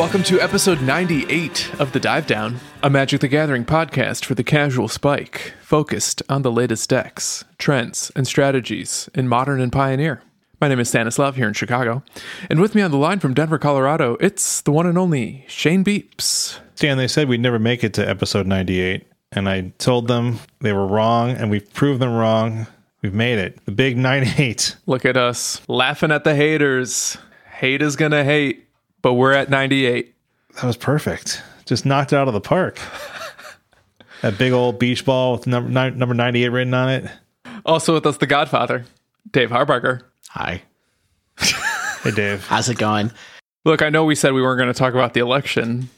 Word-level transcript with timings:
welcome 0.00 0.22
to 0.22 0.40
episode 0.40 0.80
98 0.80 1.78
of 1.78 1.92
The 1.92 2.00
Dive 2.00 2.26
Down, 2.26 2.58
a 2.82 2.88
Magic 2.88 3.20
the 3.20 3.28
Gathering 3.28 3.66
podcast 3.66 4.24
for 4.24 4.34
the 4.34 4.42
casual 4.42 4.88
spike, 4.88 5.52
focused 5.60 6.22
on 6.26 6.40
the 6.40 6.50
latest 6.50 6.88
decks, 6.88 7.44
trends, 7.58 8.10
and 8.16 8.26
strategies 8.26 9.10
in 9.14 9.28
Modern 9.28 9.60
and 9.60 9.70
Pioneer. 9.70 10.22
My 10.58 10.68
name 10.68 10.80
is 10.80 10.88
Stanislav 10.88 11.36
here 11.36 11.46
in 11.46 11.52
Chicago, 11.52 12.02
and 12.48 12.62
with 12.62 12.74
me 12.74 12.80
on 12.80 12.92
the 12.92 12.96
line 12.96 13.18
from 13.18 13.34
Denver, 13.34 13.58
Colorado, 13.58 14.16
it's 14.20 14.62
the 14.62 14.72
one 14.72 14.86
and 14.86 14.96
only 14.96 15.44
Shane 15.48 15.84
Beeps. 15.84 16.58
Dan, 16.76 16.96
they 16.96 17.06
said 17.06 17.28
we'd 17.28 17.42
never 17.42 17.58
make 17.58 17.84
it 17.84 17.92
to 17.94 18.08
episode 18.08 18.46
98, 18.46 19.06
and 19.32 19.50
I 19.50 19.74
told 19.76 20.08
them 20.08 20.38
they 20.62 20.72
were 20.72 20.86
wrong, 20.86 21.32
and 21.32 21.50
we've 21.50 21.70
proved 21.74 22.00
them 22.00 22.14
wrong. 22.14 22.66
We've 23.02 23.12
made 23.12 23.38
it. 23.38 23.62
The 23.66 23.72
big 23.72 23.98
98. 23.98 24.78
Look 24.86 25.04
at 25.04 25.18
us 25.18 25.60
laughing 25.68 26.10
at 26.10 26.24
the 26.24 26.34
haters. 26.34 27.18
Hate 27.50 27.82
is 27.82 27.96
gonna 27.96 28.24
hate, 28.24 28.66
but 29.02 29.14
we're 29.14 29.32
at 29.32 29.50
98. 29.50 30.14
That 30.56 30.64
was 30.64 30.76
perfect. 30.76 31.42
Just 31.64 31.86
knocked 31.86 32.12
it 32.12 32.16
out 32.16 32.28
of 32.28 32.34
the 32.34 32.40
park. 32.40 32.78
that 34.22 34.38
big 34.38 34.52
old 34.52 34.78
beach 34.78 35.04
ball 35.04 35.32
with 35.32 35.46
number, 35.46 35.68
ni- 35.68 35.96
number 35.96 36.14
98 36.14 36.48
written 36.48 36.74
on 36.74 36.88
it. 36.90 37.10
Also 37.64 37.94
with 37.94 38.06
us, 38.06 38.16
the 38.16 38.26
Godfather, 38.26 38.84
Dave 39.30 39.50
Harbarger. 39.50 40.02
Hi. 40.30 40.62
Hey, 42.02 42.12
Dave. 42.12 42.46
How's 42.46 42.70
it 42.70 42.78
going? 42.78 43.12
Look, 43.66 43.82
I 43.82 43.90
know 43.90 44.06
we 44.06 44.14
said 44.14 44.32
we 44.32 44.40
weren't 44.40 44.56
going 44.58 44.72
to 44.72 44.78
talk 44.78 44.94
about 44.94 45.12
the 45.12 45.20
election, 45.20 45.90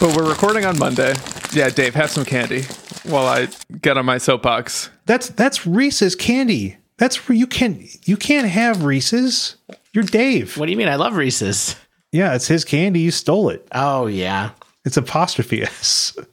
but 0.00 0.16
we're 0.16 0.28
recording 0.28 0.64
on 0.64 0.76
Monday. 0.80 1.14
Yeah, 1.52 1.68
Dave, 1.68 1.94
have 1.94 2.10
some 2.10 2.24
candy 2.24 2.62
while 3.04 3.26
I 3.26 3.46
get 3.80 3.96
on 3.96 4.04
my 4.04 4.18
soapbox. 4.18 4.90
That's 5.04 5.28
that's 5.28 5.64
Reese's 5.64 6.16
candy. 6.16 6.78
That's 6.96 7.28
where 7.28 7.38
you 7.38 7.46
can 7.46 7.86
you 8.04 8.16
can't 8.16 8.48
have 8.48 8.82
Reese's. 8.82 9.54
You're 9.92 10.02
Dave. 10.02 10.58
What 10.58 10.66
do 10.66 10.72
you 10.72 10.76
mean? 10.76 10.88
I 10.88 10.96
love 10.96 11.14
Reese's. 11.14 11.76
Yeah, 12.12 12.34
it's 12.34 12.46
his 12.48 12.64
candy. 12.64 13.00
You 13.00 13.10
stole 13.10 13.48
it. 13.50 13.66
Oh, 13.72 14.06
yeah. 14.06 14.50
It's 14.84 14.96
apostrophe 14.96 15.62
S. 15.62 16.16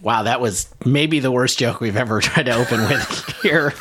Wow, 0.00 0.22
that 0.22 0.40
was 0.40 0.74
maybe 0.86 1.20
the 1.20 1.30
worst 1.30 1.58
joke 1.58 1.82
we've 1.82 1.94
ever 1.98 2.20
tried 2.22 2.44
to 2.46 2.52
open 2.54 2.80
with 2.80 3.34
here. 3.42 3.74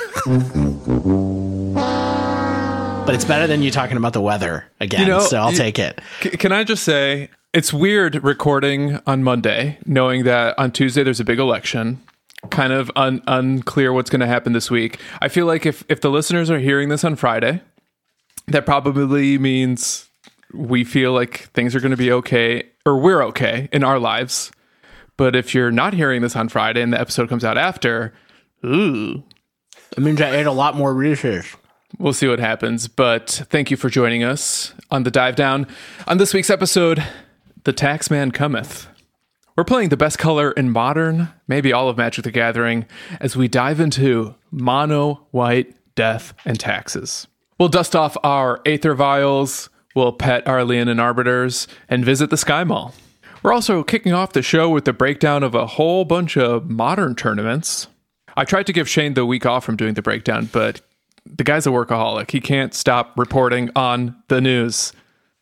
but 3.06 3.16
it's 3.16 3.24
better 3.24 3.48
than 3.48 3.62
you 3.64 3.72
talking 3.72 3.96
about 3.96 4.12
the 4.12 4.20
weather 4.22 4.66
again, 4.82 5.02
You 5.02 5.08
know, 5.08 5.20
so 5.22 5.38
I'll 5.40 5.52
you- 5.52 5.58
take 5.58 5.80
it. 5.80 6.02
C- 6.22 6.32
can 6.32 6.52
I 6.52 6.66
just 6.66 6.84
say, 6.84 7.30
it's 7.54 7.72
weird 7.74 8.22
recording 8.24 9.00
on 9.08 9.24
Monday, 9.24 9.78
knowing 9.86 10.26
that 10.26 10.60
on 10.60 10.72
Tuesday 10.72 11.02
there's 11.04 11.22
a 11.22 11.24
big 11.24 11.40
election. 11.40 12.02
Kind 12.50 12.74
of 12.74 12.92
un- 12.98 13.22
unclear 13.26 13.94
what's 13.94 14.10
going 14.10 14.20
to 14.20 14.28
happen 14.28 14.52
this 14.52 14.70
week. 14.70 15.00
I 15.22 15.30
feel 15.30 15.46
like 15.46 15.66
if, 15.66 15.86
if 15.88 16.02
the 16.02 16.10
listeners 16.12 16.50
are 16.52 16.60
hearing 16.60 16.90
this 16.90 17.06
on 17.06 17.16
Friday, 17.16 17.62
that 18.48 18.66
probably 18.66 19.38
means 19.38 20.09
we 20.54 20.84
feel 20.84 21.14
like 21.14 21.50
things 21.54 21.76
are 21.76 21.80
going 21.80 21.92
to 21.92 21.98
be 21.98 22.12
okay, 22.12 22.64
or 22.86 22.98
we're 23.00 23.24
okay 23.26 23.70
in 23.72 23.84
our 23.84 24.00
lives. 24.00 24.52
But 25.18 25.36
if 25.36 25.54
you're 25.54 25.72
not 25.72 25.94
hearing 25.94 26.22
this 26.22 26.36
on 26.36 26.50
Friday 26.50 26.82
and 26.82 26.94
the 26.94 27.00
episode 27.00 27.30
comes 27.30 27.44
out 27.44 27.58
after, 27.58 28.14
ooh, 28.66 29.24
It 29.98 30.00
means 30.00 30.22
I 30.22 30.36
ate 30.36 30.46
a 30.46 30.52
lot 30.52 30.76
more 30.76 30.94
Reese's. 30.94 31.56
We'll 31.98 32.14
see 32.14 32.28
what 32.28 32.40
happens, 32.40 32.88
but 32.88 33.30
thank 33.50 33.72
you 33.72 33.78
for 33.78 33.90
joining 33.90 34.24
us 34.24 34.74
on 34.92 35.04
the 35.04 35.12
dive 35.12 35.36
down. 35.36 35.68
On 36.08 36.20
this 36.20 36.34
week's 36.34 36.50
episode, 36.52 37.04
The 37.64 37.74
Taxman 37.74 38.32
Cometh. 38.32 38.88
We're 39.58 39.64
playing 39.64 39.90
the 39.90 39.98
best 39.98 40.20
color 40.20 40.52
in 40.52 40.70
modern, 40.70 41.30
maybe 41.48 41.74
all 41.74 41.90
of 41.90 41.98
Magic 41.98 42.24
the 42.24 42.32
Gathering, 42.32 42.86
as 43.20 43.36
we 43.36 43.48
dive 43.48 43.80
into 43.80 44.36
mono, 44.52 45.28
white, 45.32 45.76
death, 45.96 46.34
and 46.46 46.60
taxes. 46.60 47.28
We'll 47.60 47.68
dust 47.68 47.96
off 47.96 48.16
our 48.24 48.62
Aether 48.66 48.94
Vials, 48.94 49.70
we'll 49.96 50.12
pet 50.14 50.48
our 50.48 50.64
Leonin 50.64 51.00
Arbiters, 51.00 51.68
and 51.88 52.06
visit 52.06 52.30
the 52.30 52.38
Sky 52.38 52.64
Mall. 52.64 52.94
We're 53.42 53.54
also 53.54 53.84
kicking 53.84 54.14
off 54.14 54.34
the 54.34 54.42
show 54.42 54.70
with 54.70 54.86
the 54.86 54.94
breakdown 54.94 55.44
of 55.44 55.56
a 55.56 55.66
whole 55.66 56.06
bunch 56.06 56.36
of 56.38 56.70
modern 56.70 57.16
tournaments. 57.16 57.88
I 58.36 58.44
tried 58.44 58.68
to 58.68 58.74
give 58.74 58.90
Shane 58.90 59.14
the 59.14 59.26
week 59.26 59.46
off 59.46 59.64
from 59.64 59.78
doing 59.78 59.94
the 59.94 60.02
breakdown, 60.02 60.50
but 60.52 60.82
the 61.26 61.44
guy's 61.44 61.68
a 61.68 61.70
workaholic. 61.70 62.32
He 62.32 62.42
can't 62.42 62.74
stop 62.74 63.18
reporting 63.18 63.70
on 63.76 64.16
the 64.28 64.42
news. 64.42 64.94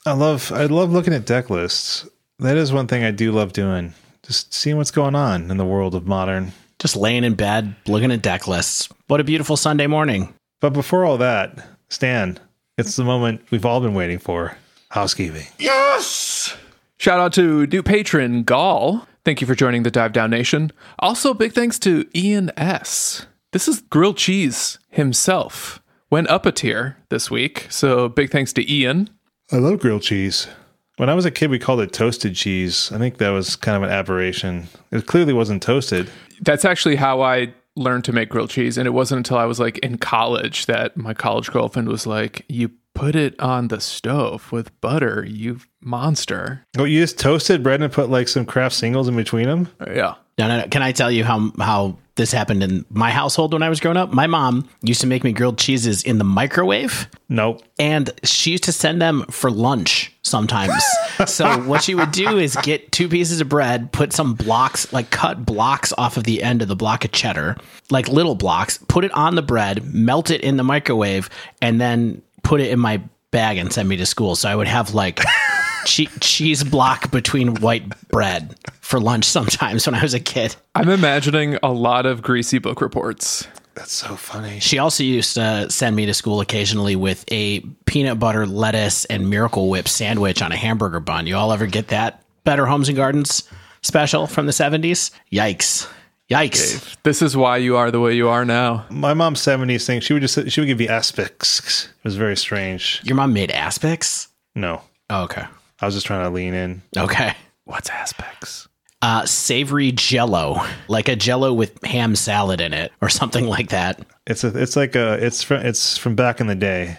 I 0.05 0.13
love 0.13 0.51
I 0.51 0.65
love 0.65 0.91
looking 0.91 1.13
at 1.13 1.25
deck 1.25 1.49
lists. 1.49 2.07
That 2.39 2.57
is 2.57 2.71
one 2.71 2.87
thing 2.87 3.03
I 3.03 3.11
do 3.11 3.31
love 3.31 3.53
doing. 3.53 3.93
Just 4.23 4.53
seeing 4.53 4.77
what's 4.77 4.91
going 4.91 5.15
on 5.15 5.49
in 5.49 5.57
the 5.57 5.65
world 5.65 5.95
of 5.95 6.05
modern. 6.05 6.51
Just 6.79 6.95
laying 6.95 7.23
in 7.23 7.33
bed, 7.33 7.75
looking 7.87 8.11
at 8.11 8.21
deck 8.21 8.47
lists. 8.47 8.89
What 9.07 9.19
a 9.19 9.23
beautiful 9.23 9.57
Sunday 9.57 9.87
morning. 9.87 10.33
But 10.59 10.73
before 10.73 11.05
all 11.05 11.17
that, 11.17 11.67
Stan, 11.89 12.39
it's 12.77 12.95
the 12.95 13.03
moment 13.03 13.41
we've 13.51 13.65
all 13.65 13.81
been 13.81 13.93
waiting 13.93 14.19
for. 14.19 14.57
Housekeeping. 14.89 15.47
Yes! 15.59 16.55
Shout 16.97 17.19
out 17.19 17.33
to 17.33 17.67
new 17.67 17.83
patron 17.83 18.43
Gall. 18.43 19.07
Thank 19.25 19.41
you 19.41 19.47
for 19.47 19.55
joining 19.55 19.83
the 19.83 19.91
Dive 19.91 20.13
Down 20.13 20.29
Nation. 20.29 20.71
Also, 20.99 21.33
big 21.33 21.53
thanks 21.53 21.77
to 21.79 22.07
Ian 22.15 22.51
S. 22.55 23.25
This 23.51 23.67
is 23.67 23.81
grilled 23.81 24.17
cheese 24.17 24.79
himself. 24.89 25.81
Went 26.09 26.29
up 26.29 26.45
a 26.45 26.51
tier 26.51 26.97
this 27.09 27.29
week, 27.29 27.67
so 27.69 28.07
big 28.07 28.31
thanks 28.31 28.53
to 28.53 28.71
Ian. 28.71 29.09
I 29.51 29.57
love 29.57 29.79
grilled 29.79 30.03
cheese. 30.03 30.47
When 30.95 31.09
I 31.09 31.13
was 31.13 31.25
a 31.25 31.31
kid, 31.31 31.49
we 31.49 31.59
called 31.59 31.81
it 31.81 31.93
toasted 31.93 32.35
cheese. 32.35 32.91
I 32.91 32.97
think 32.97 33.17
that 33.17 33.29
was 33.29 33.55
kind 33.55 33.77
of 33.77 33.83
an 33.83 33.89
aberration. 33.89 34.67
It 34.91 35.05
clearly 35.05 35.33
wasn't 35.33 35.61
toasted. 35.61 36.09
That's 36.41 36.65
actually 36.65 36.95
how 36.95 37.21
I 37.21 37.53
learned 37.77 38.03
to 38.05 38.13
make 38.13 38.29
grilled 38.29 38.49
cheese, 38.49 38.77
and 38.77 38.87
it 38.87 38.91
wasn't 38.91 39.19
until 39.19 39.37
I 39.37 39.45
was 39.45 39.59
like 39.59 39.77
in 39.79 39.97
college 39.97 40.65
that 40.65 40.97
my 40.97 41.13
college 41.13 41.51
girlfriend 41.51 41.87
was 41.87 42.05
like, 42.07 42.43
"You 42.49 42.71
put 42.93 43.15
it 43.15 43.39
on 43.39 43.67
the 43.69 43.79
stove 43.79 44.51
with 44.51 44.79
butter, 44.81 45.25
you 45.27 45.59
monster." 45.81 46.65
Oh, 46.77 46.83
you 46.83 46.99
just 47.01 47.19
toasted 47.19 47.63
bread 47.63 47.81
and 47.81 47.91
put 47.91 48.09
like 48.09 48.27
some 48.27 48.45
Kraft 48.45 48.75
singles 48.75 49.07
in 49.07 49.15
between 49.15 49.45
them? 49.47 49.69
Yeah. 49.85 50.15
No, 50.37 50.47
no, 50.47 50.61
no. 50.61 50.67
Can 50.67 50.81
I 50.81 50.91
tell 50.91 51.11
you 51.11 51.23
how 51.23 51.51
how 51.59 51.97
this 52.17 52.31
happened 52.31 52.61
in 52.63 52.85
my 52.89 53.09
household 53.09 53.53
when 53.53 53.63
I 53.63 53.69
was 53.69 53.79
growing 53.79 53.97
up? 53.97 54.11
My 54.11 54.27
mom 54.27 54.67
used 54.81 55.01
to 55.01 55.07
make 55.07 55.23
me 55.23 55.31
grilled 55.31 55.57
cheeses 55.57 56.03
in 56.03 56.17
the 56.17 56.23
microwave. 56.23 57.07
Nope. 57.29 57.61
and 57.77 58.09
she 58.23 58.51
used 58.51 58.63
to 58.65 58.71
send 58.71 59.01
them 59.01 59.23
for 59.29 59.51
lunch 59.51 60.13
sometimes. 60.21 60.81
so 61.25 61.59
what 61.63 61.83
she 61.83 61.93
would 61.93 62.11
do 62.11 62.37
is 62.37 62.55
get 62.63 62.91
two 62.91 63.09
pieces 63.09 63.41
of 63.41 63.49
bread, 63.49 63.91
put 63.91 64.13
some 64.13 64.33
blocks, 64.33 64.91
like 64.93 65.09
cut 65.09 65.45
blocks 65.45 65.93
off 65.97 66.17
of 66.17 66.23
the 66.23 66.41
end 66.43 66.61
of 66.61 66.67
the 66.67 66.75
block 66.75 67.03
of 67.05 67.11
cheddar, 67.11 67.57
like 67.89 68.07
little 68.07 68.35
blocks, 68.35 68.79
put 68.87 69.03
it 69.03 69.11
on 69.11 69.35
the 69.35 69.41
bread, 69.41 69.93
melt 69.93 70.29
it 70.31 70.41
in 70.41 70.57
the 70.57 70.63
microwave, 70.63 71.29
and 71.61 71.79
then 71.81 72.21
put 72.43 72.61
it 72.61 72.69
in 72.69 72.79
my 72.79 73.01
bag 73.31 73.57
and 73.57 73.73
send 73.73 73.89
me 73.89 73.97
to 73.97 74.05
school. 74.05 74.35
So 74.35 74.49
I 74.49 74.55
would 74.55 74.67
have 74.67 74.93
like 74.93 75.19
che- 75.87 76.09
cheese 76.19 76.63
block 76.63 77.09
between 77.11 77.55
white 77.55 77.85
bread 78.09 78.55
for 78.81 78.99
lunch 78.99 79.25
sometimes 79.25 79.85
when 79.87 79.95
I 79.95 80.01
was 80.01 80.13
a 80.13 80.19
kid. 80.19 80.55
I'm 80.75 80.89
imagining 80.89 81.57
a 81.63 81.71
lot 81.71 82.05
of 82.05 82.21
greasy 82.21 82.59
book 82.59 82.81
reports. 82.81 83.47
That's 83.75 83.93
so 83.93 84.15
funny. 84.15 84.59
She 84.59 84.79
also 84.79 85.03
used 85.03 85.35
to 85.35 85.69
send 85.69 85.95
me 85.95 86.07
to 86.07 86.13
school 86.13 86.41
occasionally 86.41 86.95
with 86.95 87.23
a 87.31 87.59
peanut 87.85 88.19
butter, 88.19 88.45
lettuce, 88.47 89.05
and 89.05 89.29
Miracle 89.29 89.69
Whip 89.69 89.87
sandwich 89.87 90.41
on 90.41 90.51
a 90.51 90.57
hamburger 90.57 90.99
bun. 90.99 91.27
You 91.27 91.35
all 91.35 91.53
ever 91.53 91.67
get 91.67 91.89
that 91.89 92.23
Better 92.43 92.65
Homes 92.65 92.89
and 92.89 92.95
Gardens 92.97 93.47
special 93.83 94.25
from 94.25 94.47
the 94.47 94.51
70s? 94.51 95.11
Yikes. 95.31 95.87
Yikes. 96.29 96.95
This 97.03 97.21
is 97.21 97.37
why 97.37 97.57
you 97.57 97.77
are 97.77 97.91
the 97.91 97.99
way 97.99 98.13
you 98.15 98.27
are 98.29 98.43
now. 98.43 98.85
My 98.89 99.13
mom's 99.13 99.41
70s 99.41 99.85
thing, 99.85 100.01
she 100.01 100.11
would 100.13 100.21
just 100.23 100.49
she 100.51 100.59
would 100.59 100.67
give 100.67 100.81
you 100.81 100.87
aspics. 100.87 101.85
It 101.85 102.03
was 102.03 102.15
very 102.15 102.35
strange. 102.35 103.01
Your 103.05 103.15
mom 103.15 103.31
made 103.31 103.49
aspics? 103.51 104.27
No. 104.55 104.81
Oh, 105.09 105.23
okay. 105.23 105.45
I 105.79 105.85
was 105.85 105.95
just 105.95 106.07
trying 106.07 106.23
to 106.23 106.29
lean 106.29 106.53
in. 106.53 106.81
Okay. 106.95 107.33
What's 107.65 107.89
aspects? 107.89 108.67
Uh, 108.99 109.23
savory 109.27 109.91
jello, 109.91 110.65
like 110.87 111.07
a 111.07 111.15
jello 111.15 111.53
with 111.53 111.83
ham 111.83 112.15
salad 112.15 112.59
in 112.59 112.73
it 112.73 112.91
or 112.99 113.09
something 113.09 113.45
like 113.45 113.69
that. 113.69 114.03
It's 114.25 114.43
a 114.43 114.47
it's 114.59 114.75
like 114.75 114.95
a 114.95 115.23
it's 115.23 115.43
from 115.43 115.61
it's 115.63 115.97
from 115.97 116.15
back 116.15 116.41
in 116.41 116.47
the 116.47 116.55
day. 116.55 116.97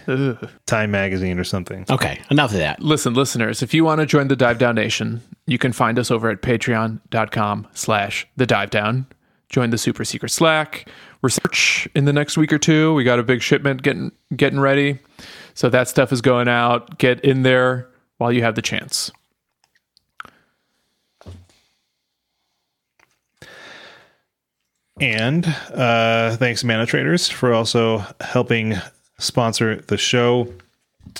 Time 0.65 0.91
magazine 0.91 1.37
or 1.37 1.43
something. 1.43 1.85
Okay. 1.89 2.21
Enough 2.31 2.51
of 2.51 2.57
that. 2.59 2.81
Listen, 2.81 3.13
listeners, 3.15 3.61
if 3.61 3.73
you 3.73 3.83
want 3.83 3.99
to 3.99 4.05
join 4.05 4.29
the 4.29 4.37
Dive 4.37 4.59
Down 4.59 4.75
Nation, 4.75 5.21
you 5.45 5.57
can 5.57 5.73
find 5.73 5.99
us 5.99 6.09
over 6.09 6.29
at 6.29 6.41
patreon.com 6.41 7.67
slash 7.73 8.25
the 8.37 8.45
dive 8.45 8.69
down. 8.69 9.05
Join 9.49 9.71
the 9.71 9.77
super 9.77 10.05
secret 10.05 10.29
Slack. 10.29 10.87
Research 11.21 11.89
in 11.95 12.05
the 12.05 12.13
next 12.13 12.37
week 12.37 12.53
or 12.53 12.59
two. 12.59 12.93
We 12.93 13.03
got 13.03 13.19
a 13.19 13.23
big 13.23 13.41
shipment 13.41 13.81
getting 13.81 14.13
getting 14.33 14.59
ready. 14.59 14.99
So 15.53 15.67
that 15.69 15.89
stuff 15.89 16.13
is 16.13 16.21
going 16.21 16.47
out. 16.47 16.97
Get 16.97 17.19
in 17.25 17.43
there 17.43 17.89
while 18.19 18.31
you 18.31 18.43
have 18.43 18.55
the 18.55 18.61
chance. 18.61 19.11
And 25.01 25.45
uh, 25.73 26.35
thanks, 26.35 26.63
ManaTraders, 26.63 27.31
for 27.31 27.53
also 27.53 28.03
helping 28.19 28.75
sponsor 29.17 29.77
the 29.87 29.97
show. 29.97 30.53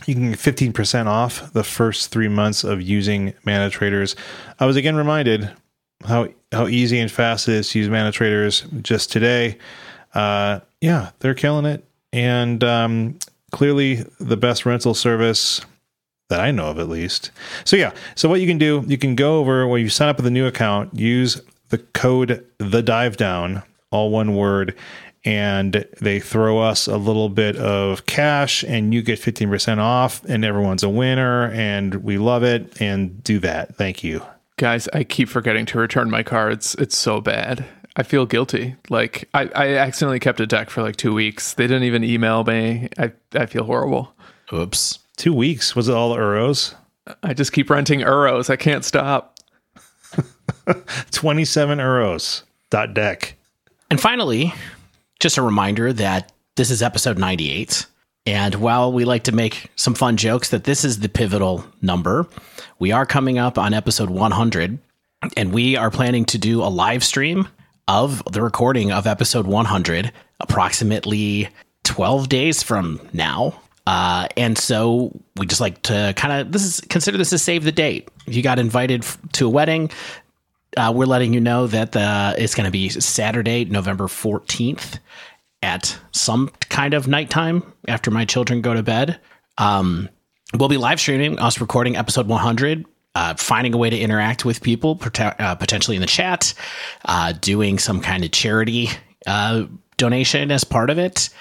You 0.06 0.14
can 0.14 0.32
get 0.32 0.40
15% 0.40 1.08
off 1.08 1.54
the 1.54 1.64
first 1.64 2.12
three 2.12 2.28
months 2.28 2.64
of 2.64 2.82
using 2.82 3.34
ManaTraders. 3.46 4.16
I 4.60 4.66
was 4.66 4.76
again 4.76 4.96
reminded 4.96 5.50
how 6.06 6.28
how 6.52 6.68
easy 6.68 7.00
and 7.00 7.12
fast 7.12 7.48
it 7.48 7.56
is 7.56 7.70
to 7.70 7.80
use 7.80 7.88
ManaTraders 7.88 8.82
just 8.82 9.12
today. 9.12 9.58
Uh, 10.14 10.60
yeah, 10.82 11.12
they're 11.20 11.34
killing 11.34 11.66
it. 11.66 11.84
And 12.12 12.64
um, 12.64 13.20
clearly 13.52 14.06
the 14.20 14.38
best 14.38 14.66
rental 14.66 14.94
service 14.94 15.62
that 16.30 16.40
I 16.40 16.52
know 16.52 16.68
of 16.68 16.80
at 16.80 16.88
least. 16.88 17.32
So 17.66 17.76
yeah, 17.76 17.92
so 18.16 18.30
what 18.30 18.40
you 18.40 18.48
can 18.48 18.58
do, 18.58 18.84
you 18.88 18.98
can 18.98 19.16
go 19.16 19.40
over 19.40 19.68
when 19.68 19.82
you 19.82 19.90
sign 19.90 20.10
up 20.10 20.18
with 20.18 20.26
a 20.26 20.32
new 20.32 20.46
account, 20.46 20.94
use 20.94 21.42
the 21.70 21.80
code 21.80 22.46
the 22.58 22.82
dive 22.82 23.18
down, 23.18 23.64
all 23.92 24.10
one 24.12 24.36
word, 24.36 24.76
and 25.26 25.86
they 26.00 26.20
throw 26.20 26.60
us 26.60 26.88
a 26.88 26.98
little 26.98 27.30
bit 27.30 27.58
of 27.58 28.06
cash 28.06 28.64
and 28.64 28.94
you 28.94 29.02
get 29.02 29.20
15% 29.20 29.78
off 29.80 30.24
and 30.26 30.46
everyone's 30.46 30.84
a 30.84 30.90
winner 30.90 31.52
and 31.52 31.96
we 31.96 32.18
love 32.18 32.44
it 32.44 32.80
and 32.82 33.24
do 33.24 33.40
that. 33.40 33.76
Thank 33.76 34.04
you. 34.04 34.24
Guys, 34.58 34.88
I 34.90 35.04
keep 35.04 35.30
forgetting 35.30 35.66
to 35.68 35.80
return 35.80 36.10
my 36.10 36.24
cards. 36.24 36.76
It's 36.80 36.98
so 36.98 37.22
bad. 37.22 37.66
I 37.96 38.04
feel 38.04 38.26
guilty. 38.26 38.76
Like 38.90 39.28
I, 39.34 39.50
I 39.56 39.68
accidentally 39.76 40.20
kept 40.20 40.40
a 40.40 40.48
deck 40.48 40.70
for 40.70 40.82
like 40.82 40.96
two 40.96 41.14
weeks. 41.14 41.54
They 41.54 41.68
didn't 41.68 41.84
even 41.84 42.04
email 42.04 42.44
me. 42.44 42.90
I, 42.98 43.12
I 43.34 43.46
feel 43.46 43.66
horrible. 43.66 44.14
Oops. 44.54 45.00
Two 45.20 45.34
weeks. 45.34 45.76
Was 45.76 45.90
it 45.90 45.96
all 45.96 46.16
Uros? 46.16 46.76
I 47.22 47.34
just 47.34 47.52
keep 47.52 47.70
renting 47.70 48.00
Uros. 48.00 48.50
I 48.50 48.56
can't 48.56 48.86
stop. 48.86 49.38
27 51.12 51.78
Uros. 51.78 52.44
Dot 52.70 52.94
deck. 52.94 53.36
And 53.92 54.00
finally, 54.00 54.54
just 55.20 55.38
a 55.38 55.42
reminder 55.42 55.92
that 55.92 56.32
this 56.56 56.72
is 56.72 56.82
episode 56.82 57.18
98. 57.18 57.86
And 58.26 58.56
while 58.56 58.94
we 58.94 59.04
like 59.04 59.26
to 59.26 59.34
make 59.34 59.70
some 59.76 59.94
fun 59.94 60.16
jokes 60.16 60.52
that 60.52 60.64
this 60.64 60.86
is 60.86 61.00
the 61.00 61.10
pivotal 61.10 61.66
number, 61.82 62.26
we 62.80 62.94
are 62.94 63.06
coming 63.06 63.38
up 63.38 63.58
on 63.58 63.74
episode 63.74 64.10
100 64.10 64.80
and 65.36 65.52
we 65.52 65.76
are 65.76 65.92
planning 65.92 66.24
to 66.24 66.38
do 66.38 66.64
a 66.64 66.72
live 66.72 67.04
stream 67.04 67.46
of 67.90 68.24
the 68.32 68.42
recording 68.42 68.94
of 68.94 69.06
episode 69.06 69.48
100 69.48 70.14
approximately 70.40 71.50
12 71.84 72.30
days 72.30 72.64
from 72.64 73.02
now. 73.12 73.60
Uh, 73.90 74.28
and 74.38 74.56
so 74.56 75.12
we 75.38 75.48
just 75.48 75.60
like 75.60 75.82
to 75.82 76.14
kind 76.16 76.32
of 76.32 76.52
this 76.52 76.64
is 76.64 76.80
consider 76.80 77.18
this 77.18 77.34
a 77.34 77.40
save 77.40 77.64
the 77.64 77.72
date. 77.72 78.08
If 78.28 78.36
you 78.36 78.44
got 78.44 78.60
invited 78.60 79.04
to 79.34 79.48
a 79.48 79.50
wedding, 79.50 79.90
uh, 80.78 80.94
we're 80.96 81.08
letting 81.08 81.34
you 81.34 81.40
know 81.40 81.66
that 81.66 81.94
the, 81.94 82.36
it's 82.38 82.54
going 82.54 82.66
to 82.66 82.72
be 82.72 82.90
Saturday, 82.90 83.66
November 83.66 84.06
14th 84.06 85.00
at 85.64 85.98
some 86.12 86.50
kind 86.70 86.94
of 86.94 87.08
nighttime 87.08 87.64
after 87.88 88.12
my 88.12 88.26
children 88.26 88.62
go 88.62 88.76
to 88.76 88.84
bed. 88.84 89.20
Um, 89.58 90.08
we'll 90.54 90.70
be 90.70 90.78
live 90.78 91.00
streaming 91.00 91.40
us 91.40 91.60
recording 91.60 91.98
episode 91.98 92.28
100, 92.28 92.86
uh, 93.16 93.34
finding 93.38 93.74
a 93.74 93.78
way 93.78 93.90
to 93.90 93.98
interact 93.98 94.46
with 94.46 94.62
people, 94.62 95.02
uh, 95.20 95.56
potentially 95.56 95.98
in 95.98 96.02
the 96.02 96.08
chat, 96.08 96.54
uh, 97.06 97.32
doing 97.42 97.80
some 97.80 98.02
kind 98.02 98.24
of 98.24 98.30
charity 98.30 98.90
uh, 99.26 99.66
donation 99.98 100.52
as 100.52 100.64
part 100.64 100.92
of 100.92 101.00
it. 101.00 101.32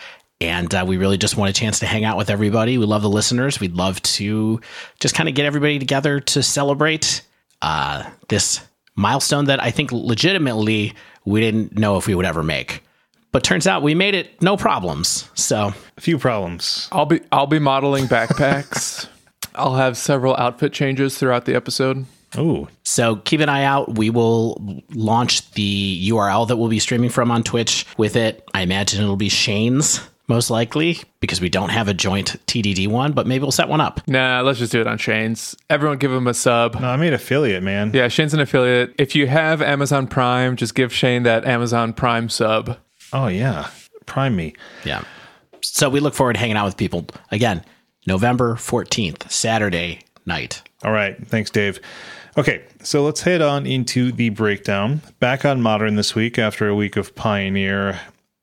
And 0.40 0.73
uh, 0.73 0.85
we 0.87 0.96
really 0.99 1.19
just 1.19 1.37
want 1.37 1.50
a 1.50 1.52
chance 1.52 1.81
to 1.81 1.87
hang 1.87 2.05
out 2.05 2.17
with 2.17 2.31
everybody. 2.31 2.79
We 2.79 2.87
love 2.87 3.02
the 3.02 3.11
listeners. 3.11 3.58
We'd 3.58 3.75
love 3.75 4.00
to 4.02 4.61
just 5.00 5.14
kind 5.14 5.29
of 5.29 5.35
get 5.35 5.46
everybody 5.46 5.79
together 5.79 6.20
to 6.20 6.43
celebrate 6.43 7.23
uh, 7.61 8.08
this 8.29 8.61
milestone 8.94 9.46
that 9.46 9.62
I 9.62 9.70
think 9.70 9.90
legitimately 9.90 10.94
we 11.25 11.40
didn't 11.40 11.76
know 11.76 11.96
if 11.96 12.06
we 12.06 12.14
would 12.14 12.26
ever 12.26 12.43
make. 12.43 12.82
But 13.32 13.44
turns 13.44 13.67
out 13.67 13.82
we 13.82 13.94
made 13.94 14.14
it 14.14 14.40
no 14.40 14.56
problems. 14.56 15.29
So 15.35 15.73
A 15.96 16.00
few 16.00 16.19
problems. 16.19 16.88
I'll 16.93 17.06
be 17.06 17.20
I'll 17.31 17.46
be 17.46 17.58
modeling 17.58 18.06
backpacks. 18.06 19.08
I'll 19.55 19.75
have 19.75 19.96
several 19.96 20.37
outfit 20.37 20.73
changes 20.73 21.19
throughout 21.19 21.44
the 21.44 21.55
episode. 21.55 22.06
Oh, 22.37 22.69
so 22.85 23.17
keep 23.17 23.40
an 23.40 23.49
eye 23.49 23.64
out. 23.64 23.96
We 23.96 24.11
will 24.11 24.82
launch 24.94 25.50
the 25.52 26.08
URL 26.11 26.46
that 26.49 26.56
we'll 26.56 26.69
be 26.69 26.79
streaming 26.79 27.11
from 27.11 27.31
on 27.31 27.43
Twitch 27.43 27.87
with 27.96 28.17
it. 28.17 28.49
I 28.55 28.62
imagine 28.62 29.02
it'll 29.02 29.17
be 29.17 29.31
Shane's 29.31 30.00
most 30.28 30.50
likely 30.50 30.98
because 31.20 31.40
we 31.40 31.48
don't 31.48 31.70
have 31.70 31.88
a 31.88 31.94
joint 31.94 32.36
TDD 32.46 32.86
one, 32.86 33.12
but 33.12 33.26
maybe 33.26 33.42
we'll 33.42 33.50
set 33.50 33.69
one 33.69 33.80
up. 33.80 34.06
Nah, 34.06 34.42
let's 34.42 34.58
just 34.58 34.70
do 34.70 34.80
it 34.80 34.86
on 34.86 34.98
Shane's. 34.98 35.56
Everyone 35.69 35.98
give 35.98 36.12
him 36.12 36.26
a 36.26 36.34
sub. 36.34 36.78
no, 36.80 36.88
I 36.88 36.96
made 36.96 37.14
affiliate, 37.14 37.62
man. 37.62 37.90
Yeah, 37.92 38.08
Shane's 38.08 38.34
an 38.34 38.40
affiliate. 38.40 38.94
If 38.98 39.16
you 39.16 39.26
have 39.26 39.62
Amazon 39.62 40.06
Prime, 40.06 40.56
just 40.56 40.75
give 40.75 40.92
Shane 40.92 41.25
that 41.25 41.44
Amazon 41.46 41.92
Prime 41.92 42.28
sub. 42.28 42.78
Oh, 43.12 43.28
yeah. 43.28 43.70
Prime 44.06 44.36
me. 44.36 44.54
Yeah. 44.84 45.02
So 45.62 45.88
we 45.88 46.00
look 46.00 46.14
forward 46.14 46.34
to 46.34 46.38
hanging 46.38 46.56
out 46.56 46.66
with 46.66 46.76
people 46.76 47.06
again, 47.30 47.64
November 48.06 48.54
14th, 48.54 49.30
Saturday 49.30 50.00
night. 50.26 50.62
All 50.84 50.92
right. 50.92 51.16
Thanks, 51.26 51.50
Dave. 51.50 51.80
Okay, 52.36 52.62
so 52.84 53.02
let's 53.02 53.22
head 53.22 53.42
on 53.42 53.66
into 53.66 54.12
the 54.12 54.28
breakdown. 54.28 55.00
Back 55.19 55.44
on 55.44 55.60
Modern 55.60 55.96
this 55.96 56.14
week 56.14 56.38
after 56.38 56.69
a 56.69 56.75
week 56.75 56.96
of 56.96 57.16
Pioneer 57.16 57.98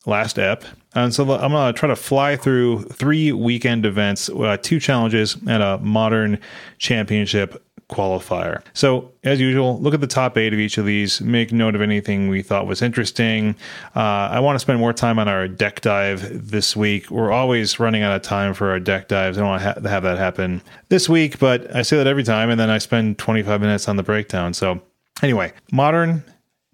last 0.05 0.37
ep. 0.37 0.65
And 0.95 1.13
so 1.13 1.23
I'm 1.33 1.51
going 1.51 1.73
to 1.73 1.77
try 1.77 1.87
to 1.87 1.95
fly 1.95 2.37
through 2.37 2.83
three 2.83 3.31
weekend 3.31 3.85
events, 3.85 4.29
uh, 4.29 4.57
two 4.61 4.79
challenges, 4.79 5.35
and 5.47 5.61
a 5.61 5.77
Modern 5.79 6.39
Championship 6.77 7.61
qualifier. 7.89 8.63
So, 8.73 9.11
as 9.23 9.39
usual, 9.39 9.79
look 9.79 9.93
at 9.93 10.01
the 10.01 10.07
top 10.07 10.37
eight 10.37 10.53
of 10.53 10.59
each 10.59 10.77
of 10.77 10.85
these, 10.85 11.21
make 11.21 11.51
note 11.51 11.75
of 11.75 11.81
anything 11.81 12.29
we 12.29 12.41
thought 12.41 12.65
was 12.65 12.81
interesting. 12.81 13.55
Uh, 13.95 13.99
I 13.99 14.39
want 14.39 14.55
to 14.55 14.59
spend 14.59 14.79
more 14.79 14.93
time 14.93 15.19
on 15.19 15.27
our 15.27 15.47
deck 15.47 15.81
dive 15.81 16.49
this 16.49 16.75
week. 16.75 17.11
We're 17.11 17.31
always 17.31 17.79
running 17.79 18.01
out 18.01 18.15
of 18.15 18.21
time 18.23 18.53
for 18.53 18.71
our 18.71 18.79
deck 18.79 19.07
dives. 19.07 19.37
I 19.37 19.41
don't 19.41 19.49
want 19.49 19.61
to 19.61 19.73
ha- 19.73 19.89
have 19.89 20.03
that 20.03 20.17
happen 20.17 20.61
this 20.89 21.07
week, 21.07 21.37
but 21.37 21.73
I 21.75 21.83
say 21.83 21.97
that 21.97 22.07
every 22.07 22.23
time, 22.23 22.49
and 22.49 22.59
then 22.59 22.69
I 22.69 22.79
spend 22.79 23.19
25 23.19 23.61
minutes 23.61 23.87
on 23.87 23.97
the 23.97 24.03
breakdown. 24.03 24.53
So, 24.53 24.81
anyway, 25.21 25.53
modern 25.71 26.23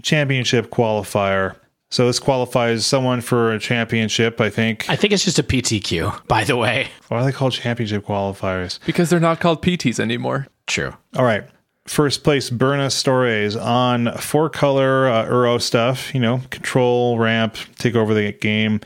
championship 0.02 0.70
qualifier. 0.70 1.56
So 1.92 2.08
this 2.08 2.20
qualifies 2.20 2.86
someone 2.86 3.20
for 3.20 3.52
a 3.52 3.60
championship, 3.60 4.40
I 4.40 4.50
think. 4.50 4.90
I 4.90 4.96
think 4.96 5.12
it's 5.12 5.26
just 5.26 5.40
a 5.40 5.44
PTQ, 5.44 6.26
by 6.26 6.46
the 6.46 6.56
way. 6.56 6.88
Why 7.10 7.20
are 7.20 7.26
they 7.26 7.34
called 7.34 7.52
championship 7.52 8.06
qualifiers? 8.06 8.80
Because 8.86 9.10
they're 9.10 9.20
not 9.20 9.42
called 9.42 9.62
PTs 9.62 10.00
anymore. 10.00 10.48
True. 10.68 10.96
All 11.18 11.26
right. 11.26 11.44
First 11.86 12.24
place, 12.24 12.50
Berna 12.50 12.90
Stores 12.90 13.58
on 13.58 14.16
four 14.18 14.50
color 14.50 15.10
uh, 15.10 15.26
Uro 15.26 15.62
stuff, 15.62 16.14
you 16.16 16.22
know, 16.22 16.42
control, 16.50 17.20
ramp, 17.20 17.58
take 17.78 17.96
over 17.96 18.14
the 18.14 18.32
game. 18.32 18.80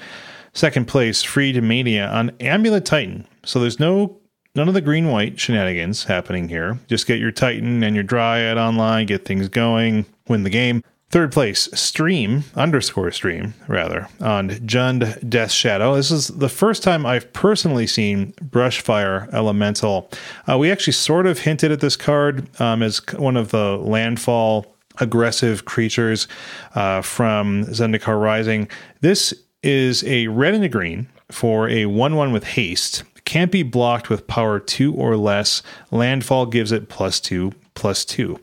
Second 0.53 0.87
place, 0.87 1.21
Freed 1.21 1.61
Mania 1.61 2.07
on 2.07 2.31
Amulet 2.39 2.85
Titan. 2.85 3.27
So 3.43 3.59
there's 3.59 3.79
no 3.79 4.17
none 4.55 4.67
of 4.67 4.73
the 4.73 4.81
green 4.81 5.09
white 5.09 5.39
shenanigans 5.39 6.05
happening 6.05 6.49
here. 6.49 6.79
Just 6.87 7.05
get 7.05 7.19
your 7.19 7.31
Titan 7.31 7.83
and 7.83 7.93
your 7.93 8.03
Dryad 8.03 8.57
online, 8.57 9.05
get 9.05 9.25
things 9.25 9.47
going, 9.47 10.05
win 10.27 10.41
the 10.41 10.49
game. 10.49 10.81
Third 11.09 11.31
place, 11.31 11.69
Stream 11.73 12.43
underscore 12.55 13.11
Stream 13.11 13.53
rather 13.67 14.09
on 14.19 14.49
Jund 14.49 15.29
Death 15.29 15.51
Shadow. 15.51 15.95
This 15.95 16.11
is 16.11 16.27
the 16.27 16.49
first 16.49 16.83
time 16.83 17.05
I've 17.05 17.31
personally 17.31 17.87
seen 17.87 18.33
Brushfire 18.33 19.31
Elemental. 19.31 20.09
Uh, 20.49 20.57
we 20.57 20.71
actually 20.71 20.93
sort 20.93 21.27
of 21.27 21.39
hinted 21.39 21.71
at 21.71 21.79
this 21.79 21.95
card 21.95 22.49
um, 22.59 22.81
as 22.81 23.01
one 23.17 23.37
of 23.37 23.51
the 23.51 23.77
landfall 23.77 24.75
aggressive 24.99 25.65
creatures 25.65 26.27
uh, 26.73 27.01
from 27.01 27.65
Zendikar 27.65 28.19
Rising. 28.19 28.67
This 29.01 29.33
is 29.61 30.03
a 30.05 30.27
red 30.27 30.53
and 30.53 30.63
a 30.63 30.69
green 30.69 31.07
for 31.31 31.69
a 31.69 31.85
1 31.85 32.15
1 32.15 32.31
with 32.31 32.43
haste. 32.43 33.03
Can't 33.25 33.51
be 33.51 33.63
blocked 33.63 34.09
with 34.09 34.27
power 34.27 34.59
2 34.59 34.93
or 34.93 35.17
less. 35.17 35.63
Landfall 35.91 36.45
gives 36.45 36.71
it 36.71 36.89
plus 36.89 37.19
2, 37.19 37.51
plus 37.73 38.05
2. 38.05 38.39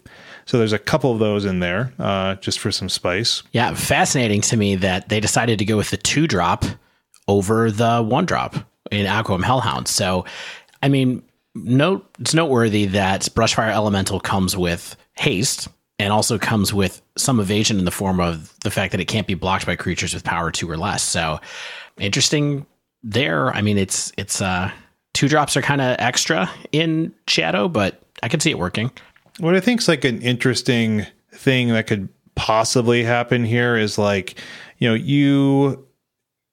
So 0.46 0.58
there's 0.58 0.72
a 0.72 0.78
couple 0.78 1.12
of 1.12 1.18
those 1.18 1.44
in 1.44 1.60
there 1.60 1.92
uh, 1.98 2.36
just 2.36 2.58
for 2.58 2.70
some 2.70 2.88
spice. 2.88 3.42
Yeah, 3.52 3.74
fascinating 3.74 4.40
to 4.42 4.56
me 4.56 4.76
that 4.76 5.08
they 5.08 5.20
decided 5.20 5.58
to 5.58 5.64
go 5.64 5.76
with 5.76 5.90
the 5.90 5.96
two 5.96 6.26
drop 6.26 6.64
over 7.28 7.70
the 7.70 8.02
one 8.02 8.26
drop 8.26 8.56
in 8.90 9.06
Akoum 9.06 9.42
Hellhound. 9.42 9.88
So, 9.88 10.24
I 10.82 10.88
mean, 10.88 11.22
note 11.54 12.06
it's 12.18 12.34
noteworthy 12.34 12.86
that 12.86 13.22
Brushfire 13.34 13.72
Elemental 13.72 14.20
comes 14.20 14.56
with 14.56 14.96
haste 15.14 15.68
and 15.98 16.12
also 16.12 16.38
comes 16.38 16.74
with 16.74 17.00
some 17.16 17.38
evasion 17.38 17.78
in 17.78 17.84
the 17.84 17.90
form 17.90 18.18
of 18.18 18.52
the 18.64 18.70
fact 18.70 18.92
that 18.92 19.00
it 19.00 19.06
can't 19.06 19.26
be 19.26 19.34
blocked 19.34 19.66
by 19.66 19.76
creatures 19.76 20.14
with 20.14 20.24
power 20.24 20.50
two 20.50 20.70
or 20.70 20.76
less. 20.76 21.02
So, 21.02 21.40
interesting 21.98 22.66
there. 23.02 23.52
I 23.54 23.62
mean, 23.62 23.78
it's 23.78 24.12
it's 24.16 24.40
uh 24.40 24.70
two 25.14 25.28
drops 25.28 25.56
are 25.56 25.62
kind 25.62 25.80
of 25.80 25.96
extra 25.98 26.50
in 26.72 27.14
Shadow, 27.28 27.68
but 27.68 28.02
I 28.22 28.28
can 28.28 28.40
see 28.40 28.50
it 28.50 28.58
working. 28.58 28.90
What 29.38 29.54
I 29.54 29.60
think 29.60 29.80
is 29.80 29.88
like 29.88 30.04
an 30.04 30.20
interesting 30.20 31.06
thing 31.32 31.68
that 31.68 31.86
could 31.86 32.08
possibly 32.34 33.04
happen 33.04 33.44
here 33.44 33.76
is 33.76 33.98
like, 33.98 34.38
you 34.78 34.88
know, 34.88 34.94
you 34.94 35.86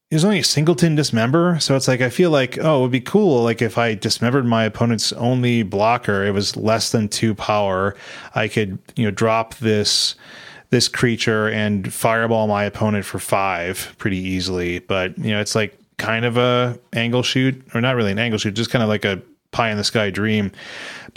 there's 0.10 0.26
only 0.26 0.40
a 0.40 0.44
singleton 0.44 0.96
dismember, 0.96 1.60
so 1.60 1.76
it's 1.76 1.88
like 1.88 2.02
I 2.02 2.10
feel 2.10 2.32
like 2.32 2.58
oh, 2.58 2.80
it 2.80 2.82
would 2.82 2.92
be 2.92 3.02
cool 3.02 3.44
like 3.44 3.62
if 3.62 3.78
I 3.78 3.94
dismembered 3.94 4.46
my 4.46 4.64
opponent's 4.64 5.14
only 5.14 5.62
blocker, 5.62 6.26
it 6.26 6.32
was 6.32 6.58
less 6.58 6.92
than 6.92 7.10
two 7.10 7.36
power, 7.36 7.96
I 8.34 8.48
could 8.48 8.80
you 8.96 9.06
know 9.06 9.12
drop 9.12 9.56
this 9.56 10.16
this 10.72 10.88
creature 10.88 11.48
and 11.50 11.92
fireball 11.94 12.48
my 12.48 12.64
opponent 12.64 13.06
for 13.06 13.20
five 13.20 13.94
pretty 13.98 14.18
easily. 14.18 14.80
But 14.80 15.18
you 15.18 15.32
know, 15.32 15.40
it's 15.40 15.56
like 15.56 15.78
kind 15.98 16.26
of 16.26 16.38
a 16.38 16.80
angle 16.94 17.24
shoot, 17.24 17.62
or 17.74 17.82
not 17.82 17.96
really 17.96 18.12
an 18.12 18.20
angle 18.20 18.40
shoot, 18.40 18.54
just 18.56 18.72
kind 18.72 18.84
of 18.84 18.90
like 18.90 19.06
a 19.06 19.22
pie 19.52 19.70
in 19.70 19.78
the 19.78 19.84
sky 19.84 20.10
dream. 20.10 20.52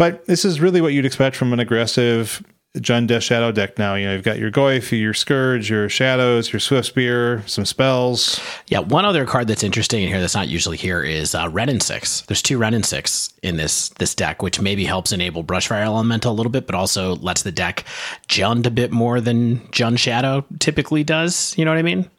But 0.02 0.26
this 0.26 0.44
is 0.44 0.61
really 0.61 0.80
what 0.80 0.92
you'd 0.92 1.06
expect 1.06 1.37
from 1.37 1.52
an 1.52 1.61
aggressive 1.61 2.44
Jund 2.78 3.06
Death 3.06 3.23
Shadow 3.23 3.52
deck 3.52 3.78
now. 3.78 3.94
You 3.94 4.06
know, 4.06 4.14
you've 4.14 4.25
got 4.25 4.37
your 4.37 4.50
Goyf, 4.50 4.90
your 5.00 5.14
Scourge, 5.14 5.71
your 5.71 5.88
Shadows, 5.88 6.52
your 6.52 6.59
Swiftspear, 6.59 7.49
some 7.49 7.64
spells. 7.64 8.40
Yeah, 8.66 8.80
one 8.80 9.04
other 9.04 9.25
card 9.26 9.47
that's 9.47 9.62
interesting 9.62 10.02
in 10.02 10.09
here 10.09 10.21
that's 10.21 10.35
not 10.35 10.49
usually 10.49 10.76
here 10.76 11.04
is 11.04 11.37
uh, 11.37 11.49
and 11.56 11.80
Six. 11.80 12.23
There's 12.23 12.42
two 12.42 12.59
Wrenn 12.59 12.75
and 12.75 12.85
Six 12.85 13.32
in 13.44 13.59
this 13.59 13.90
this 13.90 14.12
deck, 14.12 14.42
which 14.42 14.61
maybe 14.61 14.85
helps 14.85 15.12
enable 15.12 15.44
Brushfire 15.44 15.85
Elemental 15.85 16.32
a 16.32 16.35
little 16.35 16.50
bit, 16.50 16.66
but 16.66 16.75
also 16.75 17.14
lets 17.14 17.44
the 17.44 17.52
deck 17.52 17.85
Jund 18.28 18.66
a 18.66 18.73
bit 18.73 18.90
more 18.90 19.21
than 19.21 19.61
Jund 19.68 20.00
Shadow 20.00 20.44
typically 20.59 21.04
does. 21.04 21.56
You 21.56 21.64
know 21.64 21.71
what 21.71 21.78
I 21.78 21.82
mean? 21.82 22.11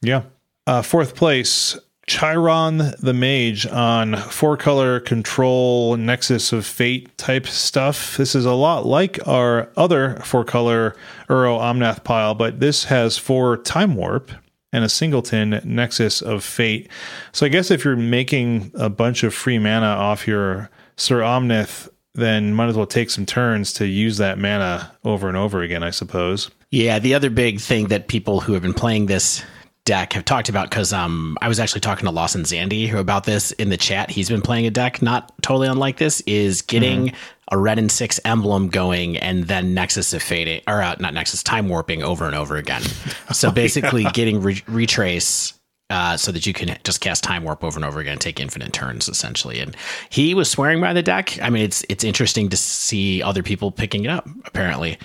Yeah. 0.00 0.22
Uh, 0.66 0.80
fourth 0.80 1.14
place, 1.14 1.78
Chiron 2.06 2.78
the 2.98 3.14
Mage 3.14 3.66
on 3.66 4.16
four 4.16 4.56
color 4.56 5.00
control 5.00 5.96
Nexus 5.96 6.52
of 6.52 6.66
Fate 6.66 7.16
type 7.16 7.46
stuff. 7.46 8.16
This 8.16 8.34
is 8.34 8.44
a 8.44 8.52
lot 8.52 8.84
like 8.84 9.24
our 9.26 9.70
other 9.76 10.16
four 10.24 10.44
color 10.44 10.96
Uro 11.28 11.58
Omnath 11.58 12.02
pile, 12.02 12.34
but 12.34 12.60
this 12.60 12.84
has 12.84 13.18
four 13.18 13.56
Time 13.58 13.94
Warp 13.94 14.32
and 14.72 14.84
a 14.84 14.88
singleton 14.88 15.60
Nexus 15.64 16.22
of 16.22 16.42
Fate. 16.42 16.90
So 17.30 17.46
I 17.46 17.50
guess 17.50 17.70
if 17.70 17.84
you're 17.84 17.96
making 17.96 18.72
a 18.74 18.88
bunch 18.88 19.22
of 19.22 19.32
free 19.32 19.58
mana 19.58 19.86
off 19.86 20.26
your 20.26 20.70
Sir 20.96 21.20
Omnath, 21.20 21.88
then 22.14 22.52
might 22.52 22.68
as 22.68 22.76
well 22.76 22.86
take 22.86 23.10
some 23.10 23.26
turns 23.26 23.72
to 23.74 23.86
use 23.86 24.18
that 24.18 24.38
mana 24.38 24.92
over 25.04 25.28
and 25.28 25.36
over 25.36 25.62
again, 25.62 25.82
I 25.82 25.90
suppose. 25.90 26.50
Yeah, 26.70 26.98
the 26.98 27.14
other 27.14 27.30
big 27.30 27.60
thing 27.60 27.88
that 27.88 28.08
people 28.08 28.40
who 28.40 28.54
have 28.54 28.62
been 28.62 28.74
playing 28.74 29.06
this 29.06 29.44
deck 29.84 30.12
have 30.12 30.24
talked 30.24 30.48
about 30.48 30.70
because 30.70 30.92
um, 30.92 31.36
I 31.42 31.48
was 31.48 31.58
actually 31.58 31.80
talking 31.80 32.04
to 32.04 32.12
Lawson 32.12 32.42
Zandy 32.42 32.86
who 32.86 32.98
about 32.98 33.24
this 33.24 33.50
in 33.52 33.68
the 33.68 33.76
chat. 33.76 34.10
He's 34.10 34.28
been 34.28 34.42
playing 34.42 34.66
a 34.66 34.70
deck 34.70 35.02
not 35.02 35.32
totally 35.42 35.68
unlike 35.68 35.98
this, 35.98 36.20
is 36.22 36.62
getting 36.62 37.12
a 37.50 37.58
Wrenn 37.58 37.78
and 37.78 37.90
Six 37.90 38.20
emblem 38.24 38.68
going 38.68 39.16
and 39.16 39.44
then 39.44 39.74
Nexus 39.74 40.12
of 40.14 40.22
Fading, 40.22 40.62
or 40.66 40.80
uh, 40.82 40.94
not 41.00 41.14
Nexus, 41.14 41.42
time 41.42 41.68
warping 41.68 42.02
over 42.02 42.26
and 42.26 42.34
over 42.34 42.56
again. 42.56 42.82
So 43.32 43.50
basically 43.50 44.04
getting 44.12 44.42
re- 44.42 44.62
retrace. 44.66 45.54
Uh, 45.90 46.16
so 46.16 46.32
that 46.32 46.46
you 46.46 46.54
can 46.54 46.78
just 46.84 47.02
cast 47.02 47.22
time 47.22 47.44
warp 47.44 47.62
over 47.62 47.76
and 47.76 47.84
over 47.84 48.00
again, 48.00 48.16
take 48.16 48.40
infinite 48.40 48.72
turns 48.72 49.10
essentially. 49.10 49.60
And 49.60 49.76
he 50.08 50.32
was 50.32 50.50
swearing 50.50 50.80
by 50.80 50.94
the 50.94 51.02
deck. 51.02 51.38
I 51.42 51.50
mean, 51.50 51.62
it's 51.62 51.84
it's 51.90 52.02
interesting 52.02 52.48
to 52.48 52.56
see 52.56 53.22
other 53.22 53.42
people 53.42 53.70
picking 53.70 54.04
it 54.04 54.10
up. 54.10 54.26
Apparently, 54.46 54.96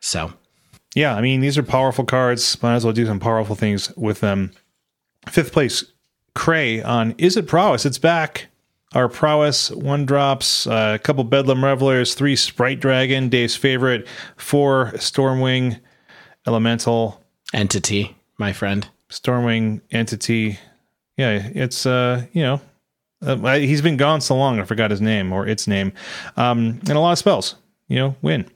so 0.00 0.34
Yeah, 0.94 1.14
I 1.14 1.20
mean, 1.20 1.40
these 1.40 1.58
are 1.58 1.62
powerful 1.62 2.04
cards. 2.04 2.62
Might 2.62 2.76
as 2.76 2.84
well 2.84 2.92
do 2.92 3.06
some 3.06 3.20
powerful 3.20 3.56
things 3.56 3.94
with 3.96 4.20
them. 4.20 4.52
Fifth 5.28 5.52
place, 5.52 5.84
Cray 6.34 6.82
on 6.82 7.14
Is 7.18 7.36
It 7.36 7.48
Prowess? 7.48 7.84
It's 7.84 7.98
back. 7.98 8.46
Our 8.94 9.08
Prowess 9.08 9.72
one 9.72 10.06
drops, 10.06 10.68
uh, 10.68 10.92
a 10.94 10.98
couple 11.00 11.24
Bedlam 11.24 11.64
Revelers, 11.64 12.14
three 12.14 12.36
Sprite 12.36 12.78
Dragon, 12.78 13.28
Dave's 13.28 13.56
favorite, 13.56 14.06
four 14.36 14.92
Stormwing 14.94 15.80
Elemental, 16.46 17.20
entity, 17.52 18.16
my 18.38 18.52
friend. 18.52 18.88
Stormwing 19.10 19.80
Entity. 19.90 20.58
Yeah, 21.16 21.50
it's, 21.54 21.86
uh, 21.86 22.24
you 22.32 22.42
know, 22.42 22.60
uh, 23.22 23.56
he's 23.58 23.82
been 23.82 23.96
gone 23.96 24.20
so 24.20 24.36
long, 24.36 24.60
I 24.60 24.64
forgot 24.64 24.92
his 24.92 25.00
name 25.00 25.32
or 25.32 25.46
its 25.46 25.66
name. 25.66 25.92
Um, 26.36 26.78
and 26.80 26.90
a 26.90 27.00
lot 27.00 27.12
of 27.12 27.18
spells, 27.18 27.56
you 27.88 27.96
know, 27.96 28.14
win. 28.22 28.48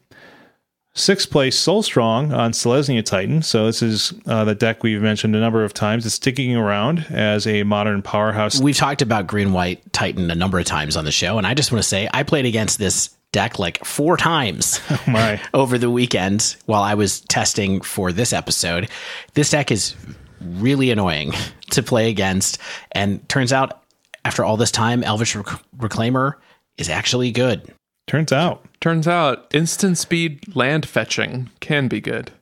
Sixth 0.98 1.30
place, 1.30 1.56
Soul 1.56 1.84
Strong 1.84 2.32
on 2.32 2.50
Selesnya 2.50 3.04
Titan. 3.04 3.42
So 3.42 3.66
this 3.66 3.82
is 3.82 4.12
uh, 4.26 4.44
the 4.44 4.54
deck 4.54 4.82
we've 4.82 5.00
mentioned 5.00 5.36
a 5.36 5.40
number 5.40 5.62
of 5.62 5.72
times. 5.72 6.04
It's 6.04 6.16
sticking 6.16 6.56
around 6.56 7.06
as 7.10 7.46
a 7.46 7.62
modern 7.62 8.02
powerhouse. 8.02 8.60
We've 8.60 8.76
talked 8.76 9.00
about 9.00 9.28
Green 9.28 9.52
White 9.52 9.92
Titan 9.92 10.28
a 10.28 10.34
number 10.34 10.58
of 10.58 10.64
times 10.64 10.96
on 10.96 11.04
the 11.04 11.12
show, 11.12 11.38
and 11.38 11.46
I 11.46 11.54
just 11.54 11.70
want 11.70 11.82
to 11.82 11.88
say 11.88 12.08
I 12.12 12.24
played 12.24 12.46
against 12.46 12.80
this 12.80 13.10
deck 13.30 13.60
like 13.60 13.84
four 13.84 14.16
times 14.16 14.80
My, 15.06 15.40
over 15.54 15.78
the 15.78 15.90
weekend 15.90 16.56
while 16.66 16.82
I 16.82 16.94
was 16.94 17.20
testing 17.20 17.80
for 17.80 18.10
this 18.10 18.32
episode. 18.32 18.88
This 19.34 19.50
deck 19.50 19.70
is 19.70 19.94
really 20.40 20.90
annoying 20.90 21.32
to 21.70 21.82
play 21.82 22.10
against, 22.10 22.58
and 22.90 23.26
turns 23.28 23.52
out 23.52 23.84
after 24.24 24.44
all 24.44 24.56
this 24.56 24.72
time, 24.72 25.04
Elvish 25.04 25.36
Rec- 25.36 25.62
Reclaimer 25.76 26.34
is 26.76 26.88
actually 26.88 27.30
good. 27.30 27.72
Turns 28.08 28.32
out. 28.32 28.64
Turns 28.80 29.06
out 29.06 29.46
instant 29.54 29.98
speed 29.98 30.56
land 30.56 30.86
fetching 30.86 31.50
can 31.60 31.86
be 31.88 32.00
good. 32.00 32.32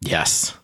Yes. 0.00 0.54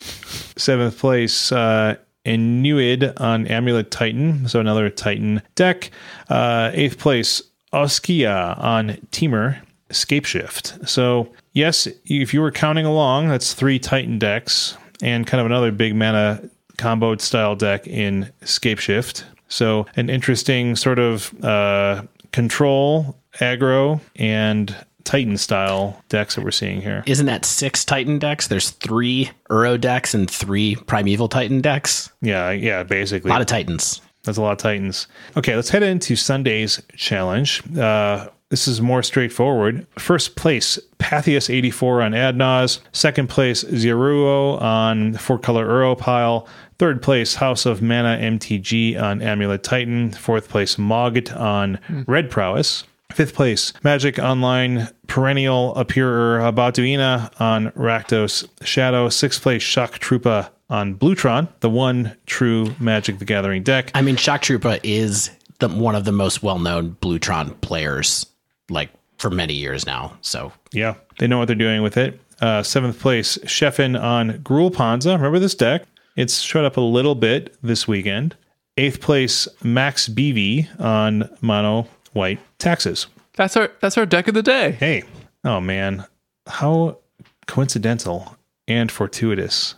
Seventh 0.00 0.98
place, 0.98 1.52
uh, 1.52 1.96
Inuit 2.24 3.18
on 3.18 3.46
Amulet 3.46 3.90
Titan. 3.90 4.48
So 4.48 4.60
another 4.60 4.90
Titan 4.90 5.40
deck. 5.54 5.90
Uh, 6.28 6.70
eighth 6.74 6.98
place, 6.98 7.40
Oskia 7.72 8.58
on 8.62 8.90
Temur 9.12 9.58
Scape 9.90 10.24
Shift. 10.24 10.88
So, 10.88 11.28
yes, 11.52 11.88
if 12.06 12.34
you 12.34 12.40
were 12.40 12.50
counting 12.50 12.86
along, 12.86 13.28
that's 13.28 13.54
three 13.54 13.78
Titan 13.78 14.18
decks 14.18 14.76
and 15.02 15.26
kind 15.26 15.40
of 15.40 15.46
another 15.46 15.70
big 15.70 15.94
mana 15.94 16.42
combo 16.76 17.16
style 17.16 17.56
deck 17.56 17.86
in 17.86 18.30
Scapeshift. 18.42 19.24
So, 19.48 19.86
an 19.96 20.10
interesting 20.10 20.76
sort 20.76 20.98
of 20.98 21.32
uh, 21.42 22.02
control, 22.32 23.16
aggro, 23.40 24.00
and 24.16 24.74
Titan 25.04 25.38
style 25.38 26.02
decks 26.10 26.34
that 26.34 26.44
we're 26.44 26.50
seeing 26.50 26.82
here. 26.82 27.02
Isn't 27.06 27.26
that 27.26 27.44
six 27.44 27.84
Titan 27.84 28.18
decks? 28.18 28.48
There's 28.48 28.70
three 28.70 29.30
Uro 29.48 29.80
decks 29.80 30.12
and 30.14 30.30
three 30.30 30.76
Primeval 30.76 31.28
Titan 31.28 31.60
decks. 31.60 32.10
Yeah, 32.20 32.50
yeah, 32.50 32.82
basically. 32.82 33.30
A 33.30 33.32
lot 33.32 33.40
of 33.40 33.46
Titans. 33.46 34.02
That's 34.24 34.36
a 34.36 34.42
lot 34.42 34.52
of 34.52 34.58
Titans. 34.58 35.06
Okay, 35.36 35.56
let's 35.56 35.70
head 35.70 35.82
into 35.82 36.14
Sunday's 36.14 36.82
challenge. 36.94 37.62
Uh, 37.76 38.28
this 38.50 38.66
is 38.68 38.80
more 38.80 39.02
straightforward. 39.02 39.86
First 39.98 40.36
place, 40.36 40.78
Pathius84 40.98 42.04
on 42.04 42.12
Adnaz. 42.12 42.80
Second 42.92 43.28
place, 43.28 43.64
Zeruo 43.64 44.60
on 44.60 45.14
Four 45.14 45.38
Color 45.38 45.66
Uro 45.66 45.96
Pile. 45.96 46.46
Third 46.78 47.02
place, 47.02 47.34
House 47.34 47.66
of 47.66 47.82
Mana 47.82 48.18
MTG 48.20 49.00
on 49.00 49.20
Amulet 49.20 49.62
Titan. 49.62 50.12
Fourth 50.12 50.48
place, 50.48 50.78
Mogged 50.78 51.30
on 51.32 51.78
Red 52.06 52.30
Prowess. 52.30 52.84
Fifth 53.12 53.34
place, 53.34 53.72
Magic 53.82 54.18
Online 54.18 54.88
Perennial 55.06 55.74
Appearer 55.76 56.38
Abatuina 56.40 57.32
on 57.40 57.70
Rakdos 57.72 58.46
Shadow. 58.64 59.08
Sixth 59.08 59.42
place, 59.42 59.62
Shock 59.62 59.98
Troopa 59.98 60.50
on 60.70 60.94
Bluetron, 60.94 61.48
the 61.60 61.70
one 61.70 62.14
true 62.26 62.74
Magic 62.78 63.18
the 63.18 63.24
Gathering 63.24 63.62
deck. 63.62 63.90
I 63.94 64.02
mean, 64.02 64.16
Shock 64.16 64.42
Troopa 64.42 64.78
is 64.82 65.30
the, 65.58 65.68
one 65.68 65.94
of 65.94 66.04
the 66.04 66.12
most 66.12 66.42
well-known 66.42 66.96
Bluetron 67.00 67.58
players, 67.62 68.26
like 68.68 68.90
for 69.16 69.30
many 69.30 69.54
years 69.54 69.86
now. 69.86 70.16
So 70.20 70.52
Yeah, 70.72 70.94
they 71.18 71.26
know 71.26 71.38
what 71.38 71.46
they're 71.46 71.56
doing 71.56 71.82
with 71.82 71.96
it. 71.96 72.20
Uh, 72.40 72.62
seventh 72.62 73.00
place, 73.00 73.36
Sheffin 73.38 74.00
on 74.00 74.34
Gruul 74.44 74.72
Panza. 74.72 75.12
Remember 75.12 75.38
this 75.40 75.54
deck? 75.54 75.86
It's 76.14 76.38
showed 76.40 76.64
up 76.66 76.76
a 76.76 76.80
little 76.82 77.14
bit 77.14 77.56
this 77.62 77.88
weekend. 77.88 78.36
Eighth 78.76 79.00
place, 79.00 79.48
Max 79.64 80.08
BV 80.08 80.80
on 80.80 81.28
Mono 81.40 81.88
White 82.18 82.40
Taxes. 82.58 83.06
That's 83.34 83.56
our 83.56 83.70
that's 83.80 83.96
our 83.96 84.04
deck 84.06 84.28
of 84.28 84.34
the 84.34 84.42
day. 84.42 84.72
Hey, 84.72 85.04
oh 85.44 85.60
man, 85.60 86.04
how 86.46 86.98
coincidental 87.46 88.36
and 88.66 88.90
fortuitous. 88.92 89.76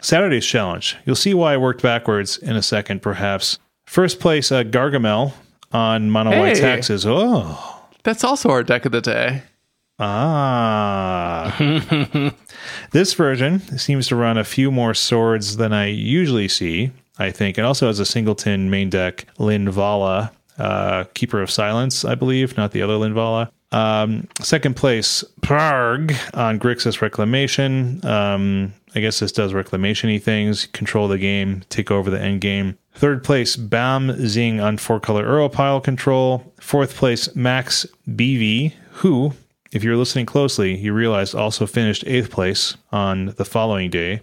Saturday's 0.00 0.46
challenge. 0.46 0.96
You'll 1.04 1.16
see 1.16 1.34
why 1.34 1.54
I 1.54 1.56
worked 1.56 1.82
backwards 1.82 2.38
in 2.38 2.54
a 2.54 2.62
second, 2.62 3.02
perhaps. 3.02 3.58
First 3.86 4.20
place, 4.20 4.52
uh, 4.52 4.62
Gargamel 4.62 5.32
on 5.72 6.10
Mono 6.10 6.38
White 6.38 6.56
Hey. 6.56 6.60
Taxes. 6.62 7.04
Oh, 7.06 7.82
That's 8.04 8.22
also 8.22 8.50
our 8.50 8.62
deck 8.62 8.84
of 8.84 8.92
the 8.92 9.00
day. 9.00 9.42
Ah. 9.98 11.56
this 12.92 13.14
version 13.14 13.60
seems 13.78 14.06
to 14.08 14.16
run 14.16 14.38
a 14.38 14.44
few 14.44 14.70
more 14.70 14.94
swords 14.94 15.56
than 15.56 15.72
I 15.72 15.86
usually 15.86 16.46
see, 16.48 16.92
I 17.18 17.30
think. 17.32 17.58
It 17.58 17.62
also 17.64 17.88
has 17.88 17.98
a 17.98 18.06
singleton 18.06 18.70
main 18.70 18.90
deck, 18.90 19.26
Linvala, 19.38 20.30
uh, 20.58 21.04
Keeper 21.14 21.40
of 21.40 21.50
Silence, 21.50 22.04
I 22.04 22.14
believe, 22.14 22.56
not 22.56 22.72
the 22.72 22.82
other 22.82 22.94
Linvala. 22.94 23.50
Um, 23.70 24.26
second 24.40 24.76
place, 24.76 25.22
Prarg 25.42 26.16
on 26.34 26.58
Grixis 26.58 27.00
Reclamation. 27.00 28.04
Um, 28.04 28.72
I 28.94 29.00
guess 29.00 29.18
this 29.20 29.32
does 29.32 29.52
reclamation 29.52 30.10
y 30.10 30.18
things, 30.18 30.66
control 30.66 31.08
the 31.08 31.18
game, 31.18 31.62
take 31.68 31.90
over 31.90 32.10
the 32.10 32.20
end 32.20 32.40
game. 32.40 32.78
Third 32.94 33.22
place, 33.22 33.56
Bam 33.56 34.26
Zing 34.26 34.60
on 34.60 34.78
four 34.78 34.98
color 34.98 35.26
Uro 35.26 35.52
pile 35.52 35.80
control. 35.80 36.52
Fourth 36.58 36.96
place, 36.96 37.34
Max 37.36 37.86
BV, 38.08 38.72
who, 38.92 39.34
if 39.70 39.84
you're 39.84 39.96
listening 39.96 40.26
closely, 40.26 40.76
you 40.76 40.92
realize 40.92 41.34
also 41.34 41.66
finished 41.66 42.04
eighth 42.06 42.30
place 42.30 42.76
on 42.90 43.34
the 43.36 43.44
following 43.44 43.90
day 43.90 44.20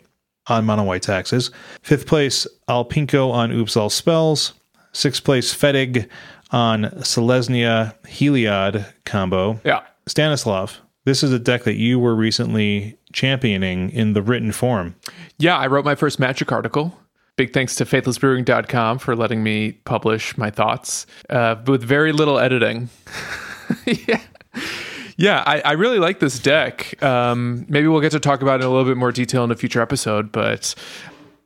on 0.48 0.65
Mono 0.65 0.84
White 0.84 1.04
Taxes. 1.04 1.51
Fifth 1.82 2.08
place, 2.08 2.48
Alpinko 2.68 3.32
on 3.32 3.51
Oops 3.51 3.77
All 3.77 3.89
Spells. 3.89 4.54
Sixth 4.96 5.25
place, 5.25 5.54
Fedig 5.54 6.08
on 6.52 6.84
Selesnya 7.02 7.94
Heliod 8.06 8.86
combo. 9.04 9.60
Yeah. 9.66 9.82
Stanislav, 10.08 10.80
this 11.04 11.22
is 11.22 11.34
a 11.34 11.40
deck 11.40 11.64
that 11.64 11.75
you 11.75 12.00
were 12.00 12.16
recently 12.16 12.98
championing 13.12 13.90
in 13.90 14.14
the 14.14 14.22
written 14.22 14.54
form. 14.54 14.96
Yeah, 15.38 15.58
I 15.58 15.68
wrote 15.68 15.84
my 15.84 15.96
first 15.96 16.18
magic 16.18 16.54
article. 16.54 16.98
Big 17.36 17.52
thanks 17.52 17.75
to 17.75 17.84
faithlessbrewing.com 17.84 19.00
for 19.00 19.18
letting 19.18 19.44
me 19.44 19.74
publish 19.84 20.38
my 20.38 20.50
thoughts 20.50 21.06
uh, 21.30 21.58
with 21.68 21.84
very 21.84 22.14
little 22.14 22.40
editing. 22.40 22.88
yeah. 23.86 24.22
Yeah, 25.18 25.44
I, 25.46 25.60
I 25.60 25.72
really 25.74 26.00
like 26.00 26.22
this 26.22 26.40
deck. 26.40 27.04
Um, 27.04 27.66
maybe 27.68 27.90
we'll 27.90 28.00
get 28.00 28.14
to 28.14 28.22
talk 28.22 28.42
about 28.42 28.62
it 28.62 28.64
in 28.64 28.70
a 28.70 28.70
little 28.70 28.90
bit 28.90 28.96
more 28.96 29.12
detail 29.12 29.44
in 29.44 29.52
a 29.52 29.56
future 29.58 29.82
episode, 29.82 30.32
but 30.32 30.74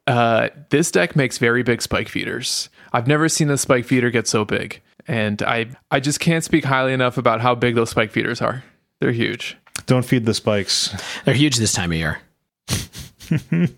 uh, 0.06 0.50
this 0.70 0.92
deck 0.92 1.16
makes 1.16 1.40
very 1.40 1.64
big 1.64 1.82
spike 1.82 2.10
feeders. 2.10 2.70
I've 2.94 3.08
never 3.08 3.30
seen 3.30 3.50
a 3.50 3.58
spike 3.58 3.86
feeder 3.86 4.10
get 4.10 4.28
so 4.28 4.46
big, 4.46 4.82
and 5.08 5.42
I 5.42 5.68
I 5.92 6.00
just 6.00 6.20
can't 6.20 6.44
speak 6.44 6.66
highly 6.66 6.94
enough 6.94 7.18
about 7.18 7.42
how 7.42 7.56
big 7.56 7.76
those 7.76 7.90
spike 7.90 8.12
feeders 8.12 8.42
are. 8.42 8.64
They're 9.00 9.12
huge. 9.12 9.58
Don't 9.86 10.06
feed 10.06 10.26
the 10.26 10.34
spikes. 10.34 10.96
They're 11.26 11.34
huge 11.34 11.58
this 11.58 11.74
time 11.74 11.92
of 11.92 11.98
year. 11.98 12.20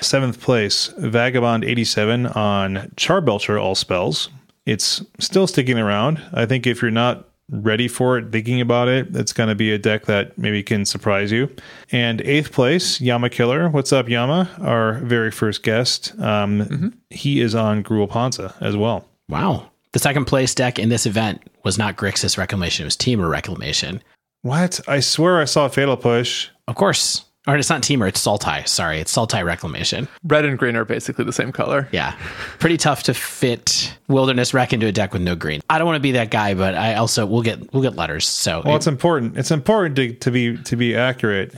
Seventh 0.00 0.40
place, 0.40 0.92
Vagabond 0.98 1.64
87 1.64 2.26
on 2.26 2.76
Charbelcher 2.96 3.60
All 3.60 3.74
Spells. 3.74 4.30
It's 4.66 5.02
still 5.18 5.46
sticking 5.46 5.78
around. 5.78 6.22
I 6.32 6.46
think 6.46 6.66
if 6.66 6.82
you're 6.82 6.90
not 6.90 7.27
ready 7.50 7.88
for 7.88 8.18
it, 8.18 8.30
thinking 8.30 8.60
about 8.60 8.88
it, 8.88 9.14
it's 9.16 9.32
going 9.32 9.48
to 9.48 9.54
be 9.54 9.72
a 9.72 9.78
deck 9.78 10.04
that 10.06 10.36
maybe 10.36 10.62
can 10.62 10.84
surprise 10.84 11.32
you. 11.32 11.48
And 11.90 12.20
eighth 12.22 12.52
place, 12.52 13.00
Yama 13.00 13.30
Killer. 13.30 13.68
What's 13.70 13.92
up, 13.92 14.08
Yama? 14.08 14.50
Our 14.60 14.94
very 15.00 15.30
first 15.30 15.62
guest. 15.62 16.12
Um, 16.20 16.58
Mm-hmm. 16.58 16.88
He 17.10 17.40
is 17.40 17.54
on 17.54 17.82
Gruul 17.82 18.08
Panza 18.10 18.54
as 18.60 18.76
well. 18.76 19.06
Wow. 19.28 19.70
The 19.92 19.98
second 19.98 20.26
place 20.26 20.54
deck 20.54 20.78
in 20.78 20.88
this 20.88 21.06
event 21.06 21.42
was 21.64 21.78
not 21.78 21.96
Grixis 21.96 22.36
Reclamation, 22.36 22.84
it 22.84 22.86
was 22.86 22.96
Temur 22.96 23.30
Reclamation. 23.30 24.02
What? 24.42 24.80
I 24.86 25.00
swear 25.00 25.40
I 25.40 25.44
saw 25.44 25.68
Fatal 25.68 25.96
Push. 25.96 26.48
Of 26.68 26.74
course. 26.76 27.24
Or 27.48 27.56
it's 27.56 27.70
not 27.70 27.80
Temur, 27.82 28.06
it's 28.08 28.24
Sultai. 28.24 28.68
Sorry, 28.68 29.00
it's 29.00 29.12
Sultai 29.16 29.42
Reclamation. 29.44 30.06
Red 30.24 30.44
and 30.44 30.58
green 30.58 30.76
are 30.76 30.84
basically 30.84 31.24
the 31.24 31.32
same 31.32 31.50
color. 31.50 31.88
Yeah. 31.92 32.14
Pretty 32.58 32.76
tough 32.76 33.04
to 33.04 33.14
fit 33.14 33.96
Wilderness 34.06 34.52
Wreck 34.52 34.72
into 34.74 34.86
a 34.86 34.92
deck 34.92 35.14
with 35.14 35.22
no 35.22 35.34
green. 35.34 35.62
I 35.70 35.78
don't 35.78 35.86
want 35.86 35.96
to 35.96 36.00
be 36.02 36.12
that 36.12 36.30
guy, 36.30 36.52
but 36.52 36.74
I 36.74 36.94
also 36.96 37.24
we'll 37.24 37.42
get 37.42 37.72
we'll 37.72 37.82
get 37.82 37.96
letters. 37.96 38.26
So 38.26 38.62
Well, 38.64 38.76
it's 38.76 38.86
important. 38.86 39.38
It's 39.38 39.50
important 39.50 39.96
to, 39.96 40.12
to 40.12 40.30
be 40.30 40.58
to 40.58 40.76
be 40.76 40.94
accurate. 40.94 41.54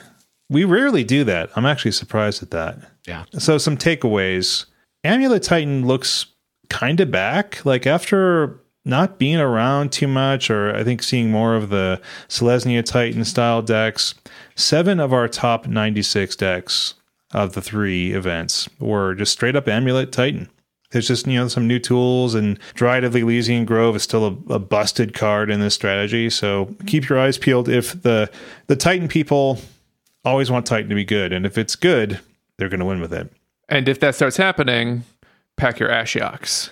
We 0.49 0.65
rarely 0.65 1.03
do 1.05 1.25
that. 1.25 1.51
I'm 1.57 1.67
actually 1.67 1.93
surprised 1.93 2.43
at 2.43 2.51
that. 2.53 2.79
yeah. 3.07 3.25
So 3.39 3.59
some 3.59 3.77
takeaways. 3.77 4.67
Amulet 5.03 5.43
Titan 5.43 5.87
looks 5.87 6.27
kind 6.69 7.01
of 7.01 7.11
back. 7.11 7.65
Like 7.67 7.87
after 7.87 8.61
not 8.85 9.19
being 9.19 9.37
around 9.37 9.93
too 9.93 10.09
much, 10.09 10.51
or 10.51 10.75
I 10.75 10.85
think 10.85 11.03
seeing 11.03 11.31
more 11.31 11.55
of 11.55 11.69
the 11.69 12.01
Selesnya 12.29 12.85
Titan 12.85 13.25
style 13.25 13.61
decks, 13.61 14.15
seven 14.61 15.01
of 15.01 15.13
our 15.13 15.29
top 15.29 15.67
96 15.67 16.37
decks 16.37 16.95
of 17.33 17.55
the 17.55 17.63
three 17.63 18.13
events 18.13 18.69
were 18.79 19.15
just 19.15 19.33
straight 19.33 19.57
up 19.57 19.69
Amulet 19.69 20.13
Titan. 20.13 20.49
There's 20.91 21.07
just, 21.07 21.27
you 21.27 21.39
know, 21.39 21.47
some 21.47 21.69
new 21.69 21.79
tools 21.79 22.35
and 22.35 22.59
Dryad 22.75 23.05
of 23.05 23.13
the 23.13 23.21
Ilysian 23.21 23.65
Grove 23.65 23.95
is 23.95 24.03
still 24.03 24.27
a, 24.27 24.55
a 24.55 24.59
busted 24.59 25.15
card 25.15 25.49
in 25.49 25.61
this 25.61 25.75
strategy. 25.75 26.29
So 26.31 26.75
keep 26.87 27.09
your 27.09 27.19
eyes 27.19 27.39
peeled 27.39 27.69
if 27.69 28.03
the 28.03 28.29
the 28.67 28.75
Titan 28.75 29.07
people 29.07 29.61
always 30.25 30.51
want 30.51 30.67
Titan 30.67 30.89
to 30.89 30.97
be 30.97 31.05
good. 31.05 31.33
And 31.33 31.47
if 31.47 31.57
it's 31.57 31.77
good, 31.77 32.19
they're 32.57 32.69
gonna 32.69 32.85
win 32.85 33.01
with 33.01 33.13
it. 33.13 33.33
And 33.69 33.89
if 33.89 34.01
that 34.01 34.17
starts 34.17 34.37
happening, 34.37 35.05
pack 35.57 35.79
your 35.79 35.91
Ashioks. 35.91 36.71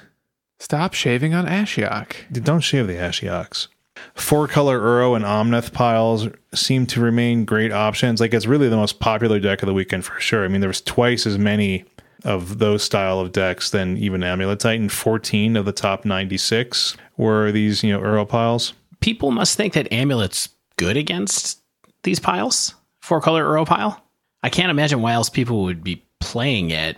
Stop 0.58 0.94
shaving 0.94 1.34
on 1.34 1.46
Ashiok. 1.46 2.42
Don't 2.42 2.60
shave 2.60 2.88
the 2.88 2.94
Ashioks. 2.94 3.68
Four 4.14 4.48
color 4.48 4.80
Uro 4.80 5.16
and 5.16 5.24
Omnath 5.24 5.72
piles 5.72 6.28
seem 6.54 6.86
to 6.86 7.00
remain 7.00 7.44
great 7.44 7.72
options. 7.72 8.20
Like 8.20 8.34
it's 8.34 8.46
really 8.46 8.68
the 8.68 8.76
most 8.76 9.00
popular 9.00 9.38
deck 9.38 9.62
of 9.62 9.66
the 9.66 9.74
weekend 9.74 10.04
for 10.04 10.18
sure. 10.20 10.44
I 10.44 10.48
mean, 10.48 10.60
there 10.60 10.68
was 10.68 10.80
twice 10.80 11.26
as 11.26 11.38
many 11.38 11.84
of 12.24 12.58
those 12.58 12.82
style 12.82 13.20
of 13.20 13.32
decks 13.32 13.70
than 13.70 13.96
even 13.96 14.22
Amulet 14.22 14.60
Titan. 14.60 14.88
14 14.88 15.56
of 15.56 15.64
the 15.64 15.72
top 15.72 16.04
96 16.04 16.96
were 17.16 17.52
these, 17.52 17.82
you 17.84 17.92
know, 17.92 18.00
Uro 18.00 18.28
piles. 18.28 18.74
People 19.00 19.30
must 19.30 19.56
think 19.56 19.74
that 19.74 19.92
Amulet's 19.92 20.48
good 20.76 20.96
against 20.96 21.60
these 22.02 22.18
piles. 22.18 22.74
Four 23.00 23.20
color 23.20 23.44
Uro 23.44 23.66
pile. 23.66 24.02
I 24.42 24.50
can't 24.50 24.70
imagine 24.70 25.00
why 25.00 25.12
else 25.12 25.28
people 25.28 25.62
would 25.64 25.82
be 25.82 26.04
playing 26.20 26.70
it 26.70 26.96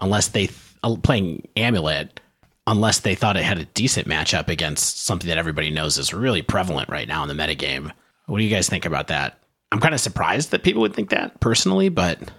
unless 0.00 0.28
they 0.28 0.48
uh, 0.82 0.96
playing 0.96 1.46
Amulet 1.56 2.20
unless 2.68 3.00
they 3.00 3.14
thought 3.14 3.38
it 3.38 3.44
had 3.44 3.58
a 3.58 3.64
decent 3.64 4.06
matchup 4.06 4.48
against 4.48 5.04
something 5.04 5.26
that 5.28 5.38
everybody 5.38 5.70
knows 5.70 5.96
is 5.96 6.12
really 6.12 6.42
prevalent 6.42 6.88
right 6.90 7.08
now 7.08 7.22
in 7.22 7.28
the 7.28 7.34
metagame. 7.34 7.90
What 8.26 8.38
do 8.38 8.44
you 8.44 8.54
guys 8.54 8.68
think 8.68 8.84
about 8.84 9.08
that? 9.08 9.38
I'm 9.72 9.80
kind 9.80 9.94
of 9.94 10.00
surprised 10.00 10.50
that 10.50 10.62
people 10.62 10.82
would 10.82 10.94
think 10.94 11.08
that 11.08 11.40
personally, 11.40 11.88
but 11.88 12.30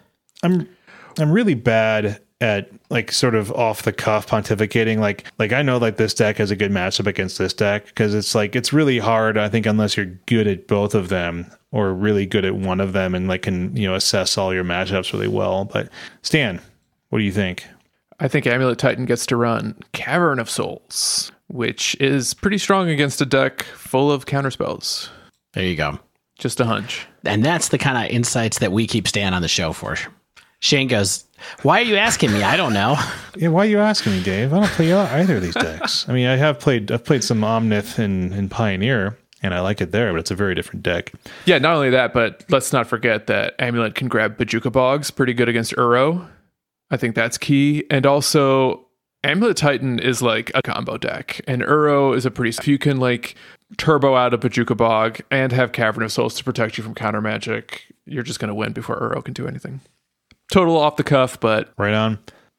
I'm 0.44 0.70
I'm 1.18 1.32
really 1.32 1.56
bad 1.56 2.22
at 2.42 2.70
like 2.92 3.12
sort 3.12 3.34
of 3.34 3.52
off 3.52 3.82
the 3.82 3.92
cuff 3.92 4.28
pontificating 4.28 5.00
like 5.00 5.26
like 5.40 5.52
I 5.52 5.64
know 5.64 5.78
like 5.78 5.98
this 5.98 6.14
deck 6.14 6.38
has 6.38 6.52
a 6.52 6.56
good 6.56 6.72
matchup 6.72 7.08
against 7.08 7.40
this 7.40 7.54
deck 7.54 7.88
because 7.88 8.14
it's 8.14 8.34
like 8.34 8.56
it's 8.56 8.72
really 8.72 9.00
hard 9.00 9.38
I 9.38 9.50
think 9.50 9.66
unless 9.66 9.98
you're 9.98 10.06
good 10.06 10.48
at 10.48 10.68
both 10.68 10.96
of 10.96 11.10
them 11.10 11.52
or 11.72 11.94
really 11.94 12.26
good 12.26 12.46
at 12.46 12.56
one 12.56 12.80
of 12.80 12.94
them 12.94 13.14
and 13.14 13.28
like 13.28 13.42
can 13.42 13.76
you 13.76 13.88
know 13.88 13.96
assess 13.96 14.38
all 14.38 14.54
your 14.54 14.64
matchups 14.64 15.12
really 15.12 15.28
well 15.28 15.66
but 15.66 15.90
Stan 16.22 16.62
what 17.10 17.20
do 17.20 17.26
you 17.26 17.32
think 17.34 17.66
I 18.20 18.28
think 18.28 18.46
Amulet 18.48 18.78
Titan 18.78 19.06
gets 19.06 19.26
to 19.28 19.36
run 19.36 19.76
Cavern 19.94 20.40
of 20.40 20.50
Souls, 20.50 21.32
which 21.48 21.96
is 22.00 22.34
pretty 22.34 22.58
strong 22.58 22.90
against 22.90 23.22
a 23.22 23.26
deck 23.26 23.64
full 23.64 24.12
of 24.12 24.26
counterspells. 24.26 25.10
there 25.54 25.64
you 25.66 25.76
go. 25.76 26.00
Just 26.38 26.60
a 26.60 26.66
hunch. 26.66 27.06
And 27.26 27.44
that's 27.44 27.70
the 27.70 27.78
kind 27.78 27.98
of 27.98 28.14
insights 28.14 28.60
that 28.60 28.72
we 28.72 28.88
keep 28.88 29.08
staying 29.08 29.34
on 29.34 29.42
the 29.42 29.48
show 29.48 29.74
for. 29.74 29.98
Shane 30.62 30.88
goes, 30.88 31.26
Why 31.64 31.80
are 31.80 31.86
you 31.86 31.96
asking 31.96 32.32
me? 32.34 32.44
I 32.44 32.58
don't 32.58 32.74
know. 32.74 32.98
yeah 33.36 33.48
why 33.50 33.66
are 33.66 33.70
you 33.70 33.80
asking 33.80 34.14
me 34.14 34.24
Dave 34.24 34.52
I 34.52 34.60
don't 34.60 34.70
play 34.72 34.92
either 34.92 35.38
of 35.38 35.42
these 35.42 35.54
decks 35.54 36.08
I 36.10 36.14
mean 36.14 36.28
I 36.28 36.36
have 36.36 36.60
played 36.60 36.92
I've 36.92 37.06
played 37.06 37.24
some 37.24 37.40
Omnath 37.42 37.98
and, 38.00 38.34
and 38.34 38.50
Pioneer 38.52 39.18
and 39.42 39.54
I 39.54 39.62
like 39.62 39.80
it 39.80 39.92
there 39.92 40.12
but 40.12 40.20
it's 40.20 40.32
a 40.32 40.36
very 40.36 40.56
different 40.56 40.84
deck 40.84 41.14
Yeah, 41.46 41.60
not 41.60 41.76
only 41.76 41.92
that, 41.92 42.14
but 42.14 42.44
let's 42.50 42.74
not 42.74 42.88
forget 42.88 43.28
that 43.28 43.56
Amulet 43.60 43.96
can 43.96 44.08
grab 44.10 44.38
Bojuka 44.38 44.72
Bogs 44.72 45.12
pretty 45.12 45.34
good 45.34 45.48
against 45.48 45.74
Uro. 45.76 46.28
I 46.92 46.98
think 46.98 47.16
that's 47.16 47.38
key. 47.38 47.86
And 47.90 48.06
also, 48.06 48.88
Amulet 49.24 49.58
Titan 49.58 50.00
is 50.00 50.22
like 50.22 50.52
a 50.56 50.62
combo 50.62 50.98
deck, 50.98 51.42
and 51.48 51.62
Uro 51.62 52.16
is 52.16 52.26
a 52.26 52.32
pretty. 52.32 52.56
If 52.58 52.68
you 52.68 52.78
can 52.78 52.98
like 52.98 53.36
turbo 53.78 54.16
out 54.16 54.34
a 54.34 54.38
Bojuka 54.38 54.76
Bog 54.76 55.20
and 55.30 55.52
have 55.52 55.72
Cavern 55.72 56.04
of 56.04 56.12
Souls 56.12 56.36
to 56.36 56.44
protect 56.44 56.78
you 56.78 56.84
from 56.84 56.96
counter 56.96 57.22
magic, 57.22 57.94
you're 58.06 58.24
just 58.24 58.40
going 58.40 58.50
to 58.50 58.56
win 58.56 58.74
before 58.74 59.00
Uro 59.00 59.24
can 59.24 59.34
do 59.34 59.48
anything. 59.48 59.82
Total 60.52 60.78
off 60.78 60.96
the 60.96 61.04
cuff, 61.04 61.40
but 61.40 61.74
right 61.78 61.94
on 61.94 62.18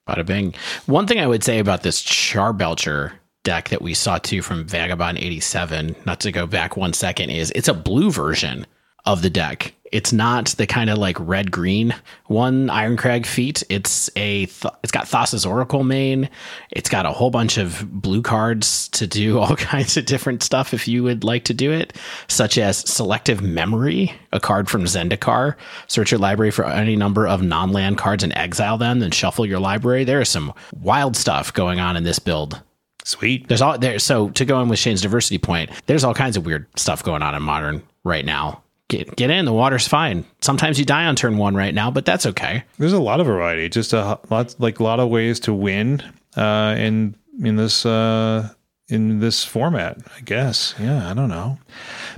Bada 0.09 0.25
bing. 0.25 0.55
One 0.87 1.07
thing 1.07 1.19
I 1.19 1.27
would 1.27 1.43
say 1.43 1.59
about 1.59 1.83
this 1.83 2.03
Charbelcher 2.03 3.12
deck 3.43 3.71
that 3.71 3.83
we 3.83 3.95
saw 3.95 4.19
too 4.19 4.43
from 4.43 4.66
Vagabond 4.66 5.19
87, 5.19 5.97
not 6.05 6.21
to 6.21 6.31
go 6.31 6.47
back 6.47 6.77
one 6.77 6.93
second, 6.93 7.31
is 7.31 7.51
it's 7.55 7.69
a 7.69 7.75
blue 7.75 8.11
version 8.11 8.66
of 9.05 9.23
the 9.23 9.31
deck. 9.31 9.75
It's 9.93 10.13
not 10.13 10.47
the 10.51 10.67
kind 10.67 10.89
of 10.89 10.99
like 10.99 11.17
red 11.19 11.51
green 11.51 11.95
one 12.27 12.69
Irencrag 12.69 13.27
Feat. 13.27 13.65
It's 13.69 14.09
a 14.15 14.47
th- 14.47 14.75
it's 14.83 14.93
got 14.93 15.07
Thassa's 15.07 15.45
Oracle 15.45 15.83
main. 15.83 16.29
It's 16.71 16.89
got 16.89 17.07
a 17.07 17.11
whole 17.11 17.31
bunch 17.31 17.59
of 17.59 17.85
blue 17.91 18.23
cards 18.23 18.89
to 18.91 19.07
do 19.07 19.39
all 19.41 19.57
kinds 19.57 19.97
of 19.97 20.05
different 20.05 20.43
stuff 20.43 20.73
if 20.73 20.87
you 20.87 21.03
would 21.03 21.25
like 21.25 21.45
to 21.45 21.55
do 21.55 21.73
it, 21.73 21.97
such 22.29 22.57
as 22.57 22.79
Selective 22.79 23.43
Memory, 23.43 24.13
a 24.33 24.39
card 24.39 24.69
from 24.71 24.85
Zendikar. 24.85 25.57
Search 25.89 26.13
your 26.13 26.21
library 26.21 26.53
for 26.53 26.65
any 26.65 26.95
number 26.95 27.27
of 27.27 27.43
non-land 27.43 27.99
cards 27.99 28.23
and 28.23 28.37
exile 28.37 28.79
them, 28.79 29.01
then 29.01 29.11
shuffle 29.11 29.47
your 29.47 29.61
library. 29.61 30.05
There 30.05 30.21
is 30.21 30.29
some 30.29 30.53
wild 30.73 31.17
stuff 31.17 31.53
going 31.53 31.81
on 31.81 31.97
in 31.97 32.05
this 32.05 32.21
build. 32.21 32.63
sweet 33.05 33.49
There's 33.49 33.63
all 33.63 33.77
there. 33.77 33.99
So 33.99 34.31
to 34.31 34.45
go 34.45 34.61
in 34.63 34.69
with 34.69 34.79
Shane's 34.79 35.03
diversity 35.03 35.39
point, 35.39 35.71
there's 35.87 36.05
all 36.05 36.15
kinds 36.15 36.37
of 36.37 36.47
weird 36.47 36.67
stuff 36.79 37.03
going 37.03 37.23
on 37.23 37.35
in 37.35 37.43
modern 37.43 37.83
right 38.05 38.25
now. 38.25 38.63
Get 38.90 39.14
get 39.14 39.31
in. 39.31 39.44
The 39.44 39.53
water's 39.53 39.87
fine. 39.87 40.24
Sometimes 40.40 40.76
you 40.76 40.85
die 40.85 41.07
on 41.07 41.14
turn 41.14 41.38
one 41.38 41.55
right 41.55 41.72
now, 41.72 41.92
but 41.92 42.05
that's 42.05 42.26
okay. 42.26 42.64
There's 42.79 42.92
a 42.92 42.98
lot 42.98 43.20
of 43.20 43.26
variety, 43.26 43.68
just 43.68 43.92
a 43.92 44.18
lot 44.31 44.57
like 44.59 44.81
a 44.81 44.83
lot 44.83 44.98
of 44.98 45.09
ways 45.09 45.38
to 45.40 45.55
win 45.55 46.03
uh, 46.37 46.74
in 46.76 47.14
in 47.42 47.55
this 47.55 47.87
uh, 47.87 48.48
in 48.88 49.20
this 49.20 49.44
format. 49.44 49.98
I 50.16 50.20
guess, 50.22 50.74
yeah, 50.79 51.09
I 51.09 51.14
don't 51.14 51.29
know, 51.29 51.57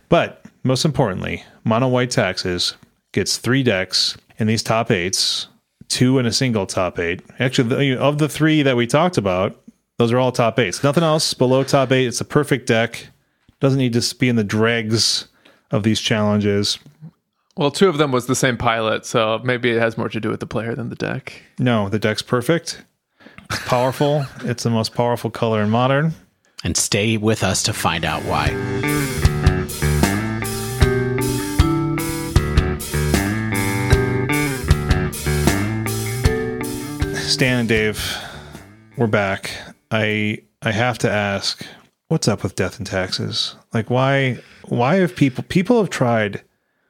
but 0.08 0.46
most 0.64 0.86
importantly, 0.86 1.44
mono 1.62 1.88
white 1.88 2.10
taxes 2.10 2.74
gets 3.12 3.36
three 3.36 3.62
decks 3.62 4.16
in 4.38 4.46
these 4.46 4.62
top 4.62 4.90
eights, 4.90 5.48
two 5.88 6.18
in 6.18 6.24
a 6.24 6.32
single 6.32 6.64
top 6.64 6.98
eight. 6.98 7.20
Actually, 7.38 7.94
of 7.98 8.16
the 8.16 8.30
three 8.30 8.62
that 8.62 8.76
we 8.76 8.86
talked 8.86 9.18
about, 9.18 9.60
those 9.98 10.10
are 10.10 10.18
all 10.18 10.32
top 10.32 10.58
eights. 10.58 10.82
Nothing 10.82 11.04
else 11.04 11.34
below 11.34 11.64
top 11.64 11.92
eight. 11.92 12.06
It's 12.06 12.22
a 12.22 12.24
perfect 12.24 12.66
deck. 12.66 13.08
Doesn't 13.60 13.78
need 13.78 13.92
to 13.92 14.16
be 14.16 14.30
in 14.30 14.36
the 14.36 14.42
dregs 14.42 15.28
of 15.72 15.82
these 15.82 16.00
challenges. 16.00 16.78
well, 17.56 17.70
two 17.70 17.88
of 17.88 17.98
them 17.98 18.12
was 18.12 18.26
the 18.26 18.36
same 18.36 18.56
pilot, 18.56 19.04
so 19.04 19.40
maybe 19.42 19.70
it 19.70 19.80
has 19.80 19.98
more 19.98 20.08
to 20.08 20.20
do 20.20 20.28
with 20.28 20.40
the 20.40 20.46
player 20.46 20.74
than 20.74 20.90
the 20.90 20.94
deck. 20.94 21.42
No, 21.58 21.88
the 21.88 21.98
deck's 21.98 22.22
perfect. 22.22 22.84
It's 23.50 23.66
powerful. 23.66 24.24
it's 24.44 24.62
the 24.62 24.70
most 24.70 24.94
powerful 24.94 25.30
color 25.30 25.62
in 25.62 25.70
modern. 25.70 26.14
And 26.64 26.76
stay 26.76 27.16
with 27.16 27.42
us 27.42 27.62
to 27.64 27.72
find 27.72 28.04
out 28.04 28.22
why. 28.22 28.46
Stan 37.14 37.60
and 37.60 37.68
Dave, 37.68 38.00
we're 38.96 39.08
back. 39.08 39.50
I 39.90 40.42
I 40.60 40.70
have 40.70 40.98
to 40.98 41.10
ask, 41.10 41.66
what's 42.08 42.28
up 42.28 42.44
with 42.44 42.54
death 42.54 42.78
and 42.78 42.86
taxes? 42.86 43.56
Like 43.72 43.90
why 43.90 44.38
why 44.68 44.96
have 44.96 45.16
people 45.16 45.44
people 45.48 45.78
have 45.80 45.90
tried 45.90 46.42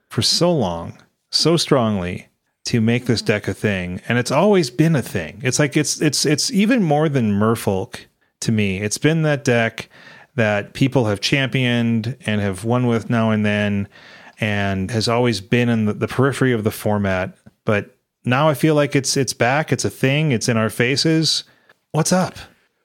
for 0.09 0.23
so 0.23 0.53
long, 0.53 0.99
so 1.31 1.57
strongly 1.57 2.29
to 2.65 2.81
make 2.81 3.07
this 3.07 3.23
deck 3.23 3.49
a 3.49 3.55
thing, 3.55 4.01
and 4.09 4.19
it's 4.19 4.31
always 4.31 4.71
been 4.71 4.95
a 4.95 5.03
thing. 5.03 5.41
It's 5.43 5.59
like 5.59 5.77
it's 5.77 6.01
it's 6.01 6.25
it's 6.25 6.51
even 6.51 6.83
more 6.83 7.09
than 7.09 7.33
Merfolk 7.33 8.01
to 8.41 8.53
me. 8.53 8.81
It's 8.81 8.99
been 8.99 9.23
that 9.23 9.45
deck 9.45 9.89
that 10.35 10.73
people 10.73 11.07
have 11.07 11.21
championed 11.21 12.17
and 12.27 12.41
have 12.41 12.65
won 12.65 12.87
with 12.87 13.11
now 13.11 13.31
and 13.31 13.45
then 13.45 13.89
and 14.41 14.91
has 14.91 15.09
always 15.09 15.41
been 15.41 15.69
in 15.69 15.85
the, 15.85 15.93
the 15.93 16.09
periphery 16.09 16.53
of 16.53 16.65
the 16.65 16.71
format. 16.71 17.37
But 17.65 17.97
now 18.25 18.49
I 18.49 18.55
feel 18.55 18.75
like 18.75 18.97
it's 18.97 19.17
it's 19.17 19.33
back, 19.33 19.73
it's 19.73 19.85
a 19.85 19.91
thing, 19.91 20.33
it's 20.33 20.49
in 20.49 20.57
our 20.57 20.71
faces. 20.71 21.45
What's 21.93 22.13
up? 22.13 22.35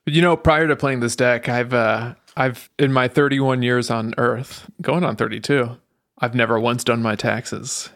You 0.06 0.22
know, 0.22 0.38
prior 0.38 0.68
to 0.68 0.76
playing 0.76 1.02
this 1.02 1.16
deck, 1.16 1.50
I've 1.50 1.74
uh 1.74 2.16
I've 2.38 2.70
in 2.80 2.94
my 2.94 3.08
31 3.08 3.64
years 3.64 3.90
on 3.90 4.14
Earth, 4.18 4.70
going 4.82 5.04
on 5.04 5.16
32, 5.16 5.76
I've 6.20 6.36
never 6.36 6.60
once 6.60 6.84
done 6.84 7.02
my 7.02 7.16
taxes. 7.16 7.90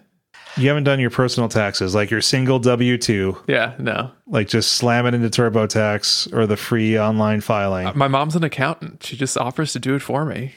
You 0.57 0.67
haven't 0.67 0.83
done 0.83 0.99
your 0.99 1.09
personal 1.11 1.47
taxes, 1.47 1.95
like 1.95 2.11
your 2.11 2.19
single 2.21 2.59
W 2.59 2.97
two, 2.97 3.37
Yeah, 3.47 3.73
no. 3.79 4.11
like 4.27 4.49
just 4.49 4.73
slam 4.73 5.05
it 5.05 5.13
into 5.13 5.29
TurboTax 5.29 6.33
or 6.33 6.45
the 6.45 6.57
free 6.57 6.99
online 6.99 7.39
filing. 7.39 7.89
My 7.97 8.09
mom's 8.09 8.35
an 8.35 8.43
accountant. 8.43 9.03
She 9.03 9.15
just 9.15 9.37
offers 9.37 9.71
to 9.73 9.79
do 9.79 9.95
it 9.95 10.01
for 10.01 10.25
me. 10.25 10.53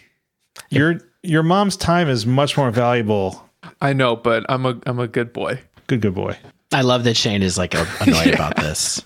your 0.71 1.01
your 1.23 1.43
mom's 1.45 1.77
time 1.77 2.09
is 2.09 2.27
much 2.27 2.57
more 2.57 2.71
valuable. 2.73 3.49
I 3.81 3.93
know, 3.93 4.17
but 4.17 4.45
I'm 4.49 4.67
a 4.67 4.79
I'm 4.85 4.99
a 4.99 5.07
good 5.07 5.33
boy. 5.33 5.61
Good, 5.87 6.01
good 6.01 6.15
boy. 6.15 6.37
I 6.73 6.81
love 6.81 7.05
that 7.05 7.17
Shane 7.17 7.43
is 7.43 7.57
like 7.57 7.75
annoyed 8.01 8.27
about 8.35 8.57
this. 8.57 9.01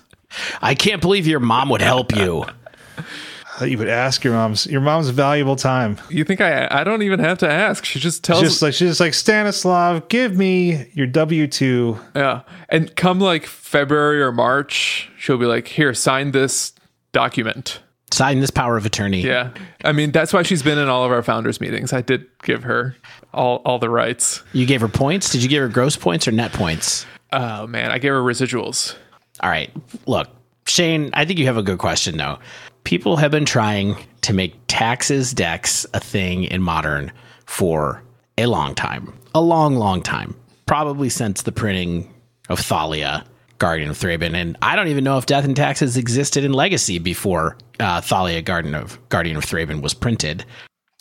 I 0.61 0.73
can't 0.73 1.01
believe 1.01 1.27
your 1.27 1.39
mom 1.39 1.69
would 1.69 1.81
help 1.81 2.15
you. 2.15 2.45
You 3.61 3.77
would 3.77 3.89
ask 3.89 4.23
your 4.23 4.33
mom's 4.33 4.65
your 4.65 4.81
mom's 4.81 5.09
valuable 5.09 5.55
time. 5.55 5.97
You 6.09 6.23
think 6.23 6.41
I 6.41 6.67
I 6.69 6.83
don't 6.83 7.01
even 7.01 7.19
have 7.19 7.37
to 7.39 7.49
ask. 7.49 7.85
She 7.85 7.99
just 7.99 8.23
tells 8.23 8.41
Just 8.41 8.61
like 8.61 8.73
she's 8.73 8.89
just 8.89 8.99
like 8.99 9.13
Stanislav, 9.13 10.07
give 10.09 10.35
me 10.35 10.89
your 10.93 11.07
W 11.07 11.47
two. 11.47 11.99
Yeah. 12.15 12.41
And 12.69 12.95
come 12.95 13.19
like 13.19 13.45
February 13.45 14.21
or 14.21 14.31
March, 14.31 15.09
she'll 15.17 15.37
be 15.37 15.45
like, 15.45 15.67
"Here, 15.67 15.93
sign 15.93 16.31
this 16.31 16.73
document." 17.11 17.79
Sign 18.11 18.39
this 18.39 18.49
power 18.49 18.75
of 18.75 18.87
attorney. 18.87 19.21
Yeah. 19.21 19.51
I 19.83 19.91
mean, 19.91 20.11
that's 20.11 20.33
why 20.33 20.41
she's 20.41 20.63
been 20.63 20.79
in 20.79 20.89
all 20.89 21.05
of 21.05 21.11
our 21.11 21.21
founders 21.21 21.61
meetings. 21.61 21.93
I 21.93 22.01
did 22.01 22.25
give 22.41 22.63
her 22.63 22.95
all 23.33 23.57
all 23.65 23.77
the 23.77 23.89
rights. 23.89 24.41
You 24.51 24.65
gave 24.65 24.81
her 24.81 24.87
points. 24.87 25.29
Did 25.29 25.43
you 25.43 25.49
give 25.49 25.61
her 25.61 25.69
gross 25.69 25.95
points 25.95 26.27
or 26.27 26.31
net 26.31 26.51
points? 26.51 27.05
Oh 27.31 27.67
man, 27.67 27.91
I 27.91 27.99
gave 27.99 28.11
her 28.11 28.21
residuals. 28.21 28.95
All 29.41 29.49
right. 29.49 29.71
Look, 30.07 30.27
Shane, 30.65 31.11
I 31.13 31.25
think 31.25 31.39
you 31.39 31.45
have 31.45 31.57
a 31.57 31.63
good 31.63 31.77
question 31.77 32.17
though. 32.17 32.39
People 32.83 33.17
have 33.17 33.31
been 33.31 33.45
trying 33.45 33.95
to 34.21 34.33
make 34.33 34.55
taxes 34.67 35.33
decks 35.33 35.85
a 35.93 35.99
thing 35.99 36.45
in 36.45 36.61
modern 36.61 37.11
for 37.45 38.01
a 38.37 38.45
long 38.45 38.75
time. 38.75 39.13
A 39.35 39.41
long, 39.41 39.75
long 39.75 40.01
time. 40.01 40.35
Probably 40.65 41.09
since 41.09 41.41
the 41.41 41.51
printing 41.51 42.11
of 42.49 42.59
Thalia, 42.59 43.25
Guardian 43.59 43.89
of 43.89 43.97
Thraben. 43.97 44.33
And 44.33 44.57
I 44.61 44.75
don't 44.75 44.87
even 44.87 45.03
know 45.03 45.17
if 45.17 45.25
Death 45.25 45.45
and 45.45 45.55
Taxes 45.55 45.97
existed 45.97 46.43
in 46.43 46.53
Legacy 46.53 46.99
before 46.99 47.57
uh, 47.79 48.01
Thalia, 48.01 48.41
Guardian 48.41 48.75
of 48.75 48.97
Guardian 49.09 49.37
of 49.37 49.45
Thraben 49.45 49.81
was 49.81 49.93
printed. 49.93 50.45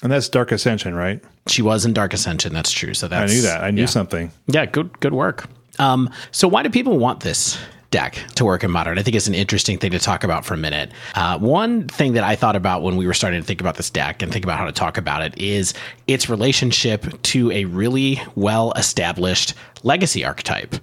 And 0.03 0.13
that's 0.13 0.29
Dark 0.29 0.53
Ascension, 0.53 0.95
right? 0.95 1.23
She 1.49 1.63
was 1.63 1.85
in 1.85 1.93
Dark 1.93 2.13
Ascension, 2.13 2.53
that's 2.53 2.71
true. 2.71 2.95
So 2.95 3.09
that's 3.09 3.33
I 3.33 3.35
knew 3.35 3.43
that. 3.43 3.65
I 3.65 3.71
knew 3.71 3.83
yeah. 3.83 3.87
something. 3.87 4.31
Yeah, 4.47 4.67
good 4.67 4.99
good 5.01 5.15
work. 5.15 5.49
Um, 5.79 6.11
so 6.31 6.47
why 6.49 6.63
do 6.63 6.71
people 6.71 6.99
want 6.99 7.21
this 7.21 7.59
deck 7.91 8.15
to 8.35 8.45
work 8.45 8.65
in 8.65 8.71
modern? 8.71 8.99
I 8.99 9.03
think 9.03 9.17
it's 9.17 9.27
an 9.27 9.35
interesting 9.35 9.79
thing 9.79 9.93
to 9.93 9.99
talk 9.99 10.25
about 10.25 10.45
for 10.45 10.55
a 10.55 10.59
minute. 10.59 10.91
Uh, 11.15 11.39
one 11.39 11.89
thing 11.89 12.15
that 12.15 12.25
I 12.25 12.37
thought 12.37 12.57
about 12.57 12.83
when 12.83 12.97
we 12.97 13.07
were 13.07 13.15
starting 13.15 13.41
to 13.41 13.47
think 13.47 13.61
about 13.61 13.77
this 13.77 13.91
deck 13.91 14.23
and 14.23 14.33
think 14.33 14.45
about 14.45 14.59
how 14.59 14.67
to 14.67 14.73
talk 14.73 14.99
about 14.99 15.23
it 15.23 15.39
is 15.39 15.75
its 16.07 16.29
relationship 16.29 17.21
to 17.23 17.51
a 17.53 17.65
really 17.65 18.21
well 18.35 18.73
established 18.73 19.55
legacy 19.83 20.25
archetype. 20.25 20.77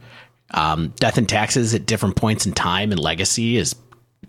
Um, 0.52 0.94
Death 0.98 1.18
and 1.18 1.28
Taxes 1.28 1.74
at 1.74 1.86
different 1.86 2.16
points 2.16 2.46
in 2.46 2.54
time 2.54 2.92
and 2.92 3.00
Legacy 3.00 3.58
is 3.58 3.76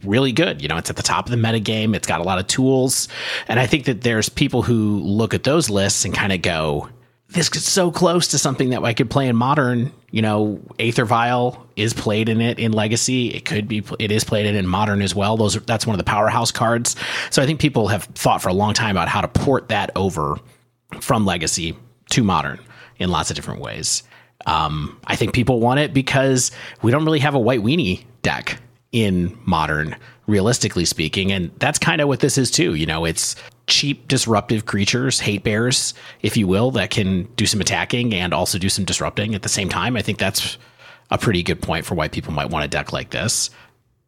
really 0.03 0.33
good. 0.33 0.63
You 0.63 0.69
know, 0.69 0.77
it's 0.77 0.91
at 0.91 0.97
the 0.97 1.03
top 1.03 1.27
of 1.27 1.31
the 1.31 1.37
metagame. 1.37 1.95
It's 1.95 2.07
got 2.07 2.21
a 2.21 2.25
lot 2.25 2.39
of 2.39 2.47
tools. 2.47 3.09
And 3.49 3.61
I 3.61 3.67
think 3.67 3.85
that 3.85 4.03
there's 4.03 4.29
people 4.29 4.63
who 4.63 5.01
look 5.01 5.35
at 5.35 5.45
those 5.45 5.71
lists 5.71 6.05
and 6.05 6.15
kind 6.15 6.33
of 6.33 6.43
go, 6.43 6.89
this 7.37 7.51
is 7.55 7.65
so 7.65 7.91
close 7.91 8.29
to 8.29 8.39
something 8.39 8.71
that 8.71 8.83
I 8.83 8.95
could 8.95 9.11
play 9.11 9.29
in 9.29 9.37
modern. 9.37 9.93
You 10.11 10.23
know, 10.23 10.61
Aether 10.79 11.05
Vial 11.05 11.67
is 11.77 11.93
played 11.93 12.29
in 12.29 12.41
it 12.41 12.59
in 12.59 12.73
Legacy. 12.73 13.29
It 13.29 13.45
could 13.45 13.69
be, 13.69 13.85
it 13.99 14.11
is 14.11 14.25
played 14.25 14.47
in 14.47 14.57
in 14.57 14.67
modern 14.67 15.03
as 15.03 15.15
well. 15.15 15.37
Those 15.37 15.55
are, 15.57 15.61
that's 15.61 15.87
one 15.87 15.95
of 15.95 15.99
the 15.99 16.05
powerhouse 16.05 16.51
cards. 16.51 16.97
So 17.31 17.43
I 17.43 17.47
think 17.47 17.61
people 17.61 17.89
have 17.89 18.05
thought 18.05 18.41
for 18.41 18.49
a 18.49 18.55
long 18.55 18.73
time 18.73 18.97
about 18.97 19.09
how 19.09 19.21
to 19.21 19.29
port 19.29 19.69
that 19.69 19.91
over 19.95 20.37
from 21.01 21.27
Legacy 21.27 21.77
to 22.11 22.25
modern 22.25 22.59
in 22.99 23.11
lots 23.11 23.31
of 23.31 23.37
different 23.37 23.61
ways. 23.61 24.03
Um, 24.47 24.99
I 25.07 25.17
think 25.17 25.35
people 25.35 25.61
want 25.61 25.81
it 25.81 25.93
because 25.93 26.51
we 26.83 26.91
don't 26.91 27.05
really 27.05 27.19
have 27.19 27.35
a 27.35 27.39
white 27.39 27.61
weenie 27.61 28.05
deck 28.23 28.59
in 28.93 29.37
modern, 29.45 29.95
realistically 30.27 30.87
speaking. 30.87 31.33
And 31.33 31.51
that's 31.59 31.79
kind 31.79 32.01
of 32.01 32.09
what 32.09 32.21
this 32.21 32.39
is 32.39 32.51
too. 32.51 32.75
You 32.75 32.87
know, 32.87 33.05
it's 33.05 33.37
cheap, 33.67 34.07
disruptive 34.09 34.67
creatures, 34.67 35.21
hate 35.21 35.43
bears, 35.43 35.95
if 36.23 36.37
you 36.37 36.47
will, 36.47 36.71
that 36.73 36.91
can 36.91 37.25
do 37.37 37.47
some 37.47 37.61
attacking 37.61 38.15
and 38.15 38.33
also 38.33 38.59
do 38.59 38.69
some 38.69 38.85
disrupting 38.85 39.35
at 39.35 39.43
the 39.43 39.49
same 39.49 39.69
time. 39.69 39.97
I 39.97 40.03
think 40.03 40.19
that's 40.19 40.57
a 41.11 41.19
pretty 41.19 41.43
good 41.43 41.61
point 41.61 41.85
for 41.85 41.95
why 41.95 42.09
people 42.09 42.33
might 42.33 42.51
want 42.51 42.65
a 42.65 42.69
deck 42.69 42.93
like 42.93 43.11
this. 43.11 43.51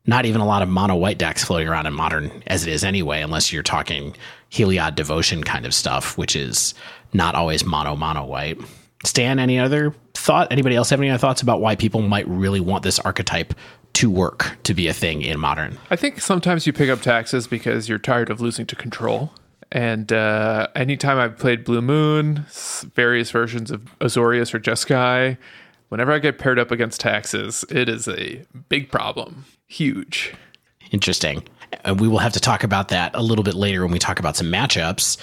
Not 0.06 0.24
even 0.24 0.40
a 0.40 0.46
lot 0.46 0.62
of 0.62 0.68
mono 0.68 0.96
white 0.96 1.18
decks 1.18 1.44
floating 1.44 1.68
around 1.68 1.86
in 1.86 1.92
modern 1.92 2.42
as 2.46 2.66
it 2.66 2.72
is 2.72 2.82
anyway, 2.82 3.20
unless 3.20 3.52
you're 3.52 3.62
talking 3.62 4.16
Heliod 4.50 4.94
devotion 4.94 5.44
kind 5.44 5.66
of 5.66 5.74
stuff, 5.74 6.16
which 6.16 6.34
is 6.34 6.72
not 7.12 7.34
always 7.34 7.64
mono 7.64 7.94
mono 7.94 8.24
white. 8.24 8.58
Stan, 9.04 9.38
any 9.38 9.58
other 9.58 9.94
thought? 10.14 10.50
Anybody 10.50 10.76
else 10.76 10.90
have 10.90 11.00
any 11.00 11.10
other 11.10 11.18
thoughts 11.18 11.42
about 11.42 11.60
why 11.60 11.76
people 11.76 12.00
might 12.00 12.26
really 12.26 12.60
want 12.60 12.82
this 12.82 12.98
archetype 13.00 13.54
to 13.94 14.10
work 14.10 14.56
to 14.62 14.74
be 14.74 14.88
a 14.88 14.92
thing 14.92 15.22
in 15.22 15.38
modern? 15.38 15.76
I 15.90 15.96
think 15.96 16.20
sometimes 16.20 16.66
you 16.66 16.72
pick 16.72 16.88
up 16.88 17.00
taxes 17.00 17.46
because 17.46 17.88
you're 17.88 17.98
tired 17.98 18.30
of 18.30 18.40
losing 18.40 18.66
to 18.66 18.76
control. 18.76 19.32
And 19.70 20.12
uh, 20.12 20.68
anytime 20.74 21.18
I've 21.18 21.36
played 21.36 21.64
Blue 21.64 21.82
Moon, 21.82 22.46
various 22.94 23.30
versions 23.30 23.70
of 23.70 23.98
Azorius 23.98 24.54
or 24.54 24.60
Jeskai, 24.60 25.36
whenever 25.88 26.12
I 26.12 26.18
get 26.18 26.38
paired 26.38 26.58
up 26.58 26.70
against 26.70 27.00
taxes, 27.00 27.64
it 27.70 27.88
is 27.88 28.08
a 28.08 28.44
big 28.68 28.90
problem. 28.90 29.44
Huge. 29.66 30.34
Interesting. 30.90 31.46
And 31.84 32.00
we 32.00 32.08
will 32.08 32.18
have 32.18 32.32
to 32.32 32.40
talk 32.40 32.64
about 32.64 32.88
that 32.88 33.14
a 33.14 33.22
little 33.22 33.44
bit 33.44 33.54
later 33.54 33.82
when 33.82 33.92
we 33.92 33.98
talk 33.98 34.18
about 34.18 34.36
some 34.36 34.46
matchups. 34.46 35.18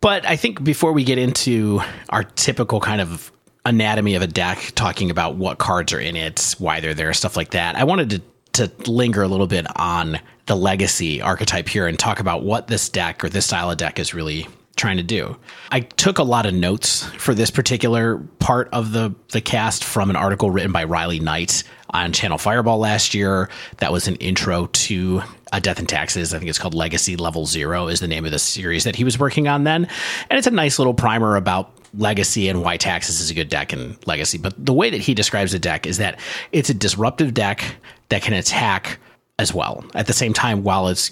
But 0.00 0.26
I 0.26 0.34
think 0.34 0.64
before 0.64 0.92
we 0.92 1.04
get 1.04 1.18
into 1.18 1.80
our 2.08 2.24
typical 2.24 2.80
kind 2.80 3.00
of 3.00 3.30
anatomy 3.64 4.16
of 4.16 4.22
a 4.22 4.26
deck, 4.26 4.72
talking 4.74 5.10
about 5.10 5.36
what 5.36 5.58
cards 5.58 5.92
are 5.92 6.00
in 6.00 6.16
it, 6.16 6.56
why 6.58 6.80
they're 6.80 6.94
there, 6.94 7.12
stuff 7.12 7.36
like 7.36 7.52
that, 7.52 7.76
I 7.76 7.84
wanted 7.84 8.10
to 8.10 8.22
to 8.54 8.70
linger 8.86 9.22
a 9.22 9.28
little 9.28 9.46
bit 9.46 9.66
on 9.78 10.18
the 10.46 10.56
legacy 10.56 11.22
archetype 11.22 11.68
here 11.68 11.86
and 11.86 11.98
talk 11.98 12.20
about 12.20 12.42
what 12.42 12.66
this 12.66 12.88
deck 12.88 13.24
or 13.24 13.28
this 13.28 13.46
style 13.46 13.70
of 13.70 13.78
deck 13.78 13.98
is 13.98 14.12
really 14.12 14.46
trying 14.76 14.96
to 14.96 15.02
do. 15.02 15.36
I 15.70 15.80
took 15.80 16.18
a 16.18 16.22
lot 16.22 16.46
of 16.46 16.54
notes 16.54 17.04
for 17.18 17.34
this 17.34 17.50
particular 17.50 18.18
part 18.38 18.68
of 18.72 18.92
the 18.92 19.14
the 19.30 19.40
cast 19.40 19.84
from 19.84 20.10
an 20.10 20.16
article 20.16 20.50
written 20.50 20.72
by 20.72 20.84
Riley 20.84 21.20
Knight 21.20 21.62
on 21.90 22.12
Channel 22.12 22.38
Fireball 22.38 22.78
last 22.78 23.14
year. 23.14 23.50
That 23.78 23.92
was 23.92 24.08
an 24.08 24.16
intro 24.16 24.66
to 24.66 25.22
a 25.52 25.60
Death 25.60 25.78
and 25.78 25.88
Taxes. 25.88 26.32
I 26.32 26.38
think 26.38 26.48
it's 26.48 26.58
called 26.58 26.74
Legacy 26.74 27.16
Level 27.16 27.44
Zero 27.44 27.88
is 27.88 28.00
the 28.00 28.08
name 28.08 28.24
of 28.24 28.32
the 28.32 28.38
series 28.38 28.84
that 28.84 28.96
he 28.96 29.04
was 29.04 29.18
working 29.18 29.46
on 29.46 29.64
then, 29.64 29.86
and 30.30 30.38
it's 30.38 30.46
a 30.46 30.50
nice 30.50 30.78
little 30.78 30.94
primer 30.94 31.36
about 31.36 31.70
Legacy 31.94 32.48
and 32.48 32.62
why 32.62 32.78
Taxes 32.78 33.20
is 33.20 33.30
a 33.30 33.34
good 33.34 33.50
deck 33.50 33.74
in 33.74 33.98
Legacy. 34.06 34.38
But 34.38 34.54
the 34.64 34.72
way 34.72 34.88
that 34.88 35.00
he 35.02 35.12
describes 35.12 35.52
the 35.52 35.58
deck 35.58 35.86
is 35.86 35.98
that 35.98 36.18
it's 36.50 36.70
a 36.70 36.74
disruptive 36.74 37.34
deck 37.34 37.76
that 38.12 38.20
can 38.20 38.34
attack 38.34 38.98
as 39.38 39.54
well 39.54 39.82
at 39.94 40.06
the 40.06 40.12
same 40.12 40.34
time 40.34 40.62
while 40.62 40.88
it's 40.88 41.10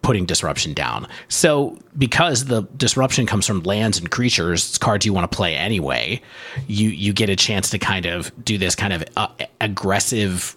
putting 0.00 0.24
disruption 0.24 0.72
down. 0.72 1.06
So 1.28 1.78
because 1.98 2.46
the 2.46 2.62
disruption 2.78 3.26
comes 3.26 3.46
from 3.46 3.62
lands 3.64 3.98
and 3.98 4.10
creatures, 4.10 4.66
it's 4.66 4.78
cards 4.78 5.04
you 5.04 5.12
want 5.12 5.30
to 5.30 5.36
play 5.36 5.54
anyway. 5.54 6.22
You 6.66 6.88
you 6.88 7.12
get 7.12 7.28
a 7.28 7.36
chance 7.36 7.68
to 7.70 7.78
kind 7.78 8.06
of 8.06 8.32
do 8.42 8.56
this 8.56 8.74
kind 8.74 8.94
of 8.94 9.04
uh, 9.18 9.28
aggressive, 9.60 10.56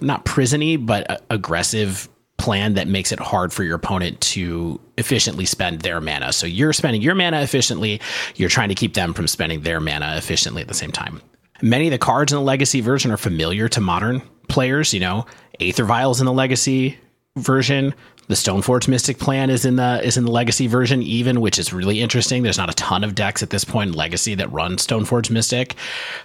not 0.00 0.24
prisony, 0.24 0.84
but 0.84 1.10
uh, 1.10 1.18
aggressive 1.28 2.08
plan 2.38 2.74
that 2.74 2.88
makes 2.88 3.12
it 3.12 3.20
hard 3.20 3.52
for 3.52 3.64
your 3.64 3.76
opponent 3.76 4.18
to 4.22 4.80
efficiently 4.96 5.44
spend 5.44 5.82
their 5.82 6.00
mana. 6.00 6.32
So 6.32 6.46
you're 6.46 6.72
spending 6.72 7.02
your 7.02 7.14
mana 7.14 7.42
efficiently, 7.42 8.00
you're 8.34 8.48
trying 8.48 8.70
to 8.70 8.74
keep 8.74 8.94
them 8.94 9.12
from 9.12 9.26
spending 9.26 9.60
their 9.60 9.80
mana 9.80 10.16
efficiently 10.16 10.62
at 10.62 10.68
the 10.68 10.74
same 10.74 10.92
time. 10.92 11.20
Many 11.62 11.86
of 11.86 11.90
the 11.90 11.98
cards 11.98 12.32
in 12.32 12.36
the 12.36 12.42
legacy 12.44 12.82
version 12.82 13.10
are 13.10 13.16
familiar 13.16 13.68
to 13.70 13.80
modern 13.80 14.22
players, 14.48 14.92
you 14.94 15.00
know, 15.00 15.26
Aether 15.60 15.84
Vials 15.84 16.20
in 16.20 16.26
the 16.26 16.32
legacy 16.32 16.98
version. 17.36 17.94
The 18.28 18.34
Stoneforge 18.34 18.88
Mystic 18.88 19.18
Plan 19.18 19.50
is 19.50 19.64
in 19.64 19.76
the 19.76 20.00
is 20.04 20.16
in 20.16 20.24
the 20.24 20.32
Legacy 20.32 20.66
version, 20.66 21.00
even, 21.00 21.40
which 21.40 21.60
is 21.60 21.72
really 21.72 22.00
interesting. 22.00 22.42
There's 22.42 22.58
not 22.58 22.68
a 22.68 22.74
ton 22.74 23.04
of 23.04 23.14
decks 23.14 23.40
at 23.40 23.50
this 23.50 23.64
point 23.64 23.90
in 23.90 23.96
Legacy 23.96 24.34
that 24.34 24.50
run 24.50 24.78
Stoneforge 24.78 25.30
Mystic. 25.30 25.76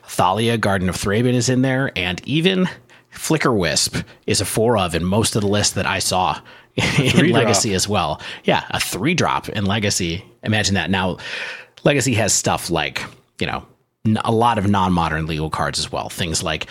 Thalia, 0.07 0.57
Guardian 0.57 0.89
of 0.89 0.95
Thraben 0.95 1.34
is 1.34 1.47
in 1.47 1.62
there, 1.62 1.91
and 1.95 2.19
even 2.27 2.67
Flickerwisp 3.13 4.03
is 4.25 4.41
a 4.41 4.45
four 4.45 4.79
of 4.79 4.95
in 4.95 5.03
most 5.03 5.36
of 5.36 5.43
the 5.43 5.47
lists 5.47 5.73
that 5.75 5.86
I 5.86 5.99
saw 5.99 6.41
in 6.75 7.12
drop. 7.12 7.31
Legacy 7.31 7.75
as 7.75 7.88
well. 7.88 8.19
Yeah, 8.45 8.65
a 8.71 8.79
three 8.79 9.13
drop 9.13 9.47
in 9.49 9.65
Legacy 9.65 10.25
imagine 10.43 10.75
that. 10.75 10.89
Now, 10.89 11.17
Legacy 11.84 12.15
has 12.15 12.34
stuff 12.34 12.71
like, 12.71 13.03
you 13.39 13.45
know, 13.45 13.65
a 14.23 14.31
lot 14.31 14.57
of 14.57 14.67
non 14.67 14.91
modern 14.93 15.27
legal 15.27 15.49
cards 15.49 15.79
as 15.79 15.91
well. 15.91 16.10
Things 16.10 16.41
like 16.41 16.67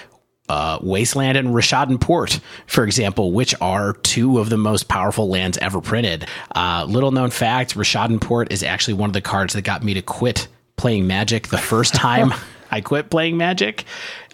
uh, 0.50 0.80
Wasteland 0.82 1.38
and 1.38 1.50
Rishadan 1.50 2.00
Port, 2.00 2.40
for 2.66 2.82
example, 2.82 3.30
which 3.30 3.54
are 3.60 3.92
two 3.92 4.40
of 4.40 4.50
the 4.50 4.56
most 4.56 4.88
powerful 4.88 5.28
lands 5.28 5.56
ever 5.58 5.80
printed. 5.80 6.26
Uh, 6.56 6.84
little 6.88 7.12
known 7.12 7.30
fact 7.30 7.76
Rishadan 7.76 8.20
Port 8.20 8.50
is 8.50 8.64
actually 8.64 8.94
one 8.94 9.08
of 9.08 9.14
the 9.14 9.20
cards 9.20 9.54
that 9.54 9.62
got 9.62 9.84
me 9.84 9.94
to 9.94 10.02
quit 10.02 10.48
playing 10.76 11.06
Magic 11.06 11.46
the 11.46 11.58
first 11.58 11.94
time. 12.06 12.34
I 12.68 12.80
quit 12.80 13.10
playing 13.10 13.36
Magic 13.36 13.84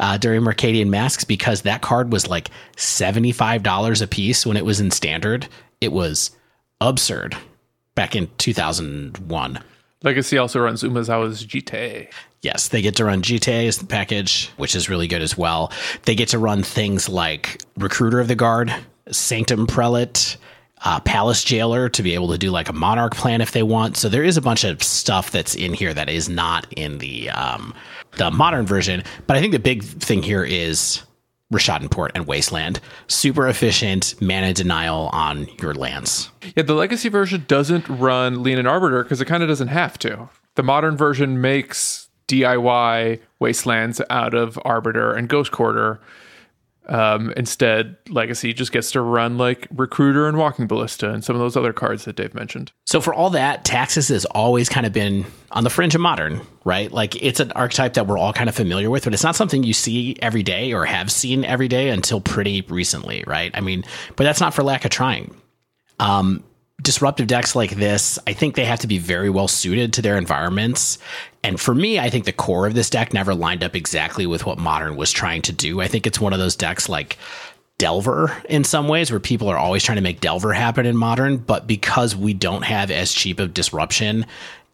uh, 0.01 0.17
during 0.17 0.41
Mercadian 0.41 0.89
Masques 0.89 1.25
because 1.25 1.63
that 1.63 1.83
card 1.83 2.11
was 2.11 2.27
like 2.27 2.49
$75 2.77 4.01
a 4.01 4.07
piece 4.07 4.47
when 4.47 4.57
it 4.57 4.65
was 4.65 4.81
in 4.81 4.91
standard. 4.91 5.49
It 5.83 5.93
was 5.93 6.31
absurd 6.81 7.37
back 7.95 8.17
in 8.17 8.31
2001. 8.39 9.59
Legacy 10.03 10.39
also 10.39 10.61
runs 10.61 10.83
Umezawa's 10.83 11.45
Jitte. 11.45 12.09
Yes, 12.43 12.69
they 12.69 12.83
get 12.83 12.97
to 12.97 13.05
run 13.05 13.23
GTA 13.23 13.67
as 13.67 13.79
the 13.79 13.87
package, 13.87 14.49
which 14.57 14.77
is 14.77 14.89
really 14.89 15.09
good 15.09 15.23
as 15.23 15.37
well. 15.37 15.73
They 16.05 16.15
get 16.15 16.29
to 16.29 16.39
run 16.39 16.63
things 16.63 17.09
like 17.09 17.63
Recruiter 17.77 18.21
of 18.21 18.29
the 18.29 18.35
Guard, 18.35 18.73
Sanctum 19.11 19.67
Prelate, 19.67 20.37
uh, 20.85 21.01
Palace 21.01 21.43
Jailer 21.43 21.89
to 21.89 22.03
be 22.03 22.15
able 22.15 22.29
to 22.29 22.39
do 22.39 22.51
like 22.51 22.69
a 22.69 22.73
Monarch 22.73 23.15
plan 23.15 23.41
if 23.41 23.53
they 23.53 23.63
want. 23.63 23.97
So 23.97 24.09
there 24.09 24.23
is 24.23 24.37
a 24.37 24.43
bunch 24.43 24.65
of 24.65 24.83
stuff 24.83 25.31
that's 25.31 25.55
in 25.55 25.73
here 25.73 25.95
that 25.95 26.09
is 26.09 26.29
not 26.29 26.71
in 26.75 26.99
the 26.99 27.31
um, 27.31 27.75
the 28.13 28.31
modern 28.31 28.67
version. 28.67 29.03
But 29.27 29.37
I 29.37 29.41
think 29.41 29.53
the 29.53 29.59
big 29.59 29.83
thing 29.83 30.23
here 30.23 30.45
is 30.45 31.03
Rishadan 31.53 31.91
Port 31.91 32.13
and 32.15 32.27
Wasteland. 32.27 32.81
Super 33.07 33.47
efficient 33.49 34.15
mana 34.21 34.53
denial 34.53 35.11
on 35.13 35.47
your 35.61 35.75
lands. 35.75 36.31
Yeah, 36.57 36.65
the 36.65 36.75
Legacy 36.75 37.09
version 37.09 37.45
doesn't 37.47 37.89
run 37.89 38.43
Leonin 38.43 38.67
Arbiter 38.67 39.03
because 39.03 39.21
it 39.21 39.27
kind 39.27 39.43
of 39.43 39.49
doesn't 39.49 39.69
have 39.69 39.99
to. 40.01 40.29
The 40.57 40.63
modern 40.63 40.97
version 40.97 41.41
makes 41.41 42.09
DIY 42.29 43.21
Wastelands 43.39 44.01
out 44.11 44.35
of 44.35 44.59
Arbiter 44.65 45.13
and 45.13 45.29
Ghost 45.29 45.53
Quarter. 45.53 46.01
Um, 46.89 47.33
instead, 47.37 47.97
Legacy 48.09 48.53
just 48.53 48.73
gets 48.73 48.93
to 48.93 49.01
run 49.01 49.39
like 49.39 49.67
Recruiter 49.75 50.29
and 50.29 50.39
Walking 50.39 50.67
Ballista 50.67 51.11
and 51.11 51.25
some 51.25 51.35
of 51.35 51.41
those 51.41 51.57
other 51.57 51.73
cards 51.73 52.05
that 52.05 52.17
Dave 52.17 52.35
mentioned. 52.35 52.73
So 52.85 53.01
for 53.01 53.13
all 53.13 53.31
that, 53.31 53.65
Taxes 53.65 54.09
has 54.09 54.25
always 54.27 54.69
kind 54.69 54.87
of 54.87 54.93
been 54.93 55.27
on 55.51 55.65
the 55.65 55.71
fringe 55.71 55.95
of 55.95 56.01
modern, 56.01 56.41
right? 56.65 56.91
Like 56.93 57.21
it's 57.23 57.41
an 57.41 57.53
archetype 57.53 57.95
that 57.95 58.07
we're 58.07 58.19
all 58.19 58.33
kind 58.33 58.49
of 58.49 58.55
familiar 58.55 58.91
with, 58.91 59.05
but 59.05 59.15
it's 59.15 59.25
not 59.25 59.37
something 59.37 59.63
you 59.63 59.73
see 59.73 60.17
every 60.23 60.43
day 60.43 60.73
or 60.73 60.85
have 60.85 61.11
seen 61.11 61.45
every 61.45 61.69
day 61.69 61.89
until 61.89 62.21
pretty 62.21 62.63
recently, 62.63 63.25
right? 63.27 63.51
I 63.55 63.61
mean, 63.61 63.85
but 64.15 64.25
that's 64.25 64.41
not 64.41 64.55
for 64.55 64.63
lack 64.63 64.85
of 64.85 64.91
trying. 64.91 65.35
Um, 65.99 66.45
disruptive 66.83 67.27
decks 67.27 67.57
like 67.57 67.71
this, 67.71 68.19
I 68.27 68.33
think 68.33 68.55
they 68.55 68.65
have 68.65 68.81
to 68.81 68.87
be 68.87 68.99
very 68.99 69.31
well 69.31 69.49
suited 69.49 69.93
to 69.95 70.03
their 70.03 70.19
environments. 70.19 70.99
And 71.43 71.61
for 71.61 71.75
me, 71.75 71.99
I 71.99 72.11
think 72.11 72.25
the 72.25 72.33
core 72.33 72.67
of 72.67 72.75
this 72.75 72.91
deck 72.91 73.13
never 73.13 73.35
lined 73.35 73.65
up 73.65 73.75
exactly 73.75 74.27
with 74.27 74.47
what 74.47 74.59
Modern 74.59 74.97
was 74.97 75.11
trying 75.11 75.43
to 75.43 75.53
do. 75.53 75.81
I 75.81 75.89
think 75.89 76.07
it's 76.07 76.21
one 76.21 76.33
of 76.33 76.39
those 76.39 76.57
decks 76.57 76.89
like 76.89 77.19
Delver 77.79 78.35
in 78.49 78.65
some 78.65 78.89
ways, 78.89 79.11
where 79.11 79.21
people 79.21 79.49
are 79.49 79.59
always 79.59 79.85
trying 79.85 79.97
to 79.97 80.03
make 80.03 80.21
Delver 80.21 80.53
happen 80.53 80.87
in 80.87 80.97
Modern. 80.97 81.37
But 81.37 81.67
because 81.67 82.17
we 82.17 82.35
don't 82.35 82.63
have 82.63 82.91
as 82.91 83.13
cheap 83.13 83.39
of 83.39 83.55
disruption 83.55 84.27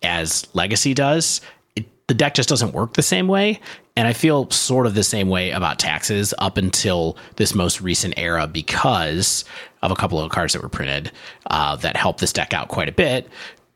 as 0.02 0.46
Legacy 0.54 0.94
does, 0.94 1.40
it, 1.76 1.86
the 2.06 2.14
deck 2.14 2.34
just 2.34 2.48
doesn't 2.48 2.72
work 2.72 2.94
the 2.94 3.02
same 3.02 3.26
way. 3.28 3.60
And 3.96 4.08
I 4.08 4.14
feel 4.14 4.50
sort 4.50 4.86
of 4.86 4.94
the 4.94 5.04
same 5.04 5.28
way 5.28 5.50
about 5.50 5.78
taxes 5.78 6.32
up 6.38 6.56
until 6.56 7.16
this 7.36 7.54
most 7.54 7.80
recent 7.80 8.14
era 8.16 8.46
because 8.46 9.44
of 9.82 9.90
a 9.90 9.96
couple 9.96 10.18
of 10.18 10.30
cards 10.30 10.54
that 10.54 10.62
were 10.62 10.68
printed 10.68 11.12
uh, 11.48 11.76
that 11.76 11.96
helped 11.96 12.20
this 12.20 12.32
deck 12.32 12.54
out 12.54 12.68
quite 12.68 12.88
a 12.88 12.92
bit. 12.92 13.28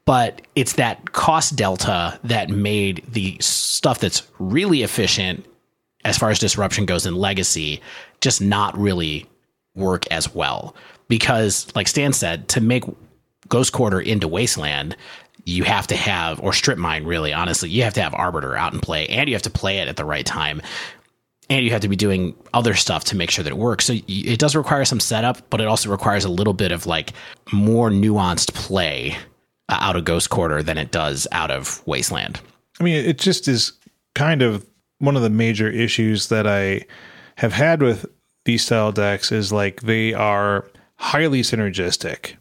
But 0.07 0.43
it's 0.55 0.75
that 0.75 1.13
cost 1.13 1.57
delta 1.57 2.19
that 2.25 2.49
made 2.49 3.05
the 3.09 3.37
stuff 3.41 3.99
that's 3.99 4.23
really 4.39 4.83
efficient 4.83 5.45
as 6.05 6.17
far 6.17 6.31
as 6.31 6.39
disruption 6.39 6.87
goes 6.87 7.05
in 7.05 7.17
legacy 7.17 7.83
just 8.21 8.41
not 8.41 8.79
really 8.79 9.27
work 9.75 10.07
as 10.11 10.33
well. 10.35 10.75
Because, 11.09 11.67
like 11.75 11.89
Stan 11.89 12.13
said, 12.13 12.49
to 12.49 12.61
make 12.61 12.85
Ghost 13.49 13.73
Quarter 13.73 14.01
into 14.01 14.29
Wasteland, 14.29 14.97
you 15.47 15.63
have 15.63 15.87
to 15.87 15.97
have, 15.97 16.41
or 16.41 16.53
Strip 16.53 16.77
Mine, 16.77 17.05
really, 17.05 17.33
honestly, 17.33 17.71
you 17.71 17.85
have 17.85 17.95
to 17.95 18.03
have 18.03 18.13
Arbiter 18.15 18.57
out 18.57 18.73
and 18.73 18.83
play, 18.83 19.07
and 19.07 19.29
you 19.29 19.35
have 19.35 19.43
to 19.43 19.51
play 19.51 19.79
it 19.79 19.89
at 19.89 19.97
the 19.97 20.05
right 20.05 20.27
time. 20.27 20.61
And 21.49 21.65
you 21.65 21.71
have 21.71 21.83
to 21.83 21.89
be 21.89 21.95
doing 21.95 22.35
other 22.53 22.75
stuff 22.75 23.05
to 23.05 23.17
make 23.17 23.31
sure 23.31 23.45
that 23.45 23.51
it 23.51 23.57
works. 23.57 23.85
So 23.85 23.95
it 24.09 24.41
does 24.41 24.57
require 24.57 24.85
some 24.85 24.99
setup, 24.99 25.49
but 25.49 25.61
it 25.61 25.69
also 25.69 25.89
requires 25.89 26.25
a 26.25 26.29
little 26.29 26.53
bit 26.53 26.73
of 26.73 26.87
like 26.87 27.13
more 27.53 27.89
nuanced 27.89 28.53
play 28.53 29.17
uh, 29.69 29.79
out 29.81 29.95
of 29.95 30.05
Ghost 30.05 30.29
Quarter 30.29 30.65
than 30.65 30.77
it 30.77 30.91
does 30.91 31.29
out 31.31 31.53
of 31.53 31.87
Wasteland. 31.87 32.41
I 32.81 32.85
mean, 32.85 32.97
it 32.97 33.19
just 33.21 33.47
is 33.47 33.73
kind 34.17 34.43
of 34.43 34.67
one 34.99 35.15
of 35.15 35.23
the 35.23 35.31
major 35.31 35.71
issues 35.71 36.29
that 36.29 36.49
I 36.49 36.85
have 37.37 37.53
had 37.53 37.81
with 37.81 38.07
these 38.45 38.65
style 38.65 38.91
decks 38.91 39.31
is 39.31 39.53
like 39.53 39.83
they 39.83 40.15
are 40.15 40.69
highly 40.97 41.43
synergistic. 41.43 42.35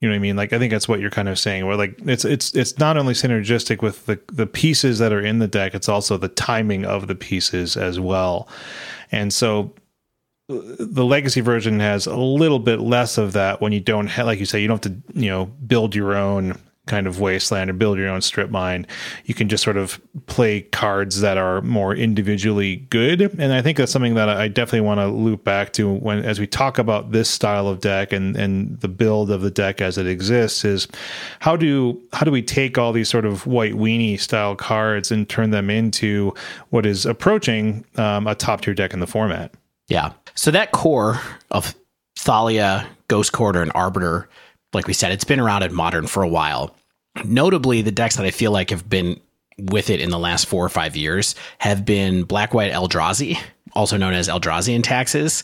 You 0.00 0.08
know 0.08 0.12
what 0.12 0.16
I 0.16 0.20
mean? 0.20 0.36
Like 0.36 0.52
I 0.52 0.58
think 0.58 0.72
that's 0.72 0.88
what 0.88 1.00
you're 1.00 1.10
kind 1.10 1.28
of 1.28 1.38
saying. 1.38 1.66
Where 1.66 1.76
like 1.76 1.98
it's 2.04 2.24
it's 2.24 2.54
it's 2.54 2.78
not 2.78 2.96
only 2.98 3.14
synergistic 3.14 3.80
with 3.80 4.04
the 4.06 4.20
the 4.30 4.46
pieces 4.46 4.98
that 4.98 5.12
are 5.12 5.24
in 5.24 5.38
the 5.38 5.48
deck, 5.48 5.74
it's 5.74 5.88
also 5.88 6.18
the 6.18 6.28
timing 6.28 6.84
of 6.84 7.06
the 7.06 7.14
pieces 7.14 7.76
as 7.76 7.98
well. 7.98 8.46
And 9.10 9.32
so 9.32 9.72
uh, 10.50 10.58
the 10.78 11.04
legacy 11.04 11.40
version 11.40 11.80
has 11.80 12.06
a 12.06 12.16
little 12.16 12.58
bit 12.58 12.80
less 12.80 13.16
of 13.16 13.32
that 13.32 13.60
when 13.62 13.72
you 13.72 13.80
don't 13.80 14.08
have 14.08 14.26
like 14.26 14.38
you 14.38 14.44
say 14.44 14.60
you 14.60 14.68
don't 14.68 14.84
have 14.84 14.92
to 14.92 15.18
you 15.18 15.30
know 15.30 15.46
build 15.46 15.94
your 15.94 16.14
own 16.14 16.58
kind 16.86 17.06
of 17.06 17.20
wasteland 17.20 17.68
or 17.68 17.72
build 17.72 17.98
your 17.98 18.08
own 18.08 18.20
strip 18.20 18.48
mine. 18.48 18.86
You 19.24 19.34
can 19.34 19.48
just 19.48 19.64
sort 19.64 19.76
of 19.76 20.00
play 20.26 20.62
cards 20.62 21.20
that 21.20 21.36
are 21.36 21.60
more 21.62 21.94
individually 21.94 22.76
good. 22.90 23.20
And 23.20 23.52
I 23.52 23.60
think 23.60 23.76
that's 23.76 23.92
something 23.92 24.14
that 24.14 24.28
I 24.28 24.48
definitely 24.48 24.86
want 24.86 25.00
to 25.00 25.08
loop 25.08 25.44
back 25.44 25.72
to 25.74 25.92
when 25.92 26.24
as 26.24 26.38
we 26.38 26.46
talk 26.46 26.78
about 26.78 27.10
this 27.10 27.28
style 27.28 27.68
of 27.68 27.80
deck 27.80 28.12
and 28.12 28.36
and 28.36 28.80
the 28.80 28.88
build 28.88 29.30
of 29.30 29.42
the 29.42 29.50
deck 29.50 29.80
as 29.80 29.98
it 29.98 30.06
exists 30.06 30.64
is 30.64 30.86
how 31.40 31.56
do 31.56 32.00
how 32.12 32.24
do 32.24 32.30
we 32.30 32.42
take 32.42 32.78
all 32.78 32.92
these 32.92 33.08
sort 33.08 33.26
of 33.26 33.46
white 33.46 33.74
weenie 33.74 34.18
style 34.18 34.54
cards 34.54 35.10
and 35.10 35.28
turn 35.28 35.50
them 35.50 35.70
into 35.70 36.32
what 36.70 36.86
is 36.86 37.04
approaching 37.04 37.84
um, 37.96 38.26
a 38.26 38.34
top 38.34 38.60
tier 38.60 38.74
deck 38.74 38.94
in 38.94 39.00
the 39.00 39.06
format? 39.06 39.52
Yeah. 39.88 40.12
So 40.34 40.50
that 40.50 40.72
core 40.72 41.20
of 41.50 41.74
Thalia, 42.18 42.86
Ghost 43.08 43.32
Quarter, 43.32 43.62
and 43.62 43.72
Arbiter 43.74 44.28
like 44.76 44.86
we 44.86 44.92
said, 44.92 45.10
it's 45.10 45.24
been 45.24 45.40
around 45.40 45.62
in 45.62 45.74
modern 45.74 46.06
for 46.06 46.22
a 46.22 46.28
while. 46.28 46.75
Notably, 47.24 47.82
the 47.82 47.90
decks 47.90 48.16
that 48.16 48.26
I 48.26 48.30
feel 48.30 48.50
like 48.50 48.70
have 48.70 48.88
been 48.88 49.20
with 49.58 49.90
it 49.90 50.00
in 50.00 50.10
the 50.10 50.18
last 50.18 50.46
four 50.46 50.64
or 50.64 50.68
five 50.68 50.96
years 50.96 51.34
have 51.58 51.84
been 51.84 52.24
Black 52.24 52.52
White 52.52 52.72
Eldrazi, 52.72 53.38
also 53.72 53.96
known 53.96 54.12
as 54.14 54.28
Eldrazian 54.28 54.82
taxes. 54.82 55.42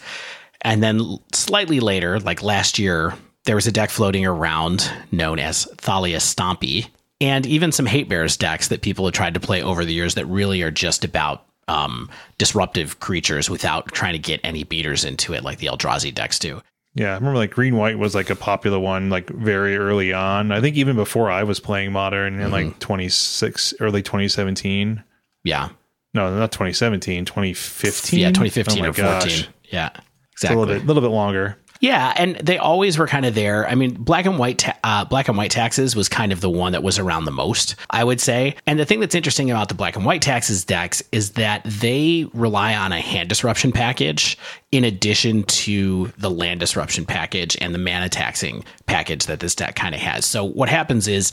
And 0.61 0.83
then 0.83 1.19
slightly 1.33 1.81
later, 1.81 2.21
like 2.21 2.43
last 2.43 2.79
year, 2.79 3.15
there 3.45 3.57
was 3.57 3.67
a 3.67 3.73
deck 3.73 3.91
floating 3.91 4.25
around 4.25 4.91
known 5.11 5.39
as 5.39 5.65
Thalia 5.79 6.19
Stompy, 6.19 6.89
and 7.21 7.47
even 7.47 7.73
some 7.73 7.87
Hate 7.87 8.09
Bears 8.09 8.37
decks 8.37 8.69
that 8.69 8.83
people 8.83 9.05
have 9.05 9.15
tried 9.15 9.35
to 9.35 9.41
play 9.41 9.63
over 9.63 9.85
the 9.85 9.95
years 9.95 10.15
that 10.15 10.27
really 10.27 10.63
are 10.63 10.71
just 10.71 11.05
about 11.05 11.45
um, 11.69 12.11
disruptive 12.39 13.01
creatures 13.01 13.49
without 13.49 13.87
trying 13.93 14.13
to 14.13 14.19
get 14.19 14.41
any 14.45 14.65
beaters 14.65 15.05
into 15.05 15.33
it, 15.33 15.43
like 15.43 15.59
the 15.59 15.69
Eldrazi 15.69 16.15
decks 16.15 16.39
do. 16.39 16.63
Yeah, 16.95 17.13
I 17.13 17.15
remember 17.15 17.39
like 17.39 17.51
green 17.51 17.77
white 17.77 17.99
was 17.99 18.15
like 18.15 18.29
a 18.29 18.37
popular 18.37 18.79
one 18.79 19.09
like 19.09 19.31
very 19.31 19.77
early 19.77 20.13
on. 20.13 20.53
I 20.53 20.61
think 20.61 20.77
even 20.77 20.95
before 20.97 21.31
I 21.31 21.43
was 21.43 21.59
playing 21.59 21.93
modern 21.93 22.35
in 22.35 22.51
mm-hmm. 22.51 22.53
like 22.53 22.79
26 22.81 23.75
early 23.81 24.03
2017. 24.03 25.03
Yeah. 25.45 25.71
No, 26.15 26.39
not 26.39 26.53
2017, 26.53 27.25
2015. 27.25 28.21
Yeah, 28.21 28.29
2015 28.29 28.85
oh 28.85 28.89
or 28.91 28.93
14. 28.93 29.47
Yeah. 29.65 29.89
Exactly. 29.89 30.05
It's 30.33 30.45
a 30.45 30.49
little 30.49 30.67
bit, 30.67 30.87
little 30.87 31.03
bit 31.03 31.15
longer. 31.15 31.57
Yeah, 31.83 32.13
and 32.17 32.37
they 32.37 32.59
always 32.59 32.97
were 32.97 33.09
kind 33.09 33.27
of 33.27 33.35
there. 33.35 33.69
I 33.69 33.75
mean, 33.75 33.95
black 33.95 34.25
and 34.25 34.39
white, 34.39 34.59
ta- 34.59 34.79
uh, 34.85 35.05
black 35.05 35.27
and 35.27 35.37
white 35.37 35.51
taxes 35.51 35.97
was 35.97 36.09
kind 36.09 36.31
of 36.31 36.41
the 36.41 36.49
one 36.49 36.71
that 36.73 36.85
was 36.85 36.97
around 36.97 37.25
the 37.25 37.33
most, 37.33 37.75
I 37.91 38.05
would 38.05 38.21
say. 38.21 38.55
And 38.69 38.79
the 38.79 38.87
thing 38.87 39.01
that's 39.01 39.17
interesting 39.17 39.51
about 39.51 39.69
the 39.69 39.75
black 39.75 39.97
and 39.97 40.05
white 40.05 40.23
taxes 40.23 40.65
decks 40.65 41.03
is 41.11 41.33
that 41.33 41.65
they 41.65 42.29
rely 42.35 42.77
on 42.77 42.93
a 42.93 43.01
hand 43.01 43.29
disruption 43.29 43.73
package 43.73 44.39
in 44.71 44.85
addition 44.85 45.43
to 45.43 46.13
the 46.19 46.31
land 46.31 46.61
disruption 46.61 47.05
package 47.05 47.57
and 47.61 47.75
the 47.75 47.81
mana 47.81 48.09
taxing 48.09 48.65
package 48.87 49.27
that 49.27 49.41
this 49.41 49.57
deck 49.57 49.75
kind 49.75 49.93
of 49.93 50.01
has. 50.01 50.25
So 50.25 50.45
what 50.45 50.69
happens 50.69 51.09
is 51.09 51.33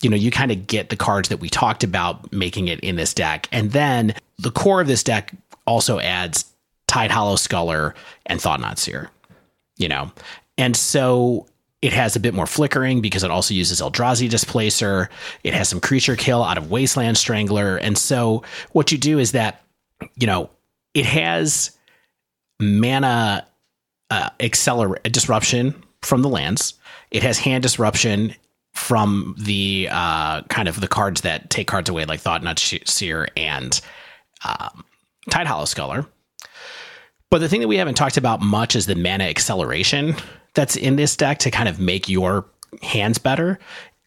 you 0.00 0.08
know, 0.08 0.16
you 0.16 0.30
kind 0.30 0.50
of 0.50 0.66
get 0.66 0.88
the 0.88 0.96
cards 0.96 1.28
that 1.28 1.40
we 1.40 1.50
talked 1.50 1.84
about 1.84 2.32
making 2.32 2.68
it 2.68 2.80
in 2.80 2.96
this 2.96 3.12
deck. 3.12 3.50
And 3.52 3.72
then 3.72 4.14
the 4.38 4.50
core 4.50 4.80
of 4.80 4.86
this 4.86 5.02
deck 5.02 5.34
also 5.66 5.98
adds 5.98 6.46
Tidehollow 6.88 7.38
Sculler 7.38 7.94
and 8.24 8.40
Thought-Knot 8.40 8.78
Seer 8.78 9.10
you 9.80 9.88
know? 9.88 10.12
And 10.58 10.76
so 10.76 11.46
it 11.82 11.92
has 11.92 12.14
a 12.14 12.20
bit 12.20 12.34
more 12.34 12.46
flickering 12.46 13.00
because 13.00 13.24
it 13.24 13.30
also 13.30 13.54
uses 13.54 13.80
Eldrazi 13.80 14.28
Displacer. 14.28 15.08
It 15.42 15.54
has 15.54 15.68
some 15.68 15.80
creature 15.80 16.14
kill 16.14 16.44
out 16.44 16.58
of 16.58 16.70
Wasteland 16.70 17.16
Strangler. 17.16 17.78
And 17.78 17.96
so 17.96 18.44
what 18.72 18.92
you 18.92 18.98
do 18.98 19.18
is 19.18 19.32
that, 19.32 19.64
you 20.16 20.26
know, 20.26 20.50
it 20.92 21.06
has 21.06 21.70
mana 22.60 23.46
uh, 24.10 24.30
accelerate 24.40 25.10
disruption 25.10 25.74
from 26.02 26.20
the 26.20 26.28
lands. 26.28 26.74
It 27.10 27.22
has 27.22 27.38
hand 27.38 27.62
disruption 27.62 28.34
from 28.74 29.34
the 29.38 29.88
uh, 29.90 30.42
kind 30.42 30.68
of 30.68 30.80
the 30.80 30.88
cards 30.88 31.22
that 31.22 31.48
take 31.50 31.66
cards 31.66 31.88
away, 31.88 32.04
like 32.04 32.20
Thought 32.20 32.42
Knot 32.42 32.58
Seer 32.58 33.28
and 33.36 33.80
um, 34.44 34.84
Tidehollow 35.30 35.66
Sculler. 35.66 36.06
But 37.30 37.38
the 37.38 37.48
thing 37.48 37.60
that 37.60 37.68
we 37.68 37.76
haven't 37.76 37.94
talked 37.94 38.16
about 38.16 38.40
much 38.40 38.74
is 38.74 38.86
the 38.86 38.96
mana 38.96 39.24
acceleration 39.24 40.16
that's 40.54 40.76
in 40.76 40.96
this 40.96 41.16
deck 41.16 41.38
to 41.40 41.50
kind 41.50 41.68
of 41.68 41.78
make 41.78 42.08
your 42.08 42.44
hands 42.82 43.18
better. 43.18 43.58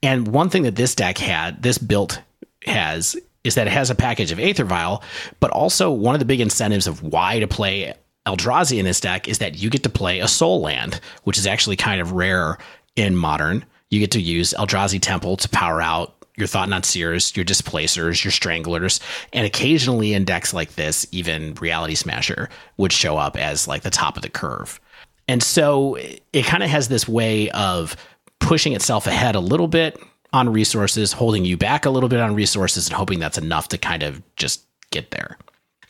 And 0.01 0.27
one 0.27 0.49
thing 0.49 0.63
that 0.63 0.75
this 0.75 0.93
deck 0.93 1.17
had, 1.17 1.63
this 1.63 1.77
built 1.77 2.21
has, 2.65 3.15
is 3.43 3.55
that 3.55 3.67
it 3.67 3.71
has 3.71 3.89
a 3.89 3.95
package 3.95 4.31
of 4.31 4.39
Aether 4.39 4.65
Vial, 4.65 5.01
but 5.39 5.51
also 5.51 5.91
one 5.91 6.15
of 6.15 6.19
the 6.19 6.25
big 6.25 6.41
incentives 6.41 6.87
of 6.87 7.01
why 7.01 7.39
to 7.39 7.47
play 7.47 7.93
Eldrazi 8.25 8.77
in 8.79 8.85
this 8.85 8.99
deck 8.99 9.27
is 9.27 9.39
that 9.39 9.57
you 9.57 9.69
get 9.69 9.83
to 9.83 9.89
play 9.89 10.19
a 10.19 10.27
sol 10.27 10.61
land, 10.61 10.99
which 11.23 11.37
is 11.37 11.47
actually 11.47 11.75
kind 11.75 12.01
of 12.01 12.13
rare 12.13 12.57
in 12.95 13.15
modern. 13.15 13.65
You 13.89 13.99
get 13.99 14.11
to 14.11 14.21
use 14.21 14.53
Eldrazi 14.57 14.99
Temple 14.99 15.37
to 15.37 15.49
power 15.49 15.81
out 15.81 16.22
your 16.35 16.47
Thought-Knot 16.47 16.85
Seers, 16.85 17.35
your 17.35 17.45
Displacers, 17.45 18.23
your 18.23 18.31
Stranglers, 18.31 18.99
and 19.33 19.45
occasionally 19.45 20.13
in 20.13 20.25
decks 20.25 20.53
like 20.53 20.75
this, 20.75 21.05
even 21.11 21.53
Reality 21.55 21.95
Smasher 21.95 22.49
would 22.77 22.91
show 22.91 23.17
up 23.17 23.37
as 23.37 23.67
like 23.67 23.83
the 23.83 23.89
top 23.89 24.15
of 24.15 24.23
the 24.23 24.29
curve. 24.29 24.79
And 25.27 25.41
so 25.43 25.95
it 26.33 26.45
kind 26.45 26.63
of 26.63 26.69
has 26.69 26.87
this 26.87 27.07
way 27.07 27.49
of 27.51 27.95
pushing 28.39 28.73
itself 28.73 29.07
ahead 29.07 29.35
a 29.35 29.39
little 29.39 29.67
bit 29.67 29.97
on 30.33 30.51
resources, 30.51 31.13
holding 31.13 31.45
you 31.45 31.55
back 31.55 31.85
a 31.85 31.89
little 31.89 32.09
bit 32.09 32.19
on 32.19 32.35
resources, 32.35 32.87
and 32.87 32.95
hoping 32.95 33.19
that's 33.19 33.37
enough 33.37 33.67
to 33.69 33.77
kind 33.77 34.03
of 34.03 34.21
just 34.35 34.65
get 34.89 35.11
there. 35.11 35.37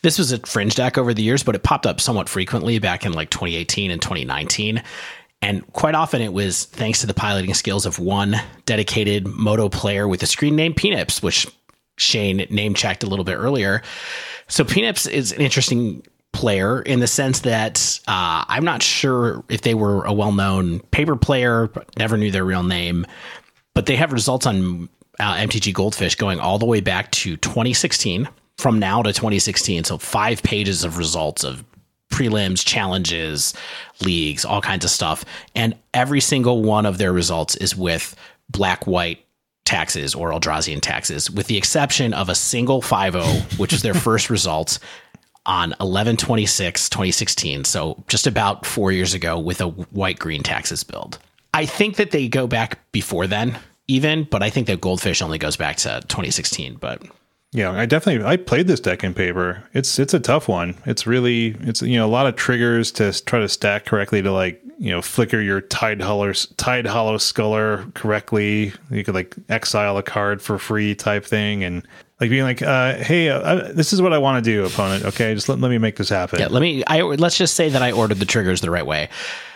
This 0.02 0.18
was 0.18 0.32
a 0.32 0.38
fringe 0.40 0.74
deck 0.74 0.98
over 0.98 1.14
the 1.14 1.22
years, 1.22 1.42
but 1.42 1.54
it 1.54 1.62
popped 1.62 1.86
up 1.86 1.98
somewhat 1.98 2.28
frequently 2.28 2.78
back 2.78 3.06
in 3.06 3.12
like 3.12 3.30
2018 3.30 3.90
and 3.90 4.02
2019. 4.02 4.82
And 5.44 5.70
quite 5.74 5.94
often 5.94 6.22
it 6.22 6.32
was 6.32 6.64
thanks 6.64 7.02
to 7.02 7.06
the 7.06 7.12
piloting 7.12 7.52
skills 7.52 7.84
of 7.84 7.98
one 7.98 8.34
dedicated 8.64 9.26
moto 9.26 9.68
player 9.68 10.08
with 10.08 10.22
a 10.22 10.26
screen 10.26 10.56
name 10.56 10.72
Peanups, 10.72 11.22
which 11.22 11.46
Shane 11.98 12.38
name 12.48 12.72
checked 12.72 13.02
a 13.02 13.06
little 13.06 13.26
bit 13.26 13.34
earlier. 13.34 13.82
So 14.48 14.64
Peanups 14.64 15.06
is 15.06 15.32
an 15.32 15.42
interesting 15.42 16.02
player 16.32 16.80
in 16.80 17.00
the 17.00 17.06
sense 17.06 17.40
that 17.40 18.00
uh, 18.08 18.46
I'm 18.48 18.64
not 18.64 18.82
sure 18.82 19.44
if 19.50 19.60
they 19.60 19.74
were 19.74 20.06
a 20.06 20.14
well 20.14 20.32
known 20.32 20.80
paper 20.80 21.14
player, 21.14 21.70
never 21.98 22.16
knew 22.16 22.30
their 22.30 22.46
real 22.46 22.62
name, 22.62 23.06
but 23.74 23.84
they 23.84 23.96
have 23.96 24.14
results 24.14 24.46
on 24.46 24.88
uh, 25.20 25.34
MTG 25.34 25.74
Goldfish 25.74 26.14
going 26.14 26.40
all 26.40 26.58
the 26.58 26.64
way 26.64 26.80
back 26.80 27.10
to 27.10 27.36
2016 27.36 28.30
from 28.56 28.78
now 28.78 29.02
to 29.02 29.12
2016. 29.12 29.84
So 29.84 29.98
five 29.98 30.42
pages 30.42 30.84
of 30.84 30.96
results 30.96 31.44
of 31.44 31.62
prelims, 32.14 32.64
challenges, 32.64 33.54
leagues, 34.02 34.44
all 34.44 34.60
kinds 34.60 34.84
of 34.84 34.90
stuff. 34.90 35.24
And 35.54 35.74
every 35.92 36.20
single 36.20 36.62
one 36.62 36.86
of 36.86 36.98
their 36.98 37.12
results 37.12 37.56
is 37.56 37.76
with 37.76 38.14
black, 38.48 38.86
white 38.86 39.24
taxes 39.64 40.14
or 40.14 40.30
Eldrazian 40.30 40.80
taxes, 40.80 41.30
with 41.30 41.46
the 41.46 41.56
exception 41.56 42.14
of 42.14 42.28
a 42.28 42.34
single 42.34 42.80
5 42.80 43.58
which 43.58 43.72
is 43.72 43.82
their 43.82 43.94
first 44.08 44.30
result 44.30 44.78
on 45.46 45.74
11 45.78 46.16
26 46.16 46.88
2016 46.88 47.64
so 47.64 48.02
just 48.08 48.26
about 48.26 48.64
four 48.64 48.90
years 48.90 49.12
ago 49.12 49.38
with 49.38 49.60
a 49.60 49.66
white 49.66 50.18
green 50.18 50.42
taxes 50.42 50.82
build 50.82 51.18
i 51.52 51.66
think 51.66 51.96
that 51.96 52.12
they 52.12 52.28
go 52.28 52.46
back 52.46 52.80
before 52.92 53.26
then 53.26 53.58
even 53.86 54.24
but 54.24 54.42
i 54.42 54.48
think 54.48 54.66
that 54.66 54.80
goldfish 54.80 55.20
only 55.20 55.36
goes 55.36 55.54
back 55.56 55.76
to 55.76 56.00
2016 56.08 56.76
but 56.76 57.02
yeah, 57.54 57.70
I 57.70 57.86
definitely 57.86 58.26
I 58.26 58.36
played 58.36 58.66
this 58.66 58.80
deck 58.80 59.04
in 59.04 59.14
paper. 59.14 59.62
It's 59.72 60.00
it's 60.00 60.12
a 60.12 60.18
tough 60.18 60.48
one. 60.48 60.74
It's 60.86 61.06
really 61.06 61.56
it's 61.60 61.82
you 61.82 61.96
know 61.96 62.04
a 62.04 62.10
lot 62.10 62.26
of 62.26 62.34
triggers 62.34 62.90
to 62.92 63.12
try 63.24 63.38
to 63.38 63.48
stack 63.48 63.86
correctly 63.86 64.20
to 64.22 64.32
like 64.32 64.60
you 64.76 64.90
know 64.90 65.00
flicker 65.00 65.40
your 65.40 65.60
Tidehollow 65.60 66.52
tide 66.56 66.84
hollow 66.84 67.16
Sculler 67.16 67.86
correctly. 67.94 68.72
You 68.90 69.04
could 69.04 69.14
like 69.14 69.36
exile 69.48 69.96
a 69.96 70.02
card 70.02 70.42
for 70.42 70.58
free 70.58 70.96
type 70.96 71.24
thing 71.24 71.62
and 71.62 71.86
like 72.20 72.28
being 72.28 72.42
like, 72.42 72.60
uh, 72.60 72.94
hey, 72.96 73.28
uh, 73.28 73.70
this 73.72 73.92
is 73.92 74.02
what 74.02 74.12
I 74.12 74.18
want 74.18 74.44
to 74.44 74.50
do, 74.50 74.64
opponent. 74.64 75.04
Okay, 75.04 75.32
just 75.32 75.48
let, 75.48 75.60
let 75.60 75.68
me 75.68 75.78
make 75.78 75.94
this 75.94 76.08
happen. 76.08 76.40
Yeah, 76.40 76.48
let 76.48 76.60
me. 76.60 76.82
I 76.88 77.02
let's 77.02 77.38
just 77.38 77.54
say 77.54 77.68
that 77.68 77.82
I 77.82 77.92
ordered 77.92 78.18
the 78.18 78.26
triggers 78.26 78.62
the 78.62 78.70
right 78.70 78.86
way. 78.86 79.08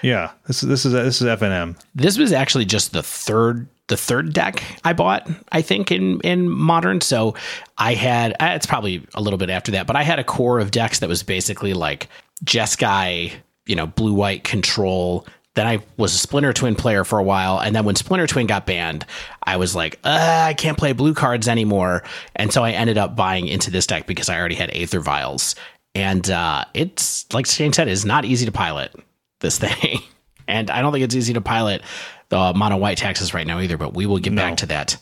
Yeah, 0.02 0.30
this 0.46 0.62
is 0.62 0.68
this 0.68 0.86
is 0.86 0.92
this 0.92 1.20
is 1.20 1.26
FNM. 1.26 1.76
This 1.96 2.16
was 2.16 2.32
actually 2.32 2.64
just 2.64 2.92
the 2.92 3.02
third 3.02 3.66
the 3.88 3.96
third 3.96 4.32
deck 4.32 4.62
I 4.84 4.92
bought, 4.92 5.28
I 5.50 5.62
think 5.62 5.90
in 5.90 6.20
in 6.20 6.48
modern. 6.48 7.00
So 7.00 7.34
I 7.76 7.94
had 7.94 8.32
uh, 8.40 8.52
it's 8.54 8.66
probably 8.66 9.06
a 9.14 9.20
little 9.20 9.38
bit 9.38 9.50
after 9.50 9.72
that, 9.72 9.86
but 9.86 9.96
I 9.96 10.02
had 10.02 10.18
a 10.18 10.24
core 10.24 10.60
of 10.60 10.70
decks 10.70 11.00
that 11.00 11.08
was 11.08 11.22
basically 11.22 11.74
like 11.74 12.08
Jeskai, 12.44 13.32
you 13.66 13.74
know, 13.74 13.86
blue 13.86 14.14
white 14.14 14.44
control. 14.44 15.26
Then 15.54 15.66
I 15.66 15.80
was 15.96 16.14
a 16.14 16.18
Splinter 16.18 16.52
Twin 16.52 16.76
player 16.76 17.02
for 17.02 17.18
a 17.18 17.22
while, 17.22 17.58
and 17.58 17.74
then 17.74 17.84
when 17.84 17.96
Splinter 17.96 18.28
Twin 18.28 18.46
got 18.46 18.64
banned, 18.64 19.04
I 19.42 19.56
was 19.56 19.74
like, 19.74 19.98
uh, 20.04 20.44
I 20.46 20.54
can't 20.54 20.78
play 20.78 20.92
blue 20.92 21.14
cards 21.14 21.48
anymore, 21.48 22.04
and 22.36 22.52
so 22.52 22.62
I 22.62 22.70
ended 22.72 22.96
up 22.96 23.16
buying 23.16 23.48
into 23.48 23.70
this 23.70 23.86
deck 23.86 24.06
because 24.06 24.28
I 24.28 24.38
already 24.38 24.54
had 24.54 24.70
Aether 24.72 25.00
Vials, 25.00 25.56
and 25.96 26.30
uh, 26.30 26.64
it's 26.74 27.26
like 27.32 27.46
Shane 27.46 27.72
said, 27.72 27.88
it's 27.88 28.04
not 28.04 28.24
easy 28.24 28.46
to 28.46 28.52
pilot 28.52 28.94
this 29.40 29.58
thing, 29.64 29.98
and 30.46 30.70
I 30.70 30.80
don't 30.80 30.92
think 30.92 31.04
it's 31.04 31.16
easy 31.16 31.32
to 31.32 31.40
pilot 31.40 31.82
the 32.28 32.52
mono 32.54 32.76
white 32.76 32.98
taxes 32.98 33.34
right 33.34 33.46
now 33.46 33.60
either, 33.60 33.76
but 33.76 33.94
we 33.94 34.06
will 34.06 34.18
get 34.18 34.32
no. 34.32 34.42
back 34.42 34.56
to 34.58 34.66
that 34.66 34.96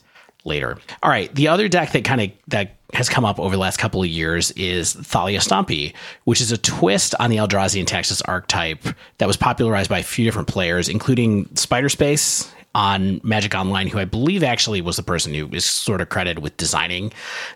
later. 0.44 0.78
All 1.02 1.10
right, 1.10 1.34
the 1.34 1.48
other 1.48 1.68
deck 1.68 1.92
that 1.92 2.04
kind 2.04 2.20
of 2.20 2.30
that 2.48 2.76
has 2.94 3.08
come 3.08 3.24
up 3.24 3.40
over 3.40 3.54
the 3.56 3.60
last 3.60 3.78
couple 3.78 4.00
of 4.00 4.08
years 4.08 4.52
is 4.52 4.92
Thalia 4.92 5.40
Stompy, 5.40 5.92
which 6.24 6.40
is 6.40 6.52
a 6.52 6.58
twist 6.58 7.14
on 7.18 7.30
the 7.30 7.36
Eldrazi 7.36 7.80
and 7.80 7.88
Taxes 7.88 8.22
archetype 8.22 8.84
that 9.18 9.26
was 9.26 9.36
popularized 9.36 9.90
by 9.90 9.98
a 9.98 10.04
few 10.04 10.24
different 10.24 10.48
players, 10.48 10.88
including 10.88 11.54
Spider 11.56 11.88
Space 11.88 12.50
on 12.76 13.20
Magic 13.24 13.54
Online, 13.54 13.88
who 13.88 13.98
I 13.98 14.04
believe 14.04 14.42
actually 14.44 14.82
was 14.82 14.96
the 14.96 15.02
person 15.02 15.34
who 15.34 15.48
is 15.48 15.64
sort 15.64 16.00
of 16.00 16.10
credited 16.10 16.42
with 16.42 16.56
designing 16.58 17.12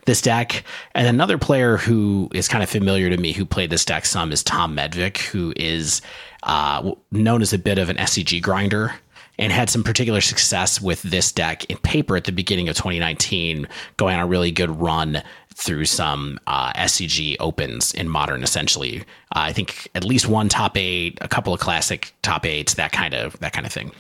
this 0.07 0.23
deck. 0.23 0.65
And 0.95 1.07
another 1.07 1.37
player 1.37 1.77
who 1.77 2.31
is 2.33 2.49
kind 2.49 2.65
of 2.65 2.71
familiar 2.71 3.11
to 3.11 3.19
me 3.19 3.33
who 3.33 3.45
played 3.45 3.71
this 3.71 3.85
deck 3.85 4.07
some 4.07 4.33
is 4.33 4.43
Tom 4.43 4.75
Medvick, 4.75 5.19
who 5.19 5.53
is 5.57 6.01
uh, 6.43 6.93
known 7.13 7.43
as 7.43 7.53
a 7.53 7.59
bit 7.59 7.79
of 7.79 7.91
an 7.91 7.99
SCG 7.99 8.41
grinder 8.43 8.95
and 9.41 9.53
had 9.53 9.71
some 9.71 9.83
particular 9.83 10.21
success 10.21 10.81
with 10.81 11.01
this 11.03 11.33
deck 11.33 11.65
in 11.65 11.79
paper 11.79 12.15
at 12.15 12.25
the 12.25 12.33
beginning 12.33 12.69
of 12.69 12.77
2019, 12.77 13.67
going 13.97 14.15
on 14.15 14.21
a 14.21 14.27
really 14.27 14.53
good 14.53 14.71
run 14.81 15.23
through 15.55 15.87
some 15.87 16.39
uh, 16.47 16.73
SCG 16.75 17.37
opens 17.41 17.93
in 17.95 18.09
modern. 18.09 18.43
Essentially, 18.43 19.01
uh, 19.01 19.03
I 19.49 19.53
think 19.53 19.89
at 19.95 20.05
least 20.05 20.29
one 20.29 20.51
top 20.51 20.77
eight, 20.77 21.19
a 21.23 21.29
couple 21.29 21.55
of 21.55 21.59
classic 21.59 22.13
top 22.23 22.45
eights, 22.45 22.75
that 22.75 22.93
kind 22.93 23.15
of 23.15 23.39
that 23.41 23.55
kind 23.55 23.67
of 23.67 23.73
thing. 23.73 23.91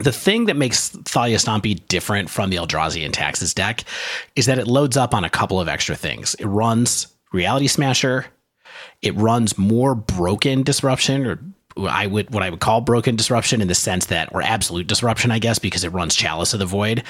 The 0.00 0.12
thing 0.12 0.46
that 0.46 0.56
makes 0.56 0.88
Thalia 0.88 1.36
Stompy 1.36 1.86
different 1.88 2.30
from 2.30 2.48
the 2.48 2.56
Eldrazi 2.56 3.04
and 3.04 3.12
Taxes 3.12 3.52
deck 3.52 3.84
is 4.34 4.46
that 4.46 4.58
it 4.58 4.66
loads 4.66 4.96
up 4.96 5.14
on 5.14 5.24
a 5.24 5.30
couple 5.30 5.60
of 5.60 5.68
extra 5.68 5.94
things. 5.94 6.34
It 6.36 6.46
runs 6.46 7.08
Reality 7.32 7.66
Smasher, 7.66 8.26
it 9.02 9.14
runs 9.16 9.58
more 9.58 9.94
broken 9.94 10.62
disruption 10.62 11.26
or 11.26 11.38
I 11.76 12.06
would 12.06 12.32
what 12.32 12.42
I 12.42 12.50
would 12.50 12.60
call 12.60 12.80
broken 12.80 13.16
disruption 13.16 13.60
in 13.60 13.68
the 13.68 13.74
sense 13.74 14.06
that 14.06 14.32
or 14.32 14.42
absolute 14.42 14.86
disruption, 14.86 15.30
I 15.30 15.38
guess, 15.38 15.58
because 15.58 15.84
it 15.84 15.92
runs 15.92 16.14
Chalice 16.14 16.52
of 16.52 16.58
the 16.58 16.66
Void. 16.66 17.02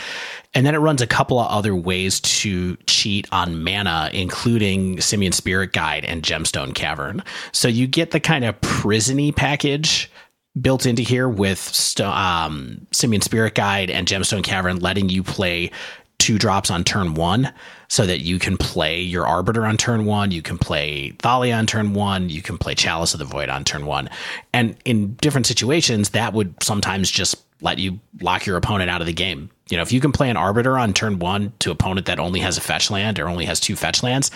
And 0.54 0.66
then 0.66 0.74
it 0.74 0.78
runs 0.78 1.00
a 1.00 1.06
couple 1.06 1.38
of 1.38 1.50
other 1.50 1.74
ways 1.74 2.20
to 2.20 2.76
cheat 2.86 3.26
on 3.32 3.62
mana, 3.62 4.10
including 4.12 5.00
Simian 5.00 5.32
Spirit 5.32 5.72
Guide 5.72 6.04
and 6.04 6.22
Gemstone 6.22 6.74
Cavern. 6.74 7.22
So 7.52 7.68
you 7.68 7.86
get 7.86 8.10
the 8.10 8.20
kind 8.20 8.44
of 8.44 8.60
prisony 8.60 9.34
package 9.34 10.10
built 10.60 10.84
into 10.84 11.02
here 11.02 11.28
with 11.28 11.98
um, 12.00 12.86
Simian 12.92 13.22
Spirit 13.22 13.54
Guide 13.54 13.90
and 13.90 14.06
Gemstone 14.06 14.44
Cavern, 14.44 14.80
letting 14.80 15.08
you 15.08 15.22
play 15.22 15.70
two 16.22 16.38
drops 16.38 16.70
on 16.70 16.84
turn 16.84 17.14
one 17.14 17.52
so 17.88 18.06
that 18.06 18.20
you 18.20 18.38
can 18.38 18.56
play 18.56 19.00
your 19.00 19.26
Arbiter 19.26 19.66
on 19.66 19.76
turn 19.76 20.06
one, 20.06 20.30
you 20.30 20.40
can 20.40 20.56
play 20.56 21.10
Thalia 21.18 21.54
on 21.56 21.66
turn 21.66 21.92
one, 21.92 22.30
you 22.30 22.40
can 22.40 22.56
play 22.56 22.74
Chalice 22.74 23.12
of 23.12 23.18
the 23.18 23.24
Void 23.24 23.48
on 23.48 23.64
turn 23.64 23.84
one. 23.84 24.08
And 24.52 24.76
in 24.84 25.14
different 25.14 25.46
situations, 25.46 26.10
that 26.10 26.32
would 26.32 26.54
sometimes 26.62 27.10
just 27.10 27.42
let 27.60 27.78
you 27.78 27.98
lock 28.20 28.46
your 28.46 28.56
opponent 28.56 28.88
out 28.88 29.00
of 29.00 29.06
the 29.06 29.12
game. 29.12 29.50
You 29.68 29.76
know, 29.76 29.82
if 29.82 29.92
you 29.92 30.00
can 30.00 30.12
play 30.12 30.30
an 30.30 30.36
Arbiter 30.36 30.78
on 30.78 30.94
turn 30.94 31.18
one 31.18 31.52
to 31.58 31.70
opponent 31.70 32.06
that 32.06 32.20
only 32.20 32.40
has 32.40 32.56
a 32.56 32.60
fetch 32.60 32.90
land 32.90 33.18
or 33.18 33.28
only 33.28 33.44
has 33.44 33.58
two 33.58 33.74
fetch 33.74 34.02
lands, 34.02 34.30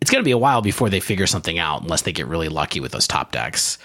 it's 0.00 0.10
going 0.10 0.22
to 0.22 0.26
be 0.26 0.30
a 0.30 0.38
while 0.38 0.62
before 0.62 0.88
they 0.88 1.00
figure 1.00 1.26
something 1.26 1.58
out 1.58 1.82
unless 1.82 2.02
they 2.02 2.12
get 2.12 2.28
really 2.28 2.48
lucky 2.48 2.78
with 2.78 2.92
those 2.92 3.08
top 3.08 3.32
decks. 3.32 3.78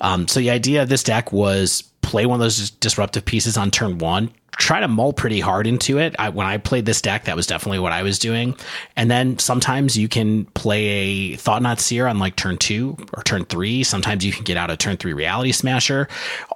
Um, 0.00 0.28
so 0.28 0.40
the 0.40 0.50
idea 0.50 0.82
of 0.82 0.88
this 0.88 1.02
deck 1.02 1.32
was 1.32 1.82
play 2.02 2.24
one 2.24 2.36
of 2.36 2.40
those 2.40 2.70
disruptive 2.70 3.24
pieces 3.24 3.56
on 3.56 3.70
turn 3.70 3.98
one, 3.98 4.30
try 4.56 4.80
to 4.80 4.88
mull 4.88 5.12
pretty 5.12 5.40
hard 5.40 5.66
into 5.66 5.98
it. 5.98 6.16
I, 6.18 6.30
when 6.30 6.46
I 6.46 6.56
played 6.56 6.86
this 6.86 7.02
deck, 7.02 7.24
that 7.24 7.36
was 7.36 7.46
definitely 7.46 7.78
what 7.78 7.92
I 7.92 8.02
was 8.02 8.18
doing. 8.18 8.56
And 8.96 9.10
then 9.10 9.38
sometimes 9.38 9.96
you 9.96 10.08
can 10.08 10.46
play 10.46 10.86
a 10.86 11.36
Thought-Knot 11.36 11.78
Seer 11.78 12.06
on 12.06 12.18
like 12.18 12.36
turn 12.36 12.56
two 12.56 12.96
or 13.14 13.22
turn 13.22 13.44
three. 13.44 13.84
Sometimes 13.84 14.24
you 14.24 14.32
can 14.32 14.44
get 14.44 14.56
out 14.56 14.70
a 14.70 14.76
turn 14.76 14.96
three 14.96 15.12
Reality 15.12 15.52
Smasher. 15.52 16.08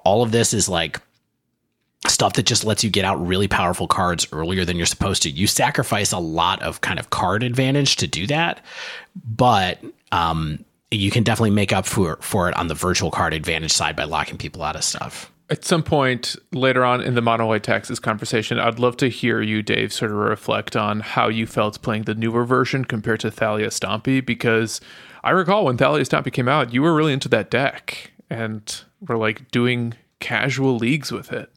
All 0.04 0.22
of 0.22 0.32
this 0.32 0.54
is 0.54 0.68
like 0.68 1.00
stuff 2.06 2.32
that 2.32 2.46
just 2.46 2.64
lets 2.64 2.82
you 2.82 2.88
get 2.88 3.04
out 3.04 3.16
really 3.24 3.48
powerful 3.48 3.86
cards 3.86 4.26
earlier 4.32 4.64
than 4.64 4.76
you're 4.76 4.86
supposed 4.86 5.22
to. 5.22 5.30
You 5.30 5.46
sacrifice 5.46 6.12
a 6.12 6.18
lot 6.18 6.62
of 6.62 6.80
kind 6.80 6.98
of 6.98 7.10
card 7.10 7.42
advantage 7.42 7.96
to 7.96 8.06
do 8.06 8.26
that, 8.28 8.64
but 9.36 9.78
um, 10.10 10.64
you 10.90 11.10
can 11.10 11.22
definitely 11.22 11.50
make 11.50 11.72
up 11.72 11.84
for 11.84 12.16
for 12.22 12.48
it 12.48 12.56
on 12.56 12.68
the 12.68 12.74
virtual 12.74 13.10
card 13.10 13.34
advantage 13.34 13.72
side 13.72 13.94
by 13.96 14.04
locking 14.04 14.38
people 14.38 14.62
out 14.62 14.76
of 14.76 14.84
stuff. 14.84 15.30
At 15.50 15.64
some 15.64 15.82
point 15.82 16.36
later 16.52 16.84
on 16.84 17.00
in 17.00 17.16
the 17.16 17.20
Mono 17.20 17.48
White 17.48 17.64
Taxes 17.64 17.98
conversation, 17.98 18.60
I'd 18.60 18.78
love 18.78 18.96
to 18.98 19.08
hear 19.08 19.42
you, 19.42 19.62
Dave, 19.62 19.92
sort 19.92 20.12
of 20.12 20.16
reflect 20.16 20.76
on 20.76 21.00
how 21.00 21.26
you 21.26 21.44
felt 21.44 21.82
playing 21.82 22.04
the 22.04 22.14
newer 22.14 22.44
version 22.44 22.84
compared 22.84 23.18
to 23.20 23.32
Thalia 23.32 23.66
Stompy, 23.68 24.24
because 24.24 24.80
I 25.24 25.30
recall 25.30 25.64
when 25.64 25.76
Thalia 25.76 26.04
Stompy 26.04 26.32
came 26.32 26.48
out, 26.48 26.72
you 26.72 26.82
were 26.82 26.94
really 26.94 27.12
into 27.12 27.28
that 27.30 27.50
deck 27.50 28.12
and 28.30 28.82
were 29.00 29.16
like 29.16 29.50
doing 29.50 29.94
casual 30.20 30.76
leagues 30.76 31.10
with 31.10 31.32
it. 31.32 31.50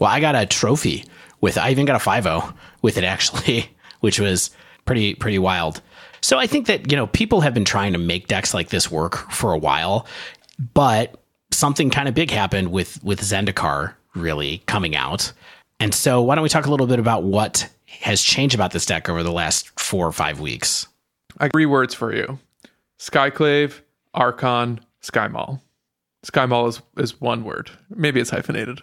Well, 0.00 0.10
I 0.10 0.18
got 0.18 0.34
a 0.34 0.46
trophy 0.46 1.04
with 1.42 1.58
I 1.58 1.70
even 1.70 1.84
got 1.84 1.96
a 1.96 1.98
5 1.98 2.54
with 2.80 2.96
it 2.96 3.04
actually, 3.04 3.70
which 4.00 4.18
was 4.18 4.50
pretty 4.86 5.14
pretty 5.14 5.38
wild. 5.38 5.82
So 6.22 6.38
I 6.38 6.46
think 6.46 6.66
that, 6.66 6.90
you 6.90 6.96
know, 6.96 7.08
people 7.08 7.42
have 7.42 7.52
been 7.52 7.64
trying 7.64 7.92
to 7.92 7.98
make 7.98 8.28
decks 8.28 8.54
like 8.54 8.70
this 8.70 8.90
work 8.90 9.30
for 9.30 9.52
a 9.52 9.58
while, 9.58 10.06
but 10.72 11.21
something 11.52 11.90
kind 11.90 12.08
of 12.08 12.14
big 12.14 12.30
happened 12.30 12.72
with 12.72 13.02
with 13.02 13.20
Zendikar 13.20 13.94
really 14.14 14.62
coming 14.66 14.96
out. 14.96 15.32
And 15.80 15.94
so 15.94 16.22
why 16.22 16.34
don't 16.34 16.42
we 16.42 16.48
talk 16.48 16.66
a 16.66 16.70
little 16.70 16.86
bit 16.86 16.98
about 16.98 17.24
what 17.24 17.68
has 17.86 18.22
changed 18.22 18.54
about 18.54 18.70
this 18.70 18.86
deck 18.86 19.08
over 19.08 19.22
the 19.22 19.32
last 19.32 19.78
4 19.80 20.06
or 20.06 20.12
5 20.12 20.40
weeks? 20.40 20.86
I 21.38 21.48
three 21.48 21.66
words 21.66 21.94
for 21.94 22.14
you. 22.14 22.38
Skyclave, 22.98 23.80
Archon, 24.14 24.80
Skymall. 25.02 25.60
Skymall 26.24 26.68
is, 26.68 26.82
is 26.96 27.20
one 27.20 27.42
word. 27.44 27.70
Maybe 27.90 28.20
it's 28.20 28.30
hyphenated. 28.30 28.80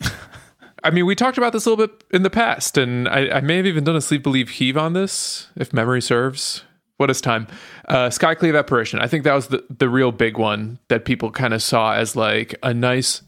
I 0.84 0.90
mean, 0.90 1.06
we 1.06 1.14
talked 1.14 1.38
about 1.38 1.52
this 1.52 1.64
a 1.64 1.70
little 1.70 1.86
bit 1.86 2.04
in 2.10 2.22
the 2.22 2.30
past, 2.30 2.76
and 2.76 3.08
I, 3.08 3.30
I 3.30 3.40
may 3.40 3.56
have 3.56 3.66
even 3.66 3.84
done 3.84 3.96
a 3.96 4.00
sleep 4.00 4.22
believe 4.22 4.50
heave 4.50 4.76
on 4.76 4.92
this, 4.92 5.48
if 5.56 5.72
memory 5.72 6.02
serves. 6.02 6.64
What 7.00 7.08
is 7.08 7.22
time? 7.22 7.46
Uh, 7.88 8.10
Skyclave 8.10 8.58
apparition. 8.58 8.98
I 8.98 9.06
think 9.06 9.24
that 9.24 9.32
was 9.32 9.46
the, 9.46 9.64
the 9.70 9.88
real 9.88 10.12
big 10.12 10.36
one 10.36 10.78
that 10.88 11.06
people 11.06 11.30
kind 11.30 11.54
of 11.54 11.62
saw 11.62 11.94
as 11.94 12.14
like 12.14 12.54
a 12.62 12.74
nice 12.74 13.22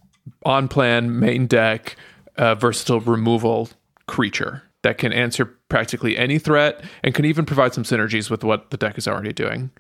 on 0.45 0.69
plan 0.69 1.19
main 1.19 1.47
deck, 1.47 1.97
uh, 2.37 2.55
versatile 2.55 3.01
removal 3.01 3.71
creature 4.07 4.63
that 4.83 4.99
can 4.99 5.11
answer 5.15 5.47
practically 5.71 6.19
any 6.19 6.39
threat 6.39 6.85
and 7.03 7.15
can 7.15 7.25
even 7.25 7.47
provide 7.47 7.73
some 7.73 7.83
synergies 7.83 8.29
with 8.29 8.45
what 8.45 8.71
the 8.71 8.77
deck 8.77 8.99
is 8.99 9.09
already 9.09 9.33
doing. 9.33 9.71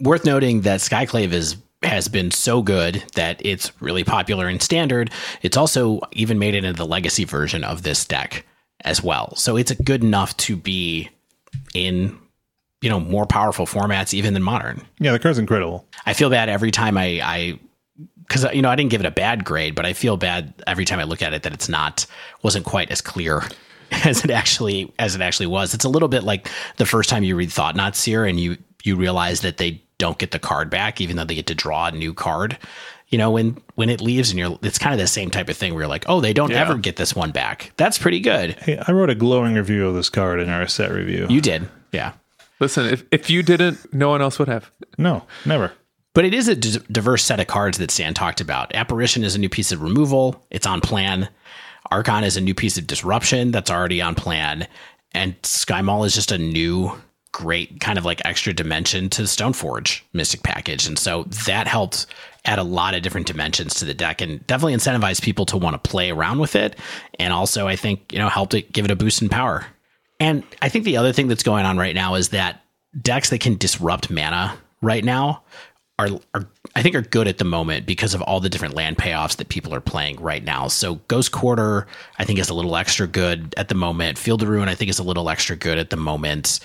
Worth 0.00 0.24
noting 0.24 0.62
that 0.62 0.80
Skyclave 0.80 1.30
is 1.30 1.56
has 1.84 2.08
been 2.08 2.32
so 2.32 2.62
good 2.62 3.04
that 3.14 3.40
it's 3.46 3.70
really 3.80 4.02
popular 4.02 4.48
in 4.48 4.58
standard. 4.58 5.08
It's 5.42 5.56
also 5.56 6.00
even 6.10 6.40
made 6.40 6.56
it 6.56 6.64
into 6.64 6.76
the 6.76 6.84
legacy 6.84 7.22
version 7.22 7.62
of 7.62 7.84
this 7.84 8.04
deck 8.04 8.44
as 8.84 9.04
well. 9.04 9.36
So 9.36 9.56
it's 9.56 9.70
good 9.70 10.02
enough 10.02 10.36
to 10.38 10.56
be 10.56 11.10
in 11.74 12.18
you 12.80 12.88
know 12.90 13.00
more 13.00 13.26
powerful 13.26 13.66
formats 13.66 14.14
even 14.14 14.34
than 14.34 14.42
modern. 14.42 14.82
Yeah, 14.98 15.12
the 15.12 15.18
card's 15.18 15.38
incredible. 15.38 15.86
I 16.06 16.12
feel 16.14 16.30
bad 16.30 16.48
every 16.48 16.70
time 16.70 16.96
I 16.96 17.20
I 17.22 17.58
because 18.26 18.46
you 18.54 18.62
know 18.62 18.70
I 18.70 18.76
didn't 18.76 18.90
give 18.90 19.00
it 19.00 19.06
a 19.06 19.10
bad 19.10 19.44
grade, 19.44 19.74
but 19.74 19.84
I 19.86 19.92
feel 19.92 20.16
bad 20.16 20.54
every 20.66 20.84
time 20.84 20.98
I 20.98 21.04
look 21.04 21.20
at 21.22 21.32
it 21.32 21.42
that 21.42 21.52
it's 21.52 21.68
not 21.68 22.06
wasn't 22.42 22.64
quite 22.64 22.90
as 22.90 23.00
clear 23.00 23.42
as 24.04 24.24
it 24.24 24.30
actually 24.30 24.92
as 24.98 25.14
it 25.14 25.20
actually 25.20 25.46
was. 25.46 25.74
It's 25.74 25.84
a 25.84 25.88
little 25.88 26.08
bit 26.08 26.22
like 26.24 26.48
the 26.76 26.86
first 26.86 27.10
time 27.10 27.22
you 27.24 27.36
read 27.36 27.52
Thought-Knot 27.52 27.96
Seer 27.96 28.24
and 28.24 28.38
you 28.40 28.56
you 28.82 28.96
realize 28.96 29.40
that 29.42 29.58
they 29.58 29.82
don't 29.98 30.16
get 30.16 30.30
the 30.30 30.38
card 30.38 30.70
back, 30.70 31.00
even 31.02 31.16
though 31.16 31.24
they 31.24 31.34
get 31.34 31.46
to 31.48 31.54
draw 31.54 31.86
a 31.88 31.90
new 31.92 32.14
card. 32.14 32.56
You 33.08 33.18
know, 33.18 33.32
when 33.32 33.58
when 33.74 33.90
it 33.90 34.00
leaves 34.00 34.30
and 34.30 34.38
you're 34.38 34.58
it's 34.62 34.78
kind 34.78 34.94
of 34.94 35.00
the 35.00 35.06
same 35.08 35.30
type 35.30 35.48
of 35.50 35.56
thing 35.56 35.74
where 35.74 35.82
you're 35.82 35.88
like, 35.88 36.04
oh, 36.08 36.20
they 36.22 36.32
don't 36.32 36.50
Yeah. 36.50 36.60
ever 36.60 36.78
get 36.78 36.96
this 36.96 37.14
one 37.14 37.32
back. 37.32 37.72
That's 37.76 37.98
pretty 37.98 38.20
good. 38.20 38.52
Hey, 38.60 38.78
I 38.78 38.92
wrote 38.92 39.10
a 39.10 39.14
glowing 39.16 39.54
review 39.54 39.86
of 39.88 39.94
this 39.94 40.08
card 40.08 40.38
in 40.40 40.48
our 40.48 40.66
set 40.68 40.92
review. 40.92 41.26
You 41.28 41.40
did. 41.40 41.68
Yeah. 41.92 42.12
Listen, 42.60 42.86
if, 42.86 43.04
if 43.10 43.30
you 43.30 43.42
didn't, 43.42 43.92
no 43.92 44.10
one 44.10 44.22
else 44.22 44.38
would 44.38 44.48
have. 44.48 44.70
no, 44.98 45.24
never. 45.44 45.72
But 46.12 46.24
it 46.24 46.34
is 46.34 46.48
a 46.48 46.56
d- 46.56 46.80
diverse 46.90 47.24
set 47.24 47.40
of 47.40 47.46
cards 47.46 47.78
that 47.78 47.90
Stan 47.90 48.14
talked 48.14 48.40
about. 48.40 48.74
Apparition 48.74 49.22
is 49.24 49.34
a 49.36 49.38
new 49.38 49.48
piece 49.48 49.70
of 49.72 49.80
removal, 49.80 50.44
it's 50.50 50.66
on 50.66 50.80
plan. 50.80 51.28
Archon 51.90 52.24
is 52.24 52.36
a 52.36 52.40
new 52.40 52.54
piece 52.54 52.76
of 52.78 52.86
disruption 52.86 53.50
that's 53.50 53.70
already 53.70 54.02
on 54.02 54.14
plan. 54.14 54.66
And 55.12 55.40
Skymall 55.42 56.06
is 56.06 56.14
just 56.14 56.30
a 56.30 56.38
new, 56.38 56.92
great 57.32 57.80
kind 57.80 57.98
of 57.98 58.04
like 58.04 58.20
extra 58.24 58.52
dimension 58.52 59.08
to 59.10 59.22
Stoneforge 59.22 60.02
Mystic 60.12 60.42
Package. 60.42 60.86
And 60.86 60.98
so 60.98 61.24
that 61.46 61.66
helped 61.66 62.06
add 62.44 62.58
a 62.58 62.64
lot 62.64 62.94
of 62.94 63.02
different 63.02 63.26
dimensions 63.26 63.74
to 63.74 63.84
the 63.84 63.94
deck 63.94 64.20
and 64.20 64.44
definitely 64.46 64.74
incentivized 64.74 65.22
people 65.22 65.46
to 65.46 65.56
want 65.56 65.82
to 65.82 65.90
play 65.90 66.10
around 66.10 66.38
with 66.38 66.54
it. 66.56 66.76
And 67.18 67.32
also, 67.32 67.66
I 67.66 67.76
think, 67.76 68.12
you 68.12 68.18
know, 68.18 68.28
helped 68.28 68.54
it 68.54 68.72
give 68.72 68.84
it 68.84 68.90
a 68.90 68.96
boost 68.96 69.22
in 69.22 69.28
power. 69.28 69.66
And 70.20 70.44
I 70.60 70.68
think 70.68 70.84
the 70.84 70.98
other 70.98 71.12
thing 71.12 71.28
that's 71.28 71.42
going 71.42 71.64
on 71.64 71.78
right 71.78 71.94
now 71.94 72.14
is 72.14 72.28
that 72.28 72.62
decks 73.00 73.30
that 73.30 73.40
can 73.40 73.56
disrupt 73.56 74.10
mana 74.10 74.56
right 74.82 75.04
now 75.04 75.42
are, 75.98 76.08
are 76.34 76.46
I 76.74 76.82
think 76.82 76.94
are 76.94 77.02
good 77.02 77.28
at 77.28 77.38
the 77.38 77.44
moment 77.44 77.86
because 77.86 78.14
of 78.14 78.22
all 78.22 78.40
the 78.40 78.48
different 78.48 78.74
land 78.74 78.96
payoffs 78.96 79.36
that 79.36 79.48
people 79.48 79.74
are 79.74 79.80
playing 79.80 80.20
right 80.20 80.42
now. 80.42 80.68
So 80.68 80.96
Ghost 81.08 81.32
Quarter 81.32 81.86
I 82.18 82.24
think 82.24 82.38
is 82.38 82.48
a 82.48 82.54
little 82.54 82.76
extra 82.76 83.06
good 83.06 83.54
at 83.56 83.68
the 83.68 83.74
moment. 83.74 84.18
Field 84.18 84.42
of 84.42 84.48
Ruin 84.48 84.68
I 84.68 84.74
think 84.74 84.90
is 84.90 84.98
a 84.98 85.02
little 85.02 85.28
extra 85.28 85.56
good 85.56 85.78
at 85.78 85.90
the 85.90 85.96
moment. 85.96 86.60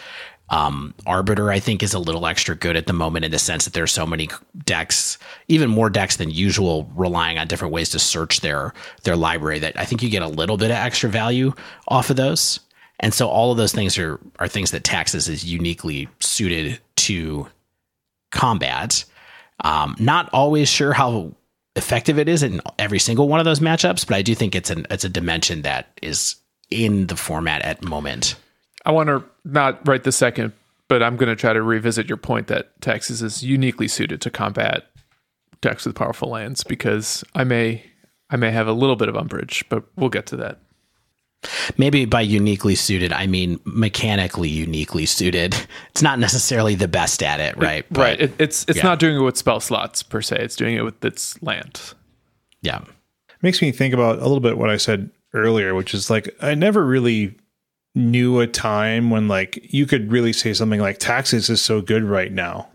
Um, 0.50 0.94
Arbiter 1.08 1.52
I 1.52 1.60
think 1.60 1.82
is 1.82 1.94
a 1.94 2.00
little 2.00 2.28
extra 2.28 2.56
good 2.56 2.76
at 2.76 2.88
the 2.88 2.94
moment 2.94 3.26
in 3.26 3.32
the 3.32 3.40
sense 3.40 3.66
that 3.66 3.74
there's 3.74 3.92
so 3.92 4.06
many 4.06 4.30
decks, 4.64 5.18
even 5.48 5.70
more 5.70 5.90
decks 5.90 6.18
than 6.18 6.30
usual, 6.30 6.90
relying 6.96 7.40
on 7.40 7.48
different 7.48 7.74
ways 7.74 7.90
to 7.90 8.00
search 8.00 8.42
their 8.42 8.74
their 9.04 9.16
library. 9.16 9.60
That 9.60 9.78
I 9.78 9.86
think 9.86 10.04
you 10.04 10.10
get 10.10 10.22
a 10.22 10.28
little 10.28 10.58
bit 10.58 10.72
of 10.72 10.78
extra 10.78 11.10
value 11.10 11.54
off 11.88 12.10
of 12.10 12.16
those. 12.16 12.60
And 13.00 13.14
so 13.14 13.28
all 13.28 13.52
of 13.52 13.58
those 13.58 13.74
things 13.74 13.98
are 13.98 14.20
are 14.40 14.48
things 14.48 14.72
that 14.72 14.84
Taxes 14.84 15.28
is 15.28 15.46
uniquely 15.46 16.08
suited 16.20 16.80
to 16.98 17.48
combat. 18.32 19.06
Um, 19.64 19.96
not 20.00 20.30
always 20.34 20.70
sure 20.70 20.94
how 20.94 21.34
effective 21.76 22.18
it 22.18 22.30
is 22.30 22.44
in 22.44 22.62
every 22.80 23.00
single 23.00 23.28
one 23.28 23.40
of 23.40 23.46
those 23.46 23.60
matchups, 23.60 24.08
but 24.08 24.16
I 24.16 24.22
do 24.22 24.36
think 24.36 24.56
it's 24.56 24.70
an 24.70 24.86
it's 24.90 25.04
a 25.04 25.10
dimension 25.10 25.62
that 25.64 25.88
is 26.02 26.36
in 26.70 27.08
the 27.08 27.16
format 27.16 27.62
at 27.64 27.84
moment. 27.84 28.36
I 28.86 28.92
want 28.92 29.10
to 29.10 29.24
not 29.44 29.86
right 29.88 30.04
this 30.04 30.16
second, 30.16 30.54
but 30.88 31.04
I'm 31.04 31.18
going 31.18 31.30
to 31.30 31.36
try 31.36 31.54
to 31.54 31.62
revisit 31.62 32.08
your 32.08 32.18
point 32.18 32.48
that 32.48 32.80
Taxes 32.82 33.22
is 33.22 33.44
uniquely 33.44 33.88
suited 33.88 34.22
to 34.22 34.30
combat 34.30 34.88
decks 35.62 35.86
with 35.86 35.96
powerful 35.96 36.30
lands 36.30 36.64
because 36.64 37.24
I 37.34 37.44
may 37.44 37.84
I 38.30 38.38
may 38.38 38.52
have 38.52 38.68
a 38.68 38.74
little 38.74 38.96
bit 38.96 39.10
of 39.10 39.16
umbrage, 39.16 39.64
but 39.70 39.84
we'll 39.96 40.10
get 40.10 40.26
to 40.28 40.38
that. 40.38 40.60
Maybe 41.78 42.06
by 42.06 42.22
uniquely 42.22 42.76
suited, 42.76 43.12
I 43.14 43.28
mean 43.28 43.60
mechanically 43.66 44.50
uniquely 44.50 45.06
suited. 45.06 45.56
It's 45.96 46.02
not 46.02 46.20
necessarily 46.20 46.76
the 46.76 46.90
best 46.90 47.24
at 47.24 47.40
it, 47.40 47.56
right? 47.58 47.86
But, 47.90 48.02
right. 48.02 48.20
It, 48.20 48.34
it's 48.38 48.66
it's 48.68 48.80
yeah. 48.80 48.84
not 48.84 49.00
doing 49.00 49.16
it 49.16 49.22
with 49.22 49.38
spell 49.38 49.62
slots 49.62 50.04
per 50.04 50.22
se. 50.22 50.36
It's 50.42 50.58
doing 50.58 50.76
it 50.76 50.82
with 50.82 51.06
its 51.06 51.42
land. 51.42 51.80
yeah. 52.62 52.84
makes 53.42 53.62
me 53.62 53.72
think 53.72 53.94
about 53.94 54.18
a 54.18 54.24
little 54.24 54.42
bit 54.42 54.58
what 54.58 54.70
I 54.70 54.76
said 54.76 55.10
earlier, 55.34 55.74
which 55.74 55.94
is 55.94 56.10
like 56.10 56.36
I 56.42 56.54
never 56.54 56.86
really 56.86 57.38
knew 57.96 58.42
a 58.42 58.48
time 58.48 59.10
when 59.10 59.30
like 59.30 59.74
you 59.74 59.86
could 59.86 60.12
really 60.12 60.34
say 60.34 60.54
something 60.54 60.82
like 60.82 61.00
taxes 61.00 61.50
is 61.50 61.62
so 61.62 61.82
good 61.82 62.04
right 62.04 62.32
now. 62.32 62.68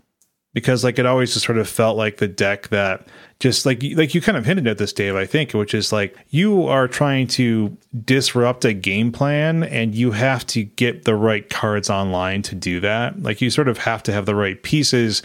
Because 0.53 0.83
like 0.83 0.99
it 0.99 1.05
always 1.05 1.33
just 1.33 1.45
sort 1.45 1.57
of 1.57 1.69
felt 1.69 1.95
like 1.95 2.17
the 2.17 2.27
deck 2.27 2.67
that 2.69 3.07
just 3.39 3.65
like 3.65 3.81
like 3.95 4.13
you 4.13 4.21
kind 4.21 4.37
of 4.37 4.45
hinted 4.45 4.67
at 4.67 4.77
this, 4.77 4.91
Dave, 4.91 5.15
I 5.15 5.25
think, 5.25 5.53
which 5.53 5.73
is 5.73 5.91
like 5.91 6.15
you 6.29 6.67
are 6.67 6.87
trying 6.87 7.27
to 7.27 7.75
disrupt 8.03 8.65
a 8.65 8.73
game 8.73 9.11
plan 9.11 9.63
and 9.63 9.95
you 9.95 10.11
have 10.11 10.45
to 10.47 10.63
get 10.63 11.05
the 11.05 11.15
right 11.15 11.49
cards 11.49 11.89
online 11.89 12.41
to 12.43 12.55
do 12.55 12.79
that. 12.81 13.21
Like 13.21 13.41
you 13.41 13.49
sort 13.49 13.67
of 13.67 13.77
have 13.79 14.03
to 14.03 14.11
have 14.11 14.25
the 14.25 14.35
right 14.35 14.61
pieces 14.61 15.23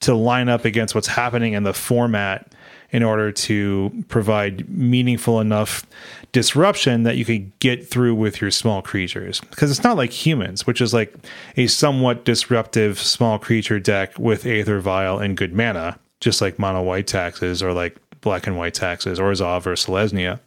to 0.00 0.14
line 0.14 0.48
up 0.48 0.64
against 0.64 0.94
what's 0.94 1.08
happening 1.08 1.54
in 1.54 1.62
the 1.62 1.72
format 1.72 2.53
in 2.94 3.02
order 3.02 3.32
to 3.32 4.04
provide 4.06 4.68
meaningful 4.68 5.40
enough 5.40 5.84
disruption 6.30 7.02
that 7.02 7.16
you 7.16 7.24
could 7.24 7.58
get 7.58 7.84
through 7.84 8.14
with 8.14 8.40
your 8.40 8.52
small 8.52 8.82
creatures. 8.82 9.40
Because 9.50 9.72
it's 9.72 9.82
not 9.82 9.96
like 9.96 10.12
humans, 10.12 10.64
which 10.64 10.80
is 10.80 10.94
like 10.94 11.12
a 11.56 11.66
somewhat 11.66 12.24
disruptive 12.24 13.00
small 13.00 13.36
creature 13.40 13.80
deck 13.80 14.16
with 14.16 14.46
Aether 14.46 14.78
Vial 14.78 15.18
and 15.18 15.36
good 15.36 15.52
mana, 15.52 15.98
just 16.20 16.40
like 16.40 16.56
mono 16.56 16.82
white 16.82 17.08
taxes 17.08 17.64
or 17.64 17.72
like 17.72 17.96
black 18.20 18.46
and 18.46 18.56
white 18.56 18.74
taxes 18.74 19.18
or 19.18 19.32
Zav 19.32 19.66
or 19.66 19.72
Selesnya. 19.72 20.38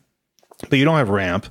But 0.70 0.80
you 0.80 0.86
don't 0.86 0.96
have 0.96 1.10
ramp. 1.10 1.48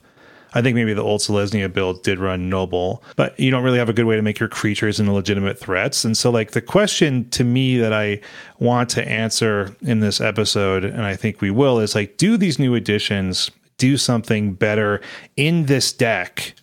I 0.56 0.62
think 0.62 0.74
maybe 0.74 0.94
the 0.94 1.02
old 1.02 1.20
Selesnya 1.20 1.70
build 1.70 2.02
did 2.02 2.18
run 2.18 2.48
noble, 2.48 3.04
but 3.14 3.38
you 3.38 3.50
don't 3.50 3.62
really 3.62 3.76
have 3.76 3.90
a 3.90 3.92
good 3.92 4.06
way 4.06 4.16
to 4.16 4.22
make 4.22 4.38
your 4.38 4.48
creatures 4.48 4.98
into 4.98 5.12
legitimate 5.12 5.58
threats. 5.58 6.02
And 6.02 6.16
so, 6.16 6.30
like, 6.30 6.52
the 6.52 6.62
question 6.62 7.28
to 7.28 7.44
me 7.44 7.76
that 7.76 7.92
I 7.92 8.22
want 8.58 8.88
to 8.90 9.06
answer 9.06 9.76
in 9.82 10.00
this 10.00 10.18
episode, 10.18 10.82
and 10.82 11.02
I 11.02 11.14
think 11.14 11.42
we 11.42 11.50
will, 11.50 11.78
is 11.78 11.94
like, 11.94 12.16
do 12.16 12.38
these 12.38 12.58
new 12.58 12.74
additions 12.74 13.50
do 13.76 13.98
something 13.98 14.54
better 14.54 15.02
in 15.36 15.66
this 15.66 15.92
deck 15.92 16.54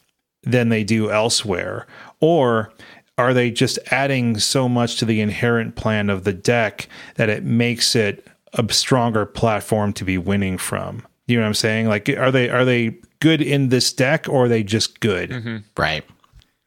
than 0.42 0.70
they 0.70 0.84
do 0.84 1.12
elsewhere? 1.12 1.86
Or 2.20 2.74
are 3.20 3.32
they 3.32 3.52
just 3.52 3.78
adding 3.92 4.40
so 4.40 4.68
much 4.68 4.98
to 4.98 5.06
the 5.06 5.22
inherent 5.22 5.76
plan 5.76 6.10
of 6.10 6.24
the 6.24 6.34
deck 6.34 6.88
that 7.18 7.30
it 7.30 7.44
makes 7.44 7.96
it 7.96 8.26
a 8.54 8.74
stronger 8.74 9.28
platform 9.28 9.94
to 9.94 10.04
be 10.04 10.18
winning 10.18 10.58
from? 10.58 11.06
You 11.28 11.38
know 11.38 11.44
what 11.44 11.50
I'm 11.50 11.54
saying? 11.54 11.90
Like, 11.90 12.10
are 12.10 12.32
they 12.32 12.50
are 12.50 12.66
they 12.66 12.98
good 13.24 13.42
in 13.42 13.70
this 13.70 13.92
deck, 13.94 14.28
or 14.30 14.46
are 14.46 14.48
they 14.48 14.62
just 14.64 15.00
good? 15.00 15.30
Mm-hmm. 15.32 15.58
Right. 15.78 16.04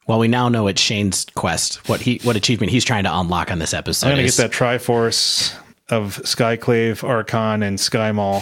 Well, 0.07 0.19
we 0.19 0.27
now 0.27 0.49
know 0.49 0.63
what 0.63 0.79
Shane's 0.79 1.25
quest, 1.35 1.87
what 1.89 2.01
he, 2.01 2.19
what 2.23 2.35
achievement 2.35 2.71
he's 2.71 2.83
trying 2.85 3.03
to 3.03 3.17
unlock 3.19 3.51
on 3.51 3.59
this 3.59 3.73
episode. 3.73 4.07
I'm 4.07 4.13
gonna 4.13 4.23
is. 4.23 4.37
get 4.37 4.51
that 4.51 4.57
Triforce 4.57 5.53
of 5.89 6.17
Skyclave, 6.23 7.03
Archon, 7.03 7.61
and 7.63 7.79
Sky 7.79 8.11
Maul. 8.11 8.41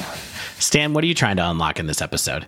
Stan, 0.59 0.93
what 0.93 1.03
are 1.03 1.07
you 1.07 1.13
trying 1.13 1.35
to 1.37 1.47
unlock 1.49 1.79
in 1.79 1.87
this 1.87 2.01
episode? 2.01 2.47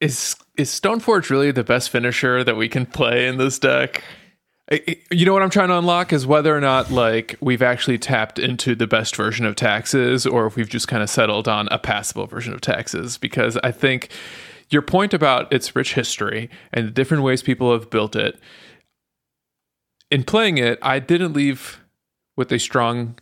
Is 0.00 0.36
is 0.56 0.70
Stoneforge 0.70 1.30
really 1.30 1.50
the 1.50 1.64
best 1.64 1.90
finisher 1.90 2.44
that 2.44 2.56
we 2.56 2.68
can 2.68 2.86
play 2.86 3.26
in 3.26 3.38
this 3.38 3.58
deck? 3.58 4.02
I- 4.70 4.80
I- 4.88 4.96
You 5.10 5.26
know 5.26 5.32
what 5.32 5.42
I'm 5.42 5.50
trying 5.50 5.68
to 5.68 5.78
unlock 5.78 6.12
is 6.12 6.26
whether 6.26 6.56
or 6.56 6.60
not 6.60 6.90
like 6.90 7.36
we've 7.40 7.62
actually 7.62 7.98
tapped 7.98 8.38
into 8.38 8.74
the 8.74 8.86
best 8.86 9.16
version 9.16 9.46
of 9.46 9.56
taxes, 9.56 10.26
or 10.26 10.46
if 10.46 10.56
we've 10.56 10.68
just 10.68 10.88
kind 10.88 11.02
of 11.02 11.10
settled 11.10 11.48
on 11.48 11.68
a 11.70 11.78
passable 11.78 12.26
version 12.26 12.52
of 12.54 12.60
taxes. 12.60 13.18
Because 13.18 13.56
I 13.64 13.72
think 13.72 14.10
your 14.74 14.82
point 14.82 15.14
about 15.14 15.50
its 15.52 15.74
rich 15.74 15.94
history 15.94 16.50
and 16.72 16.86
the 16.86 16.90
different 16.90 17.22
ways 17.22 17.42
people 17.42 17.72
have 17.72 17.88
built 17.88 18.14
it. 18.14 18.38
In 20.10 20.22
playing 20.24 20.58
it, 20.58 20.78
I 20.82 20.98
didn't 20.98 21.32
leave 21.32 21.80
with 22.36 22.52
a 22.52 22.58
strong 22.58 23.18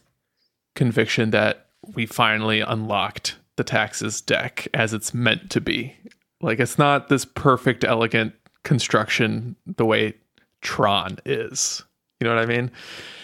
conviction 0.74 1.30
that 1.30 1.66
we 1.94 2.06
finally 2.06 2.60
unlocked 2.60 3.36
the 3.56 3.64
taxes 3.64 4.20
deck 4.20 4.66
as 4.74 4.92
it's 4.94 5.14
meant 5.14 5.50
to 5.50 5.60
be. 5.60 5.94
Like 6.40 6.58
it's 6.58 6.78
not 6.78 7.08
this 7.08 7.24
perfect, 7.24 7.84
elegant 7.84 8.34
construction 8.64 9.56
the 9.66 9.84
way 9.84 10.14
Tron 10.60 11.18
is. 11.24 11.82
You 12.20 12.28
know 12.28 12.34
what 12.34 12.42
I 12.42 12.46
mean? 12.46 12.70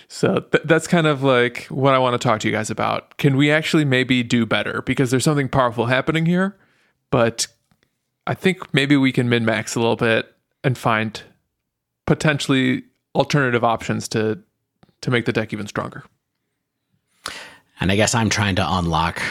So 0.09 0.41
th- 0.41 0.65
that's 0.65 0.87
kind 0.87 1.07
of 1.07 1.23
like 1.23 1.65
what 1.67 1.95
I 1.95 1.99
want 1.99 2.21
to 2.21 2.27
talk 2.27 2.41
to 2.41 2.49
you 2.49 2.53
guys 2.53 2.71
about. 2.71 3.17
Can 3.17 3.37
we 3.37 3.51
actually 3.51 3.85
maybe 3.85 4.23
do 4.23 4.47
better? 4.47 4.83
Because 4.83 5.11
there's 5.11 5.25
something 5.25 5.49
powerful 5.49 5.87
happening 5.87 6.27
here, 6.27 6.57
but 7.11 7.47
I 8.29 8.35
think 8.35 8.75
maybe 8.75 8.95
we 8.95 9.11
can 9.11 9.31
min 9.31 9.47
max 9.47 9.75
a 9.75 9.81
little 9.81 9.97
bit 9.97 10.33
and 10.63 10.77
find 10.77 11.21
potentially 12.07 12.85
alternative 13.15 13.65
options 13.65 14.07
to 14.09 14.39
to 15.01 15.11
make 15.11 15.25
the 15.25 15.33
deck 15.33 15.53
even 15.53 15.67
stronger. 15.67 16.05
And 17.81 17.91
I 17.91 17.97
guess 17.97 18.15
I'm 18.15 18.29
trying 18.29 18.57
to 18.57 18.67
unlock 18.67 19.23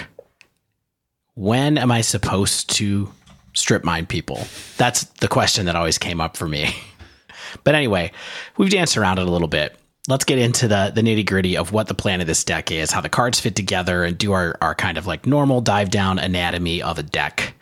when 1.35 1.77
am 1.77 1.91
I 1.91 2.01
supposed 2.01 2.71
to 2.77 3.13
strip 3.53 3.83
mine 3.83 4.07
people? 4.07 4.47
That's 4.77 5.03
the 5.03 5.27
question 5.27 5.67
that 5.67 5.75
always 5.75 5.99
came 5.99 6.19
up 6.19 6.35
for 6.35 6.47
me. 6.47 6.73
but 7.63 7.75
anyway, 7.75 8.11
we've 8.57 8.71
danced 8.71 8.97
around 8.97 9.19
it 9.19 9.27
a 9.27 9.31
little 9.31 9.47
bit. 9.47 9.77
Let's 10.07 10.23
get 10.23 10.39
into 10.39 10.67
the, 10.67 10.91
the 10.95 11.01
nitty 11.01 11.25
gritty 11.27 11.57
of 11.57 11.73
what 11.73 11.87
the 11.87 11.93
plan 11.93 12.21
of 12.21 12.27
this 12.27 12.43
deck 12.45 12.71
is, 12.71 12.91
how 12.91 13.01
the 13.01 13.09
cards 13.09 13.39
fit 13.39 13.57
together, 13.57 14.05
and 14.05 14.17
do 14.17 14.31
our, 14.31 14.57
our 14.61 14.73
kind 14.73 14.97
of 14.97 15.05
like 15.05 15.27
normal 15.27 15.59
dive 15.59 15.91
down 15.91 16.17
anatomy 16.17 16.81
of 16.81 16.97
a 16.97 17.03
deck 17.03 17.53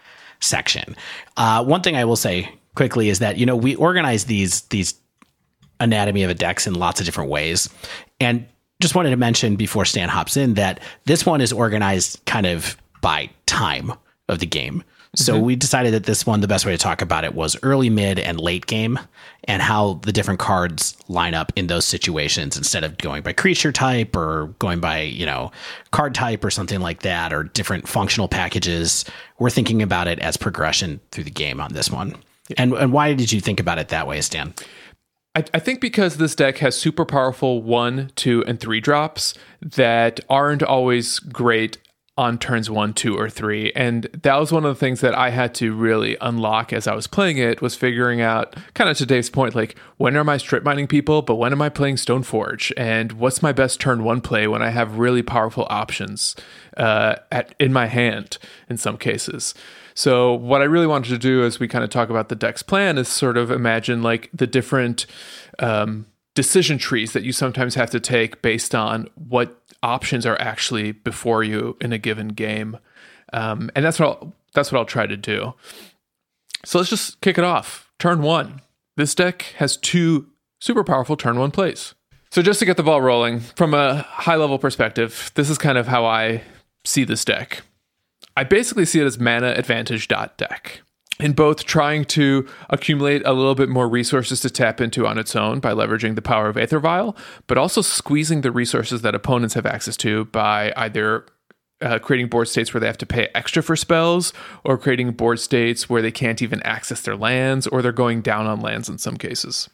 section. 0.45 0.95
Uh, 1.37 1.63
one 1.63 1.81
thing 1.81 1.95
I 1.95 2.05
will 2.05 2.15
say 2.15 2.49
quickly 2.75 3.09
is 3.09 3.19
that, 3.19 3.37
you 3.37 3.45
know, 3.45 3.55
we 3.55 3.75
organize 3.75 4.25
these, 4.25 4.61
these 4.63 4.93
anatomy 5.79 6.23
of 6.23 6.29
a 6.29 6.33
decks 6.33 6.67
in 6.67 6.75
lots 6.75 6.99
of 6.99 7.05
different 7.05 7.29
ways. 7.29 7.69
And 8.19 8.45
just 8.81 8.95
wanted 8.95 9.11
to 9.11 9.17
mention 9.17 9.55
before 9.55 9.85
Stan 9.85 10.09
hops 10.09 10.37
in 10.37 10.55
that 10.55 10.79
this 11.05 11.25
one 11.25 11.41
is 11.41 11.53
organized 11.53 12.23
kind 12.25 12.45
of 12.45 12.77
by 13.01 13.29
time 13.45 13.93
of 14.27 14.39
the 14.39 14.45
game. 14.45 14.83
So 15.15 15.35
mm-hmm. 15.35 15.45
we 15.45 15.55
decided 15.55 15.93
that 15.93 16.03
this 16.03 16.25
one, 16.25 16.41
the 16.41 16.47
best 16.47 16.65
way 16.65 16.71
to 16.71 16.77
talk 16.77 17.01
about 17.01 17.23
it 17.23 17.33
was 17.33 17.55
early, 17.63 17.89
mid, 17.89 18.19
and 18.19 18.39
late 18.39 18.65
game, 18.65 18.99
and 19.45 19.61
how 19.61 19.95
the 20.03 20.11
different 20.11 20.39
cards 20.39 20.97
line 21.07 21.33
up 21.33 21.51
in 21.55 21.67
those 21.67 21.85
situations 21.85 22.57
instead 22.57 22.83
of 22.83 22.97
going 22.97 23.23
by 23.23 23.33
creature 23.33 23.71
type 23.71 24.15
or 24.15 24.47
going 24.59 24.79
by, 24.79 25.01
you 25.01 25.25
know, 25.25 25.51
card 25.91 26.13
type 26.13 26.43
or 26.43 26.49
something 26.49 26.81
like 26.81 27.01
that, 27.01 27.31
or 27.31 27.43
different 27.43 27.87
functional 27.87 28.27
packages. 28.27 29.05
We're 29.39 29.49
thinking 29.49 29.81
about 29.81 30.07
it 30.07 30.19
as 30.19 30.37
progression 30.37 30.99
through 31.11 31.25
the 31.25 31.31
game 31.31 31.61
on 31.61 31.73
this 31.73 31.89
one. 31.89 32.15
And, 32.57 32.73
and 32.73 32.93
why 32.93 33.13
did 33.13 33.31
you 33.31 33.41
think 33.41 33.59
about 33.59 33.79
it 33.79 33.87
that 33.89 34.07
way, 34.07 34.21
Stan? 34.21 34.53
I, 35.35 35.43
I 35.53 35.59
think 35.59 35.81
because 35.81 36.17
this 36.17 36.35
deck 36.35 36.59
has 36.59 36.75
super 36.75 37.05
powerful 37.05 37.61
one, 37.61 38.11
two, 38.15 38.43
and 38.45 38.59
three 38.59 38.79
drops 38.79 39.33
that 39.61 40.19
aren't 40.29 40.63
always 40.63 41.19
great 41.19 41.77
on 42.17 42.37
turns 42.37 42.69
one, 42.69 42.93
two, 42.93 43.17
or 43.17 43.29
three. 43.29 43.73
And 43.73 44.03
that 44.23 44.39
was 44.39 44.51
one 44.51 44.63
of 44.63 44.73
the 44.73 44.79
things 44.79 45.01
that 45.01 45.13
I 45.13 45.31
had 45.31 45.53
to 45.55 45.75
really 45.75 46.15
unlock 46.21 46.71
as 46.71 46.87
I 46.87 46.95
was 46.95 47.07
playing 47.07 47.37
it 47.37 47.61
was 47.61 47.75
figuring 47.75 48.21
out 48.21 48.55
kind 48.73 48.89
of 48.89 48.97
to 48.97 49.05
Dave's 49.05 49.29
point, 49.29 49.53
like 49.53 49.77
when 49.97 50.15
am 50.15 50.29
I 50.29 50.37
strip 50.37 50.63
mining 50.63 50.87
people, 50.87 51.21
but 51.21 51.35
when 51.35 51.51
am 51.51 51.61
I 51.61 51.67
playing 51.67 51.97
Stoneforge? 51.97 52.71
And 52.77 53.13
what's 53.13 53.41
my 53.41 53.51
best 53.51 53.81
turn 53.81 54.03
one 54.05 54.21
play 54.21 54.47
when 54.47 54.61
I 54.61 54.69
have 54.69 54.97
really 54.97 55.23
powerful 55.23 55.67
options 55.69 56.37
uh, 56.77 57.15
at 57.31 57.53
in 57.59 57.73
my 57.73 57.87
hand 57.87 58.37
in 58.69 58.77
some 58.77 58.97
cases. 58.97 59.53
So 59.93 60.33
what 60.33 60.61
I 60.61 60.65
really 60.65 60.87
wanted 60.87 61.09
to 61.09 61.17
do 61.17 61.43
as 61.43 61.59
we 61.59 61.67
kind 61.67 61.83
of 61.83 61.89
talk 61.89 62.09
about 62.09 62.29
the 62.29 62.35
deck's 62.35 62.63
plan 62.63 62.97
is 62.97 63.07
sort 63.07 63.37
of 63.37 63.51
imagine 63.51 64.01
like 64.01 64.29
the 64.33 64.47
different 64.47 65.05
um, 65.59 66.05
decision 66.33 66.77
trees 66.77 67.13
that 67.13 67.23
you 67.23 67.31
sometimes 67.31 67.75
have 67.75 67.89
to 67.89 67.99
take 67.99 68.41
based 68.41 68.75
on 68.75 69.09
what 69.15 69.64
options 69.85 70.25
are 70.25 70.39
actually 70.41 70.91
before 70.91 71.43
you 71.43 71.77
in 71.79 71.93
a 71.93 71.97
given 71.97 72.29
game, 72.29 72.77
um, 73.31 73.69
and 73.75 73.85
that's 73.85 73.99
what 73.99 74.09
I'll, 74.09 74.33
that's 74.53 74.71
what 74.71 74.79
I'll 74.79 74.85
try 74.85 75.05
to 75.05 75.17
do. 75.17 75.53
So 76.63 76.79
let's 76.79 76.89
just 76.89 77.21
kick 77.21 77.37
it 77.37 77.43
off. 77.43 77.91
Turn 77.99 78.21
one. 78.21 78.61
This 78.97 79.13
deck 79.13 79.43
has 79.57 79.77
two 79.77 80.27
super 80.59 80.83
powerful 80.83 81.15
turn 81.15 81.37
one 81.37 81.51
plays. 81.51 81.93
So 82.31 82.41
just 82.41 82.59
to 82.59 82.65
get 82.65 82.75
the 82.75 82.83
ball 82.83 83.01
rolling, 83.01 83.39
from 83.39 83.73
a 83.73 84.01
high 84.01 84.35
level 84.35 84.57
perspective, 84.57 85.31
this 85.35 85.49
is 85.49 85.57
kind 85.57 85.77
of 85.77 85.87
how 85.87 86.05
I 86.05 86.41
see 86.83 87.03
this 87.03 87.23
deck. 87.23 87.61
I 88.35 88.43
basically 88.43 88.85
see 88.85 88.99
it 88.99 89.05
as 89.05 89.19
mana 89.19 89.53
advantage 89.55 90.07
dot 90.07 90.37
deck. 90.37 90.81
In 91.19 91.31
both 91.31 91.63
trying 91.63 92.03
to 92.05 92.45
accumulate 92.69 93.25
a 93.25 93.31
little 93.31 93.55
bit 93.55 93.69
more 93.69 93.87
resources 93.87 94.41
to 94.41 94.49
tap 94.49 94.81
into 94.81 95.07
on 95.07 95.17
its 95.17 95.33
own 95.33 95.61
by 95.61 95.71
leveraging 95.71 96.15
the 96.15 96.21
power 96.21 96.49
of 96.49 96.57
Aether 96.57 96.79
Vial, 96.79 97.15
but 97.47 97.57
also 97.57 97.81
squeezing 97.81 98.41
the 98.41 98.51
resources 98.51 99.01
that 99.01 99.15
opponents 99.15 99.53
have 99.53 99.65
access 99.65 99.95
to 99.97 100.25
by 100.25 100.73
either 100.75 101.25
uh, 101.81 101.99
creating 101.99 102.27
board 102.27 102.47
states 102.47 102.73
where 102.73 102.81
they 102.81 102.87
have 102.87 102.97
to 102.97 103.05
pay 103.05 103.29
extra 103.33 103.63
for 103.63 103.75
spells, 103.75 104.33
or 104.63 104.77
creating 104.77 105.11
board 105.11 105.39
states 105.39 105.89
where 105.89 106.01
they 106.01 106.11
can't 106.11 106.41
even 106.41 106.61
access 106.63 107.01
their 107.01 107.15
lands, 107.15 107.67
or 107.67 107.81
they're 107.81 107.91
going 107.91 108.21
down 108.21 108.45
on 108.45 108.59
lands 108.59 108.89
in 108.89 108.97
some 108.97 109.17
cases. 109.17 109.69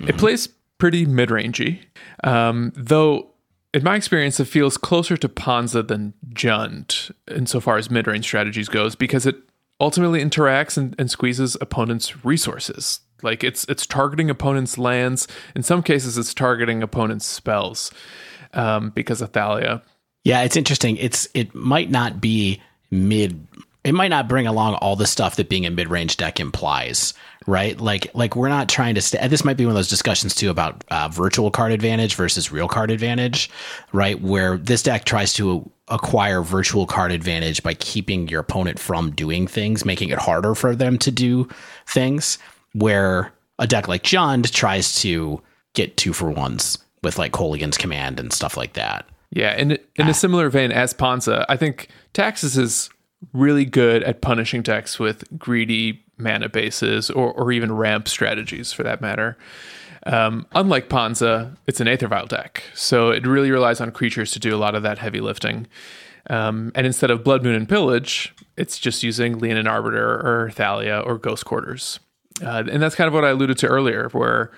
It 0.00 0.18
plays 0.18 0.48
pretty 0.78 1.06
mid 1.06 1.28
rangey, 1.30 1.80
um, 2.24 2.72
though 2.74 3.30
in 3.74 3.84
my 3.84 3.96
experience, 3.96 4.40
it 4.40 4.46
feels 4.46 4.78
closer 4.78 5.18
to 5.18 5.28
Ponza 5.28 5.82
than 5.82 6.14
Jund 6.30 7.10
insofar 7.30 7.76
as 7.76 7.90
mid 7.90 8.06
range 8.06 8.24
strategies 8.24 8.70
goes 8.70 8.96
because 8.96 9.26
it 9.26 9.36
ultimately 9.80 10.24
interacts 10.24 10.76
and, 10.76 10.94
and 10.98 11.10
squeezes 11.10 11.56
opponents' 11.60 12.24
resources. 12.24 13.00
Like 13.22 13.42
it's 13.42 13.64
it's 13.64 13.86
targeting 13.86 14.30
opponents' 14.30 14.78
lands. 14.78 15.26
In 15.54 15.62
some 15.62 15.82
cases, 15.82 16.18
it's 16.18 16.34
targeting 16.34 16.82
opponents' 16.82 17.26
spells 17.26 17.90
um, 18.52 18.90
because 18.90 19.22
of 19.22 19.30
Thalia. 19.30 19.82
Yeah, 20.24 20.42
it's 20.42 20.56
interesting. 20.56 20.96
It's 20.96 21.28
it 21.34 21.54
might 21.54 21.90
not 21.90 22.20
be 22.20 22.60
mid. 22.90 23.46
It 23.84 23.94
might 23.94 24.08
not 24.08 24.28
bring 24.28 24.46
along 24.46 24.74
all 24.74 24.96
the 24.96 25.06
stuff 25.06 25.36
that 25.36 25.48
being 25.48 25.64
a 25.64 25.70
mid 25.70 25.88
range 25.88 26.16
deck 26.16 26.40
implies, 26.40 27.14
right? 27.46 27.80
Like 27.80 28.10
like 28.14 28.36
we're 28.36 28.48
not 28.48 28.68
trying 28.68 28.94
to. 28.96 29.00
St- 29.00 29.30
this 29.30 29.44
might 29.44 29.56
be 29.56 29.64
one 29.64 29.70
of 29.70 29.76
those 29.76 29.88
discussions 29.88 30.34
too 30.34 30.50
about 30.50 30.84
uh, 30.88 31.08
virtual 31.08 31.50
card 31.50 31.72
advantage 31.72 32.14
versus 32.14 32.52
real 32.52 32.68
card 32.68 32.90
advantage, 32.90 33.50
right? 33.92 34.20
Where 34.20 34.58
this 34.58 34.82
deck 34.82 35.04
tries 35.04 35.32
to 35.34 35.70
acquire 35.88 36.42
virtual 36.42 36.86
card 36.86 37.12
advantage 37.12 37.62
by 37.62 37.74
keeping 37.74 38.28
your 38.28 38.40
opponent 38.40 38.78
from 38.78 39.12
doing 39.12 39.46
things, 39.46 39.84
making 39.84 40.08
it 40.10 40.18
harder 40.18 40.54
for 40.54 40.74
them 40.74 40.98
to 40.98 41.10
do 41.10 41.48
things. 41.86 42.38
Where 42.74 43.32
a 43.58 43.66
deck 43.66 43.88
like 43.88 44.02
Jund 44.02 44.50
tries 44.50 45.00
to 45.02 45.40
get 45.74 45.96
two 45.96 46.12
for 46.12 46.30
ones 46.30 46.78
with 47.02 47.18
like 47.18 47.32
Kolaghan's 47.32 47.78
command 47.78 48.18
and 48.18 48.32
stuff 48.32 48.56
like 48.56 48.74
that. 48.74 49.08
Yeah, 49.30 49.56
in 49.56 49.78
in 49.96 50.08
a 50.08 50.14
similar 50.14 50.48
vein 50.50 50.72
as 50.72 50.94
Ponza, 50.94 51.44
I 51.48 51.56
think 51.56 51.88
Taxes 52.12 52.56
is 52.56 52.90
really 53.32 53.64
good 53.64 54.02
at 54.02 54.20
punishing 54.20 54.62
decks 54.62 54.98
with 54.98 55.24
greedy 55.38 56.05
mana 56.18 56.48
bases 56.48 57.10
or, 57.10 57.32
or 57.32 57.52
even 57.52 57.72
ramp 57.72 58.08
strategies 58.08 58.72
for 58.72 58.82
that 58.82 59.00
matter. 59.00 59.36
Um, 60.04 60.46
unlike 60.52 60.88
Ponza, 60.88 61.56
it's 61.66 61.80
an 61.80 61.88
Aether 61.88 62.06
Vial 62.06 62.26
deck, 62.26 62.62
so 62.74 63.10
it 63.10 63.26
really 63.26 63.50
relies 63.50 63.80
on 63.80 63.90
creatures 63.90 64.30
to 64.32 64.38
do 64.38 64.54
a 64.54 64.58
lot 64.58 64.74
of 64.74 64.82
that 64.84 64.98
heavy 64.98 65.20
lifting. 65.20 65.66
Um, 66.30 66.72
and 66.74 66.86
instead 66.86 67.10
of 67.10 67.24
Blood 67.24 67.42
Moon 67.42 67.54
and 67.54 67.68
Pillage, 67.68 68.34
it's 68.56 68.78
just 68.78 69.02
using 69.02 69.38
Leonin 69.38 69.66
Arbiter 69.66 70.20
or 70.24 70.50
Thalia 70.52 71.00
or 71.00 71.18
Ghost 71.18 71.44
Quarters. 71.44 71.98
Uh, 72.42 72.64
and 72.70 72.82
that's 72.82 72.94
kind 72.94 73.08
of 73.08 73.14
what 73.14 73.24
I 73.24 73.30
alluded 73.30 73.58
to 73.58 73.66
earlier, 73.66 74.08
where 74.12 74.52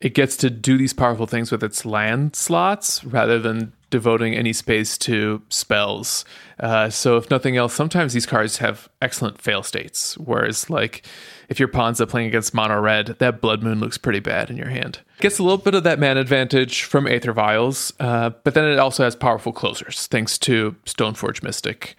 it 0.00 0.14
gets 0.14 0.36
to 0.38 0.50
do 0.50 0.76
these 0.76 0.92
powerful 0.92 1.26
things 1.26 1.50
with 1.50 1.62
its 1.62 1.84
land 1.84 2.36
slots 2.36 3.04
rather 3.04 3.38
than 3.38 3.72
devoting 3.94 4.34
any 4.34 4.52
space 4.52 4.98
to 4.98 5.40
spells. 5.48 6.24
Uh, 6.58 6.90
so, 6.90 7.16
if 7.16 7.30
nothing 7.30 7.56
else, 7.56 7.72
sometimes 7.72 8.12
these 8.12 8.26
cards 8.26 8.58
have 8.58 8.88
excellent 9.00 9.40
fail 9.40 9.62
states. 9.62 10.18
Whereas, 10.18 10.68
like, 10.68 11.06
if 11.48 11.60
you're 11.60 11.68
Ponza 11.68 12.04
playing 12.08 12.26
against 12.26 12.52
mono 12.52 12.80
red, 12.80 13.06
that 13.20 13.40
Blood 13.40 13.62
Moon 13.62 13.78
looks 13.78 13.96
pretty 13.96 14.18
bad 14.18 14.50
in 14.50 14.56
your 14.56 14.68
hand. 14.68 14.98
Gets 15.20 15.38
a 15.38 15.44
little 15.44 15.58
bit 15.58 15.76
of 15.76 15.84
that 15.84 16.00
mana 16.00 16.18
advantage 16.18 16.82
from 16.82 17.06
Aether 17.06 17.32
Vials, 17.32 17.92
uh, 18.00 18.30
but 18.42 18.54
then 18.54 18.64
it 18.64 18.80
also 18.80 19.04
has 19.04 19.14
powerful 19.14 19.52
closers 19.52 20.08
thanks 20.08 20.38
to 20.38 20.74
Stoneforge 20.86 21.44
Mystic. 21.44 21.94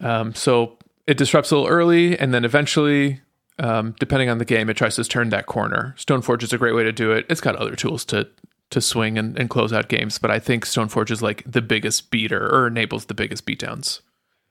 Um, 0.00 0.34
so, 0.34 0.76
it 1.06 1.16
disrupts 1.16 1.52
a 1.52 1.56
little 1.56 1.70
early, 1.70 2.18
and 2.18 2.34
then 2.34 2.44
eventually 2.44 3.20
um, 3.60 3.94
depending 4.00 4.28
on 4.28 4.38
the 4.38 4.44
game, 4.44 4.68
it 4.70 4.76
tries 4.76 4.96
to 4.96 5.04
turn 5.04 5.28
that 5.28 5.46
corner. 5.46 5.94
Stoneforge 5.96 6.42
is 6.42 6.52
a 6.52 6.58
great 6.58 6.74
way 6.74 6.82
to 6.82 6.92
do 6.92 7.12
it. 7.12 7.26
It's 7.28 7.40
got 7.40 7.54
other 7.54 7.76
tools 7.76 8.04
to 8.06 8.28
to 8.72 8.80
swing 8.80 9.18
and, 9.18 9.38
and 9.38 9.48
close 9.48 9.72
out 9.72 9.88
games, 9.88 10.18
but 10.18 10.30
I 10.30 10.38
think 10.38 10.66
Stoneforge 10.66 11.10
is 11.10 11.22
like 11.22 11.42
the 11.46 11.62
biggest 11.62 12.10
beater 12.10 12.52
or 12.52 12.66
enables 12.66 13.06
the 13.06 13.14
biggest 13.14 13.46
beatdowns. 13.46 14.00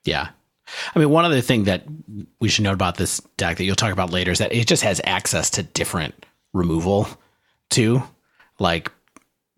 Yeah. 0.04 0.30
I 0.96 1.00
mean, 1.00 1.10
one 1.10 1.26
other 1.26 1.42
thing 1.42 1.66
that 1.66 1.84
we 2.40 2.48
should 2.48 2.64
note 2.64 2.74
about 2.74 2.98
this 2.98 3.20
deck 3.38 3.58
that 3.58 3.64
you'll 3.64 3.76
talk 3.76 3.92
about 3.92 4.12
later 4.12 4.32
is 4.32 4.40
that 4.40 4.54
it 4.54 4.68
just 4.68 4.84
has 4.84 5.02
access 5.04 5.50
to 5.52 5.64
different 5.64 6.26
removal 6.54 7.08
too. 7.70 8.02
Like 8.60 8.92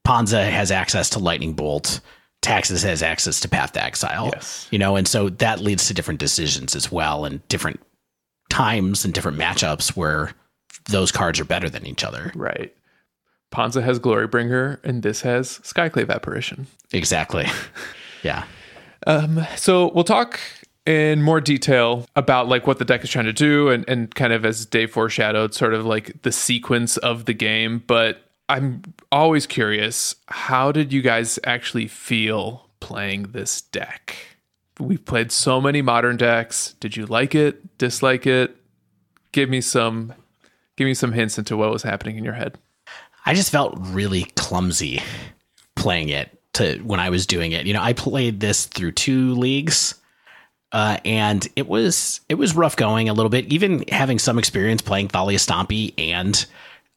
Ponza 0.03 0.43
has 0.43 0.71
access 0.71 1.09
to 1.11 1.19
Lightning 1.19 1.53
Bolt, 1.53 1.99
Taxes 2.41 2.83
has 2.83 3.01
access 3.01 3.39
to 3.39 3.47
Path 3.47 3.71
to 3.71 3.83
Exile. 3.83 4.31
Yes. 4.33 4.67
You 4.69 4.77
know, 4.77 4.97
and 4.97 5.07
so 5.07 5.29
that 5.29 5.61
leads 5.61 5.87
to 5.87 5.93
different 5.93 6.19
decisions 6.19 6.75
as 6.75 6.91
well 6.91 7.23
and 7.23 7.47
different 7.47 7.79
times 8.49 9.05
and 9.05 9.13
different 9.13 9.37
matchups 9.37 9.95
where 9.95 10.33
those 10.89 11.11
cards 11.11 11.39
are 11.39 11.45
better 11.45 11.69
than 11.69 11.87
each 11.87 12.03
other. 12.03 12.31
Right. 12.35 12.75
Ponza 13.53 13.83
has 13.83 13.99
Glorybringer, 13.99 14.79
and 14.83 15.03
this 15.03 15.21
has 15.21 15.59
Skyclave 15.59 16.09
Apparition. 16.09 16.65
Exactly. 16.91 17.45
yeah. 18.23 18.45
Um, 19.05 19.45
so 19.55 19.91
we'll 19.93 20.03
talk 20.03 20.39
in 20.87 21.21
more 21.21 21.39
detail 21.39 22.07
about 22.15 22.47
like 22.47 22.65
what 22.65 22.79
the 22.79 22.85
deck 22.85 23.03
is 23.03 23.11
trying 23.11 23.25
to 23.25 23.33
do 23.33 23.69
and, 23.69 23.87
and 23.87 24.13
kind 24.15 24.33
of 24.33 24.43
as 24.43 24.65
Dave 24.65 24.91
foreshadowed, 24.91 25.53
sort 25.53 25.75
of 25.75 25.85
like 25.85 26.23
the 26.23 26.31
sequence 26.31 26.97
of 26.97 27.25
the 27.25 27.33
game. 27.35 27.83
But 27.85 28.23
I'm 28.49 28.81
always 29.11 29.45
curious, 29.45 30.15
how 30.29 30.71
did 30.71 30.91
you 30.91 31.03
guys 31.03 31.37
actually 31.43 31.87
feel 31.87 32.67
playing 32.79 33.33
this 33.33 33.61
deck? 33.61 34.15
We've 34.79 35.05
played 35.05 35.31
so 35.31 35.61
many 35.61 35.83
modern 35.83 36.17
decks. 36.17 36.73
Did 36.79 36.97
you 36.97 37.05
like 37.05 37.35
it? 37.35 37.77
Dislike 37.77 38.25
it? 38.25 38.57
Give 39.31 39.47
me 39.47 39.61
some 39.61 40.15
give 40.75 40.85
me 40.85 40.95
some 40.95 41.11
hints 41.11 41.37
into 41.37 41.55
what 41.55 41.71
was 41.71 41.83
happening 41.83 42.17
in 42.17 42.23
your 42.23 42.33
head. 42.33 42.57
I 43.25 43.33
just 43.33 43.51
felt 43.51 43.75
really 43.77 44.23
clumsy 44.35 45.01
playing 45.75 46.09
it 46.09 46.37
to 46.53 46.77
when 46.79 46.99
I 46.99 47.09
was 47.09 47.25
doing 47.25 47.51
it. 47.51 47.65
You 47.65 47.73
know, 47.73 47.81
I 47.81 47.93
played 47.93 48.39
this 48.39 48.65
through 48.65 48.93
two 48.93 49.33
leagues. 49.33 49.95
Uh, 50.71 50.97
and 51.05 51.47
it 51.55 51.67
was 51.67 52.21
it 52.29 52.35
was 52.35 52.55
rough 52.55 52.75
going 52.75 53.07
a 53.07 53.13
little 53.13 53.29
bit. 53.29 53.45
Even 53.53 53.83
having 53.89 54.17
some 54.17 54.39
experience 54.39 54.81
playing 54.81 55.07
Thalia 55.07 55.37
Stompy 55.37 55.93
and 55.99 56.45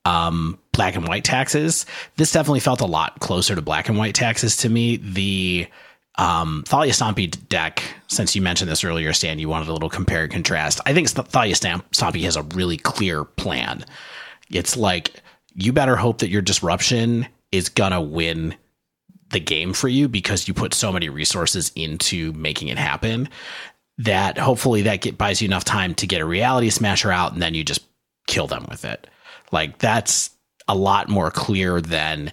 um, 0.07 0.59
black 0.73 0.97
and 0.97 1.07
white 1.07 1.25
taxes, 1.25 1.85
this 2.17 2.33
definitely 2.33 2.61
felt 2.61 2.81
a 2.81 2.87
lot 2.87 3.21
closer 3.21 3.55
to 3.55 3.61
black 3.61 3.91
and 3.91 3.99
white 3.99 4.15
taxes 4.15 4.57
to 4.59 4.71
me. 4.71 4.97
The 4.97 5.67
um, 6.17 6.65
Thalia 6.67 6.93
Stompy 6.93 7.31
deck, 7.49 7.83
since 8.09 8.35
you 8.35 8.41
mentioned 8.41 8.71
this 8.71 8.83
earlier, 8.83 9.13
Stan, 9.13 9.39
you 9.39 9.51
wanted 9.51 9.69
a 9.69 9.75
little 9.75 9.91
compare 9.91 10.23
and 10.23 10.33
contrast. 10.33 10.81
I 10.87 10.95
think 10.95 11.11
Thalia 11.11 11.55
Stompy 11.55 12.23
has 12.23 12.37
a 12.37 12.43
really 12.43 12.79
clear 12.79 13.25
plan. 13.25 13.85
It's 14.51 14.75
like 14.75 15.23
you 15.57 15.73
better 15.73 15.97
hope 15.97 16.19
that 16.19 16.29
your 16.29 16.43
disruption 16.43 17.27
is 17.51 17.69
gonna 17.69 18.01
win 18.01 18.55
the 19.31 19.41
game 19.41 19.73
for 19.73 19.89
you 19.89 20.09
because 20.09 20.47
you 20.47 20.55
put 20.55 20.75
so 20.75 20.93
many 20.93 21.09
resources 21.09 21.73
into 21.75 22.33
making 22.35 22.69
it 22.69 22.79
happen 22.79 23.29
that 23.99 24.39
hopefully 24.39 24.83
that 24.83 25.01
get, 25.01 25.19
buys 25.19 25.41
you 25.41 25.47
enough 25.47 25.65
time 25.65 25.95
to 25.95 26.07
get 26.07 26.21
a 26.21 26.27
reality 26.27 26.71
smasher 26.71 27.11
out 27.11 27.33
and 27.33 27.43
then 27.43 27.55
you 27.55 27.65
just 27.65 27.85
kill 28.27 28.47
them 28.47 28.67
with 28.71 28.85
it. 28.85 29.07
Like 29.51 29.79
that's 29.79 30.31
a 30.69 30.75
lot 30.75 31.09
more 31.09 31.31
clear 31.31 31.81
than 31.81 32.33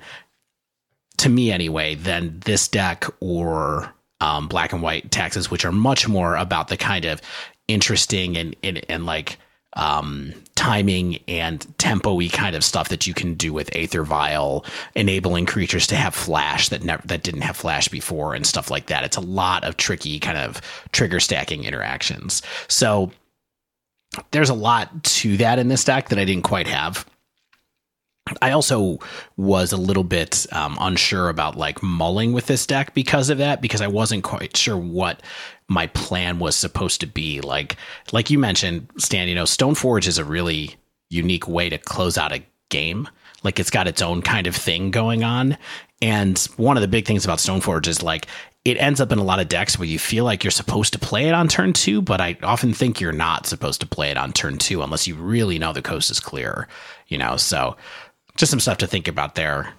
to 1.17 1.29
me 1.29 1.51
anyway 1.51 1.95
than 1.95 2.39
this 2.41 2.67
deck 2.67 3.05
or 3.19 3.93
um, 4.19 4.47
black 4.47 4.73
and 4.73 4.81
white 4.81 5.11
taxes, 5.11 5.49
which 5.49 5.65
are 5.65 5.71
much 5.71 6.07
more 6.07 6.35
about 6.35 6.67
the 6.67 6.77
kind 6.77 7.05
of 7.05 7.21
interesting 7.67 8.35
and 8.37 8.55
and, 8.63 8.83
and 8.89 9.05
like 9.05 9.37
um, 9.75 10.33
timing 10.55 11.19
and 11.27 11.65
tempo-y 11.79 12.29
kind 12.31 12.55
of 12.55 12.63
stuff 12.63 12.89
that 12.89 13.07
you 13.07 13.13
can 13.13 13.33
do 13.33 13.51
with 13.51 13.75
Aether 13.75 14.03
Vial, 14.03 14.65
enabling 14.95 15.45
creatures 15.45 15.87
to 15.87 15.95
have 15.95 16.13
flash 16.13 16.69
that 16.69 16.83
never 16.83 17.05
that 17.07 17.23
didn't 17.23 17.41
have 17.41 17.57
flash 17.57 17.87
before 17.87 18.33
and 18.35 18.45
stuff 18.45 18.69
like 18.69 18.87
that. 18.87 19.03
It's 19.03 19.17
a 19.17 19.21
lot 19.21 19.63
of 19.63 19.77
tricky 19.77 20.19
kind 20.19 20.37
of 20.37 20.61
trigger 20.91 21.19
stacking 21.19 21.63
interactions. 21.63 22.41
So 22.67 23.11
there's 24.31 24.49
a 24.49 24.53
lot 24.53 25.03
to 25.03 25.37
that 25.37 25.59
in 25.59 25.69
this 25.69 25.83
deck 25.83 26.09
that 26.09 26.19
I 26.19 26.25
didn't 26.25 26.43
quite 26.43 26.67
have. 26.67 27.05
I 28.41 28.51
also 28.51 28.99
was 29.35 29.73
a 29.73 29.77
little 29.77 30.05
bit 30.05 30.45
um, 30.53 30.77
unsure 30.79 31.27
about 31.27 31.57
like 31.57 31.83
mulling 31.83 32.31
with 32.31 32.45
this 32.45 32.65
deck 32.65 32.93
because 32.93 33.29
of 33.29 33.37
that, 33.39 33.61
because 33.61 33.81
I 33.81 33.87
wasn't 33.87 34.23
quite 34.23 34.55
sure 34.55 34.77
what 34.77 35.21
my 35.67 35.87
plan 35.87 36.39
was 36.39 36.55
supposed 36.55 37.01
to 37.01 37.07
be. 37.07 37.41
Like, 37.41 37.77
like 38.11 38.29
you 38.29 38.39
mentioned, 38.39 38.87
Stan, 38.97 39.27
you 39.27 39.35
know, 39.35 39.43
Stoneforge 39.43 40.07
is 40.07 40.17
a 40.17 40.25
really 40.25 40.75
unique 41.09 41.47
way 41.47 41.69
to 41.69 41.77
close 41.77 42.17
out 42.17 42.33
a 42.33 42.43
game. 42.69 43.07
Like, 43.43 43.59
it's 43.59 43.69
got 43.69 43.87
its 43.87 44.01
own 44.01 44.21
kind 44.21 44.47
of 44.47 44.55
thing 44.55 44.91
going 44.91 45.23
on. 45.23 45.57
And 46.01 46.37
one 46.57 46.77
of 46.77 46.81
the 46.81 46.87
big 46.87 47.05
things 47.05 47.25
about 47.25 47.39
Stoneforge 47.39 47.87
is 47.87 48.03
like 48.03 48.27
it 48.65 48.77
ends 48.77 49.01
up 49.01 49.11
in 49.11 49.19
a 49.19 49.23
lot 49.23 49.39
of 49.39 49.49
decks 49.49 49.77
where 49.77 49.87
you 49.87 49.99
feel 49.99 50.23
like 50.23 50.43
you're 50.43 50.51
supposed 50.51 50.93
to 50.93 50.99
play 50.99 51.27
it 51.27 51.33
on 51.33 51.47
turn 51.47 51.73
two, 51.73 52.01
but 52.01 52.21
I 52.21 52.37
often 52.43 52.73
think 52.73 53.01
you're 53.01 53.11
not 53.11 53.45
supposed 53.45 53.81
to 53.81 53.87
play 53.87 54.09
it 54.09 54.17
on 54.17 54.31
turn 54.31 54.57
two 54.57 54.81
unless 54.81 55.07
you 55.07 55.15
really 55.15 55.59
know 55.59 55.73
the 55.73 55.81
coast 55.81 56.09
is 56.09 56.19
clear, 56.19 56.67
you 57.07 57.17
know. 57.17 57.35
So 57.35 57.75
just 58.37 58.49
some 58.49 58.61
stuff 58.61 58.77
to 58.79 58.87
think 58.87 59.07
about 59.07 59.35
there. 59.35 59.73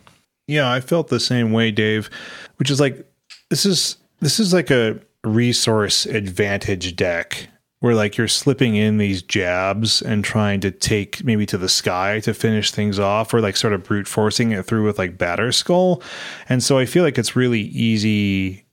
Yeah, 0.47 0.71
I 0.71 0.81
felt 0.81 1.09
the 1.09 1.21
same 1.21 1.53
way, 1.53 1.71
Dave, 1.71 2.11
which 2.57 2.71
is 2.71 2.79
like 2.79 3.07
this 3.49 3.65
is 3.65 3.97
this 4.21 4.39
is 4.39 4.53
like 4.53 4.71
a 4.71 5.01
resource 5.25 6.07
advantage 6.07 6.97
deck 6.97 7.49
where 7.81 7.95
like 7.95 8.17
you're 8.17 8.29
slipping 8.29 8.77
in 8.77 8.97
these 8.97 9.23
jabs 9.23 10.01
and 10.01 10.25
trying 10.25 10.61
to 10.61 10.71
take 10.71 11.23
maybe 11.23 11.45
to 11.45 11.59
the 11.59 11.69
sky 11.69 12.21
to 12.21 12.33
finish 12.33 12.71
things 12.71 12.99
off 12.99 13.35
or 13.35 13.41
like 13.41 13.57
sort 13.57 13.73
of 13.73 13.85
brute 13.85 14.09
forcing 14.09 14.53
it 14.53 14.65
through 14.65 14.85
with 14.85 14.99
like 14.99 15.19
Batterskull 15.19 16.03
And 16.49 16.63
so 16.63 16.79
I 16.79 16.87
feel 16.87 17.03
like 17.05 17.19
it's 17.19 17.37
really 17.37 17.61
easy 17.61 18.65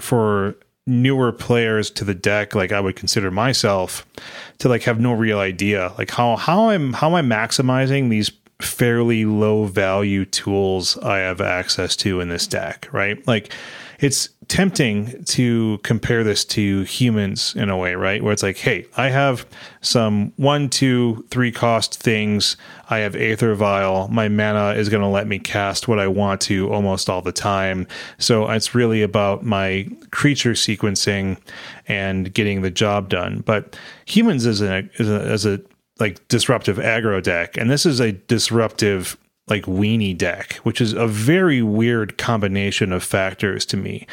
for 0.00 0.54
newer 0.86 1.32
players 1.32 1.90
to 1.90 2.04
the 2.04 2.14
deck 2.14 2.54
like 2.54 2.72
I 2.72 2.80
would 2.80 2.96
consider 2.96 3.30
myself 3.30 4.06
to 4.58 4.68
like 4.68 4.82
have 4.82 4.98
no 4.98 5.12
real 5.12 5.38
idea 5.38 5.92
like 5.96 6.10
how 6.10 6.34
how 6.36 6.70
I'm 6.70 6.92
how 6.92 7.16
am 7.16 7.32
I 7.32 7.36
maximizing 7.36 8.10
these 8.10 8.32
fairly 8.64 9.24
low 9.24 9.64
value 9.64 10.24
tools 10.24 10.96
I 10.98 11.18
have 11.18 11.40
access 11.40 11.96
to 11.96 12.20
in 12.20 12.28
this 12.28 12.46
deck, 12.46 12.88
right? 12.92 13.24
Like 13.26 13.52
it's 14.00 14.28
tempting 14.52 15.24
to 15.24 15.78
compare 15.82 16.22
this 16.22 16.44
to 16.44 16.82
humans 16.82 17.54
in 17.56 17.70
a 17.70 17.76
way, 17.78 17.94
right? 17.94 18.22
Where 18.22 18.34
it's 18.34 18.42
like, 18.42 18.58
hey, 18.58 18.84
I 18.98 19.08
have 19.08 19.46
some 19.80 20.34
one, 20.36 20.68
two, 20.68 21.24
three 21.30 21.50
cost 21.50 21.98
things. 21.98 22.58
I 22.90 22.98
have 22.98 23.16
Aether 23.16 23.54
Vial. 23.54 24.08
My 24.08 24.28
mana 24.28 24.74
is 24.74 24.90
going 24.90 25.00
to 25.00 25.08
let 25.08 25.26
me 25.26 25.38
cast 25.38 25.88
what 25.88 25.98
I 25.98 26.06
want 26.06 26.42
to 26.42 26.70
almost 26.70 27.08
all 27.08 27.22
the 27.22 27.32
time. 27.32 27.86
So 28.18 28.46
it's 28.50 28.74
really 28.74 29.00
about 29.00 29.42
my 29.42 29.88
creature 30.10 30.52
sequencing 30.52 31.38
and 31.88 32.34
getting 32.34 32.60
the 32.60 32.70
job 32.70 33.08
done. 33.08 33.42
But 33.46 33.74
humans 34.04 34.44
is 34.44 34.60
a, 34.60 34.86
as 34.98 35.08
a, 35.08 35.20
as 35.22 35.46
a 35.46 35.62
like 35.98 36.28
disruptive 36.28 36.76
aggro 36.76 37.22
deck, 37.22 37.56
and 37.56 37.70
this 37.70 37.86
is 37.86 38.00
a 38.00 38.12
disruptive 38.12 39.16
like 39.52 39.66
weenie 39.66 40.16
deck, 40.16 40.54
which 40.62 40.80
is 40.80 40.94
a 40.94 41.06
very 41.06 41.60
weird 41.60 42.16
combination 42.16 42.90
of 42.90 43.04
factors 43.04 43.66
to 43.66 43.76
me. 43.76 44.06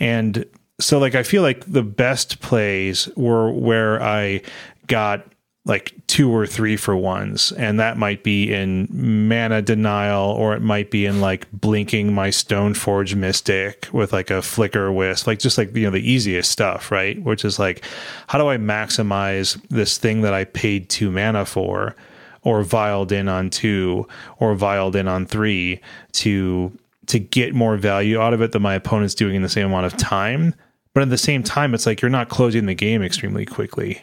And 0.00 0.46
so 0.80 0.98
like 0.98 1.14
I 1.14 1.22
feel 1.22 1.42
like 1.42 1.70
the 1.70 1.82
best 1.82 2.40
plays 2.40 3.06
were 3.14 3.52
where 3.52 4.02
I 4.02 4.40
got 4.86 5.26
like 5.66 5.92
two 6.06 6.34
or 6.34 6.46
three 6.46 6.78
for 6.78 6.96
ones. 6.96 7.52
And 7.52 7.78
that 7.78 7.98
might 7.98 8.22
be 8.24 8.50
in 8.54 8.88
mana 8.90 9.60
denial 9.60 10.30
or 10.30 10.54
it 10.54 10.62
might 10.62 10.90
be 10.90 11.04
in 11.04 11.20
like 11.20 11.46
blinking 11.52 12.14
my 12.14 12.28
stoneforge 12.30 13.14
mystic 13.14 13.88
with 13.92 14.14
like 14.14 14.30
a 14.30 14.40
Flickerwisp 14.40 15.26
like 15.26 15.40
just 15.40 15.58
like 15.58 15.76
you 15.76 15.84
know 15.84 15.90
the 15.90 16.10
easiest 16.10 16.50
stuff 16.50 16.90
right? 16.90 17.22
Which 17.22 17.44
is 17.44 17.58
like 17.58 17.84
how 18.28 18.38
do 18.38 18.48
i 18.48 18.56
maximize 18.56 19.60
this 19.68 19.98
thing 19.98 20.22
that 20.22 20.32
i 20.32 20.44
paid 20.44 20.88
two 20.88 21.10
mana 21.10 21.44
for 21.44 21.94
or 22.46 22.62
vialed 22.62 23.12
in 23.12 23.28
on 23.28 23.50
two 23.50 24.06
or 24.38 24.54
vialed 24.54 24.94
in 24.94 25.08
on 25.08 25.26
three 25.26 25.80
to 26.12 26.72
to 27.06 27.18
get 27.18 27.54
more 27.54 27.76
value 27.76 28.20
out 28.20 28.32
of 28.32 28.40
it 28.40 28.52
than 28.52 28.62
my 28.62 28.74
opponent's 28.74 29.14
doing 29.14 29.36
in 29.36 29.42
the 29.42 29.48
same 29.48 29.66
amount 29.66 29.86
of 29.86 29.96
time 29.96 30.54
but 30.94 31.02
at 31.02 31.10
the 31.10 31.18
same 31.18 31.42
time 31.42 31.74
it's 31.74 31.84
like 31.84 32.00
you're 32.00 32.10
not 32.10 32.28
closing 32.30 32.66
the 32.66 32.74
game 32.74 33.02
extremely 33.02 33.44
quickly 33.44 34.02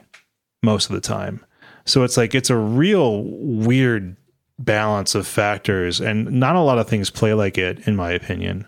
most 0.62 0.89
of 0.89 0.94
the 0.94 1.02
time 1.02 1.44
so 1.86 2.04
it's 2.04 2.18
like 2.18 2.36
it's 2.36 2.50
a 2.50 2.58
real 2.58 3.24
weird 3.24 4.16
balance 4.58 5.16
of 5.16 5.28
factors, 5.28 6.00
and 6.00 6.32
not 6.32 6.56
a 6.56 6.62
lot 6.62 6.78
of 6.78 6.88
things 6.88 7.10
play 7.10 7.34
like 7.34 7.58
it, 7.58 7.88
in 7.88 7.96
my 7.96 8.12
opinion. 8.12 8.68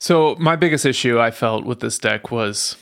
So 0.00 0.36
my 0.38 0.56
biggest 0.56 0.84
issue 0.84 1.18
I 1.18 1.30
felt 1.30 1.64
with 1.64 1.80
this 1.80 1.98
deck 1.98 2.30
was 2.30 2.76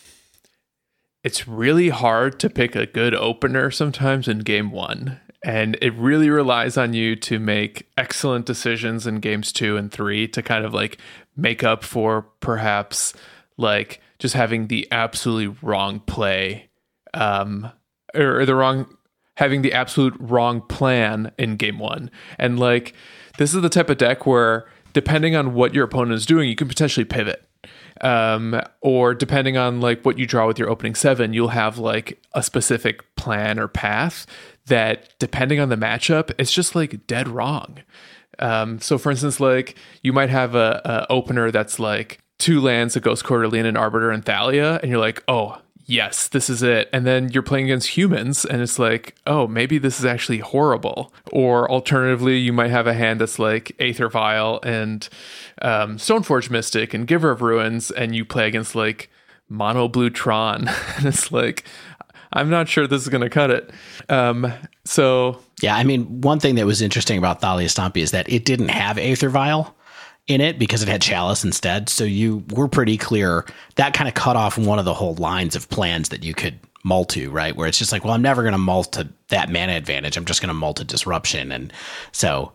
it's 1.22 1.46
really 1.46 1.90
hard 1.90 2.40
to 2.40 2.50
pick 2.50 2.74
a 2.74 2.86
good 2.86 3.14
opener 3.14 3.70
sometimes 3.70 4.26
in 4.26 4.40
game 4.40 4.70
one. 4.70 5.20
And 5.45 5.76
it 5.82 5.93
really 5.95 6.30
relies 6.30 6.76
on 6.76 6.95
you 6.95 7.16
to 7.16 7.38
make 7.38 7.88
excellent 7.97 8.47
decisions 8.47 9.07
in 9.07 9.16
games 9.16 9.53
two 9.53 9.76
and 9.76 9.90
three 9.90 10.28
to 10.28 10.43
kind 10.43 10.64
of 10.64 10.72
like 10.72 10.99
make 11.36 11.64
up 11.64 11.82
for 11.82 12.22
perhaps 12.40 13.12
like 13.57 14.01
just 14.18 14.34
having 14.34 14.68
the 14.68 14.86
absolutely 14.93 15.57
wrong 15.61 15.99
play 16.01 16.70
um, 17.14 17.70
or, 18.14 18.47
the 18.47 18.55
wrong 18.55 18.97
having 19.36 19.62
the 19.62 19.72
absolute 19.72 20.14
wrong 20.20 20.61
plan 20.61 21.32
in 21.38 21.57
game 21.57 21.78
one. 21.78 22.11
And 22.38 22.61
like, 22.61 22.95
this 23.38 23.55
is 23.55 23.62
the 23.62 23.68
type 23.68 23.90
of 23.90 23.99
deck 23.99 24.26
where 24.26 24.66
depending 24.93 25.34
on 25.34 25.55
what 25.55 25.74
your 25.74 25.84
opponent 25.84 26.14
is 26.14 26.26
doing, 26.26 26.49
you 26.49 26.57
can 26.57 26.68
potentially 26.68 27.05
pivot. 27.05 27.49
Um, 28.01 28.61
or 28.80 29.14
depending 29.14 29.57
on 29.57 29.80
like 29.80 30.05
what 30.05 30.18
you 30.18 30.26
draw 30.26 30.47
with 30.47 30.59
your 30.59 30.68
opening 30.68 30.95
seven, 30.95 31.32
you'll 31.32 31.49
have 31.49 31.78
like 31.78 32.20
a 32.32 32.43
specific 32.43 33.14
plan 33.16 33.59
or 33.59 33.68
path 33.68 34.26
that, 34.66 35.18
depending 35.18 35.60
on 35.60 35.68
the 35.68 35.76
matchup, 35.76 36.32
it's 36.38 36.52
just 36.52 36.74
like 36.74 37.06
dead 37.06 37.28
wrong. 37.28 37.78
Um, 38.38 38.80
so, 38.80 38.98
for 38.98 39.10
instance, 39.10 39.40
like 39.40 39.76
you 40.02 40.12
might 40.12 40.30
have 40.30 40.54
a, 40.54 40.80
a 40.84 41.12
opener 41.12 41.50
that's 41.50 41.78
like 41.78 42.20
two 42.38 42.60
lands, 42.60 42.96
a 42.96 43.00
Ghost 43.00 43.24
Quarterly, 43.24 43.58
and 43.58 43.68
an 43.68 43.76
Arbiter 43.76 44.10
and 44.10 44.24
Thalia, 44.24 44.80
and 44.82 44.90
you're 44.90 45.00
like, 45.00 45.22
oh, 45.28 45.60
yes, 45.84 46.28
this 46.28 46.48
is 46.48 46.62
it. 46.62 46.88
And 46.92 47.06
then 47.06 47.28
you're 47.30 47.42
playing 47.42 47.66
against 47.66 47.96
humans, 47.96 48.44
and 48.44 48.62
it's 48.62 48.78
like, 48.78 49.14
oh, 49.26 49.46
maybe 49.46 49.78
this 49.78 49.98
is 49.98 50.04
actually 50.04 50.38
horrible. 50.38 51.12
Or 51.30 51.70
alternatively, 51.70 52.38
you 52.38 52.52
might 52.52 52.70
have 52.70 52.86
a 52.86 52.94
hand 52.94 53.20
that's 53.20 53.38
like 53.38 53.76
Aether 53.78 54.08
Vial 54.08 54.60
and 54.62 55.08
um, 55.60 55.98
Stoneforge 55.98 56.50
Mystic 56.50 56.94
and 56.94 57.06
Giver 57.06 57.30
of 57.30 57.42
Runes, 57.42 57.90
and 57.90 58.14
you 58.14 58.24
play 58.24 58.48
against 58.48 58.74
like 58.74 59.10
Mono 59.48 59.86
Blue 59.86 60.10
Tron. 60.10 60.68
and 60.96 61.06
it's 61.06 61.30
like, 61.30 61.64
I'm 62.32 62.50
not 62.50 62.68
sure 62.68 62.86
this 62.86 63.02
is 63.02 63.08
going 63.08 63.22
to 63.22 63.30
cut 63.30 63.50
it. 63.50 63.70
Um, 64.08 64.52
so. 64.84 65.40
Yeah, 65.62 65.76
I 65.76 65.84
mean, 65.84 66.20
one 66.22 66.40
thing 66.40 66.56
that 66.56 66.66
was 66.66 66.82
interesting 66.82 67.18
about 67.18 67.40
Thalia 67.40 67.68
Stompy 67.68 67.98
is 67.98 68.10
that 68.10 68.28
it 68.28 68.44
didn't 68.44 68.70
have 68.70 68.98
Aether 68.98 69.28
Vial 69.28 69.76
in 70.26 70.40
it 70.40 70.58
because 70.58 70.82
it 70.82 70.88
had 70.88 71.00
chalice 71.00 71.44
instead. 71.44 71.88
So 71.88 72.02
you 72.02 72.44
were 72.50 72.66
pretty 72.66 72.96
clear 72.96 73.46
that 73.76 73.94
kind 73.94 74.08
of 74.08 74.14
cut 74.14 74.36
off 74.36 74.58
one 74.58 74.78
of 74.78 74.84
the 74.84 74.94
whole 74.94 75.14
lines 75.14 75.54
of 75.54 75.68
plans 75.68 76.08
that 76.08 76.24
you 76.24 76.34
could 76.34 76.58
mull 76.84 77.04
to, 77.06 77.30
right? 77.30 77.54
Where 77.54 77.68
it's 77.68 77.78
just 77.78 77.92
like, 77.92 78.04
well, 78.04 78.12
I'm 78.12 78.22
never 78.22 78.42
going 78.42 78.52
to 78.52 78.58
mull 78.58 78.84
to 78.84 79.08
that 79.28 79.50
mana 79.50 79.74
advantage. 79.74 80.16
I'm 80.16 80.24
just 80.24 80.40
going 80.40 80.48
to 80.48 80.54
mull 80.54 80.74
to 80.74 80.84
disruption. 80.84 81.52
And 81.52 81.72
so 82.10 82.52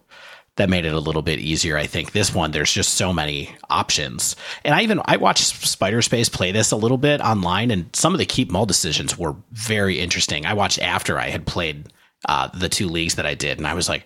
that 0.58 0.70
made 0.70 0.86
it 0.86 0.93
a 0.93 0.99
little 0.99 1.22
bit 1.22 1.39
easier. 1.39 1.78
I 1.78 1.88
think 1.88 2.12
this 2.12 2.34
one, 2.34 2.51
there's 2.51 2.72
just 2.72 2.95
so 2.95 3.14
many 3.14 3.55
options. 3.70 4.36
And 4.66 4.76
I 4.76 4.82
even, 4.82 5.01
I 5.05 5.18
watched 5.18 5.43
Spider 5.43 6.01
Space 6.01 6.30
play 6.30 6.51
this 6.51 6.72
a 6.72 6.76
little 6.76 6.97
bit 6.97 7.22
online 7.22 7.72
and 7.72 7.95
some 7.95 8.14
of 8.14 8.20
the 8.20 8.26
keep 8.26 8.51
mull 8.51 8.66
decisions 8.66 9.18
were 9.18 9.36
very 9.51 9.99
interesting. 9.99 10.45
I 10.45 10.53
watched 10.53 10.80
after 10.82 11.20
I 11.20 11.30
had 11.30 11.45
played 11.45 11.93
uh, 12.28 12.49
the 12.49 12.70
two 12.70 12.88
leagues 12.88 13.16
that 13.16 13.26
I 13.26 13.36
did 13.36 13.60
and 13.60 13.68
I 13.68 13.76
was 13.76 13.88
like, 13.88 14.03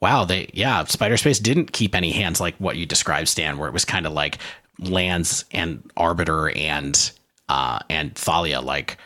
wow, 0.00 0.24
they 0.24 0.50
yeah, 0.52 0.84
Spider 0.84 1.16
Space 1.16 1.38
didn't 1.38 1.72
keep 1.72 1.94
any 1.94 2.12
hands 2.12 2.40
like 2.40 2.54
what 2.58 2.76
you 2.76 2.84
described, 2.84 3.28
Stan, 3.28 3.56
where 3.56 3.68
it 3.68 3.74
was 3.74 3.86
kind 3.86 4.06
of 4.06 4.12
like 4.12 4.38
lands 4.78 5.44
and 5.52 5.90
Arbiter 5.96 6.50
and 6.50 7.10
uh 7.48 7.78
and 7.88 8.14
Thalia 8.14 8.60
like 8.60 8.98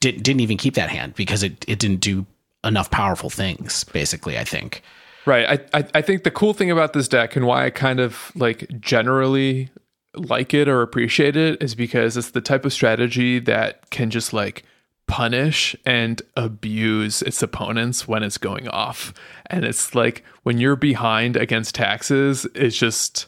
didn't 0.00 0.22
didn't 0.22 0.40
even 0.40 0.56
keep 0.56 0.74
that 0.74 0.88
hand 0.88 1.14
because 1.14 1.42
it, 1.42 1.64
it 1.68 1.78
didn't 1.78 2.00
do 2.00 2.24
enough 2.64 2.90
powerful 2.90 3.30
things, 3.30 3.84
basically, 3.84 4.38
I 4.38 4.44
think. 4.44 4.82
Right. 5.26 5.60
I, 5.74 5.78
I 5.78 5.84
I 5.94 6.02
think 6.02 6.24
the 6.24 6.30
cool 6.30 6.54
thing 6.54 6.70
about 6.70 6.92
this 6.92 7.08
deck 7.08 7.36
and 7.36 7.46
why 7.46 7.66
I 7.66 7.70
kind 7.70 8.00
of 8.00 8.32
like 8.34 8.80
generally 8.80 9.70
like 10.14 10.54
it 10.54 10.68
or 10.68 10.82
appreciate 10.82 11.36
it 11.36 11.62
is 11.62 11.74
because 11.74 12.16
it's 12.16 12.30
the 12.30 12.40
type 12.40 12.64
of 12.64 12.72
strategy 12.72 13.38
that 13.40 13.90
can 13.90 14.10
just 14.10 14.32
like 14.32 14.64
punish 15.06 15.74
and 15.86 16.22
abuse 16.36 17.22
its 17.22 17.42
opponents 17.42 18.06
when 18.06 18.22
it's 18.22 18.38
going 18.38 18.68
off. 18.68 19.12
And 19.46 19.64
it's 19.64 19.94
like 19.94 20.24
when 20.42 20.58
you're 20.58 20.76
behind 20.76 21.36
against 21.36 21.74
taxes, 21.74 22.46
it's 22.54 22.76
just 22.76 23.26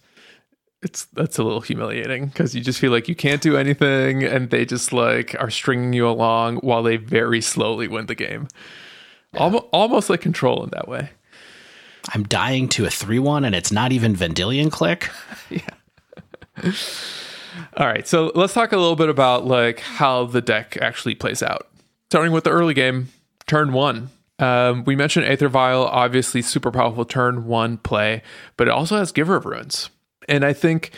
it's 0.83 1.07
that's 1.07 1.39
a 1.39 1.43
little 1.43 1.61
humiliating 1.61 2.27
because 2.27 2.55
you 2.55 2.63
just 2.63 2.79
feel 2.79 2.93
like 2.93 3.09
you 3.09 3.15
can't 3.15 3.43
do 3.43 3.57
anything 3.57 4.23
and 4.25 4.51
they 4.51 4.65
just 4.65 4.93
like 4.93 5.35
are 5.41 5.51
stringing 5.51 5.93
you 5.93 6.09
along 6.09 6.57
while 6.59 6.83
they 6.83 6.97
very 6.97 7.41
slowly 7.41 7.89
win 7.89 8.07
the 8.07 8.15
game. 8.15 8.49
Yeah. 9.35 9.41
Almost, 9.41 9.65
almost 9.73 10.11
like 10.11 10.21
control 10.21 10.65
in 10.65 10.71
that 10.71 10.89
way. 10.89 11.11
I'm 12.13 12.25
dying 12.25 12.69
to 12.71 12.87
a 12.87 12.91
3 12.91 13.19
1 13.19 13.45
and 13.45 13.55
it's 13.55 13.73
not 13.73 13.93
even 13.93 14.15
Vendilion 14.15 14.71
Clique. 14.71 15.11
yeah. 15.51 15.61
All 17.77 17.87
right, 17.87 18.07
so 18.07 18.33
let's 18.35 18.53
talk 18.53 18.73
a 18.73 18.77
little 18.77 18.97
bit 18.97 19.09
about 19.09 19.47
like 19.47 19.81
how 19.81 20.27
the 20.27 20.41
deck 20.41 20.77
actually 20.81 21.15
plays 21.15 21.43
out. 21.43 21.69
Starting 22.11 22.33
with 22.33 22.45
the 22.45 22.51
early 22.51 22.75
game, 22.75 23.09
turn 23.47 23.73
one. 23.73 24.11
Um, 24.39 24.85
we 24.85 24.97
mentioned 24.97 25.27
Aether 25.27 25.49
Vial, 25.49 25.85
obviously 25.85 26.43
super 26.43 26.71
powerful 26.71 27.05
turn 27.05 27.47
one 27.47 27.77
play, 27.79 28.23
but 28.57 28.69
it 28.69 28.71
also 28.71 28.97
has 28.97 29.13
Giver 29.13 29.37
of 29.37 29.45
Runes. 29.45 29.91
And 30.29 30.45
I 30.45 30.53
think 30.53 30.93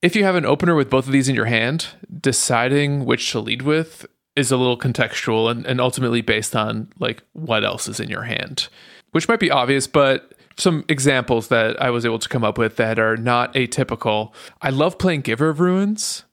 if 0.00 0.14
you 0.14 0.24
have 0.24 0.36
an 0.36 0.46
opener 0.46 0.74
with 0.74 0.90
both 0.90 1.06
of 1.06 1.12
these 1.12 1.28
in 1.28 1.34
your 1.34 1.46
hand, 1.46 1.88
deciding 2.20 3.04
which 3.04 3.30
to 3.32 3.40
lead 3.40 3.62
with 3.62 4.06
is 4.36 4.52
a 4.52 4.56
little 4.56 4.78
contextual 4.78 5.50
and, 5.50 5.66
and 5.66 5.80
ultimately 5.80 6.20
based 6.20 6.54
on 6.54 6.88
like 6.98 7.22
what 7.32 7.64
else 7.64 7.88
is 7.88 8.00
in 8.00 8.08
your 8.08 8.22
hand, 8.22 8.68
which 9.10 9.28
might 9.28 9.40
be 9.40 9.50
obvious, 9.50 9.86
but 9.86 10.33
some 10.56 10.84
examples 10.88 11.48
that 11.48 11.80
I 11.80 11.90
was 11.90 12.04
able 12.04 12.18
to 12.18 12.28
come 12.28 12.44
up 12.44 12.58
with 12.58 12.76
that 12.76 12.98
are 12.98 13.16
not 13.16 13.54
atypical. 13.54 14.32
I 14.62 14.70
love 14.70 14.98
playing 14.98 15.22
Giver 15.22 15.48
of 15.48 15.60
Runes 15.60 16.24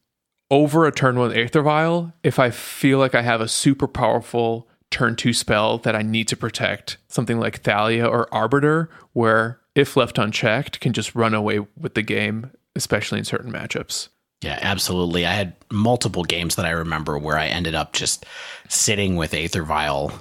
over 0.49 0.85
a 0.85 0.91
turn 0.91 1.17
one 1.17 1.35
Aether 1.35 1.61
Vial 1.61 2.13
if 2.23 2.37
I 2.37 2.49
feel 2.49 2.99
like 2.99 3.15
I 3.15 3.21
have 3.21 3.41
a 3.41 3.47
super 3.47 3.87
powerful 3.87 4.67
turn 4.91 5.15
two 5.15 5.33
spell 5.33 5.77
that 5.79 5.95
I 5.95 6.01
need 6.01 6.27
to 6.27 6.37
protect, 6.37 6.97
something 7.07 7.39
like 7.39 7.61
Thalia 7.61 8.05
or 8.05 8.31
Arbiter, 8.33 8.89
where 9.13 9.59
if 9.73 9.95
left 9.95 10.17
unchecked, 10.17 10.81
can 10.81 10.91
just 10.91 11.15
run 11.15 11.33
away 11.33 11.59
with 11.77 11.93
the 11.93 12.01
game, 12.01 12.51
especially 12.75 13.19
in 13.19 13.25
certain 13.25 13.51
matchups. 13.51 14.09
Yeah, 14.41 14.59
absolutely. 14.61 15.25
I 15.25 15.33
had 15.33 15.55
multiple 15.71 16.23
games 16.23 16.55
that 16.55 16.65
I 16.65 16.71
remember 16.71 17.17
where 17.17 17.37
I 17.37 17.47
ended 17.47 17.75
up 17.75 17.93
just 17.93 18.25
sitting 18.67 19.15
with 19.15 19.33
Aether 19.33 19.63
Vial 19.63 20.11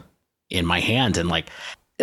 in 0.50 0.66
my 0.66 0.80
hand 0.80 1.16
and 1.16 1.28
like 1.28 1.46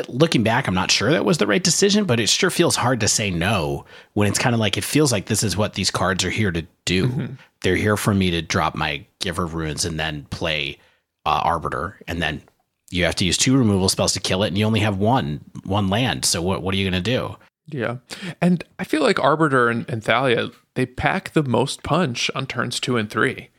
looking 0.08 0.44
back, 0.44 0.68
I'm 0.68 0.74
not 0.74 0.92
sure 0.92 1.12
that 1.12 1.26
was 1.26 1.38
the 1.38 1.48
right 1.48 1.64
decision, 1.64 2.06
but 2.06 2.20
it 2.20 2.30
sure 2.30 2.50
feels 2.50 2.76
hard 2.76 3.00
to 3.02 3.08
say 3.08 3.32
no 3.32 3.86
when 4.14 4.28
it's 4.28 4.40
kind 4.40 4.54
of 4.54 4.60
like 4.60 4.78
it 4.78 4.84
feels 4.84 5.12
like 5.12 5.26
this 5.26 5.44
is 5.44 5.58
what 5.58 5.74
these 5.74 5.92
cards 5.92 6.24
are 6.24 6.30
here 6.30 6.52
to 6.52 6.66
do. 6.86 7.08
Mm-hmm. 7.08 7.34
They're 7.62 7.76
here 7.76 7.98
for 7.98 8.14
me 8.14 8.32
to 8.32 8.42
drop 8.42 8.76
my 8.76 9.06
Giver 9.20 9.46
Runes 9.46 9.86
and 9.86 10.00
then 10.00 10.26
play 10.30 10.78
uh, 11.26 11.42
Arbiter, 11.44 12.00
and 12.08 12.22
then 12.22 12.42
you 12.90 13.04
have 13.04 13.16
to 13.16 13.26
use 13.26 13.38
two 13.38 13.58
removal 13.58 13.90
spells 13.90 14.14
to 14.14 14.20
kill 14.20 14.44
it, 14.44 14.48
and 14.48 14.58
you 14.58 14.66
only 14.66 14.80
have 14.80 14.98
one 14.98 15.42
one 15.66 15.90
land. 15.90 16.24
So 16.26 16.42
what 16.42 16.62
what 16.62 16.74
are 16.74 16.78
you 16.78 16.90
going 16.90 17.04
to 17.04 17.12
do? 17.12 17.36
Yeah, 17.68 17.98
and 18.42 18.64
I 18.80 18.86
feel 18.86 19.02
like 19.02 19.20
Arbiter 19.20 19.70
and, 19.70 19.90
and 19.90 20.04
Thalia 20.04 20.52
they 20.76 20.86
pack 20.86 21.32
the 21.34 21.44
most 21.44 21.84
punch 21.84 22.32
on 22.34 22.46
turns 22.48 22.80
two 22.80 22.96
and 22.96 23.10
three, 23.10 23.50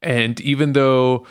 and 0.00 0.40
even 0.40 0.74
though 0.74 1.26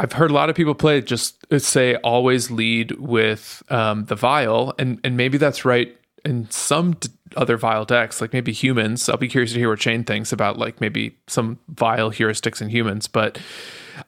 I've 0.00 0.14
heard 0.14 0.30
a 0.30 0.34
lot 0.34 0.48
of 0.48 0.56
people 0.56 0.74
play 0.74 1.02
just 1.02 1.46
uh, 1.52 1.58
say 1.58 1.94
always 1.96 2.50
lead 2.50 2.92
with 2.92 3.62
um, 3.68 4.06
the 4.06 4.14
vial, 4.14 4.74
and 4.78 4.98
and 5.04 5.14
maybe 5.14 5.36
that's 5.36 5.66
right 5.66 5.94
in 6.24 6.50
some 6.50 6.94
d- 6.94 7.10
other 7.36 7.58
vial 7.58 7.84
decks, 7.84 8.18
like 8.18 8.32
maybe 8.32 8.50
humans. 8.50 9.10
I'll 9.10 9.18
be 9.18 9.28
curious 9.28 9.52
to 9.52 9.58
hear 9.58 9.68
what 9.68 9.82
Shane 9.82 10.04
thinks 10.04 10.32
about 10.32 10.56
like 10.56 10.80
maybe 10.80 11.18
some 11.26 11.58
vial 11.68 12.10
heuristics 12.10 12.62
in 12.62 12.70
humans, 12.70 13.08
but 13.08 13.38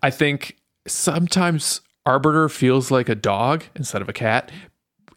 I 0.03 0.09
think 0.09 0.57
sometimes 0.89 1.83
Arbiter 2.07 2.49
feels 2.49 2.91
like 2.91 3.11
a 3.11 3.15
dog 3.15 3.65
instead 3.77 4.01
of 4.01 4.09
a 4.09 4.15
cat. 4.15 4.51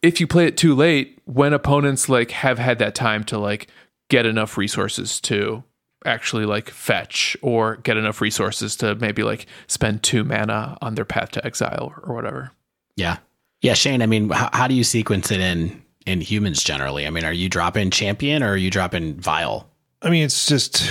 If 0.02 0.20
you 0.20 0.28
play 0.28 0.46
it 0.46 0.58
too 0.58 0.76
late, 0.76 1.22
when 1.24 1.54
opponents 1.54 2.10
like 2.10 2.32
have 2.32 2.60
had 2.60 2.80
that 2.80 2.96
time 2.96 3.24
to 3.26 3.38
like 3.38 3.70
get 4.10 4.26
enough 4.26 4.58
resources 4.58 5.22
to 5.22 5.64
actually 6.06 6.46
like 6.46 6.70
fetch 6.70 7.36
or 7.42 7.78
get 7.78 7.98
enough 7.98 8.22
resources 8.22 8.76
to 8.78 8.96
maybe 8.96 9.24
like 9.24 9.46
spend 9.68 10.04
two 10.04 10.24
mana 10.24 10.78
on 10.82 10.96
their 10.96 11.06
path 11.06 11.32
to 11.32 11.46
exile 11.46 11.94
or 12.04 12.14
whatever. 12.14 12.52
Yeah. 12.96 13.18
Yeah, 13.62 13.74
Shane, 13.74 14.02
I 14.02 14.06
mean, 14.06 14.30
how, 14.30 14.50
how 14.54 14.68
do 14.68 14.76
you 14.76 14.84
sequence 14.84 15.32
it 15.32 15.40
in 15.40 15.82
in 16.06 16.22
humans 16.22 16.64
generally? 16.64 17.08
I 17.08 17.10
mean, 17.10 17.26
are 17.26 17.34
you 17.34 17.50
dropping 17.50 17.90
champion 17.90 18.44
or 18.44 18.52
are 18.52 18.58
you 18.58 18.70
dropping 18.70 19.16
vial? 19.16 19.70
I 20.02 20.10
mean, 20.10 20.24
it's 20.24 20.46
just 20.46 20.88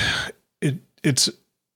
it 0.60 0.78
it's 1.02 1.30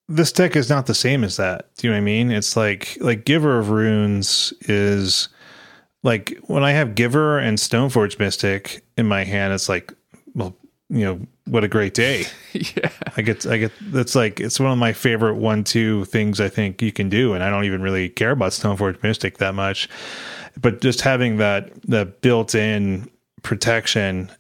this 0.09 0.33
deck 0.33 0.57
is 0.57 0.69
not 0.69 0.87
the 0.87 0.95
same 0.95 1.23
as 1.23 1.37
that. 1.37 1.73
Do 1.77 1.87
you 1.87 1.93
know 1.93 1.97
what 1.99 2.03
I 2.03 2.05
mean? 2.05 2.31
It's 2.31 2.57
like 2.57 2.97
like 3.01 3.25
Giver 3.25 3.59
of 3.59 3.71
Runes 3.71 4.53
is 4.63 5.29
like 6.03 6.37
when 6.47 6.65
I 6.65 6.73
have 6.73 6.95
Giver 6.95 7.39
and 7.39 7.59
Stoneforge 7.59 8.19
Mystic 8.19 8.85
in 8.97 9.07
my 9.07 9.25
hand, 9.25 9.53
it's 9.53 9.69
like 9.69 9.93
well, 10.35 10.57
you 10.89 11.05
know, 11.05 11.21
what 11.49 11.65
a 11.65 11.69
great 11.69 11.95
day. 11.95 12.25
yeah. 12.53 12.91
I 13.17 13.23
get, 13.23 13.47
I 13.47 13.57
get, 13.59 13.73
that's 13.81 14.15
like, 14.15 14.41
it's 14.41 14.61
one 14.61 14.71
of 14.71 14.79
my 14.79 14.93
favorite 14.93 15.35
one, 15.35 15.65
two 15.65 16.05
things 16.07 16.41
I 16.41 16.49
think 16.49 16.83
you 16.83 16.93
can 16.93 17.09
do. 17.09 17.35
And 17.35 17.43
I 17.43 17.51
don't 17.51 17.65
even 17.65 17.83
really 17.83 18.09
care 18.09 18.33
about 18.33 18.53
Stoneforge 18.53 19.03
Mystic 19.03 19.39
that 19.39 19.55
much, 19.55 19.89
but 20.61 20.81
just 20.81 21.01
having 21.01 21.39
that, 21.39 21.71
that 21.83 22.21
built 22.21 22.55
in 22.55 23.11
protection 23.43 24.31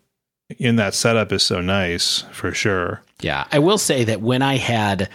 in 0.58 0.76
that 0.76 0.94
setup 0.94 1.32
is 1.32 1.42
so 1.42 1.60
nice 1.60 2.22
for 2.32 2.52
sure. 2.52 3.02
Yeah. 3.20 3.46
I 3.52 3.58
will 3.58 3.78
say 3.78 4.04
that 4.04 4.22
when 4.22 4.42
I 4.42 4.56
had 4.56 5.08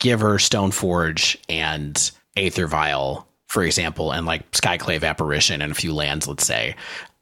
Giver, 0.00 0.38
Stoneforge, 0.38 1.36
and 1.48 2.10
Aether 2.36 2.66
Vial, 2.66 3.26
for 3.48 3.62
example, 3.64 4.12
and 4.12 4.26
like 4.26 4.50
Skyclave 4.52 5.02
Apparition 5.02 5.60
and 5.60 5.72
a 5.72 5.74
few 5.74 5.92
lands, 5.92 6.28
let's 6.28 6.46
say, 6.46 6.76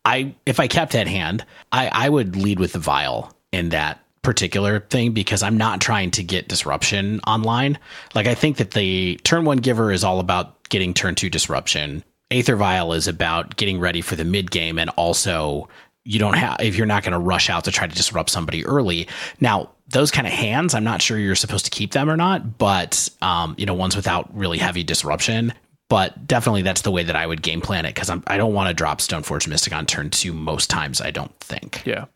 I 0.05 0.35
if 0.47 0.61
I 0.61 0.69
kept 0.69 0.93
that 0.93 1.09
hand, 1.09 1.45
I, 1.73 1.89
I 1.93 2.09
would 2.09 2.37
lead 2.37 2.61
with 2.61 2.73
the 2.73 2.79
vial 2.79 3.33
in 3.53 3.71
that 3.71 4.01
particular 4.27 4.81
thing 4.81 5.13
because 5.13 5.45
I'm 5.45 5.57
not 5.57 5.81
trying 5.81 6.11
to 6.11 6.25
get 6.25 6.49
disruption 6.49 7.21
online. 7.29 7.79
Like 8.13 8.27
I 8.27 8.35
think 8.35 8.57
that 8.57 8.73
the 8.73 9.21
turn 9.23 9.45
one 9.45 9.59
giver 9.59 9.93
is 9.93 10.03
all 10.03 10.19
about 10.19 10.69
getting 10.69 10.93
turn 10.93 11.15
two 11.15 11.31
disruption. 11.31 12.03
Aether 12.33 12.57
Vial 12.57 12.93
is 12.93 13.07
about 13.07 13.55
getting 13.55 13.79
ready 13.79 14.01
for 14.01 14.17
the 14.17 14.25
mid 14.25 14.51
game 14.51 14.81
and 14.81 14.91
also 14.97 15.69
you 16.03 16.19
don't 16.19 16.35
have 16.35 16.61
if 16.61 16.77
you're 16.77 16.87
not 16.87 17.05
going 17.05 17.13
to 17.13 17.21
rush 17.21 17.49
out 17.49 17.63
to 17.65 17.71
try 17.71 17.87
to 17.87 17.95
disrupt 17.95 18.31
somebody 18.31 18.67
early. 18.67 19.07
Now, 19.39 19.71
those 19.91 20.11
kind 20.11 20.27
of 20.27 20.33
hands, 20.33 20.75
I'm 20.75 20.83
not 20.83 21.01
sure 21.01 21.19
you're 21.19 21.37
supposed 21.37 21.67
to 21.67 21.71
keep 21.71 21.93
them 21.93 22.11
or 22.11 22.17
not, 22.17 22.59
but 22.59 23.09
um, 23.23 23.55
you 23.57 23.65
know, 23.65 23.75
ones 23.75 23.95
without 23.95 24.37
really 24.37 24.59
heavy 24.59 24.83
disruption. 24.83 25.53
But 25.89 26.27
definitely, 26.27 26.63
that's 26.63 26.83
the 26.83 26.91
way 26.91 27.05
that 27.05 27.15
I 27.15 27.27
would 27.27 27.43
game 27.43 27.61
plan 27.61 27.85
it 27.85 27.95
because 27.95 28.11
I 28.11 28.37
don't 28.37 28.55
want 28.55 28.69
to 28.69 28.75
drop 28.75 28.99
Stoneforge 28.99 29.47
Mystic 29.47 29.73
on 29.73 29.87
turn 29.87 30.11
two 30.11 30.33
most 30.33 30.69
times. 30.69 31.01
I 31.01 31.13
don't 31.13 31.35
think. 31.39 31.87
Yeah. 31.87 32.07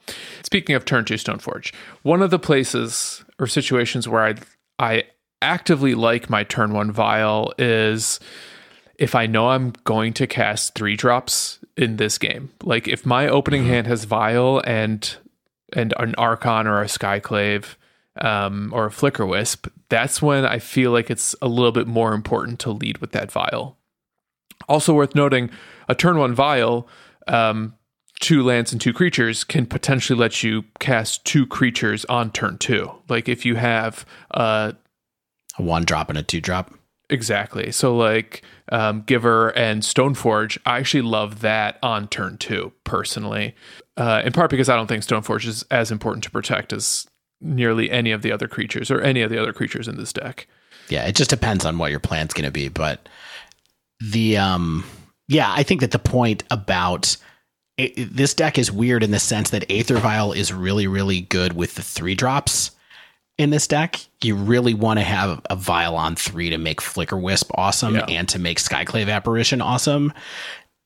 Speaking 0.42 0.74
of 0.74 0.84
turn 0.84 1.04
two 1.04 1.14
Stoneforge, 1.14 1.72
one 2.02 2.20
of 2.20 2.30
the 2.30 2.38
places 2.38 3.24
or 3.38 3.46
situations 3.46 4.08
where 4.08 4.24
I 4.26 4.34
I 4.80 5.04
actively 5.40 5.94
like 5.94 6.28
my 6.28 6.42
turn 6.42 6.72
one 6.72 6.90
vial 6.90 7.54
is 7.58 8.18
if 8.98 9.14
I 9.14 9.26
know 9.26 9.48
I'm 9.48 9.72
going 9.84 10.12
to 10.14 10.26
cast 10.26 10.74
three 10.74 10.96
drops 10.96 11.58
in 11.76 11.96
this 11.96 12.18
game. 12.18 12.50
Like 12.62 12.88
if 12.88 13.06
my 13.06 13.28
opening 13.28 13.64
hand 13.64 13.86
has 13.86 14.04
vial 14.04 14.62
and 14.66 15.16
and 15.72 15.94
an 15.98 16.14
Archon 16.16 16.66
or 16.66 16.82
a 16.82 16.86
Skyclave 16.86 17.76
um, 18.20 18.72
or 18.74 18.86
a 18.86 18.90
Flickerwisp, 18.90 19.70
that's 19.90 20.22
when 20.22 20.46
I 20.46 20.58
feel 20.58 20.92
like 20.92 21.10
it's 21.10 21.34
a 21.42 21.48
little 21.48 21.72
bit 21.72 21.86
more 21.86 22.14
important 22.14 22.58
to 22.60 22.70
lead 22.70 22.98
with 22.98 23.12
that 23.12 23.30
vial. 23.30 23.76
Also 24.68 24.94
worth 24.94 25.14
noting, 25.14 25.50
a 25.88 25.94
turn 25.94 26.16
one 26.16 26.34
vial, 26.34 26.88
um, 27.26 27.74
two 28.20 28.42
lands 28.42 28.72
and 28.72 28.80
two 28.80 28.92
creatures 28.92 29.44
can 29.44 29.66
potentially 29.66 30.18
let 30.18 30.42
you 30.42 30.64
cast 30.78 31.24
two 31.24 31.46
creatures 31.46 32.04
on 32.06 32.30
turn 32.30 32.58
two. 32.58 32.90
Like 33.08 33.28
if 33.28 33.44
you 33.44 33.56
have 33.56 34.06
uh, 34.32 34.72
a 35.58 35.62
one 35.62 35.84
drop 35.84 36.08
and 36.08 36.18
a 36.18 36.22
two 36.22 36.40
drop. 36.40 36.72
Exactly. 37.08 37.72
So 37.72 37.96
like 37.96 38.42
um, 38.70 39.02
Giver 39.02 39.48
and 39.56 39.82
Stoneforge, 39.82 40.58
I 40.64 40.78
actually 40.78 41.02
love 41.02 41.40
that 41.40 41.78
on 41.82 42.06
turn 42.08 42.38
two 42.38 42.72
personally. 42.84 43.56
Uh, 43.96 44.22
in 44.24 44.32
part 44.32 44.50
because 44.50 44.68
I 44.68 44.76
don't 44.76 44.86
think 44.86 45.02
Stoneforge 45.02 45.46
is 45.46 45.64
as 45.70 45.90
important 45.90 46.22
to 46.24 46.30
protect 46.30 46.72
as 46.72 47.06
nearly 47.40 47.90
any 47.90 48.10
of 48.12 48.22
the 48.22 48.32
other 48.32 48.48
creatures 48.48 48.90
or 48.90 49.00
any 49.00 49.22
of 49.22 49.30
the 49.30 49.40
other 49.40 49.52
creatures 49.52 49.88
in 49.88 49.96
this 49.96 50.12
deck. 50.12 50.46
Yeah, 50.88 51.06
it 51.06 51.14
just 51.14 51.30
depends 51.30 51.64
on 51.64 51.78
what 51.78 51.90
your 51.90 52.00
plan's 52.00 52.34
going 52.34 52.44
to 52.44 52.50
be, 52.50 52.68
but 52.68 53.08
the 54.00 54.36
um 54.36 54.84
yeah, 55.28 55.52
I 55.54 55.62
think 55.62 55.80
that 55.80 55.92
the 55.92 55.98
point 55.98 56.42
about 56.50 57.16
it, 57.76 57.94
this 58.14 58.34
deck 58.34 58.58
is 58.58 58.72
weird 58.72 59.02
in 59.02 59.10
the 59.10 59.20
sense 59.20 59.50
that 59.50 59.70
Aether 59.70 59.98
Vial 59.98 60.32
is 60.32 60.52
really 60.52 60.86
really 60.86 61.20
good 61.20 61.54
with 61.54 61.74
the 61.74 61.82
3 61.82 62.14
drops 62.14 62.72
in 63.38 63.50
this 63.50 63.66
deck. 63.66 64.00
You 64.22 64.34
really 64.36 64.74
want 64.74 64.98
to 64.98 65.04
have 65.04 65.40
a 65.48 65.56
vial 65.56 65.96
on 65.96 66.16
3 66.16 66.50
to 66.50 66.58
make 66.58 66.80
Flickerwisp 66.80 67.50
awesome 67.54 67.94
yeah. 67.94 68.04
and 68.08 68.28
to 68.28 68.38
make 68.38 68.58
Skyclave 68.58 69.10
Apparition 69.10 69.62
awesome 69.62 70.12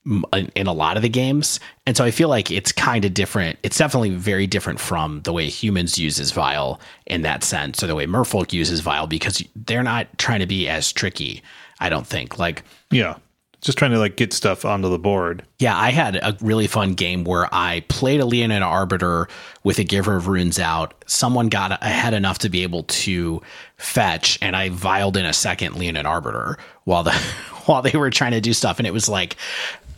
in 0.07 0.67
a 0.67 0.73
lot 0.73 0.97
of 0.97 1.03
the 1.03 1.09
games. 1.09 1.61
And 1.87 1.97
so 1.97 2.05
I 2.05 2.11
feel 2.11 2.29
like 2.29 2.51
it's 2.51 2.73
kind 2.73 3.05
of 3.05 3.15
different. 3.15 3.59
It's 3.63 3.79
definitely 3.79 4.11
very 4.11 4.47
different 4.47 4.79
from 4.79 5.23
the 5.23 5.33
way 5.33 5.49
humans 5.49 5.99
uses 5.99 6.31
Vial 6.31 6.81
in 7.07 7.23
that 7.23 7.43
sense, 7.43 7.83
or 7.83 7.87
the 7.87 7.95
way 7.95 8.07
Merfolk 8.07 8.53
uses 8.53 8.81
Vial, 8.81 9.07
because 9.07 9.43
they're 9.57 9.83
not 9.83 10.07
trying 10.19 10.41
to 10.41 10.47
be 10.47 10.69
as 10.69 10.93
tricky, 10.93 11.43
I 11.81 11.89
don't 11.89 12.07
think. 12.07 12.39
Like, 12.39 12.63
yeah. 12.91 13.17
Just 13.63 13.79
trying 13.79 13.93
to 13.93 13.99
like 13.99 14.17
get 14.17 14.35
stuff 14.35 14.67
onto 14.67 14.91
the 14.91 14.99
board. 14.99 15.43
Yeah, 15.59 15.75
I 15.75 15.91
had 15.91 16.17
a 16.17 16.37
really 16.43 16.67
fun 16.67 16.93
game 16.93 17.25
where 17.25 17.49
I 17.51 17.81
played 17.89 18.21
a 18.21 18.27
Leonin 18.27 18.63
Arbiter 18.63 19.27
with 19.63 19.79
a 19.79 19.85
Giver 19.85 20.17
of 20.17 20.29
Runes 20.29 20.59
out. 20.59 20.93
Someone 21.07 21.49
got 21.49 21.83
ahead 21.83 22.13
enough 22.13 22.41
to 22.41 22.51
be 22.51 22.63
able 22.63 22.83
to 22.83 23.41
fetch, 23.79 24.39
and 24.43 24.55
I 24.55 24.69
vialed 24.69 25.17
in 25.17 25.25
a 25.25 25.33
second 25.33 25.77
Leonin 25.77 26.05
Arbiter 26.05 26.59
while 26.85 27.05
the 27.05 27.13
while 27.65 27.81
they 27.81 27.97
were 27.97 28.11
trying 28.11 28.33
to 28.33 28.43
do 28.43 28.53
stuff, 28.53 28.79
and 28.79 28.87
it 28.87 28.93
was 28.93 29.09
like 29.09 29.37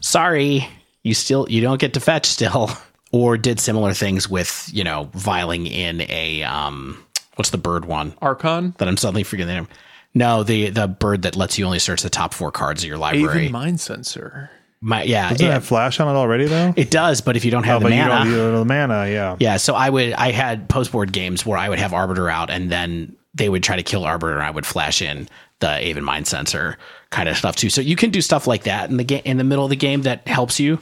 sorry, 0.06 0.68
you 1.02 1.14
still 1.14 1.46
you 1.50 1.60
don't 1.60 1.80
get 1.80 1.94
to 1.94 2.00
fetch 2.00 2.26
still. 2.26 2.70
Or 3.12 3.38
did 3.38 3.60
similar 3.60 3.94
things 3.94 4.28
with 4.28 4.68
you 4.74 4.82
know 4.82 5.08
vialing 5.14 5.68
in 5.68 6.02
a 6.02 6.42
um 6.42 7.02
what's 7.36 7.50
the 7.50 7.56
bird 7.56 7.84
one 7.84 8.14
Archon 8.20 8.74
that 8.78 8.88
I'm 8.88 8.96
suddenly 8.96 9.22
forgetting 9.22 9.46
the 9.46 9.54
name. 9.54 9.68
No, 10.12 10.42
the 10.42 10.70
the 10.70 10.88
bird 10.88 11.22
that 11.22 11.36
lets 11.36 11.56
you 11.56 11.64
only 11.64 11.78
search 11.78 12.02
the 12.02 12.10
top 12.10 12.34
four 12.34 12.50
cards 12.50 12.82
of 12.82 12.88
your 12.88 12.98
library. 12.98 13.48
mind 13.48 13.78
Mindcensor. 13.78 14.48
My, 14.80 15.04
yeah, 15.04 15.30
doesn't 15.30 15.46
it, 15.46 15.50
have 15.50 15.64
flash 15.64 16.00
on 16.00 16.14
it 16.14 16.18
already 16.18 16.46
though? 16.46 16.74
It 16.76 16.90
does, 16.90 17.20
but 17.20 17.36
if 17.36 17.44
you 17.44 17.50
don't 17.50 17.62
have 17.62 17.82
oh, 17.82 17.88
the 17.88 17.96
mana, 17.96 18.28
you 18.28 18.36
don't, 18.36 18.54
the 18.54 18.64
mana, 18.64 19.08
yeah, 19.08 19.36
yeah. 19.38 19.56
So 19.56 19.74
I 19.74 19.88
would, 19.88 20.12
I 20.12 20.32
had 20.32 20.68
post 20.68 20.92
board 20.92 21.12
games 21.12 21.46
where 21.46 21.56
I 21.56 21.68
would 21.68 21.78
have 21.78 21.94
Arbiter 21.94 22.28
out, 22.28 22.50
and 22.50 22.70
then 22.70 23.16
they 23.34 23.48
would 23.48 23.62
try 23.62 23.76
to 23.76 23.82
kill 23.82 24.04
Arbiter, 24.04 24.34
and 24.34 24.42
I 24.42 24.50
would 24.50 24.66
flash 24.66 25.00
in 25.00 25.28
the 25.60 25.88
Aven 25.88 26.04
Mindcensor 26.04 26.76
kind 27.10 27.28
of 27.28 27.36
stuff 27.36 27.56
too. 27.56 27.70
So 27.70 27.80
you 27.80 27.96
can 27.96 28.10
do 28.10 28.20
stuff 28.20 28.46
like 28.46 28.64
that 28.64 28.90
in 28.90 28.96
the 28.96 29.04
game 29.04 29.22
in 29.24 29.38
the 29.38 29.44
middle 29.44 29.64
of 29.64 29.70
the 29.70 29.76
game 29.76 30.02
that 30.02 30.26
helps 30.28 30.60
you. 30.60 30.78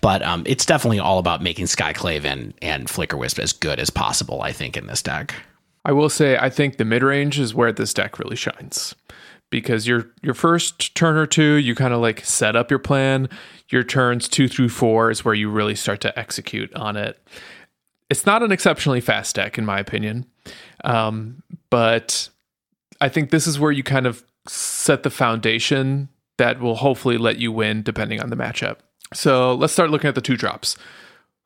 But 0.00 0.22
um, 0.22 0.42
it's 0.46 0.66
definitely 0.66 0.98
all 0.98 1.18
about 1.18 1.42
making 1.42 1.66
Skyclave 1.66 2.24
and 2.24 2.54
and 2.62 2.88
Flickerwisp 2.88 3.38
as 3.38 3.52
good 3.52 3.78
as 3.78 3.90
possible. 3.90 4.42
I 4.42 4.52
think 4.52 4.76
in 4.76 4.86
this 4.86 5.02
deck. 5.02 5.34
I 5.84 5.92
will 5.92 6.08
say 6.08 6.36
I 6.36 6.50
think 6.50 6.76
the 6.76 6.84
mid 6.84 7.02
range 7.02 7.38
is 7.38 7.54
where 7.54 7.72
this 7.72 7.94
deck 7.94 8.18
really 8.18 8.36
shines 8.36 8.94
because 9.50 9.86
your 9.86 10.10
your 10.22 10.34
first 10.34 10.94
turn 10.94 11.16
or 11.16 11.26
two 11.26 11.54
you 11.54 11.74
kind 11.74 11.94
of 11.94 12.00
like 12.00 12.24
set 12.24 12.56
up 12.56 12.70
your 12.70 12.80
plan. 12.80 13.28
Your 13.68 13.84
turns 13.84 14.28
two 14.28 14.48
through 14.48 14.68
four 14.68 15.10
is 15.10 15.24
where 15.24 15.34
you 15.34 15.48
really 15.50 15.74
start 15.74 16.00
to 16.02 16.18
execute 16.18 16.74
on 16.74 16.96
it. 16.96 17.20
It's 18.10 18.26
not 18.26 18.42
an 18.42 18.52
exceptionally 18.52 19.00
fast 19.00 19.34
deck 19.34 19.58
in 19.58 19.64
my 19.64 19.78
opinion, 19.80 20.26
um, 20.84 21.42
but 21.70 22.28
I 23.00 23.08
think 23.08 23.30
this 23.30 23.46
is 23.46 23.58
where 23.58 23.72
you 23.72 23.82
kind 23.82 24.06
of 24.06 24.24
set 24.48 25.02
the 25.02 25.10
foundation 25.10 26.08
that 26.38 26.60
will 26.60 26.76
hopefully 26.76 27.18
let 27.18 27.38
you 27.38 27.50
win 27.52 27.82
depending 27.82 28.20
on 28.20 28.30
the 28.30 28.36
matchup. 28.36 28.78
So 29.14 29.54
let's 29.54 29.72
start 29.72 29.90
looking 29.90 30.08
at 30.08 30.14
the 30.14 30.20
two 30.20 30.36
drops. 30.36 30.76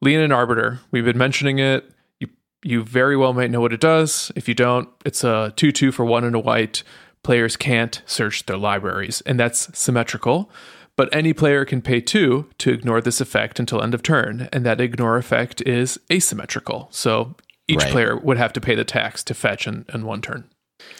Leonin 0.01 0.33
Arbiter, 0.33 0.81
we've 0.91 1.05
been 1.05 1.19
mentioning 1.19 1.59
it. 1.59 1.91
You 2.19 2.29
you 2.63 2.83
very 2.83 3.17
well 3.17 3.33
might 3.33 3.51
know 3.51 3.61
what 3.61 3.73
it 3.73 3.81
does. 3.81 4.33
If 4.35 4.49
you 4.49 4.55
don't, 4.55 4.89
it's 5.05 5.25
a 5.25 5.53
2 5.57 5.73
2 5.73 5.93
for 5.93 6.05
one 6.05 6.25
and 6.25 6.35
a 6.35 6.41
white. 6.41 6.83
Players 7.23 7.57
can't 7.57 8.03
search 8.07 8.47
their 8.47 8.57
libraries, 8.57 9.21
and 9.23 9.39
that's 9.39 9.77
symmetrical. 9.79 10.51
But 10.97 11.15
any 11.15 11.33
player 11.33 11.65
can 11.65 11.81
pay 11.81 12.01
two 12.01 12.51
to 12.59 12.73
ignore 12.73 13.01
this 13.01 13.21
effect 13.21 13.59
until 13.59 13.83
end 13.83 13.95
of 13.95 14.03
turn, 14.03 14.49
and 14.53 14.67
that 14.67 14.81
ignore 14.81 15.17
effect 15.17 15.63
is 15.63 15.99
asymmetrical. 16.13 16.89
So 16.91 17.37
each 17.69 17.79
right. 17.85 17.93
player 17.93 18.17
would 18.17 18.37
have 18.37 18.53
to 18.55 18.61
pay 18.61 18.75
the 18.75 18.85
tax 18.85 19.23
to 19.25 19.35
fetch 19.35 19.67
in, 19.67 19.87
in 19.95 20.05
one 20.05 20.21
turn. 20.21 20.51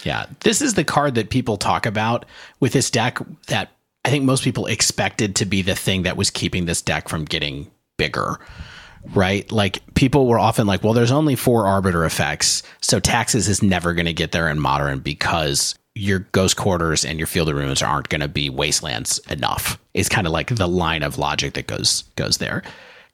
Yeah, 0.05 0.27
this 0.41 0.63
is 0.63 0.75
the 0.75 0.85
card 0.85 1.15
that 1.17 1.31
people 1.31 1.57
talk 1.57 1.87
about 1.87 2.25
with 2.59 2.73
this 2.73 2.91
deck 2.91 3.19
that 3.49 3.71
I 4.05 4.11
think 4.11 4.25
most 4.25 4.43
people 4.43 4.67
expected 4.67 5.37
to 5.37 5.45
be 5.45 5.63
the 5.63 5.75
thing 5.75 6.03
that 6.03 6.17
was 6.17 6.31
keeping 6.31 6.65
this 6.65 6.83
deck 6.83 7.09
from 7.09 7.25
getting 7.25 7.71
bigger. 7.97 8.39
Right? 9.15 9.51
Like 9.51 9.83
people 9.95 10.27
were 10.27 10.39
often 10.39 10.67
like, 10.67 10.85
well, 10.85 10.93
there's 10.93 11.11
only 11.11 11.35
four 11.35 11.67
arbiter 11.67 12.05
effects. 12.05 12.63
So 12.83 13.01
taxes 13.01 13.49
is 13.49 13.63
never 13.63 13.95
going 13.95 14.07
to 14.07 14.13
get 14.13 14.33
there 14.33 14.49
in 14.49 14.61
modern 14.61 14.99
because 14.99 15.75
your 15.95 16.21
ghost 16.33 16.57
quarters 16.57 17.05
and 17.05 17.19
your 17.19 17.27
field 17.27 17.49
of 17.49 17.57
ruins 17.57 17.83
aren't 17.83 18.11
going 18.11 18.21
to 18.21 18.29
be 18.29 18.51
wastelands 18.51 19.19
enough. 19.31 19.79
It's 19.95 20.09
kind 20.09 20.27
of 20.27 20.33
like 20.35 20.55
the 20.55 20.69
line 20.69 21.03
of 21.03 21.19
logic 21.19 21.55
that 21.55 21.67
goes 21.67 22.05
goes 22.17 22.39
there 22.39 22.63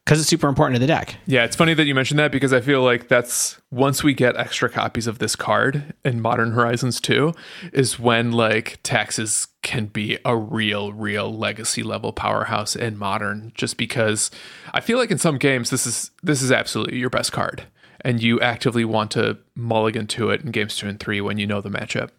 because 0.07 0.21
it's 0.21 0.29
super 0.29 0.47
important 0.47 0.77
to 0.77 0.79
the 0.79 0.87
deck. 0.87 1.17
Yeah, 1.27 1.45
it's 1.45 1.57
funny 1.57 1.75
that 1.75 1.85
you 1.85 1.93
mentioned 1.93 2.21
that 2.21 2.31
because 2.31 2.53
I 2.53 2.61
feel 2.61 2.81
like 2.81 3.09
that's 3.09 3.61
once 3.73 4.05
we 4.05 4.15
get 4.15 4.37
extra 4.37 4.71
copies 4.71 5.09
of 5.09 5.19
this 5.19 5.35
card 5.35 5.95
in 6.05 6.21
Modern 6.21 6.53
Horizons 6.53 7.01
2 7.01 7.35
is 7.73 7.99
when 7.99 8.31
like 8.31 8.79
taxes 8.85 9.49
can 9.63 9.87
be 9.87 10.17
a 10.25 10.37
real 10.37 10.93
real 10.93 11.37
legacy 11.37 11.83
level 11.83 12.13
powerhouse 12.13 12.77
in 12.77 12.97
modern 12.97 13.51
just 13.57 13.77
because 13.77 14.31
I 14.73 14.81
feel 14.81 14.97
like 14.97 15.11
in 15.11 15.19
some 15.19 15.39
games 15.39 15.71
this 15.71 15.89
is 15.89 16.13
this 16.23 16.41
is 16.41 16.53
absolutely 16.53 16.99
your 16.99 17.11
best 17.11 17.33
card 17.33 17.65
and 18.03 18.23
you 18.23 18.41
actively 18.41 18.85
want 18.85 19.11
to 19.11 19.37
mulligan 19.57 20.07
to 20.07 20.31
it 20.31 20.41
in 20.43 20.53
games 20.53 20.77
2 20.77 20.87
and 20.87 21.01
3 21.01 21.21
when 21.21 21.39
you 21.39 21.49
know 21.49 21.61
the 21.61 21.69
matchup. 21.69 22.11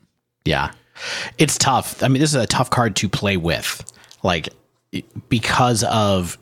Yeah. 0.43 0.73
It's 1.37 1.57
tough. 1.57 2.03
I 2.03 2.09
mean, 2.09 2.19
this 2.19 2.31
is 2.31 2.41
a 2.41 2.47
tough 2.47 2.69
card 2.69 2.97
to 2.97 3.07
play 3.07 3.37
with. 3.37 3.89
Like 4.23 4.49
because 5.29 5.85
of 5.85 6.37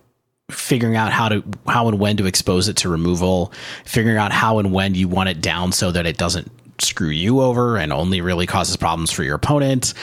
figuring 0.50 0.96
out 0.96 1.12
how 1.12 1.30
to 1.30 1.44
how 1.68 1.88
and 1.88 2.00
when 2.00 2.18
to 2.18 2.26
expose 2.26 2.68
it 2.68 2.78
to 2.78 2.90
removal, 2.90 3.52
figuring 3.84 4.18
out 4.18 4.32
how 4.32 4.60
and 4.60 4.72
when 4.72 4.96
you 4.96 5.08
want 5.08 5.30
it 5.30 5.42
down 5.42 5.72
so 5.72 5.92
that 5.92 6.06
it 6.06 6.18
doesn't 6.18 6.52
screw 6.80 7.10
you 7.10 7.42
over 7.42 7.78
and 7.78 7.94
only 7.94 8.20
really 8.22 8.46
causes 8.46 8.76
problems 8.76 9.12
for 9.12 9.24
your 9.24 9.36
opponent. 9.36 9.94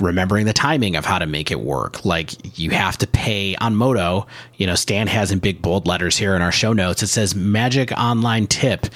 Remembering 0.00 0.46
the 0.46 0.52
timing 0.52 0.96
of 0.96 1.04
how 1.04 1.18
to 1.18 1.26
make 1.26 1.50
it 1.50 1.60
work. 1.60 2.04
Like 2.04 2.58
you 2.58 2.70
have 2.70 2.98
to 2.98 3.06
pay 3.06 3.56
on 3.56 3.76
Moto. 3.76 4.26
You 4.56 4.66
know, 4.66 4.74
Stan 4.74 5.06
has 5.06 5.30
in 5.30 5.38
big 5.38 5.62
bold 5.62 5.86
letters 5.86 6.16
here 6.16 6.34
in 6.36 6.42
our 6.42 6.52
show 6.52 6.72
notes. 6.72 7.02
It 7.02 7.08
says 7.08 7.34
Magic 7.34 7.92
Online 7.92 8.46
tip. 8.46 8.86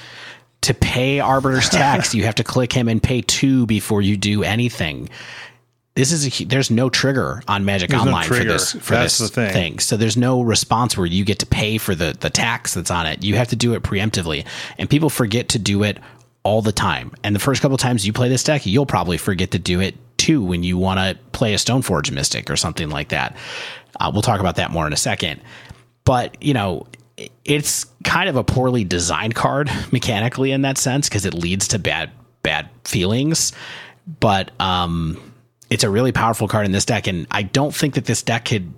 To 0.61 0.73
pay 0.73 1.19
Arbiter's 1.19 1.69
tax, 1.69 2.13
you 2.13 2.23
have 2.23 2.35
to 2.35 2.43
click 2.43 2.73
him 2.73 2.89
and 2.89 3.01
pay 3.01 3.21
two 3.21 3.65
before 3.67 4.01
you 4.01 4.17
do 4.17 4.43
anything 4.43 5.09
this 5.97 6.11
is 6.11 6.41
a, 6.41 6.45
there's 6.45 6.69
no 6.69 6.89
trigger 6.89 7.41
on 7.47 7.65
Magic 7.65 7.89
there's 7.89 8.03
Online 8.03 8.29
no 8.29 8.35
for 8.35 8.43
this 8.43 8.73
for 8.73 8.93
that's 8.93 9.17
this 9.17 9.31
thing. 9.31 9.51
thing. 9.51 9.79
So 9.79 9.97
there's 9.97 10.15
no 10.15 10.41
response 10.41 10.95
where 10.95 11.07
you 11.07 11.25
get 11.25 11.39
to 11.39 11.47
pay 11.47 11.79
for 11.79 11.95
the 11.95 12.15
the 12.17 12.29
tax 12.29 12.75
that's 12.75 12.91
on 12.91 13.07
it. 13.07 13.23
You 13.23 13.35
have 13.35 13.47
to 13.47 13.55
do 13.55 13.73
it 13.73 13.81
preemptively, 13.81 14.45
and 14.77 14.87
people 14.87 15.09
forget 15.09 15.49
to 15.49 15.59
do 15.59 15.81
it 15.81 15.97
all 16.43 16.61
the 16.61 16.71
time. 16.71 17.13
And 17.23 17.35
the 17.35 17.39
first 17.39 17.63
couple 17.63 17.77
times 17.77 18.05
you 18.05 18.13
play 18.13 18.29
this 18.29 18.43
deck, 18.43 18.65
you'll 18.65 18.85
probably 18.85 19.17
forget 19.17 19.51
to 19.51 19.59
do 19.59 19.79
it 19.81 19.95
too 20.17 20.43
when 20.43 20.61
you 20.63 20.77
want 20.77 20.99
to 20.99 21.17
play 21.31 21.53
a 21.53 21.57
Stoneforge 21.57 22.11
Mystic 22.11 22.49
or 22.51 22.55
something 22.55 22.89
like 22.89 23.09
that. 23.09 23.35
Uh, 23.99 24.11
we'll 24.13 24.21
talk 24.21 24.39
about 24.39 24.57
that 24.57 24.69
more 24.69 24.85
in 24.85 24.93
a 24.93 24.97
second. 24.97 25.41
But 26.05 26.41
you 26.43 26.53
know, 26.53 26.85
it's 27.43 27.87
kind 28.03 28.29
of 28.29 28.35
a 28.35 28.43
poorly 28.43 28.83
designed 28.83 29.33
card 29.33 29.71
mechanically 29.91 30.51
in 30.51 30.61
that 30.61 30.77
sense 30.77 31.09
because 31.09 31.25
it 31.25 31.33
leads 31.33 31.69
to 31.69 31.79
bad 31.79 32.11
bad 32.43 32.69
feelings. 32.83 33.51
But 34.19 34.51
um, 34.61 35.26
it's 35.69 35.83
a 35.83 35.89
really 35.89 36.11
powerful 36.11 36.47
card 36.47 36.65
in 36.65 36.71
this 36.71 36.85
deck, 36.85 37.07
and 37.07 37.27
I 37.31 37.43
don't 37.43 37.73
think 37.73 37.95
that 37.95 38.05
this 38.05 38.23
deck 38.23 38.45
could 38.45 38.73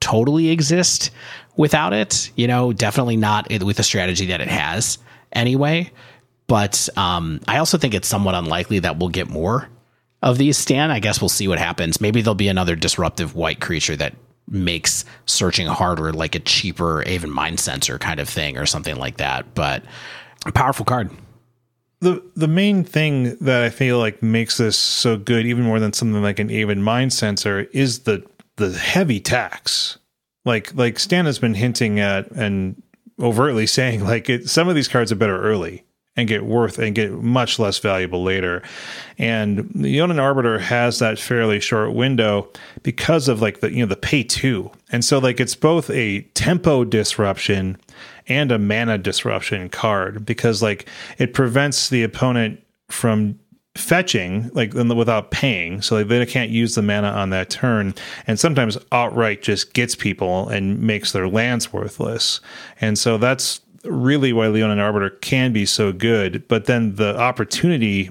totally 0.00 0.50
exist 0.50 1.10
without 1.56 1.92
it. 1.92 2.30
You 2.36 2.46
know, 2.46 2.72
definitely 2.72 3.16
not 3.16 3.48
with 3.50 3.76
the 3.76 3.82
strategy 3.82 4.26
that 4.26 4.40
it 4.40 4.48
has 4.48 4.98
anyway. 5.32 5.90
But 6.46 6.88
um, 6.96 7.40
I 7.46 7.58
also 7.58 7.78
think 7.78 7.94
it's 7.94 8.08
somewhat 8.08 8.34
unlikely 8.34 8.80
that 8.80 8.98
we'll 8.98 9.10
get 9.10 9.28
more 9.28 9.68
of 10.22 10.38
these 10.38 10.56
Stan. 10.56 10.90
I 10.90 10.98
guess 10.98 11.20
we'll 11.20 11.28
see 11.28 11.46
what 11.46 11.58
happens. 11.58 12.00
Maybe 12.00 12.22
there'll 12.22 12.34
be 12.34 12.48
another 12.48 12.74
disruptive 12.74 13.34
white 13.34 13.60
creature 13.60 13.96
that 13.96 14.14
makes 14.48 15.04
searching 15.26 15.66
harder, 15.66 16.12
like 16.12 16.34
a 16.34 16.40
cheaper 16.40 17.02
even 17.02 17.30
mind 17.30 17.58
Mindcensor 17.58 18.00
kind 18.00 18.18
of 18.18 18.28
thing 18.28 18.56
or 18.56 18.64
something 18.64 18.96
like 18.96 19.18
that. 19.18 19.54
But 19.54 19.84
a 20.46 20.52
powerful 20.52 20.86
card. 20.86 21.10
The 22.00 22.22
the 22.36 22.48
main 22.48 22.84
thing 22.84 23.36
that 23.40 23.62
I 23.62 23.70
feel 23.70 23.98
like 23.98 24.22
makes 24.22 24.56
this 24.56 24.76
so 24.76 25.16
good, 25.16 25.46
even 25.46 25.64
more 25.64 25.80
than 25.80 25.92
something 25.92 26.22
like 26.22 26.38
an 26.38 26.50
Aven 26.50 26.82
Mindcensor, 26.82 27.68
is 27.72 28.00
the 28.00 28.24
the 28.56 28.72
heavy 28.72 29.20
tax. 29.20 29.98
Like 30.44 30.74
like 30.74 30.98
Stan 30.98 31.26
has 31.26 31.38
been 31.38 31.54
hinting 31.54 31.98
at 31.98 32.30
and 32.30 32.80
overtly 33.20 33.66
saying 33.78 34.04
like 34.04 34.28
it, 34.28 34.48
some 34.48 34.68
of 34.68 34.74
these 34.74 34.88
cards 34.88 35.10
are 35.10 35.16
better 35.16 35.40
early 35.40 35.84
and 36.18 36.26
get 36.26 36.44
worth 36.44 36.80
and 36.80 36.96
get 36.96 37.12
much 37.12 37.60
less 37.60 37.78
valuable 37.78 38.24
later. 38.24 38.60
And 39.18 39.70
the 39.72 39.94
Leonin 39.94 40.18
Arbiter 40.18 40.58
has 40.58 40.98
that 40.98 41.16
fairly 41.16 41.60
short 41.60 41.94
window 41.94 42.48
because 42.82 43.28
of 43.28 43.40
like 43.40 43.60
the 43.60 43.72
you 43.72 43.80
know 43.80 43.86
the 43.86 43.96
pay 43.96 44.24
two. 44.24 44.70
And 44.90 45.04
so 45.04 45.18
like 45.18 45.38
it's 45.40 45.54
both 45.54 45.88
a 45.90 46.22
tempo 46.34 46.84
disruption 46.84 47.78
and 48.28 48.52
a 48.52 48.58
mana 48.58 48.98
disruption 48.98 49.68
card 49.68 50.24
because 50.24 50.62
like 50.62 50.88
it 51.18 51.34
prevents 51.34 51.88
the 51.88 52.02
opponent 52.02 52.62
from 52.88 53.38
fetching 53.74 54.50
like 54.54 54.74
without 54.74 55.30
paying 55.30 55.80
so 55.80 55.96
like, 55.96 56.08
they 56.08 56.26
can't 56.26 56.50
use 56.50 56.74
the 56.74 56.82
mana 56.82 57.08
on 57.08 57.30
that 57.30 57.48
turn 57.48 57.94
and 58.26 58.40
sometimes 58.40 58.76
outright 58.90 59.40
just 59.40 59.72
gets 59.72 59.94
people 59.94 60.48
and 60.48 60.80
makes 60.80 61.12
their 61.12 61.28
lands 61.28 61.72
worthless 61.72 62.40
and 62.80 62.98
so 62.98 63.18
that's 63.18 63.60
really 63.84 64.32
why 64.32 64.48
Leonin 64.48 64.78
Arbiter 64.78 65.10
can 65.10 65.52
be 65.52 65.66
so 65.66 65.92
good, 65.92 66.46
but 66.48 66.66
then 66.66 66.96
the 66.96 67.18
opportunity 67.18 68.10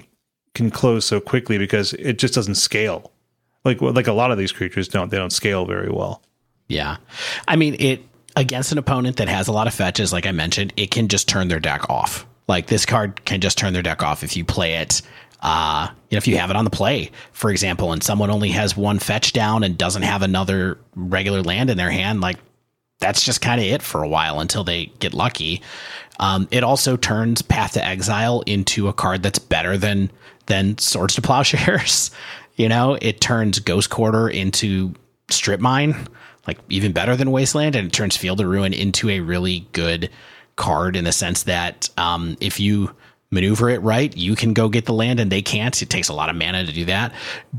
can 0.54 0.70
close 0.70 1.04
so 1.04 1.20
quickly 1.20 1.58
because 1.58 1.92
it 1.94 2.18
just 2.18 2.34
doesn't 2.34 2.56
scale. 2.56 3.12
Like 3.64 3.80
like 3.80 4.06
a 4.06 4.12
lot 4.12 4.30
of 4.30 4.38
these 4.38 4.52
creatures 4.52 4.88
don't 4.88 5.10
they 5.10 5.18
don't 5.18 5.32
scale 5.32 5.66
very 5.66 5.90
well. 5.90 6.22
Yeah. 6.68 6.96
I 7.46 7.56
mean 7.56 7.76
it 7.78 8.02
against 8.38 8.72
an 8.72 8.78
opponent 8.78 9.16
that 9.16 9.28
has 9.28 9.48
a 9.48 9.52
lot 9.52 9.66
of 9.66 9.74
fetches 9.74 10.12
like 10.12 10.26
I 10.26 10.32
mentioned, 10.32 10.72
it 10.76 10.90
can 10.90 11.08
just 11.08 11.28
turn 11.28 11.48
their 11.48 11.60
deck 11.60 11.90
off. 11.90 12.26
Like 12.46 12.66
this 12.68 12.86
card 12.86 13.24
can 13.24 13.40
just 13.40 13.58
turn 13.58 13.72
their 13.72 13.82
deck 13.82 14.02
off 14.02 14.22
if 14.24 14.36
you 14.36 14.44
play 14.44 14.74
it 14.76 15.02
uh, 15.40 15.88
you 16.10 16.16
know, 16.16 16.18
if 16.18 16.26
you 16.26 16.36
have 16.36 16.50
it 16.50 16.56
on 16.56 16.64
the 16.64 16.70
play, 16.70 17.10
for 17.32 17.50
example, 17.50 17.92
and 17.92 18.02
someone 18.02 18.30
only 18.30 18.50
has 18.50 18.76
one 18.76 18.98
fetch 18.98 19.32
down 19.32 19.62
and 19.62 19.78
doesn't 19.78 20.02
have 20.02 20.22
another 20.22 20.78
regular 20.96 21.42
land 21.42 21.70
in 21.70 21.76
their 21.76 21.90
hand, 21.90 22.20
like 22.20 22.38
that's 22.98 23.22
just 23.22 23.40
kind 23.40 23.60
of 23.60 23.66
it 23.66 23.82
for 23.82 24.02
a 24.02 24.08
while 24.08 24.40
until 24.40 24.64
they 24.64 24.86
get 24.98 25.14
lucky. 25.14 25.62
Um, 26.18 26.48
it 26.50 26.64
also 26.64 26.96
turns 26.96 27.42
Path 27.42 27.74
to 27.74 27.84
Exile 27.84 28.42
into 28.46 28.88
a 28.88 28.92
card 28.92 29.22
that's 29.22 29.38
better 29.38 29.76
than 29.76 30.10
than 30.46 30.76
Swords 30.78 31.14
to 31.14 31.22
Plowshares. 31.22 32.10
you 32.56 32.68
know, 32.68 32.98
it 33.00 33.20
turns 33.20 33.60
Ghost 33.60 33.90
Quarter 33.90 34.28
into 34.28 34.92
Strip 35.30 35.60
Mine, 35.60 36.08
like 36.48 36.58
even 36.68 36.92
better 36.92 37.14
than 37.14 37.30
Wasteland, 37.30 37.76
and 37.76 37.86
it 37.86 37.92
turns 37.92 38.16
Field 38.16 38.40
of 38.40 38.48
Ruin 38.48 38.72
into 38.72 39.08
a 39.10 39.20
really 39.20 39.68
good 39.72 40.10
card 40.56 40.96
in 40.96 41.04
the 41.04 41.12
sense 41.12 41.44
that 41.44 41.88
um, 41.96 42.36
if 42.40 42.58
you 42.58 42.90
maneuver 43.30 43.68
it 43.68 43.82
right, 43.82 44.16
you 44.16 44.34
can 44.34 44.54
go 44.54 44.68
get 44.68 44.86
the 44.86 44.94
land 44.94 45.20
and 45.20 45.30
they 45.30 45.42
can't. 45.42 45.80
It 45.80 45.90
takes 45.90 46.08
a 46.08 46.14
lot 46.14 46.30
of 46.30 46.36
mana 46.36 46.64
to 46.64 46.72
do 46.72 46.86
that, 46.86 47.12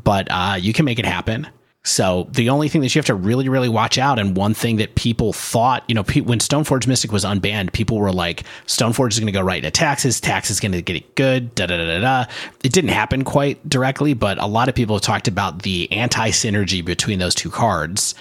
but 0.03 0.27
uh, 0.31 0.57
you 0.59 0.73
can 0.73 0.83
make 0.83 0.99
it 0.99 1.05
happen. 1.05 1.47
So 1.83 2.27
the 2.31 2.49
only 2.49 2.67
thing 2.67 2.81
that 2.81 2.93
you 2.93 2.99
have 2.99 3.05
to 3.05 3.15
really, 3.15 3.47
really 3.47 3.69
watch 3.69 3.97
out, 3.97 4.19
and 4.19 4.35
one 4.35 4.53
thing 4.53 4.77
that 4.77 4.95
people 4.95 5.31
thought, 5.31 5.83
you 5.87 5.95
know, 5.95 6.03
when 6.03 6.39
Stoneforge 6.39 6.87
Mystic 6.87 7.11
was 7.11 7.23
unbanned, 7.23 7.71
people 7.71 7.97
were 7.97 8.11
like, 8.11 8.43
Stoneforge 8.67 9.13
is 9.13 9.19
going 9.19 9.27
to 9.27 9.31
go 9.31 9.41
right 9.41 9.63
into 9.63 9.71
taxes, 9.71 10.19
tax 10.19 10.49
is 10.49 10.59
going 10.59 10.73
to 10.73 10.81
get 10.81 10.97
it 10.97 11.15
good, 11.15 11.55
da 11.55 11.67
da 11.67 11.77
da 11.77 11.99
da. 11.99 12.25
It 12.63 12.73
didn't 12.73 12.89
happen 12.89 13.23
quite 13.23 13.67
directly, 13.67 14.13
but 14.13 14.37
a 14.39 14.45
lot 14.45 14.67
of 14.67 14.75
people 14.75 14.97
have 14.97 15.03
talked 15.03 15.29
about 15.29 15.61
the 15.61 15.89
anti 15.91 16.29
synergy 16.31 16.83
between 16.83 17.19
those 17.19 17.33
two 17.33 17.49
cards. 17.49 18.13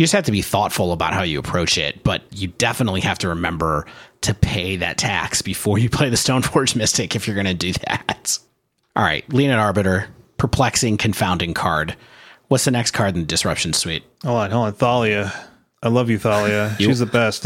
You 0.00 0.04
just 0.04 0.14
have 0.14 0.24
to 0.24 0.32
be 0.32 0.40
thoughtful 0.40 0.92
about 0.92 1.12
how 1.12 1.24
you 1.24 1.38
approach 1.38 1.76
it, 1.76 2.02
but 2.02 2.22
you 2.30 2.48
definitely 2.48 3.02
have 3.02 3.18
to 3.18 3.28
remember 3.28 3.84
to 4.22 4.32
pay 4.32 4.76
that 4.76 4.96
tax 4.96 5.42
before 5.42 5.76
you 5.76 5.90
play 5.90 6.08
the 6.08 6.16
Stoneforge 6.16 6.74
Mystic 6.74 7.14
if 7.14 7.26
you're 7.26 7.34
going 7.34 7.44
to 7.44 7.52
do 7.52 7.74
that. 7.86 8.38
All 8.96 9.02
right, 9.02 9.30
Leonin 9.30 9.58
Arbiter, 9.58 10.08
perplexing, 10.38 10.96
confounding 10.96 11.52
card. 11.52 11.96
What's 12.48 12.64
the 12.64 12.70
next 12.70 12.92
card 12.92 13.14
in 13.14 13.20
the 13.20 13.26
Disruption 13.26 13.74
Suite? 13.74 14.02
Hold 14.24 14.38
on, 14.38 14.50
hold 14.50 14.66
on. 14.68 14.72
Thalia. 14.72 15.49
I 15.82 15.88
love 15.88 16.10
you, 16.10 16.18
Thalia. 16.18 16.76
She's 16.78 16.98
the 16.98 17.06
best. 17.06 17.42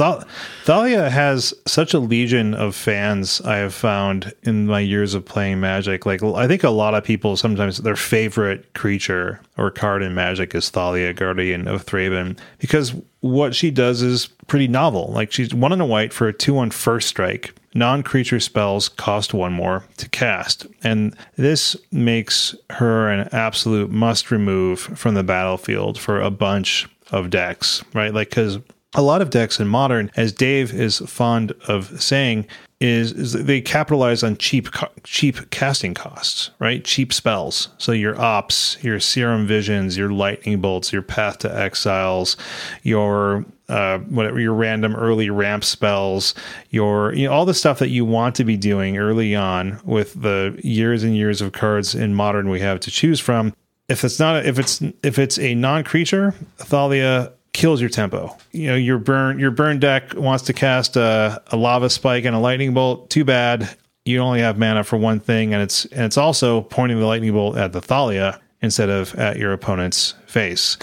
Thalia 0.64 1.08
has 1.08 1.54
such 1.66 1.94
a 1.94 2.00
legion 2.00 2.52
of 2.52 2.74
fans 2.74 3.40
I 3.42 3.58
have 3.58 3.72
found 3.72 4.34
in 4.42 4.66
my 4.66 4.80
years 4.80 5.14
of 5.14 5.24
playing 5.24 5.60
Magic. 5.60 6.04
Like, 6.04 6.20
I 6.22 6.48
think 6.48 6.64
a 6.64 6.70
lot 6.70 6.94
of 6.94 7.04
people 7.04 7.36
sometimes 7.36 7.78
their 7.78 7.94
favorite 7.94 8.74
creature 8.74 9.40
or 9.56 9.70
card 9.70 10.02
in 10.02 10.14
Magic 10.14 10.52
is 10.54 10.68
Thalia, 10.68 11.12
Guardian 11.12 11.68
of 11.68 11.86
Thraben, 11.86 12.36
because 12.58 12.92
what 13.20 13.54
she 13.54 13.70
does 13.70 14.02
is 14.02 14.26
pretty 14.48 14.66
novel. 14.66 15.12
Like, 15.12 15.30
she's 15.30 15.54
one 15.54 15.72
in 15.72 15.80
a 15.80 15.86
white 15.86 16.12
for 16.12 16.26
a 16.26 16.32
2 16.32 16.54
1 16.54 16.70
first 16.70 17.08
strike 17.08 17.54
non 17.74 18.02
creature 18.02 18.40
spells 18.40 18.88
cost 18.88 19.34
one 19.34 19.52
more 19.52 19.84
to 19.96 20.08
cast. 20.08 20.66
And 20.82 21.16
this 21.36 21.76
makes 21.90 22.54
her 22.70 23.08
an 23.08 23.28
absolute 23.32 23.90
must 23.90 24.30
remove 24.30 24.80
from 24.80 25.14
the 25.14 25.24
battlefield 25.24 25.98
for 25.98 26.20
a 26.20 26.30
bunch 26.30 26.88
of 27.14 27.30
decks, 27.30 27.82
right? 27.94 28.12
Like, 28.12 28.30
because 28.30 28.58
a 28.94 29.02
lot 29.02 29.22
of 29.22 29.30
decks 29.30 29.60
in 29.60 29.68
modern, 29.68 30.10
as 30.16 30.32
Dave 30.32 30.74
is 30.74 30.98
fond 30.98 31.52
of 31.68 32.02
saying, 32.02 32.46
is, 32.80 33.12
is 33.12 33.32
they 33.32 33.60
capitalize 33.60 34.22
on 34.22 34.36
cheap 34.36 34.68
cheap 35.04 35.50
casting 35.50 35.94
costs, 35.94 36.50
right? 36.58 36.84
Cheap 36.84 37.12
spells. 37.12 37.68
So 37.78 37.92
your 37.92 38.20
ops, 38.20 38.76
your 38.82 39.00
serum 39.00 39.46
visions, 39.46 39.96
your 39.96 40.10
lightning 40.10 40.60
bolts, 40.60 40.92
your 40.92 41.02
path 41.02 41.38
to 41.38 41.56
exiles, 41.56 42.36
your 42.82 43.46
uh, 43.68 43.98
whatever 43.98 44.38
your 44.38 44.52
random 44.52 44.94
early 44.94 45.30
ramp 45.30 45.64
spells, 45.64 46.34
your 46.70 47.14
you 47.14 47.26
know 47.26 47.32
all 47.32 47.46
the 47.46 47.54
stuff 47.54 47.78
that 47.78 47.88
you 47.88 48.04
want 48.04 48.34
to 48.34 48.44
be 48.44 48.56
doing 48.56 48.98
early 48.98 49.34
on 49.34 49.80
with 49.84 50.20
the 50.20 50.58
years 50.62 51.04
and 51.04 51.16
years 51.16 51.40
of 51.40 51.52
cards 51.52 51.94
in 51.94 52.14
modern 52.14 52.50
we 52.50 52.60
have 52.60 52.80
to 52.80 52.90
choose 52.90 53.20
from. 53.20 53.54
If 53.88 54.04
it's 54.04 54.18
not 54.18 54.46
if 54.46 54.58
it's 54.58 54.82
if 55.02 55.18
it's 55.18 55.38
a 55.38 55.54
non 55.54 55.84
creature, 55.84 56.34
Thalia 56.58 57.32
kills 57.52 57.80
your 57.80 57.90
tempo. 57.90 58.36
You 58.52 58.68
know, 58.68 58.76
your 58.76 58.98
burn 58.98 59.38
your 59.38 59.50
burn 59.50 59.78
deck 59.78 60.14
wants 60.14 60.44
to 60.44 60.52
cast 60.52 60.96
a, 60.96 61.42
a 61.48 61.56
lava 61.56 61.90
spike 61.90 62.24
and 62.24 62.34
a 62.34 62.38
lightning 62.38 62.74
bolt. 62.74 63.10
Too 63.10 63.24
bad. 63.24 63.76
You 64.04 64.18
only 64.18 64.40
have 64.40 64.58
mana 64.58 64.84
for 64.84 64.98
one 64.98 65.20
thing, 65.20 65.54
and 65.54 65.62
it's 65.62 65.86
and 65.86 66.04
it's 66.04 66.18
also 66.18 66.62
pointing 66.62 66.98
the 66.98 67.06
lightning 67.06 67.32
bolt 67.32 67.56
at 67.56 67.72
the 67.72 67.80
Thalia 67.80 68.40
instead 68.60 68.90
of 68.90 69.14
at 69.16 69.38
your 69.38 69.52
opponent's 69.52 70.14
face. 70.26 70.76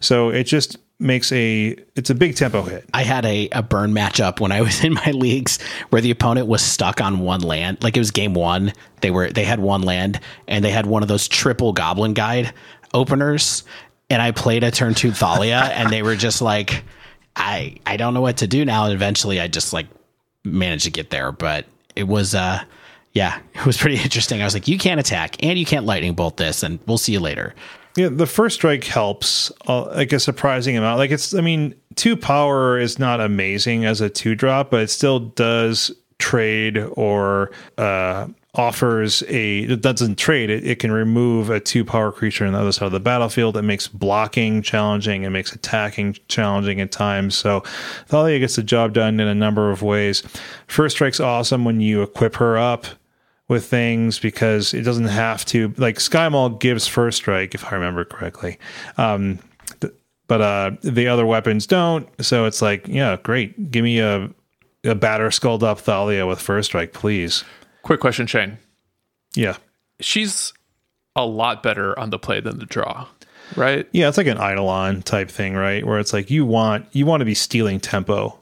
So 0.00 0.30
it 0.30 0.44
just 0.44 0.76
makes 1.00 1.32
a 1.32 1.76
it's 1.96 2.10
a 2.10 2.14
big 2.14 2.36
tempo 2.36 2.62
hit. 2.62 2.84
I 2.92 3.02
had 3.02 3.24
a, 3.24 3.48
a 3.52 3.62
burn 3.62 3.92
matchup 3.92 4.38
when 4.38 4.52
I 4.52 4.60
was 4.60 4.84
in 4.84 4.94
my 4.94 5.10
leagues 5.12 5.60
where 5.88 6.02
the 6.02 6.10
opponent 6.10 6.46
was 6.46 6.62
stuck 6.62 7.00
on 7.00 7.20
one 7.20 7.40
land. 7.40 7.82
Like 7.82 7.96
it 7.96 8.00
was 8.00 8.10
game 8.10 8.34
one. 8.34 8.72
They 9.00 9.10
were 9.10 9.30
they 9.30 9.44
had 9.44 9.60
one 9.60 9.82
land 9.82 10.20
and 10.46 10.64
they 10.64 10.70
had 10.70 10.86
one 10.86 11.02
of 11.02 11.08
those 11.08 11.26
triple 11.26 11.72
goblin 11.72 12.14
guide 12.14 12.52
openers 12.92 13.64
and 14.10 14.20
I 14.20 14.32
played 14.32 14.64
a 14.64 14.70
turn 14.70 14.94
two 14.94 15.12
Thalia, 15.12 15.60
and 15.72 15.90
they 15.90 16.02
were 16.02 16.16
just 16.16 16.42
like, 16.42 16.82
I 17.36 17.76
I 17.86 17.96
don't 17.96 18.12
know 18.12 18.20
what 18.20 18.38
to 18.38 18.46
do 18.46 18.64
now. 18.64 18.84
And 18.84 18.92
eventually, 18.92 19.40
I 19.40 19.48
just 19.48 19.72
like 19.72 19.86
managed 20.44 20.84
to 20.84 20.90
get 20.90 21.10
there, 21.10 21.32
but 21.32 21.66
it 21.96 22.04
was 22.04 22.34
uh 22.34 22.62
yeah, 23.12 23.40
it 23.54 23.64
was 23.64 23.78
pretty 23.78 24.02
interesting. 24.02 24.42
I 24.42 24.44
was 24.44 24.54
like, 24.54 24.68
you 24.68 24.76
can't 24.76 25.00
attack 25.00 25.42
and 25.42 25.58
you 25.58 25.64
can't 25.64 25.86
lightning 25.86 26.14
bolt 26.14 26.36
this, 26.36 26.62
and 26.62 26.80
we'll 26.86 26.98
see 26.98 27.12
you 27.12 27.20
later. 27.20 27.54
Yeah, 27.96 28.08
the 28.08 28.26
first 28.26 28.56
strike 28.56 28.84
helps 28.84 29.50
uh, 29.66 29.86
like 29.86 30.12
a 30.12 30.20
surprising 30.20 30.76
amount. 30.76 30.98
Like 30.98 31.10
it's, 31.10 31.34
I 31.34 31.40
mean, 31.40 31.74
two 31.96 32.16
power 32.16 32.78
is 32.78 32.98
not 32.98 33.20
amazing 33.20 33.84
as 33.84 34.00
a 34.00 34.08
two 34.08 34.34
drop, 34.34 34.70
but 34.70 34.82
it 34.82 34.90
still 34.90 35.18
does 35.20 35.90
trade 36.18 36.78
or 36.92 37.50
uh, 37.78 38.28
offers 38.54 39.22
a 39.28 39.60
it 39.60 39.80
doesn't 39.80 40.18
trade 40.18 40.50
it, 40.50 40.66
it 40.66 40.78
can 40.80 40.90
remove 40.90 41.50
a 41.50 41.60
two 41.60 41.84
power 41.84 42.10
creature 42.10 42.44
on 42.44 42.52
the 42.52 42.58
other 42.58 42.72
side 42.72 42.86
of 42.86 42.92
the 42.92 43.00
battlefield. 43.00 43.56
It 43.56 43.62
makes 43.62 43.86
blocking 43.86 44.62
challenging 44.62 45.22
it 45.22 45.30
makes 45.30 45.52
attacking 45.52 46.16
challenging 46.28 46.80
at 46.80 46.90
times. 46.90 47.36
So 47.36 47.62
thalia 48.06 48.38
gets 48.38 48.56
the 48.56 48.62
job 48.62 48.92
done 48.92 49.20
in 49.20 49.28
a 49.28 49.34
number 49.34 49.70
of 49.70 49.82
ways. 49.82 50.22
First 50.66 50.96
strike's 50.96 51.20
awesome 51.20 51.64
when 51.64 51.80
you 51.80 52.02
equip 52.02 52.36
her 52.36 52.58
up 52.58 52.86
with 53.50 53.66
things 53.66 54.18
because 54.18 54.72
it 54.72 54.82
doesn't 54.82 55.04
have 55.04 55.44
to 55.44 55.74
like 55.76 55.96
Skymaul 55.96 56.58
gives 56.58 56.86
first 56.86 57.18
strike 57.18 57.54
if 57.54 57.70
i 57.70 57.74
remember 57.74 58.04
correctly 58.06 58.58
um, 58.96 59.38
but 60.26 60.40
uh, 60.40 60.70
the 60.82 61.08
other 61.08 61.26
weapons 61.26 61.66
don't 61.66 62.08
so 62.24 62.46
it's 62.46 62.62
like 62.62 62.88
yeah 62.88 63.18
great 63.22 63.70
give 63.70 63.84
me 63.84 63.98
a 63.98 64.30
a 64.84 64.94
batter 64.94 65.30
skulled 65.30 65.62
up 65.62 65.80
Thalia 65.80 66.26
with 66.26 66.40
first 66.40 66.70
strike, 66.70 66.92
please. 66.92 67.44
Quick 67.82 68.00
question, 68.00 68.26
Shane. 68.26 68.58
Yeah. 69.34 69.56
She's 70.00 70.52
a 71.16 71.26
lot 71.26 71.62
better 71.62 71.98
on 71.98 72.10
the 72.10 72.18
play 72.18 72.40
than 72.40 72.58
the 72.58 72.66
draw, 72.66 73.06
right? 73.56 73.86
Yeah, 73.92 74.08
it's 74.08 74.16
like 74.16 74.26
an 74.26 74.38
Eidolon 74.38 75.02
type 75.02 75.30
thing, 75.30 75.54
right? 75.54 75.84
Where 75.84 75.98
it's 75.98 76.12
like 76.12 76.30
you 76.30 76.46
want 76.46 76.86
you 76.92 77.04
want 77.06 77.20
to 77.20 77.24
be 77.24 77.34
stealing 77.34 77.80
tempo. 77.80 78.38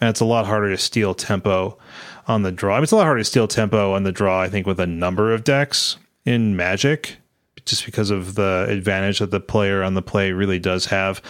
And 0.00 0.08
it's 0.08 0.20
a 0.20 0.24
lot 0.24 0.46
harder 0.46 0.70
to 0.70 0.78
steal 0.78 1.14
tempo 1.14 1.78
on 2.26 2.42
the 2.42 2.52
draw. 2.52 2.74
I 2.74 2.78
mean, 2.78 2.84
it's 2.84 2.92
a 2.92 2.96
lot 2.96 3.04
harder 3.04 3.20
to 3.20 3.24
steal 3.24 3.48
tempo 3.48 3.94
on 3.94 4.02
the 4.02 4.12
draw, 4.12 4.40
I 4.40 4.48
think, 4.48 4.66
with 4.66 4.80
a 4.80 4.86
number 4.86 5.32
of 5.32 5.44
decks 5.44 5.96
in 6.24 6.56
Magic, 6.56 7.16
just 7.64 7.84
because 7.84 8.10
of 8.10 8.34
the 8.34 8.66
advantage 8.68 9.18
that 9.18 9.30
the 9.30 9.40
player 9.40 9.82
on 9.82 9.94
the 9.94 10.02
play 10.02 10.32
really 10.32 10.58
does 10.58 10.86
have. 10.86 11.22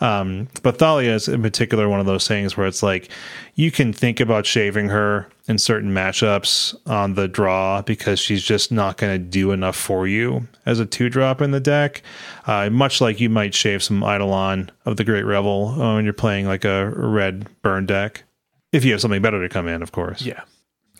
Um, 0.00 0.48
but 0.62 0.78
Thalia 0.78 1.14
is 1.14 1.28
in 1.28 1.42
particular 1.42 1.88
one 1.88 2.00
of 2.00 2.06
those 2.06 2.28
things 2.28 2.56
where 2.56 2.66
it's 2.66 2.82
like 2.82 3.10
you 3.54 3.70
can 3.70 3.92
think 3.92 4.20
about 4.20 4.46
shaving 4.46 4.88
her 4.88 5.28
in 5.48 5.58
certain 5.58 5.92
matchups 5.92 6.76
on 6.86 7.14
the 7.14 7.26
draw 7.26 7.82
because 7.82 8.20
she's 8.20 8.44
just 8.44 8.70
not 8.70 8.98
going 8.98 9.12
to 9.12 9.18
do 9.18 9.50
enough 9.50 9.76
for 9.76 10.06
you 10.06 10.46
as 10.66 10.78
a 10.78 10.86
two 10.86 11.08
drop 11.08 11.40
in 11.40 11.50
the 11.50 11.60
deck. 11.60 12.02
Uh, 12.46 12.68
much 12.70 13.00
like 13.00 13.18
you 13.18 13.30
might 13.30 13.54
shave 13.54 13.82
some 13.82 14.02
Eidolon 14.02 14.70
of 14.84 14.96
the 14.96 15.04
Great 15.04 15.24
Revel 15.24 15.68
uh, 15.68 15.94
when 15.94 16.04
you're 16.04 16.12
playing 16.12 16.46
like 16.46 16.64
a 16.64 16.90
red 16.94 17.46
burn 17.62 17.86
deck. 17.86 18.24
If 18.72 18.84
you 18.84 18.92
have 18.92 19.00
something 19.00 19.22
better 19.22 19.40
to 19.42 19.48
come 19.48 19.66
in, 19.68 19.82
of 19.82 19.92
course. 19.92 20.22
Yeah, 20.22 20.42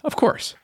of 0.05 0.17
course. 0.17 0.55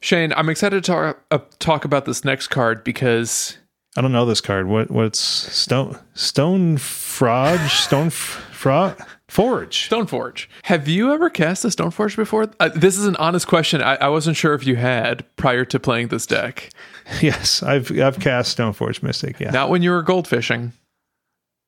Shane, 0.00 0.32
I'm 0.34 0.48
excited 0.48 0.84
to 0.84 0.90
talk, 0.90 1.20
uh, 1.30 1.38
talk 1.58 1.84
about 1.84 2.04
this 2.04 2.24
next 2.24 2.48
card 2.48 2.84
because 2.84 3.58
I 3.96 4.00
don't 4.00 4.12
know 4.12 4.24
this 4.26 4.40
card. 4.40 4.68
What 4.68 4.90
what's 4.90 5.18
stone 5.18 5.98
stone 6.14 6.76
frog 6.76 7.58
stone 7.68 8.10
frog 8.10 9.02
forge 9.30 9.88
Stoneforge. 9.88 10.46
Have 10.64 10.88
you 10.88 11.12
ever 11.12 11.30
cast 11.30 11.64
a 11.64 11.70
stone 11.70 11.90
forge 11.90 12.16
before? 12.16 12.50
Uh, 12.58 12.70
this 12.74 12.98
is 12.98 13.06
an 13.06 13.16
honest 13.16 13.46
question. 13.46 13.80
I, 13.80 13.94
I 13.96 14.08
wasn't 14.08 14.36
sure 14.36 14.54
if 14.54 14.66
you 14.66 14.76
had 14.76 15.24
prior 15.36 15.64
to 15.66 15.80
playing 15.80 16.08
this 16.08 16.26
deck. 16.26 16.70
Yes, 17.20 17.60
I've 17.64 17.90
I've 17.98 18.20
cast 18.20 18.56
Stoneforge 18.56 19.02
Mystic. 19.02 19.40
Yeah. 19.40 19.50
Not 19.50 19.68
when 19.68 19.82
you 19.82 19.90
were 19.90 20.04
goldfishing. 20.04 20.70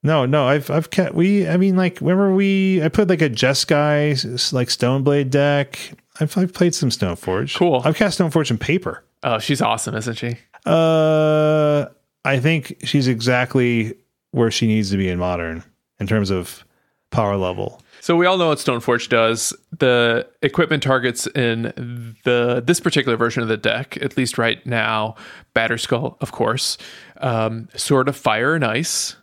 No, 0.03 0.27
no, 0.27 0.47
I've 0.49 0.71
I've 0.71 0.91
cast 0.91 1.15
we. 1.15 1.49
I 1.49 1.57
mean, 1.57 1.77
like 1.77 2.01
remember 2.01 2.35
we 2.35 2.83
I 2.83 2.89
put 2.89 3.09
like 3.09 3.23
a 3.23 3.31
Jeskai 3.31 4.53
like 4.53 4.69
Stoneblade 4.69 5.31
deck. 5.31 5.93
I've 6.21 6.37
I've 6.37 6.53
played 6.53 6.75
some 6.75 6.89
Stoneforge. 6.89 7.57
Cool. 7.57 7.83
I've 7.85 7.97
cast 7.97 8.19
Stoneforge 8.19 8.51
in 8.51 8.59
paper. 8.59 9.05
Oh, 9.23 9.39
she's 9.39 9.63
awesome, 9.63 9.95
isn't 9.95 10.15
she? 10.15 10.37
Uh, 10.67 11.87
I 12.25 12.39
think 12.41 12.77
she's 12.85 13.07
exactly 13.07 13.95
where 14.33 14.51
she 14.51 14.67
needs 14.67 14.91
to 14.91 14.97
be 14.97 15.09
in 15.09 15.19
modern 15.19 15.63
in 16.01 16.07
terms 16.07 16.31
of 16.31 16.65
power 17.11 17.37
level. 17.37 17.81
So 18.01 18.17
we 18.17 18.27
all 18.27 18.37
know 18.37 18.49
what 18.49 18.59
Stoneforge 18.59 19.09
does. 19.09 19.53
The 19.79 20.27
equipment 20.43 20.83
targets 20.83 21.29
in 21.29 22.17
the 22.25 22.61
this 22.67 22.81
particular 22.81 23.17
version 23.17 23.45
of 23.45 23.49
the 23.49 23.57
deck, 23.57 23.97
at 24.03 24.17
least 24.17 24.39
right 24.39 24.65
now, 24.67 25.15
Batterskull, 25.55 26.17
of 26.21 26.33
course, 26.33 26.79
um, 27.19 27.69
Sword 27.77 28.09
of 28.09 28.17
Fire 28.17 28.57
and 28.57 28.65
Ice, 28.65 29.15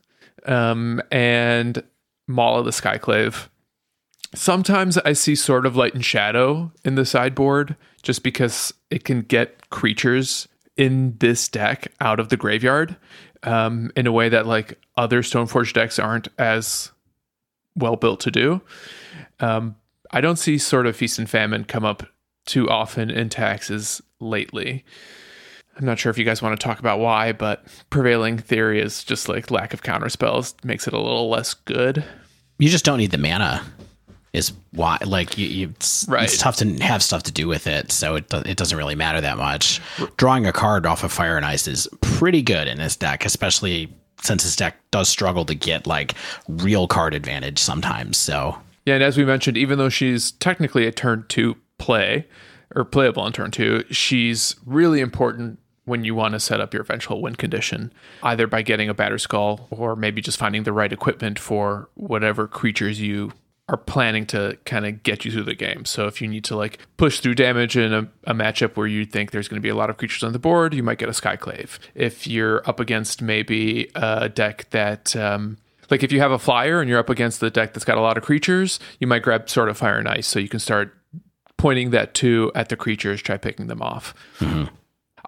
um, 0.45 1.01
and 1.11 1.83
Maul 2.27 2.59
of 2.59 2.65
the 2.65 2.71
Skyclave. 2.71 3.49
Sometimes 4.35 4.97
I 4.99 5.13
see 5.13 5.35
Sword 5.35 5.65
of 5.65 5.75
Light 5.75 5.95
and 5.95 6.05
Shadow 6.05 6.71
in 6.85 6.95
the 6.95 7.05
sideboard, 7.05 7.75
just 8.03 8.23
because 8.23 8.73
it 8.91 9.03
can 9.03 9.21
get 9.21 9.69
creatures 9.69 10.47
in 10.77 11.17
this 11.19 11.47
deck 11.47 11.91
out 11.99 12.19
of 12.19 12.29
the 12.29 12.37
graveyard 12.37 12.95
um, 13.43 13.91
in 13.95 14.07
a 14.07 14.11
way 14.11 14.29
that 14.29 14.45
like 14.45 14.79
other 14.95 15.21
Stoneforge 15.21 15.73
decks 15.73 15.99
aren't 15.99 16.27
as 16.37 16.91
well 17.75 17.95
built 17.95 18.19
to 18.21 18.31
do. 18.31 18.61
Um, 19.39 19.75
I 20.11 20.21
don't 20.21 20.37
see 20.37 20.57
Sword 20.57 20.87
of 20.87 20.95
Feast 20.95 21.19
and 21.19 21.29
Famine 21.29 21.65
come 21.65 21.85
up 21.85 22.03
too 22.45 22.69
often 22.69 23.09
in 23.09 23.29
taxes 23.29 24.01
lately. 24.19 24.83
I'm 25.79 25.85
not 25.85 25.97
sure 25.97 26.09
if 26.09 26.17
you 26.17 26.25
guys 26.25 26.41
want 26.41 26.59
to 26.59 26.63
talk 26.63 26.79
about 26.79 26.99
why, 26.99 27.31
but 27.31 27.65
prevailing 27.89 28.37
theory 28.37 28.81
is 28.81 29.03
just 29.03 29.29
like 29.29 29.49
lack 29.49 29.73
of 29.73 29.81
counter 29.81 30.09
spells 30.09 30.53
makes 30.63 30.87
it 30.87 30.93
a 30.93 30.97
little 30.99 31.29
less 31.29 31.53
good. 31.53 32.03
You 32.57 32.67
just 32.69 32.83
don't 32.85 32.97
need 32.97 33.11
the 33.11 33.17
mana. 33.17 33.63
Is 34.31 34.51
why 34.71 34.99
like 35.03 35.39
you, 35.39 35.47
you 35.47 35.69
it's, 35.69 36.05
Right. 36.07 36.23
it's 36.25 36.37
tough 36.37 36.57
to 36.57 36.69
have 36.83 37.01
stuff 37.01 37.23
to 37.23 37.31
do 37.31 37.47
with 37.47 37.65
it, 37.65 37.91
so 37.91 38.15
it 38.15 38.31
it 38.31 38.57
doesn't 38.57 38.77
really 38.77 38.93
matter 38.93 39.19
that 39.21 39.37
much. 39.39 39.81
Drawing 40.17 40.45
a 40.45 40.51
card 40.51 40.85
off 40.85 41.03
of 41.03 41.11
Fire 41.11 41.35
and 41.35 41.45
Ice 41.45 41.67
is 41.67 41.87
pretty 42.01 42.43
good 42.43 42.67
in 42.67 42.77
this 42.77 42.95
deck, 42.95 43.25
especially 43.25 43.91
since 44.21 44.43
this 44.43 44.55
deck 44.55 44.75
does 44.91 45.09
struggle 45.09 45.45
to 45.45 45.55
get 45.55 45.87
like 45.87 46.13
real 46.47 46.85
card 46.87 47.15
advantage 47.15 47.57
sometimes. 47.57 48.17
So 48.17 48.55
Yeah, 48.85 48.95
and 48.95 49.03
as 49.03 49.17
we 49.17 49.25
mentioned, 49.25 49.57
even 49.57 49.79
though 49.79 49.89
she's 49.89 50.31
technically 50.33 50.85
a 50.85 50.91
turn 50.91 51.25
two 51.27 51.55
play 51.79 52.27
or 52.75 52.83
playable 52.85 53.23
on 53.23 53.31
turn 53.31 53.49
two, 53.49 53.83
she's 53.89 54.55
really 54.63 54.99
important 54.99 55.57
when 55.89 56.03
you 56.03 56.15
want 56.15 56.33
to 56.33 56.39
set 56.39 56.61
up 56.61 56.73
your 56.73 56.83
eventual 56.83 57.21
win 57.21 57.35
condition, 57.35 57.91
either 58.23 58.47
by 58.47 58.61
getting 58.61 58.87
a 58.87 58.95
Batterskull 58.95 59.67
or 59.69 59.95
maybe 59.95 60.21
just 60.21 60.37
finding 60.37 60.63
the 60.63 60.71
right 60.71 60.93
equipment 60.93 61.37
for 61.37 61.89
whatever 61.95 62.47
creatures 62.47 63.01
you 63.01 63.33
are 63.67 63.77
planning 63.77 64.25
to 64.25 64.57
kind 64.65 64.85
of 64.85 65.03
get 65.03 65.25
you 65.25 65.31
through 65.31 65.43
the 65.43 65.53
game. 65.53 65.85
So 65.85 66.07
if 66.07 66.21
you 66.21 66.27
need 66.27 66.43
to 66.45 66.55
like 66.55 66.79
push 66.97 67.19
through 67.19 67.35
damage 67.35 67.77
in 67.77 67.93
a, 67.93 68.09
a 68.23 68.33
matchup 68.33 68.75
where 68.75 68.87
you 68.87 69.05
think 69.05 69.29
there's 69.29 69.47
going 69.47 69.61
to 69.61 69.65
be 69.65 69.69
a 69.69 69.75
lot 69.75 69.89
of 69.91 69.97
creatures 69.97 70.23
on 70.23 70.33
the 70.33 70.39
board, 70.39 70.73
you 70.73 70.81
might 70.81 70.97
get 70.97 71.09
a 71.09 71.11
Skyclave. 71.11 71.77
If 71.93 72.25
you're 72.25 72.67
up 72.67 72.79
against 72.79 73.21
maybe 73.21 73.91
a 73.93 74.27
deck 74.27 74.69
that 74.71 75.15
um, 75.15 75.57
like 75.91 76.03
if 76.03 76.11
you 76.11 76.19
have 76.19 76.31
a 76.31 76.39
flyer 76.39 76.81
and 76.81 76.89
you're 76.89 76.99
up 76.99 77.09
against 77.09 77.39
the 77.39 77.51
deck 77.51 77.73
that's 77.73 77.85
got 77.85 77.97
a 77.97 78.01
lot 78.01 78.17
of 78.17 78.23
creatures, 78.23 78.79
you 78.99 79.05
might 79.05 79.21
grab 79.21 79.49
Sword 79.49 79.69
of 79.69 79.77
Fire 79.77 79.99
and 79.99 80.07
Ice 80.07 80.27
so 80.27 80.39
you 80.39 80.49
can 80.49 80.59
start 80.59 80.95
pointing 81.57 81.91
that 81.91 82.13
two 82.15 82.51
at 82.55 82.69
the 82.69 82.75
creatures, 82.75 83.21
try 83.21 83.37
picking 83.37 83.67
them 83.67 83.81
off. 83.81 84.15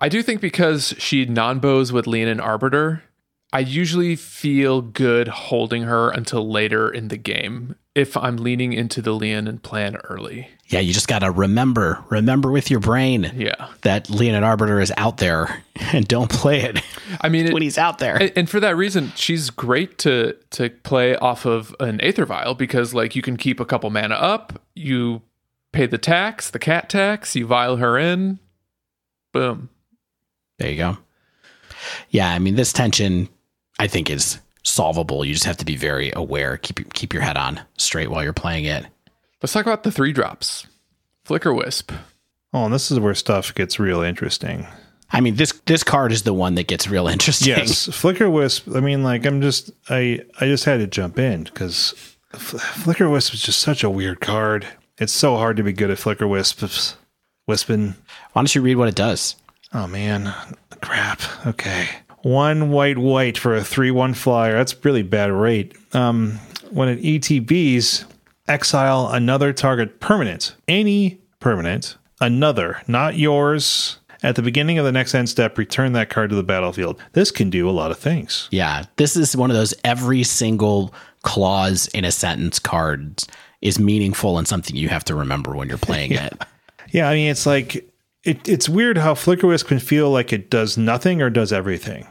I 0.01 0.09
do 0.09 0.21
think 0.23 0.41
because 0.41 0.95
she 0.97 1.25
non 1.25 1.59
bows 1.59 1.93
with 1.93 2.07
and 2.07 2.41
Arbiter, 2.41 3.03
I 3.53 3.59
usually 3.59 4.15
feel 4.15 4.81
good 4.81 5.27
holding 5.27 5.83
her 5.83 6.09
until 6.09 6.49
later 6.49 6.89
in 6.89 7.09
the 7.09 7.17
game 7.17 7.75
if 7.93 8.15
I'm 8.15 8.37
leaning 8.37 8.71
into 8.71 9.01
the 9.01 9.11
Leonin 9.11 9.59
plan 9.59 9.97
early. 10.05 10.47
yeah, 10.67 10.79
you 10.79 10.93
just 10.93 11.09
gotta 11.09 11.29
remember, 11.29 12.01
remember 12.09 12.49
with 12.49 12.71
your 12.71 12.79
brain 12.79 13.29
Yeah. 13.35 13.67
that 13.81 14.09
and 14.09 14.45
Arbiter 14.45 14.79
is 14.79 14.93
out 14.95 15.17
there 15.17 15.61
and 15.75 16.07
don't 16.07 16.31
play 16.31 16.61
it 16.61 16.81
I 17.19 17.27
mean, 17.27 17.47
it, 17.47 17.53
when 17.53 17.61
he's 17.61 17.77
out 17.77 17.99
there. 17.99 18.15
And, 18.15 18.31
and 18.37 18.49
for 18.49 18.61
that 18.61 18.77
reason, 18.77 19.11
she's 19.15 19.49
great 19.49 19.97
to 19.99 20.37
to 20.51 20.69
play 20.69 21.17
off 21.17 21.45
of 21.45 21.75
an 21.81 21.99
Aether 22.01 22.25
Vial 22.25 22.55
because 22.55 22.93
like 22.93 23.15
you 23.15 23.21
can 23.21 23.35
keep 23.35 23.59
a 23.59 23.65
couple 23.65 23.89
mana 23.89 24.15
up, 24.15 24.61
you 24.73 25.21
pay 25.73 25.85
the 25.85 25.97
tax, 25.97 26.49
the 26.49 26.59
cat 26.59 26.89
tax, 26.89 27.35
you 27.35 27.45
vial 27.45 27.75
her 27.77 27.97
in, 27.97 28.39
boom. 29.33 29.69
There 30.61 30.69
you 30.69 30.77
go. 30.77 30.97
Yeah, 32.11 32.31
I 32.31 32.37
mean 32.39 32.55
this 32.55 32.71
tension 32.71 33.27
I 33.79 33.87
think 33.87 34.09
is 34.11 34.37
solvable. 34.63 35.25
You 35.25 35.33
just 35.33 35.45
have 35.45 35.57
to 35.57 35.65
be 35.65 35.75
very 35.75 36.11
aware. 36.15 36.57
Keep 36.57 36.79
your- 36.79 36.87
keep 36.93 37.13
your 37.13 37.23
head 37.23 37.35
on 37.37 37.59
straight 37.77 38.11
while 38.11 38.23
you're 38.23 38.31
playing 38.33 38.65
it. 38.65 38.85
Let's 39.41 39.53
talk 39.53 39.65
about 39.65 39.81
the 39.83 39.91
three 39.91 40.13
drops. 40.13 40.67
Flicker 41.25 41.51
Wisp. 41.53 41.91
Oh, 42.53 42.65
and 42.65 42.73
this 42.73 42.91
is 42.91 42.99
where 42.99 43.15
stuff 43.15 43.55
gets 43.55 43.79
real 43.79 44.01
interesting. 44.01 44.67
I 45.11 45.19
mean 45.19 45.35
this 45.35 45.51
this 45.65 45.83
card 45.83 46.11
is 46.11 46.21
the 46.23 46.33
one 46.33 46.53
that 46.55 46.67
gets 46.67 46.87
real 46.87 47.07
interesting. 47.07 47.47
Yes, 47.49 47.87
Flickerwisp. 47.89 48.75
I 48.75 48.81
mean, 48.81 49.03
like 49.03 49.25
I'm 49.25 49.41
just 49.41 49.71
I 49.89 50.21
I 50.39 50.45
just 50.45 50.65
had 50.65 50.77
to 50.77 50.87
jump 50.87 51.17
in 51.17 51.43
because 51.45 51.95
Flickerwisp 52.33 53.33
is 53.33 53.41
just 53.41 53.59
such 53.59 53.83
a 53.83 53.89
weird 53.89 54.21
card. 54.21 54.67
It's 54.99 55.11
so 55.13 55.37
hard 55.37 55.57
to 55.57 55.63
be 55.63 55.73
good 55.73 55.89
at 55.89 55.97
Flickerwisps. 55.97 56.95
Wisping. 57.47 57.95
Why 58.33 58.41
don't 58.41 58.53
you 58.53 58.61
read 58.61 58.75
what 58.75 58.87
it 58.87 58.95
does? 58.95 59.35
Oh 59.73 59.87
man, 59.87 60.33
crap. 60.81 61.21
Okay, 61.45 61.87
one 62.23 62.71
white 62.71 62.97
white 62.97 63.37
for 63.37 63.55
a 63.55 63.63
three 63.63 63.91
one 63.91 64.13
flyer. 64.13 64.53
That's 64.53 64.83
really 64.83 65.03
bad 65.03 65.31
rate. 65.31 65.75
Um, 65.93 66.39
when 66.71 66.89
it 66.89 67.01
ETBs, 67.01 68.05
exile 68.47 69.07
another 69.09 69.53
target 69.53 69.99
permanent, 69.99 70.55
any 70.67 71.19
permanent, 71.39 71.97
another, 72.19 72.81
not 72.87 73.17
yours. 73.17 73.97
At 74.23 74.35
the 74.35 74.43
beginning 74.43 74.77
of 74.77 74.85
the 74.85 74.91
next 74.91 75.15
end 75.15 75.29
step, 75.29 75.57
return 75.57 75.93
that 75.93 76.11
card 76.11 76.29
to 76.29 76.35
the 76.35 76.43
battlefield. 76.43 77.01
This 77.13 77.31
can 77.31 77.49
do 77.49 77.67
a 77.67 77.71
lot 77.71 77.89
of 77.89 77.97
things. 77.97 78.47
Yeah, 78.51 78.83
this 78.97 79.17
is 79.17 79.35
one 79.35 79.49
of 79.49 79.57
those 79.57 79.73
every 79.83 80.21
single 80.21 80.93
clause 81.23 81.87
in 81.87 82.05
a 82.05 82.11
sentence 82.11 82.59
cards 82.59 83.27
is 83.61 83.79
meaningful 83.79 84.37
and 84.37 84.47
something 84.47 84.75
you 84.75 84.89
have 84.89 85.03
to 85.05 85.15
remember 85.15 85.55
when 85.55 85.67
you're 85.67 85.79
playing 85.79 86.11
it. 86.11 86.33
Yeah, 86.91 87.09
I 87.09 87.15
mean, 87.15 87.31
it's 87.31 87.47
like 87.47 87.90
it, 88.23 88.47
it's 88.47 88.69
weird 88.69 88.97
how 88.97 89.13
Flickerwisp 89.13 89.65
can 89.65 89.79
feel 89.79 90.09
like 90.09 90.31
it 90.31 90.49
does 90.49 90.77
nothing 90.77 91.21
or 91.21 91.29
does 91.29 91.51
everything. 91.51 92.07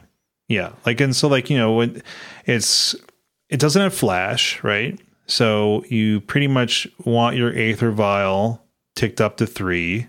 Yeah, 0.47 0.73
like 0.85 0.99
and 0.99 1.15
so 1.15 1.27
like 1.27 1.49
you 1.49 1.57
know 1.57 1.73
when 1.73 2.03
it's 2.45 2.95
it 3.49 3.59
doesn't 3.59 3.81
have 3.81 3.93
flash, 3.93 4.61
right? 4.63 4.99
So 5.25 5.85
you 5.87 6.19
pretty 6.21 6.47
much 6.47 6.87
want 7.05 7.37
your 7.37 7.53
Aether 7.53 7.91
Vial 7.91 8.61
ticked 8.95 9.21
up 9.21 9.37
to 9.37 9.47
three, 9.47 10.07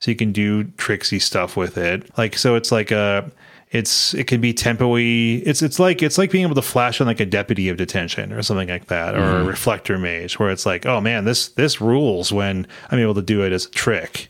so 0.00 0.10
you 0.10 0.16
can 0.16 0.32
do 0.32 0.64
tricksy 0.64 1.20
stuff 1.20 1.56
with 1.56 1.78
it. 1.78 2.10
Like 2.18 2.36
so, 2.36 2.56
it's 2.56 2.72
like 2.72 2.90
a 2.90 3.30
it's 3.70 4.14
it 4.14 4.26
can 4.26 4.40
be 4.40 4.52
tempo-y. 4.52 5.42
It's 5.46 5.62
it's 5.62 5.78
like 5.78 6.02
it's 6.02 6.18
like 6.18 6.32
being 6.32 6.44
able 6.44 6.56
to 6.56 6.62
flash 6.62 7.00
on 7.00 7.06
like 7.06 7.20
a 7.20 7.26
deputy 7.26 7.68
of 7.68 7.76
detention 7.76 8.32
or 8.32 8.42
something 8.42 8.68
like 8.68 8.86
that, 8.86 9.14
or 9.14 9.20
mm-hmm. 9.20 9.42
a 9.42 9.44
reflector 9.44 9.96
mage, 9.96 10.40
where 10.40 10.50
it's 10.50 10.66
like, 10.66 10.86
oh 10.86 11.00
man, 11.00 11.24
this 11.24 11.48
this 11.50 11.80
rules 11.80 12.32
when 12.32 12.66
I'm 12.90 12.98
able 12.98 13.14
to 13.14 13.22
do 13.22 13.44
it 13.44 13.52
as 13.52 13.66
a 13.66 13.70
trick. 13.70 14.28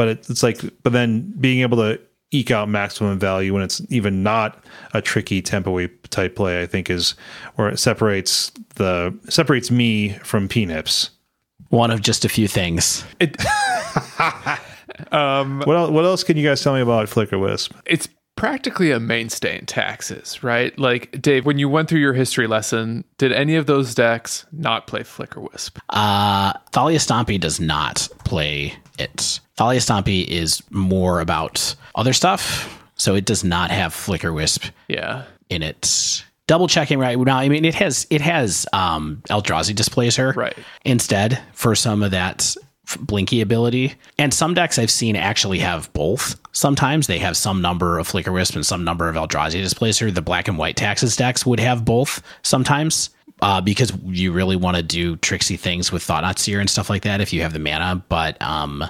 But 0.00 0.08
it, 0.08 0.30
it's 0.30 0.42
like, 0.42 0.62
but 0.82 0.94
then 0.94 1.30
being 1.38 1.60
able 1.60 1.76
to 1.76 2.00
eke 2.30 2.50
out 2.50 2.70
maximum 2.70 3.18
value 3.18 3.52
when 3.52 3.62
it's 3.62 3.82
even 3.90 4.22
not 4.22 4.64
a 4.94 5.02
tricky 5.02 5.42
tempo 5.42 5.86
type 6.08 6.36
play, 6.36 6.62
I 6.62 6.64
think 6.64 6.88
is 6.88 7.14
where 7.56 7.68
it 7.68 7.78
separates 7.78 8.50
the 8.76 9.14
separates 9.28 9.70
me 9.70 10.14
from 10.22 10.48
Pnips. 10.48 11.10
One 11.68 11.90
of 11.90 12.00
just 12.00 12.24
a 12.24 12.30
few 12.30 12.48
things. 12.48 13.04
What 15.66 15.76
else, 15.76 15.90
what 15.90 16.04
else 16.06 16.24
can 16.24 16.38
you 16.38 16.48
guys 16.48 16.62
tell 16.62 16.72
me 16.72 16.80
about 16.80 17.08
Flickerwisp? 17.08 17.72
It's 17.84 18.08
practically 18.36 18.90
a 18.92 18.98
mainstay 18.98 19.58
in 19.58 19.66
taxes, 19.66 20.42
right? 20.42 20.78
Like, 20.78 21.20
Dave, 21.20 21.44
when 21.44 21.58
you 21.58 21.68
went 21.68 21.90
through 21.90 22.00
your 22.00 22.14
history 22.14 22.46
lesson, 22.46 23.04
did 23.18 23.32
any 23.32 23.54
of 23.56 23.66
those 23.66 23.94
decks 23.94 24.46
not 24.50 24.86
play 24.86 25.02
Flickerwisp? 25.02 25.78
Uh, 25.90 26.54
Thalia 26.72 26.98
Stompy 26.98 27.38
does 27.38 27.60
not 27.60 28.08
play 28.24 28.72
it. 28.98 29.40
Thalia 29.60 29.80
Stompy 29.80 30.26
is 30.26 30.62
more 30.70 31.20
about 31.20 31.74
other 31.94 32.14
stuff, 32.14 32.82
so 32.96 33.14
it 33.14 33.26
does 33.26 33.44
not 33.44 33.70
have 33.70 33.92
Flickerwisp 33.92 34.70
Yeah. 34.88 35.24
in 35.50 35.62
it. 35.62 36.24
Double 36.46 36.66
checking 36.66 36.98
right 36.98 37.18
now. 37.18 37.36
I 37.36 37.50
mean, 37.50 37.66
it 37.66 37.74
has 37.74 38.06
it 38.08 38.22
has 38.22 38.66
um, 38.72 39.20
Eldrazi 39.28 39.74
Displacer 39.74 40.32
Right. 40.34 40.56
instead 40.86 41.38
for 41.52 41.74
some 41.74 42.02
of 42.02 42.10
that 42.12 42.56
blinky 43.00 43.42
ability. 43.42 43.96
And 44.18 44.32
some 44.32 44.54
decks 44.54 44.78
I've 44.78 44.90
seen 44.90 45.14
actually 45.14 45.58
have 45.58 45.92
both. 45.92 46.40
Sometimes 46.52 47.06
they 47.06 47.18
have 47.18 47.36
some 47.36 47.60
number 47.60 47.98
of 47.98 48.08
Flickerwisp 48.08 48.56
and 48.56 48.64
some 48.64 48.82
number 48.82 49.10
of 49.10 49.14
Eldrazi 49.14 49.60
Displacer. 49.60 50.10
The 50.10 50.22
black 50.22 50.48
and 50.48 50.56
white 50.56 50.76
taxes 50.76 51.16
decks 51.16 51.44
would 51.44 51.60
have 51.60 51.84
both 51.84 52.22
sometimes. 52.42 53.10
Uh, 53.42 53.58
because 53.60 53.92
you 54.06 54.32
really 54.32 54.56
want 54.56 54.76
to 54.76 54.82
do 54.82 55.16
tricksy 55.16 55.56
things 55.56 55.90
with 55.92 56.02
Thought 56.02 56.24
Knot 56.24 56.38
Seer 56.38 56.60
and 56.60 56.68
stuff 56.68 56.90
like 56.90 57.02
that 57.02 57.20
if 57.22 57.32
you 57.32 57.40
have 57.42 57.52
the 57.54 57.58
mana. 57.58 58.02
But 58.10 58.40
um, 58.42 58.84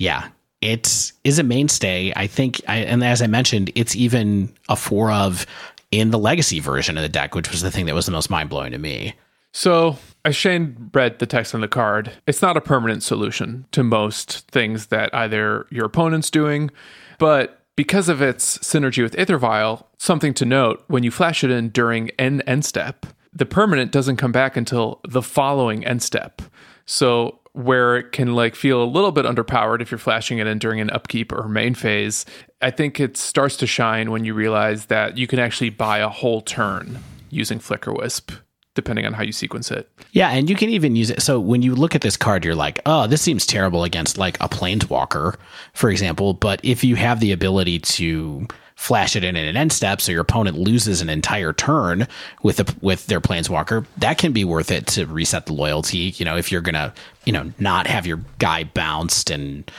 yeah, 0.00 0.28
it 0.62 1.12
is 1.24 1.38
a 1.38 1.42
mainstay. 1.42 2.12
I 2.16 2.26
think, 2.26 2.60
I, 2.66 2.78
and 2.78 3.04
as 3.04 3.20
I 3.20 3.26
mentioned, 3.26 3.70
it's 3.74 3.94
even 3.94 4.52
a 4.68 4.74
four 4.74 5.12
of 5.12 5.46
in 5.90 6.10
the 6.10 6.18
legacy 6.18 6.58
version 6.58 6.96
of 6.96 7.02
the 7.02 7.08
deck, 7.08 7.34
which 7.34 7.50
was 7.50 7.60
the 7.60 7.70
thing 7.70 7.84
that 7.86 7.94
was 7.94 8.06
the 8.06 8.12
most 8.12 8.30
mind 8.30 8.48
blowing 8.48 8.72
to 8.72 8.78
me. 8.78 9.14
So, 9.52 9.98
as 10.24 10.34
Shane 10.34 10.90
read 10.94 11.18
the 11.18 11.26
text 11.26 11.54
on 11.54 11.60
the 11.60 11.68
card, 11.68 12.12
it's 12.26 12.40
not 12.40 12.56
a 12.56 12.62
permanent 12.62 13.02
solution 13.02 13.66
to 13.72 13.82
most 13.82 14.48
things 14.48 14.86
that 14.86 15.14
either 15.14 15.66
your 15.70 15.84
opponent's 15.84 16.30
doing, 16.30 16.70
but 17.18 17.62
because 17.76 18.08
of 18.08 18.22
its 18.22 18.58
synergy 18.58 19.02
with 19.02 19.18
Aether 19.18 19.38
Vial, 19.38 19.88
something 19.98 20.32
to 20.34 20.44
note 20.46 20.82
when 20.86 21.02
you 21.02 21.10
flash 21.10 21.44
it 21.44 21.50
in 21.50 21.68
during 21.70 22.10
an 22.18 22.40
end 22.42 22.64
step, 22.64 23.06
the 23.34 23.46
permanent 23.46 23.92
doesn't 23.92 24.16
come 24.16 24.32
back 24.32 24.56
until 24.56 25.00
the 25.06 25.22
following 25.22 25.84
end 25.84 26.02
step. 26.02 26.40
So, 26.86 27.39
where 27.52 27.96
it 27.96 28.12
can 28.12 28.34
like 28.34 28.54
feel 28.54 28.82
a 28.82 28.84
little 28.84 29.12
bit 29.12 29.24
underpowered 29.24 29.80
if 29.80 29.90
you're 29.90 29.98
flashing 29.98 30.38
it 30.38 30.46
in 30.46 30.58
during 30.58 30.80
an 30.80 30.90
upkeep 30.90 31.32
or 31.32 31.48
main 31.48 31.74
phase, 31.74 32.24
I 32.60 32.70
think 32.70 33.00
it 33.00 33.16
starts 33.16 33.56
to 33.58 33.66
shine 33.66 34.10
when 34.10 34.24
you 34.24 34.34
realize 34.34 34.86
that 34.86 35.18
you 35.18 35.26
can 35.26 35.38
actually 35.38 35.70
buy 35.70 35.98
a 35.98 36.08
whole 36.08 36.40
turn 36.40 36.98
using 37.30 37.58
Flickerwisp 37.58 38.36
depending 38.74 39.04
on 39.04 39.12
how 39.12 39.22
you 39.22 39.32
sequence 39.32 39.70
it. 39.70 39.90
Yeah, 40.12 40.30
and 40.30 40.48
you 40.48 40.54
can 40.54 40.70
even 40.70 40.94
use 40.94 41.10
it. 41.10 41.22
So 41.22 41.40
when 41.40 41.60
you 41.60 41.74
look 41.74 41.94
at 41.94 42.02
this 42.02 42.16
card, 42.16 42.44
you're 42.44 42.54
like, 42.54 42.80
oh, 42.86 43.06
this 43.06 43.20
seems 43.20 43.44
terrible 43.44 43.84
against 43.84 44.16
like 44.16 44.36
a 44.40 44.48
planeswalker, 44.48 45.36
for 45.74 45.90
example. 45.90 46.34
But 46.34 46.60
if 46.62 46.84
you 46.84 46.94
have 46.94 47.20
the 47.20 47.32
ability 47.32 47.80
to 47.80 48.46
flash 48.80 49.14
it 49.14 49.22
in 49.22 49.36
in 49.36 49.46
an 49.46 49.56
end 49.58 49.72
step, 49.72 50.00
so 50.00 50.10
your 50.10 50.22
opponent 50.22 50.56
loses 50.56 51.02
an 51.02 51.10
entire 51.10 51.52
turn 51.52 52.08
with 52.42 52.58
a, 52.60 52.74
with 52.80 53.06
their 53.08 53.20
planeswalker, 53.20 53.84
that 53.98 54.16
can 54.16 54.32
be 54.32 54.42
worth 54.42 54.70
it 54.70 54.86
to 54.86 55.04
reset 55.04 55.44
the 55.44 55.52
loyalty. 55.52 56.14
You 56.16 56.24
know, 56.24 56.38
if 56.38 56.50
you're 56.50 56.62
gonna, 56.62 56.94
you 57.26 57.32
know, 57.32 57.52
not 57.58 57.86
have 57.86 58.06
your 58.06 58.20
guy 58.38 58.64
bounced 58.64 59.30
and 59.30 59.70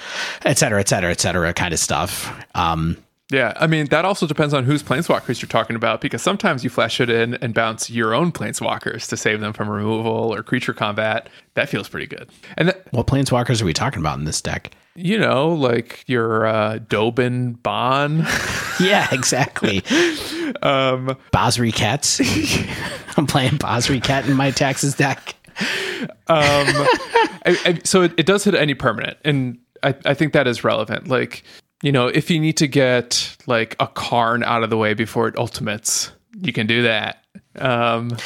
et 0.46 0.60
cetera, 0.60 0.80
et 0.80 0.88
cetera, 0.88 1.10
et 1.10 1.20
cetera, 1.20 1.52
kind 1.52 1.74
of 1.74 1.80
stuff. 1.80 2.32
Um, 2.54 2.96
Yeah, 3.32 3.54
I 3.56 3.66
mean 3.66 3.88
that 3.88 4.04
also 4.06 4.28
depends 4.28 4.54
on 4.54 4.66
whose 4.66 4.84
planeswalkers 4.84 5.42
you're 5.42 5.50
talking 5.50 5.78
about 5.78 6.02
because 6.02 6.22
sometimes 6.22 6.64
you 6.64 6.70
flash 6.70 7.00
it 7.00 7.10
in 7.10 7.36
and 7.36 7.54
bounce 7.54 7.90
your 7.90 8.14
own 8.14 8.32
planeswalkers 8.32 9.08
to 9.08 9.18
save 9.18 9.40
them 9.40 9.54
from 9.54 9.70
removal 9.70 10.36
or 10.36 10.44
creature 10.44 10.74
combat. 10.74 11.30
That 11.56 11.70
feels 11.70 11.90
pretty 11.90 12.08
good. 12.08 12.30
And 12.58 12.68
that, 12.68 12.86
what 12.92 13.08
planeswalkers 13.08 13.62
are 13.62 13.66
we 13.66 13.74
talking 13.74 14.00
about 14.00 14.20
in 14.20 14.26
this 14.26 14.42
deck? 14.42 14.72
You 14.96 15.18
know, 15.18 15.50
like 15.50 16.04
your 16.08 16.46
uh, 16.46 16.80
Dovin 16.80 17.58
Baan. 17.62 18.28
Yeah, 18.80 19.08
exactly. 19.12 19.78
um, 20.64 21.16
Basri 21.32 21.72
Kets. 21.72 22.20
I'm 23.18 23.28
playing 23.28 23.60
Basri 23.60 24.02
Ket 24.02 24.28
in 24.28 24.36
my 24.36 24.50
Taxes 24.50 24.96
deck. 24.96 25.36
I, 26.28 26.88
I, 27.46 27.80
so 27.84 28.02
it, 28.02 28.14
it 28.18 28.26
does 28.26 28.44
hit 28.44 28.56
any 28.56 28.74
permanent, 28.74 29.18
and 29.24 29.60
I, 29.84 29.94
I 30.06 30.14
think 30.16 30.34
that 30.34 30.48
is 30.48 30.64
relevant. 30.64 31.08
Like, 31.08 31.44
you 31.84 31.92
know, 31.92 32.08
if 32.08 32.32
you 32.32 32.40
need 32.40 32.58
to 32.58 32.68
get 32.68 33.38
like 33.46 33.76
a 33.80 33.86
Karn 33.86 34.42
out 34.42 34.64
of 34.64 34.72
the 34.72 34.78
way 34.78 34.96
before 34.96 35.28
it 35.28 35.38
ultimates, 35.38 36.12
you 36.42 36.54
can 36.54 36.66
do 36.66 36.82
that. 36.82 37.24
Um, 37.60 38.18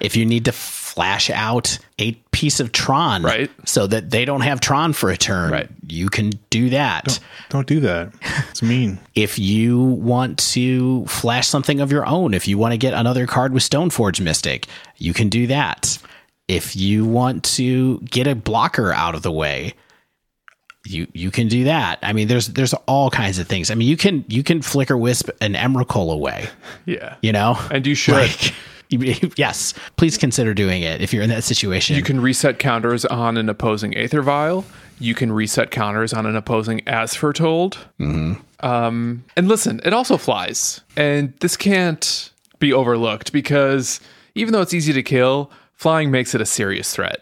If 0.00 0.16
you 0.16 0.26
need 0.26 0.44
to 0.46 0.52
flash 0.94 1.28
out 1.30 1.78
a 1.98 2.12
piece 2.30 2.60
of 2.60 2.70
Tron, 2.72 3.22
Right. 3.24 3.50
so 3.64 3.86
that 3.88 4.10
they 4.10 4.24
don't 4.24 4.42
have 4.42 4.60
Tron 4.60 4.92
for 4.92 5.10
a 5.10 5.16
turn, 5.16 5.50
Right. 5.50 5.68
you 5.88 6.08
can 6.08 6.30
do 6.50 6.70
that. 6.70 7.18
Don't 7.48 7.66
do 7.66 7.80
that. 7.80 8.12
It's 8.50 8.62
mean. 8.62 8.98
If 9.14 9.38
you 9.38 9.78
want 9.80 10.38
to 10.54 11.04
flash 11.06 11.46
something 11.48 11.80
of 11.80 11.90
your 11.92 12.06
own, 12.06 12.34
if 12.34 12.46
you 12.48 12.58
want 12.58 12.72
to 12.72 12.78
get 12.78 12.94
another 12.94 13.26
card 13.26 13.52
with 13.52 13.62
Stoneforge 13.68 14.20
Mystic, 14.20 14.66
you 14.98 15.12
can 15.14 15.28
do 15.28 15.46
that. 15.48 15.98
If 16.48 16.76
you 16.76 17.04
want 17.04 17.42
to 17.56 17.98
get 18.00 18.26
a 18.26 18.34
blocker 18.34 18.92
out 18.92 19.14
of 19.14 19.22
the 19.22 19.32
way, 19.32 19.74
you 20.86 21.06
you 21.14 21.30
can 21.30 21.48
do 21.48 21.64
that. 21.64 21.98
I 22.02 22.12
mean, 22.12 22.28
there's 22.28 22.48
there's 22.48 22.74
all 22.86 23.08
kinds 23.10 23.38
of 23.38 23.46
things. 23.46 23.70
I 23.70 23.74
mean, 23.74 23.88
you 23.88 23.96
can 23.96 24.24
you 24.28 24.42
can 24.42 24.60
Flickerwisp 24.60 25.30
an 25.40 25.54
Emrakul 25.54 26.12
away. 26.12 26.48
yeah, 26.84 27.16
You 27.22 27.32
know, 27.32 27.58
and 27.70 27.86
you 27.86 27.94
should. 27.94 28.14
like 28.14 28.52
yes, 29.36 29.74
please 29.96 30.18
consider 30.18 30.54
doing 30.54 30.82
it 30.82 31.00
if 31.00 31.12
you're 31.12 31.22
in 31.22 31.30
that 31.30 31.44
situation. 31.44 31.96
You 31.96 32.02
can 32.02 32.20
reset 32.20 32.58
counters 32.58 33.04
on 33.04 33.36
an 33.36 33.48
opposing 33.48 33.96
Aether 33.96 34.22
Vial. 34.22 34.64
You 34.98 35.14
can 35.14 35.32
reset 35.32 35.70
counters 35.70 36.12
on 36.12 36.26
an 36.26 36.36
opposing 36.36 36.86
As 36.86 37.14
Foretold. 37.14 37.78
Mm-hmm. 37.98 38.34
Um, 38.64 39.24
and 39.36 39.48
listen, 39.48 39.80
it 39.84 39.92
also 39.92 40.16
flies. 40.16 40.80
And 40.96 41.34
this 41.40 41.56
can't 41.56 42.30
be 42.58 42.72
overlooked 42.72 43.32
because 43.32 44.00
even 44.34 44.52
though 44.52 44.62
it's 44.62 44.74
easy 44.74 44.92
to 44.92 45.02
kill, 45.02 45.50
flying 45.74 46.10
makes 46.10 46.34
it 46.34 46.40
a 46.40 46.46
serious 46.46 46.94
threat. 46.94 47.20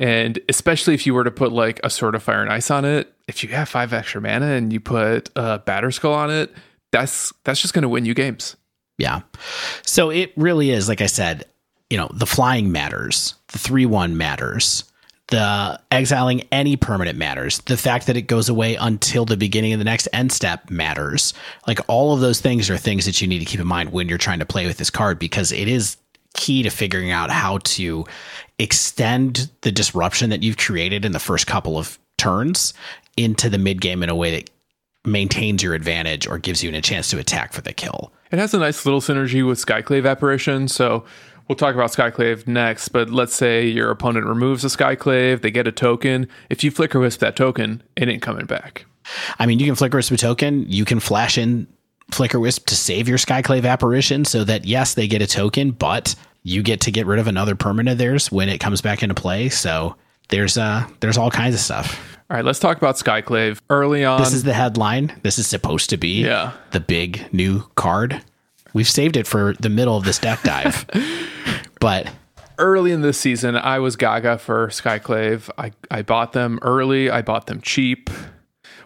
And 0.00 0.38
especially 0.48 0.94
if 0.94 1.06
you 1.06 1.14
were 1.14 1.24
to 1.24 1.30
put 1.30 1.52
like 1.52 1.80
a 1.84 1.90
Sword 1.90 2.14
of 2.14 2.22
Fire 2.22 2.42
and 2.42 2.52
Ice 2.52 2.70
on 2.70 2.84
it, 2.84 3.12
if 3.28 3.42
you 3.42 3.50
have 3.50 3.68
five 3.68 3.92
extra 3.92 4.20
mana 4.20 4.46
and 4.46 4.72
you 4.72 4.80
put 4.80 5.30
a 5.36 5.60
Batterskull 5.60 6.14
on 6.14 6.30
it, 6.30 6.52
that's 6.90 7.32
that's 7.44 7.60
just 7.60 7.74
going 7.74 7.82
to 7.82 7.88
win 7.88 8.04
you 8.04 8.14
games. 8.14 8.56
Yeah. 8.98 9.22
So 9.84 10.10
it 10.10 10.32
really 10.36 10.70
is, 10.70 10.88
like 10.88 11.00
I 11.00 11.06
said, 11.06 11.44
you 11.90 11.96
know, 11.96 12.08
the 12.12 12.26
flying 12.26 12.72
matters, 12.72 13.34
the 13.48 13.58
3 13.58 13.86
1 13.86 14.16
matters, 14.16 14.84
the 15.28 15.80
exiling 15.90 16.42
any 16.52 16.76
permanent 16.76 17.18
matters, 17.18 17.58
the 17.60 17.76
fact 17.76 18.06
that 18.06 18.16
it 18.16 18.22
goes 18.22 18.48
away 18.48 18.76
until 18.76 19.24
the 19.24 19.36
beginning 19.36 19.72
of 19.72 19.78
the 19.78 19.84
next 19.84 20.08
end 20.12 20.32
step 20.32 20.70
matters. 20.70 21.34
Like 21.66 21.80
all 21.88 22.14
of 22.14 22.20
those 22.20 22.40
things 22.40 22.68
are 22.70 22.76
things 22.76 23.06
that 23.06 23.20
you 23.20 23.28
need 23.28 23.38
to 23.40 23.44
keep 23.44 23.60
in 23.60 23.66
mind 23.66 23.92
when 23.92 24.08
you're 24.08 24.18
trying 24.18 24.38
to 24.40 24.46
play 24.46 24.66
with 24.66 24.76
this 24.76 24.90
card 24.90 25.18
because 25.18 25.50
it 25.50 25.68
is 25.68 25.96
key 26.34 26.62
to 26.62 26.70
figuring 26.70 27.10
out 27.10 27.30
how 27.30 27.58
to 27.58 28.04
extend 28.58 29.50
the 29.62 29.72
disruption 29.72 30.30
that 30.30 30.42
you've 30.42 30.56
created 30.56 31.04
in 31.04 31.12
the 31.12 31.18
first 31.18 31.46
couple 31.46 31.78
of 31.78 31.98
turns 32.18 32.74
into 33.16 33.48
the 33.48 33.58
mid 33.58 33.80
game 33.80 34.02
in 34.02 34.08
a 34.08 34.16
way 34.16 34.30
that 34.32 34.50
maintains 35.04 35.62
your 35.62 35.74
advantage 35.74 36.26
or 36.26 36.38
gives 36.38 36.62
you 36.62 36.74
a 36.74 36.80
chance 36.80 37.08
to 37.10 37.18
attack 37.18 37.52
for 37.52 37.60
the 37.60 37.72
kill. 37.72 38.12
It 38.34 38.40
has 38.40 38.52
a 38.52 38.58
nice 38.58 38.84
little 38.84 39.00
synergy 39.00 39.46
with 39.46 39.64
Skyclave 39.64 40.10
apparition. 40.10 40.66
So 40.66 41.04
we'll 41.46 41.54
talk 41.54 41.76
about 41.76 41.92
Skyclave 41.92 42.48
next. 42.48 42.88
But 42.88 43.08
let's 43.08 43.32
say 43.32 43.64
your 43.64 43.92
opponent 43.92 44.26
removes 44.26 44.64
a 44.64 44.66
Skyclave, 44.66 45.40
they 45.40 45.52
get 45.52 45.68
a 45.68 45.72
token. 45.72 46.26
If 46.50 46.64
you 46.64 46.72
Flickerwisp 46.72 47.18
that 47.18 47.36
token, 47.36 47.80
it 47.94 48.08
ain't 48.08 48.22
coming 48.22 48.46
back. 48.46 48.86
I 49.38 49.46
mean, 49.46 49.60
you 49.60 49.66
can 49.66 49.76
Flickerwisp 49.76 50.10
a 50.10 50.16
token. 50.16 50.68
You 50.68 50.84
can 50.84 50.98
flash 50.98 51.38
in 51.38 51.68
Flickerwisp 52.10 52.64
to 52.64 52.74
save 52.74 53.08
your 53.08 53.18
skyclave 53.18 53.64
apparition, 53.64 54.24
so 54.24 54.42
that 54.42 54.64
yes, 54.64 54.94
they 54.94 55.06
get 55.06 55.22
a 55.22 55.28
token, 55.28 55.70
but 55.70 56.16
you 56.42 56.64
get 56.64 56.80
to 56.80 56.90
get 56.90 57.06
rid 57.06 57.20
of 57.20 57.28
another 57.28 57.54
permanent 57.54 57.92
of 57.92 57.98
theirs 57.98 58.32
when 58.32 58.48
it 58.48 58.58
comes 58.58 58.80
back 58.80 59.04
into 59.04 59.14
play. 59.14 59.48
So 59.48 59.94
there's 60.28 60.56
uh 60.58 60.86
there's 61.00 61.18
all 61.18 61.30
kinds 61.30 61.54
of 61.54 61.60
stuff. 61.60 62.16
All 62.30 62.36
right, 62.36 62.44
let's 62.44 62.58
talk 62.58 62.78
about 62.78 62.96
Skyclave. 62.96 63.60
Early 63.68 64.04
on, 64.04 64.20
This 64.20 64.32
is 64.32 64.44
the 64.44 64.54
headline. 64.54 65.12
This 65.22 65.38
is 65.38 65.46
supposed 65.46 65.90
to 65.90 65.96
be 65.96 66.24
Yeah. 66.24 66.52
the 66.72 66.80
big 66.80 67.26
new 67.32 67.64
card. 67.74 68.22
We've 68.72 68.88
saved 68.88 69.16
it 69.16 69.26
for 69.26 69.54
the 69.60 69.68
middle 69.68 69.96
of 69.96 70.04
this 70.04 70.18
deck 70.18 70.42
dive, 70.42 70.86
but 71.80 72.10
early 72.58 72.92
in 72.92 73.02
this 73.02 73.18
season, 73.18 73.56
I 73.56 73.78
was 73.78 73.94
gaga 73.96 74.38
for 74.38 74.68
Skyclave. 74.68 75.48
I, 75.58 75.72
I 75.90 76.02
bought 76.02 76.32
them 76.32 76.58
early, 76.62 77.08
I 77.10 77.22
bought 77.22 77.46
them 77.46 77.60
cheap. 77.60 78.10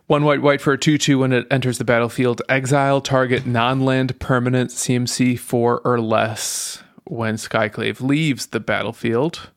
One 0.07 0.25
white, 0.25 0.43
white 0.43 0.61
for 0.61 0.73
a 0.73 0.79
2 0.79 0.99
2 0.99 1.19
when 1.21 1.33
it 1.33 1.47
enters 1.51 1.79
the 1.79 1.85
battlefield. 1.85 2.43
Exile 2.49 3.01
target 3.01 3.47
non 3.47 3.81
land 3.85 4.19
permanent 4.19 4.71
CMC 4.71 5.39
4 5.39 5.81
or 5.85 6.01
less 6.01 6.83
when 7.05 7.37
Skyclave 7.37 8.01
leaves 8.01 8.47
the 8.47 8.61
battlefield. 8.61 9.51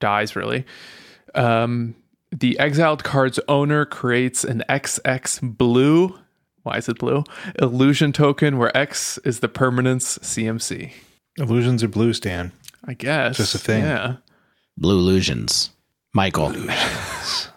Dies, 0.00 0.34
really. 0.36 0.64
Um, 1.36 1.94
the 2.32 2.58
exiled 2.58 3.04
card's 3.04 3.38
owner 3.48 3.84
creates 3.84 4.44
an 4.44 4.62
XX 4.68 5.56
blue. 5.56 6.18
Why 6.62 6.78
is 6.78 6.88
it 6.88 6.98
blue? 6.98 7.24
Illusion 7.60 8.12
token 8.12 8.58
where 8.58 8.76
X 8.76 9.18
is 9.18 9.40
the 9.40 9.48
permanence 9.48 10.18
CMC. 10.18 10.92
Illusions 11.38 11.82
are 11.82 11.88
blue, 11.88 12.12
Stan. 12.12 12.52
I 12.84 12.94
guess. 12.94 13.36
Just 13.36 13.54
a 13.54 13.58
thing. 13.58 13.82
Yeah. 13.82 14.16
Blue 14.76 14.98
illusions. 14.98 15.70
Michael. 16.14 16.46
Illusions. 16.46 17.48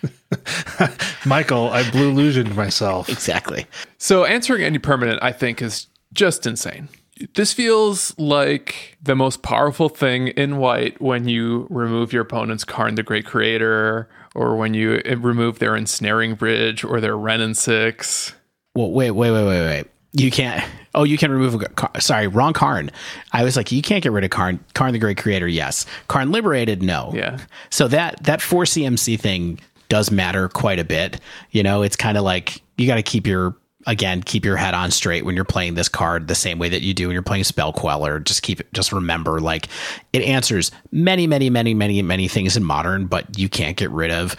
Michael, 1.26 1.70
I 1.70 1.88
blue 1.90 2.10
illusioned 2.10 2.54
myself. 2.56 3.08
Exactly. 3.08 3.66
So 3.98 4.24
answering 4.24 4.62
any 4.62 4.78
permanent, 4.78 5.22
I 5.22 5.32
think, 5.32 5.62
is 5.62 5.86
just 6.12 6.46
insane. 6.46 6.88
This 7.34 7.52
feels 7.52 8.16
like 8.18 8.96
the 9.02 9.14
most 9.14 9.42
powerful 9.42 9.88
thing 9.88 10.28
in 10.28 10.56
white 10.58 11.00
when 11.00 11.28
you 11.28 11.66
remove 11.70 12.12
your 12.12 12.22
opponent's 12.22 12.64
Karn 12.64 12.94
the 12.94 13.02
Great 13.02 13.26
Creator, 13.26 14.08
or 14.34 14.56
when 14.56 14.74
you 14.74 15.00
eh, 15.04 15.16
remove 15.18 15.58
their 15.58 15.76
Ensnaring 15.76 16.34
Bridge 16.34 16.84
or 16.84 17.00
their 17.00 17.16
Wrenn 17.16 17.40
and 17.40 17.56
Six. 17.56 18.34
Well, 18.74 18.90
wait, 18.90 19.12
wait, 19.12 19.30
wait, 19.30 19.46
wait, 19.46 19.60
wait. 19.60 19.86
You 20.14 20.30
can't. 20.30 20.62
Oh, 20.94 21.04
you 21.04 21.16
can 21.16 21.30
remove 21.30 21.62
a. 21.62 22.00
Sorry, 22.00 22.26
wrong 22.26 22.52
Karn. 22.52 22.90
I 23.32 23.44
was 23.44 23.56
like, 23.56 23.72
you 23.72 23.80
can't 23.80 24.02
get 24.02 24.12
rid 24.12 24.24
of 24.24 24.30
Karn. 24.30 24.62
Karn 24.74 24.92
the 24.92 24.98
Great 24.98 25.16
Creator, 25.16 25.48
yes. 25.48 25.86
Karn 26.08 26.32
Liberated, 26.32 26.82
no. 26.82 27.12
Yeah. 27.14 27.38
So 27.70 27.88
that 27.88 28.22
that 28.24 28.42
four 28.42 28.64
CMC 28.64 29.18
thing 29.18 29.58
does 29.88 30.10
matter 30.10 30.48
quite 30.48 30.78
a 30.78 30.84
bit. 30.84 31.20
You 31.50 31.62
know, 31.62 31.82
it's 31.82 31.96
kind 31.96 32.18
of 32.18 32.24
like 32.24 32.62
you 32.76 32.86
got 32.86 32.96
to 32.96 33.02
keep 33.02 33.26
your 33.26 33.56
again 33.86 34.22
keep 34.22 34.44
your 34.44 34.56
head 34.56 34.74
on 34.74 34.90
straight 34.90 35.24
when 35.24 35.34
you're 35.34 35.44
playing 35.44 35.74
this 35.74 35.88
card 35.88 36.28
the 36.28 36.34
same 36.34 36.58
way 36.58 36.68
that 36.68 36.82
you 36.82 36.94
do 36.94 37.08
when 37.08 37.14
you're 37.14 37.22
playing 37.22 37.44
spell 37.44 37.72
queller 37.72 38.18
just 38.20 38.42
keep 38.42 38.60
it 38.60 38.72
just 38.72 38.92
remember 38.92 39.40
like 39.40 39.68
it 40.12 40.22
answers 40.22 40.70
many 40.90 41.26
many 41.26 41.50
many 41.50 41.74
many 41.74 42.00
many 42.02 42.28
things 42.28 42.56
in 42.56 42.64
modern 42.64 43.06
but 43.06 43.38
you 43.38 43.48
can't 43.48 43.76
get 43.76 43.90
rid 43.90 44.10
of 44.10 44.36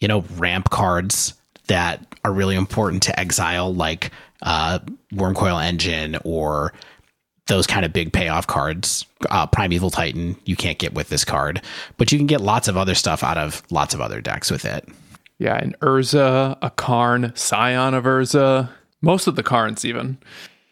you 0.00 0.08
know 0.08 0.24
ramp 0.36 0.70
cards 0.70 1.34
that 1.68 2.04
are 2.24 2.32
really 2.32 2.56
important 2.56 3.02
to 3.02 3.18
exile 3.18 3.72
like 3.74 4.10
uh 4.42 4.78
Wurmcoil 5.14 5.62
Engine 5.62 6.16
or 6.24 6.72
those 7.46 7.66
kind 7.66 7.84
of 7.84 7.92
big 7.92 8.12
payoff 8.12 8.46
cards. 8.46 9.04
Uh 9.30 9.46
primeval 9.46 9.90
titan 9.90 10.36
you 10.44 10.56
can't 10.56 10.78
get 10.78 10.94
with 10.94 11.08
this 11.08 11.24
card 11.24 11.62
but 11.96 12.12
you 12.12 12.18
can 12.18 12.26
get 12.26 12.40
lots 12.40 12.68
of 12.68 12.76
other 12.76 12.94
stuff 12.94 13.22
out 13.22 13.38
of 13.38 13.62
lots 13.70 13.94
of 13.94 14.00
other 14.00 14.20
decks 14.20 14.50
with 14.50 14.64
it. 14.64 14.86
Yeah, 15.38 15.56
an 15.56 15.74
Urza, 15.80 16.56
a 16.62 16.70
Karn, 16.70 17.32
Scion 17.34 17.94
of 17.94 18.04
Urza, 18.04 18.68
most 19.02 19.26
of 19.26 19.36
the 19.36 19.42
Karns 19.42 19.84
even. 19.84 20.18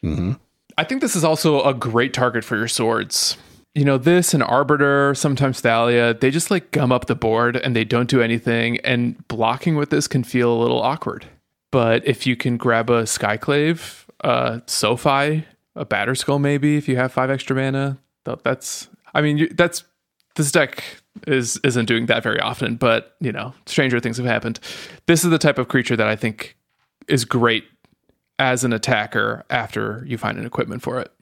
Mm-hmm. 0.03 0.33
I 0.79 0.85
think 0.85 1.03
this 1.03 1.15
is 1.15 1.25
also 1.25 1.63
a 1.63 1.75
great 1.75 2.15
target 2.15 2.45
for 2.45 2.57
your 2.57 2.69
swords. 2.69 3.37
You 3.75 3.85
know, 3.85 3.99
this 3.99 4.33
and 4.33 4.43
Arbiter, 4.43 5.15
sometimes 5.15 5.61
Thalia, 5.61 6.15
they 6.15 6.31
just 6.31 6.51
like 6.51 6.71
gum 6.71 6.91
up 6.91 7.07
the 7.07 7.15
board 7.15 7.57
and 7.57 7.77
they 7.77 7.85
don't 7.85 8.09
do 8.09 8.23
anything. 8.23 8.79
And 8.79 9.29
blocking 9.29 9.77
with 9.77 9.91
this 9.91 10.09
can 10.09 10.25
feel 10.25 10.53
a 10.53 10.59
little 10.59 10.81
awkward. 10.81 11.27
But 11.71 12.07
if 12.07 12.27
you 12.27 12.35
can 12.35 12.57
grab 12.57 12.91
a 12.91 13.03
Skyclave, 13.03 14.07
a 14.21 14.63
Sophie, 14.67 15.45
a 15.77 15.87
Batterskull, 15.87 16.41
maybe 16.41 16.77
if 16.77 16.89
you 16.89 16.97
have 16.97 17.13
five 17.13 17.31
extra 17.31 17.55
mana, 17.55 17.99
that's. 18.25 18.89
I 19.13 19.23
mean, 19.23 19.49
that's 19.57 19.85
this 20.37 20.53
deck 20.53 20.83
is 21.27 21.61
isn't 21.65 21.87
doing 21.87 22.07
that 22.07 22.23
very 22.23 22.41
often, 22.41 22.77
but 22.77 23.17
you 23.21 23.33
know, 23.33 23.55
stranger 23.67 24.01
things 24.01 24.17
have 24.17 24.27
happened. 24.27 24.61
This 25.07 25.25
is 25.25 25.31
the 25.31 25.39
type 25.39 25.59
of 25.59 25.69
creature 25.69 25.97
that 25.97 26.07
I 26.07 26.17
think 26.17 26.57
is 27.09 27.25
great 27.25 27.65
as 28.41 28.65
an 28.65 28.73
attacker 28.73 29.45
after 29.51 30.03
you 30.07 30.17
find 30.17 30.39
an 30.39 30.47
equipment 30.47 30.83
for 30.83 30.99
it. 30.99 31.13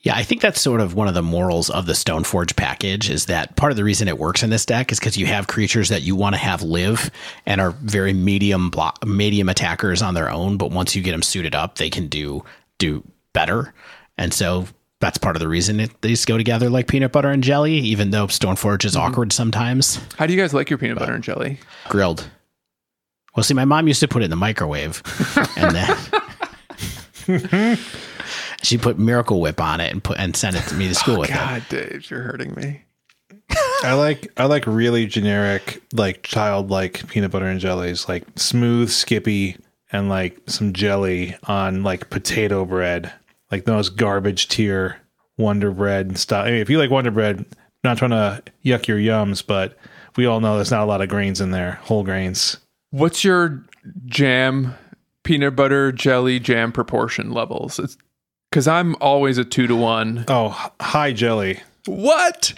Yeah, 0.00 0.16
I 0.16 0.24
think 0.24 0.40
that's 0.40 0.60
sort 0.60 0.80
of 0.80 0.94
one 0.94 1.06
of 1.06 1.14
the 1.14 1.22
morals 1.22 1.70
of 1.70 1.86
the 1.86 1.92
Stoneforge 1.92 2.56
package 2.56 3.08
is 3.08 3.26
that 3.26 3.56
part 3.56 3.70
of 3.70 3.76
the 3.76 3.84
reason 3.84 4.08
it 4.08 4.18
works 4.18 4.42
in 4.42 4.50
this 4.50 4.66
deck 4.66 4.90
is 4.92 4.98
because 4.98 5.16
you 5.16 5.26
have 5.26 5.46
creatures 5.46 5.88
that 5.88 6.02
you 6.02 6.16
want 6.16 6.34
to 6.34 6.40
have 6.40 6.62
live 6.62 7.10
and 7.46 7.60
are 7.60 7.70
very 7.70 8.12
medium 8.12 8.68
block, 8.68 9.04
medium 9.06 9.48
attackers 9.48 10.02
on 10.02 10.14
their 10.14 10.28
own, 10.28 10.56
but 10.56 10.72
once 10.72 10.94
you 10.94 11.02
get 11.02 11.12
them 11.12 11.22
suited 11.22 11.54
up, 11.54 11.76
they 11.76 11.88
can 11.88 12.08
do 12.08 12.44
do 12.78 13.02
better. 13.32 13.72
And 14.18 14.34
so 14.34 14.66
that's 15.00 15.18
part 15.18 15.36
of 15.36 15.40
the 15.40 15.48
reason 15.48 15.80
it, 15.80 16.02
these 16.02 16.24
go 16.24 16.36
together 16.36 16.68
like 16.68 16.88
peanut 16.88 17.12
butter 17.12 17.30
and 17.30 17.44
jelly, 17.44 17.74
even 17.74 18.10
though 18.10 18.26
Stoneforge 18.26 18.84
is 18.84 18.96
mm-hmm. 18.96 19.12
awkward 19.12 19.32
sometimes. 19.32 20.00
How 20.18 20.26
do 20.26 20.34
you 20.34 20.40
guys 20.40 20.52
like 20.52 20.68
your 20.68 20.78
peanut 20.78 20.98
butter 20.98 21.14
and 21.14 21.22
jelly? 21.22 21.60
Grilled. 21.88 22.28
Well, 23.36 23.44
see, 23.44 23.54
my 23.54 23.64
mom 23.64 23.86
used 23.86 24.00
to 24.00 24.08
put 24.08 24.22
it 24.22 24.26
in 24.26 24.30
the 24.30 24.36
microwave, 24.36 25.02
and 25.56 25.74
then 25.74 25.96
she 28.62 28.78
put 28.78 28.98
Miracle 28.98 29.40
Whip 29.40 29.60
on 29.60 29.80
it 29.80 29.92
and 29.92 30.02
put 30.02 30.18
and 30.18 30.36
sent 30.36 30.56
it 30.56 30.62
to 30.68 30.74
me 30.74 30.88
to 30.88 30.94
school 30.94 31.16
oh, 31.16 31.20
with 31.20 31.30
it. 31.30 31.34
God, 31.34 31.62
Dave, 31.68 32.10
you're 32.10 32.22
hurting 32.22 32.54
me. 32.54 32.82
I 33.82 33.92
like 33.94 34.32
I 34.36 34.46
like 34.46 34.66
really 34.66 35.06
generic, 35.06 35.82
like 35.92 36.22
childlike 36.22 37.06
peanut 37.08 37.30
butter 37.30 37.46
and 37.46 37.60
jellies, 37.60 38.08
like 38.08 38.24
smooth, 38.36 38.90
skippy, 38.90 39.56
and 39.92 40.08
like 40.08 40.38
some 40.46 40.72
jelly 40.72 41.36
on 41.44 41.82
like 41.82 42.10
potato 42.10 42.64
bread, 42.64 43.12
like 43.50 43.64
those 43.64 43.88
garbage 43.88 44.48
tier 44.48 44.96
Wonder 45.38 45.70
Bread 45.70 46.06
and 46.06 46.18
stuff. 46.18 46.46
I 46.46 46.50
mean, 46.50 46.60
if 46.60 46.70
you 46.70 46.78
like 46.78 46.90
Wonder 46.90 47.10
Bread, 47.10 47.44
not 47.84 47.98
trying 47.98 48.10
to 48.10 48.42
yuck 48.64 48.86
your 48.86 48.98
yums, 48.98 49.46
but 49.46 49.76
we 50.16 50.26
all 50.26 50.40
know 50.40 50.56
there's 50.56 50.70
not 50.70 50.82
a 50.82 50.86
lot 50.86 51.02
of 51.02 51.08
grains 51.08 51.40
in 51.40 51.50
there, 51.50 51.72
whole 51.82 52.02
grains. 52.02 52.56
What's 52.90 53.22
your 53.22 53.64
jam, 54.06 54.74
peanut 55.26 55.56
butter 55.56 55.90
jelly 55.92 56.38
jam 56.38 56.72
proportion 56.72 57.32
levels? 57.32 57.78
It's 57.78 57.98
because 58.50 58.68
I'm 58.68 58.94
always 59.00 59.38
a 59.38 59.44
two 59.44 59.66
to 59.66 59.74
one. 59.76 60.24
Oh, 60.28 60.56
h- 60.64 60.70
high 60.80 61.12
jelly. 61.12 61.60
What? 61.86 62.54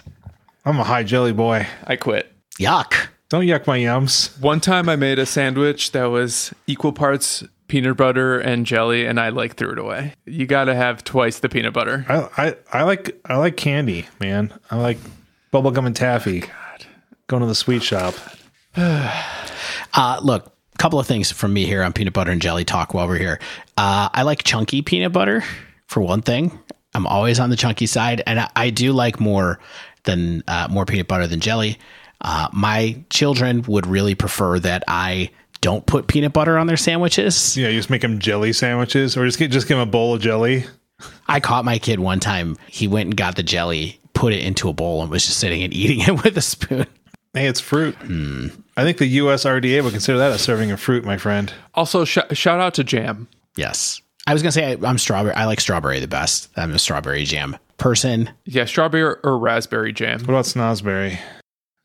I'm 0.65 0.79
a 0.79 0.83
high 0.83 1.03
jelly 1.03 1.33
boy. 1.33 1.67
I 1.85 1.95
quit. 1.95 2.31
Yuck. 2.59 3.07
Don't 3.29 3.45
yuck 3.45 3.65
my 3.67 3.77
yums. 3.77 4.39
One 4.39 4.59
time 4.59 4.87
I 4.87 4.95
made 4.95 5.19
a 5.19 5.25
sandwich 5.25 5.91
that 5.91 6.05
was 6.05 6.53
equal 6.67 6.93
parts 6.93 7.43
peanut 7.67 7.97
butter 7.97 8.39
and 8.39 8.65
jelly, 8.65 9.05
and 9.05 9.19
I 9.19 9.29
like 9.29 9.55
threw 9.55 9.71
it 9.71 9.79
away. 9.79 10.13
You 10.25 10.45
got 10.45 10.65
to 10.65 10.75
have 10.75 11.03
twice 11.03 11.39
the 11.39 11.49
peanut 11.49 11.73
butter. 11.73 12.05
I, 12.07 12.29
I 12.71 12.79
I 12.79 12.83
like 12.83 13.19
I 13.25 13.37
like 13.37 13.57
candy, 13.57 14.07
man. 14.19 14.53
I 14.69 14.77
like 14.77 14.97
bubblegum 15.51 15.85
and 15.85 15.95
taffy. 15.95 16.41
God. 16.41 16.85
Going 17.27 17.41
to 17.41 17.47
the 17.47 17.55
sweet 17.55 17.83
shop. 17.83 18.13
Uh, 18.75 20.19
look, 20.21 20.45
a 20.45 20.51
couple 20.79 20.97
of 20.99 21.05
things 21.05 21.31
from 21.31 21.53
me 21.53 21.65
here 21.65 21.83
on 21.83 21.93
peanut 21.93 22.13
butter 22.13 22.31
and 22.31 22.41
jelly 22.41 22.65
talk 22.65 22.93
while 22.93 23.07
we're 23.07 23.17
here. 23.17 23.39
Uh, 23.77 24.09
I 24.11 24.23
like 24.23 24.43
chunky 24.43 24.81
peanut 24.81 25.11
butter 25.11 25.43
for 25.87 26.01
one 26.01 26.21
thing. 26.21 26.57
I'm 26.95 27.05
always 27.05 27.39
on 27.39 27.49
the 27.49 27.55
chunky 27.55 27.85
side, 27.85 28.23
and 28.25 28.39
I, 28.39 28.49
I 28.55 28.69
do 28.71 28.93
like 28.93 29.19
more 29.19 29.59
than 30.05 30.43
uh, 30.47 30.67
more 30.71 30.85
peanut 30.85 31.07
butter 31.07 31.27
than 31.27 31.41
jelly. 31.41 31.77
Uh, 32.21 32.47
my 32.51 33.03
children 33.09 33.61
would 33.63 33.85
really 33.85 34.15
prefer 34.15 34.57
that 34.59 34.83
I 34.87 35.29
don't 35.61 35.85
put 35.85 36.07
peanut 36.07 36.33
butter 36.33 36.57
on 36.57 36.67
their 36.67 36.77
sandwiches. 36.77 37.55
Yeah, 37.55 37.67
you 37.67 37.77
just 37.77 37.89
make 37.89 38.01
them 38.01 38.19
jelly 38.19 38.53
sandwiches, 38.53 39.17
or 39.17 39.25
just 39.25 39.37
get 39.37 39.51
just 39.51 39.67
give 39.67 39.77
them 39.77 39.87
a 39.87 39.91
bowl 39.91 40.15
of 40.15 40.21
jelly. 40.21 40.65
I 41.27 41.39
caught 41.39 41.65
my 41.65 41.77
kid 41.77 41.99
one 41.99 42.19
time. 42.19 42.57
He 42.67 42.87
went 42.87 43.07
and 43.07 43.17
got 43.17 43.35
the 43.35 43.43
jelly, 43.43 43.99
put 44.13 44.33
it 44.33 44.43
into 44.43 44.69
a 44.69 44.73
bowl, 44.73 45.01
and 45.01 45.11
was 45.11 45.25
just 45.25 45.39
sitting 45.39 45.61
and 45.61 45.73
eating 45.81 45.99
it 45.99 46.23
with 46.23 46.37
a 46.37 46.41
spoon. 46.41 46.87
Hey, 47.33 47.45
it's 47.45 47.59
fruit. 47.59 47.95
I 48.79 48.83
think 48.83 48.97
the 48.97 49.05
U.S. 49.07 49.43
RDA 49.43 49.83
would 49.83 49.91
consider 49.91 50.17
that 50.19 50.31
a 50.31 50.39
serving 50.39 50.71
of 50.71 50.79
fruit, 50.79 51.03
my 51.03 51.17
friend. 51.17 51.51
Also, 51.73 52.05
sh- 52.05 52.17
shout 52.31 52.59
out 52.59 52.73
to 52.75 52.83
Jam. 52.83 53.27
Yes. 53.57 54.01
I 54.25 54.33
was 54.33 54.41
gonna 54.41 54.51
say 54.51 54.71
I, 54.73 54.87
I'm 54.87 54.97
strawberry. 54.97 55.33
I 55.33 55.45
like 55.45 55.59
strawberry 55.59 55.99
the 55.99 56.07
best. 56.07 56.49
I'm 56.55 56.71
a 56.73 56.79
strawberry 56.79 57.23
jam 57.23 57.57
person. 57.77 58.29
Yeah, 58.45 58.65
strawberry 58.65 59.01
or, 59.01 59.19
or 59.23 59.39
raspberry 59.39 59.91
jam. 59.91 60.19
What 60.19 60.29
about 60.29 60.45
snozzberry? 60.45 61.17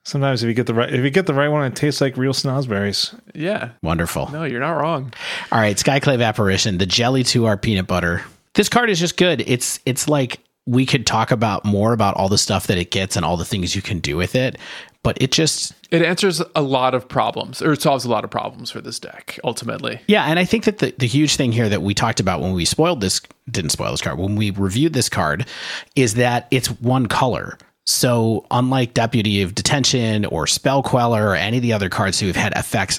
Sometimes 0.04 0.42
if 0.42 0.48
you 0.48 0.54
get 0.54 0.66
the 0.66 0.74
right 0.74 0.92
if 0.92 1.02
you 1.02 1.08
get 1.10 1.24
the 1.26 1.32
right 1.32 1.48
one, 1.48 1.64
it 1.64 1.74
tastes 1.74 2.02
like 2.02 2.18
real 2.18 2.34
snozzberries. 2.34 3.18
Yeah. 3.34 3.70
Wonderful. 3.82 4.30
No, 4.30 4.44
you're 4.44 4.60
not 4.60 4.72
wrong. 4.72 5.14
All 5.50 5.58
right, 5.58 5.76
Skyclave 5.76 6.22
apparition. 6.22 6.76
The 6.76 6.84
jelly 6.86 7.24
to 7.24 7.46
our 7.46 7.56
peanut 7.56 7.86
butter. 7.86 8.22
This 8.52 8.68
card 8.68 8.90
is 8.90 9.00
just 9.00 9.16
good. 9.16 9.42
It's 9.46 9.80
it's 9.86 10.06
like 10.06 10.40
we 10.66 10.84
could 10.84 11.06
talk 11.06 11.30
about 11.30 11.64
more 11.64 11.94
about 11.94 12.14
all 12.16 12.28
the 12.28 12.38
stuff 12.38 12.66
that 12.66 12.76
it 12.76 12.90
gets 12.90 13.16
and 13.16 13.24
all 13.24 13.38
the 13.38 13.44
things 13.46 13.74
you 13.74 13.80
can 13.82 14.00
do 14.00 14.16
with 14.18 14.34
it, 14.34 14.58
but 15.04 15.16
it 15.20 15.30
just 15.30 15.72
It 15.92 16.02
answers 16.02 16.42
a 16.56 16.62
lot 16.62 16.94
of 16.94 17.06
problems, 17.06 17.62
or 17.62 17.72
it 17.72 17.82
solves 17.82 18.04
a 18.04 18.10
lot 18.10 18.24
of 18.24 18.30
problems 18.30 18.72
for 18.72 18.80
this 18.80 18.98
deck, 18.98 19.38
ultimately. 19.44 20.00
Yeah, 20.08 20.24
and 20.24 20.40
I 20.40 20.44
think 20.44 20.64
that 20.64 20.78
the, 20.78 20.92
the 20.98 21.06
huge 21.06 21.36
thing 21.36 21.52
here 21.52 21.68
that 21.68 21.82
we 21.82 21.94
talked 21.94 22.18
about 22.18 22.40
when 22.40 22.52
we 22.52 22.64
spoiled 22.64 23.00
this 23.00 23.20
didn't 23.48 23.70
spoil 23.70 23.92
this 23.92 24.00
card, 24.00 24.18
when 24.18 24.34
we 24.34 24.50
reviewed 24.50 24.94
this 24.94 25.08
card, 25.08 25.46
is 25.94 26.14
that 26.14 26.48
it's 26.50 26.68
one 26.80 27.06
color. 27.06 27.56
So 27.86 28.46
unlike 28.50 28.94
Deputy 28.94 29.42
of 29.42 29.54
Detention 29.54 30.24
or 30.24 30.46
Spell 30.46 30.82
Queller 30.82 31.28
or 31.28 31.36
any 31.36 31.58
of 31.58 31.62
the 31.62 31.74
other 31.74 31.90
cards 31.90 32.18
who 32.18 32.26
have 32.26 32.36
had 32.36 32.54
effects 32.56 32.98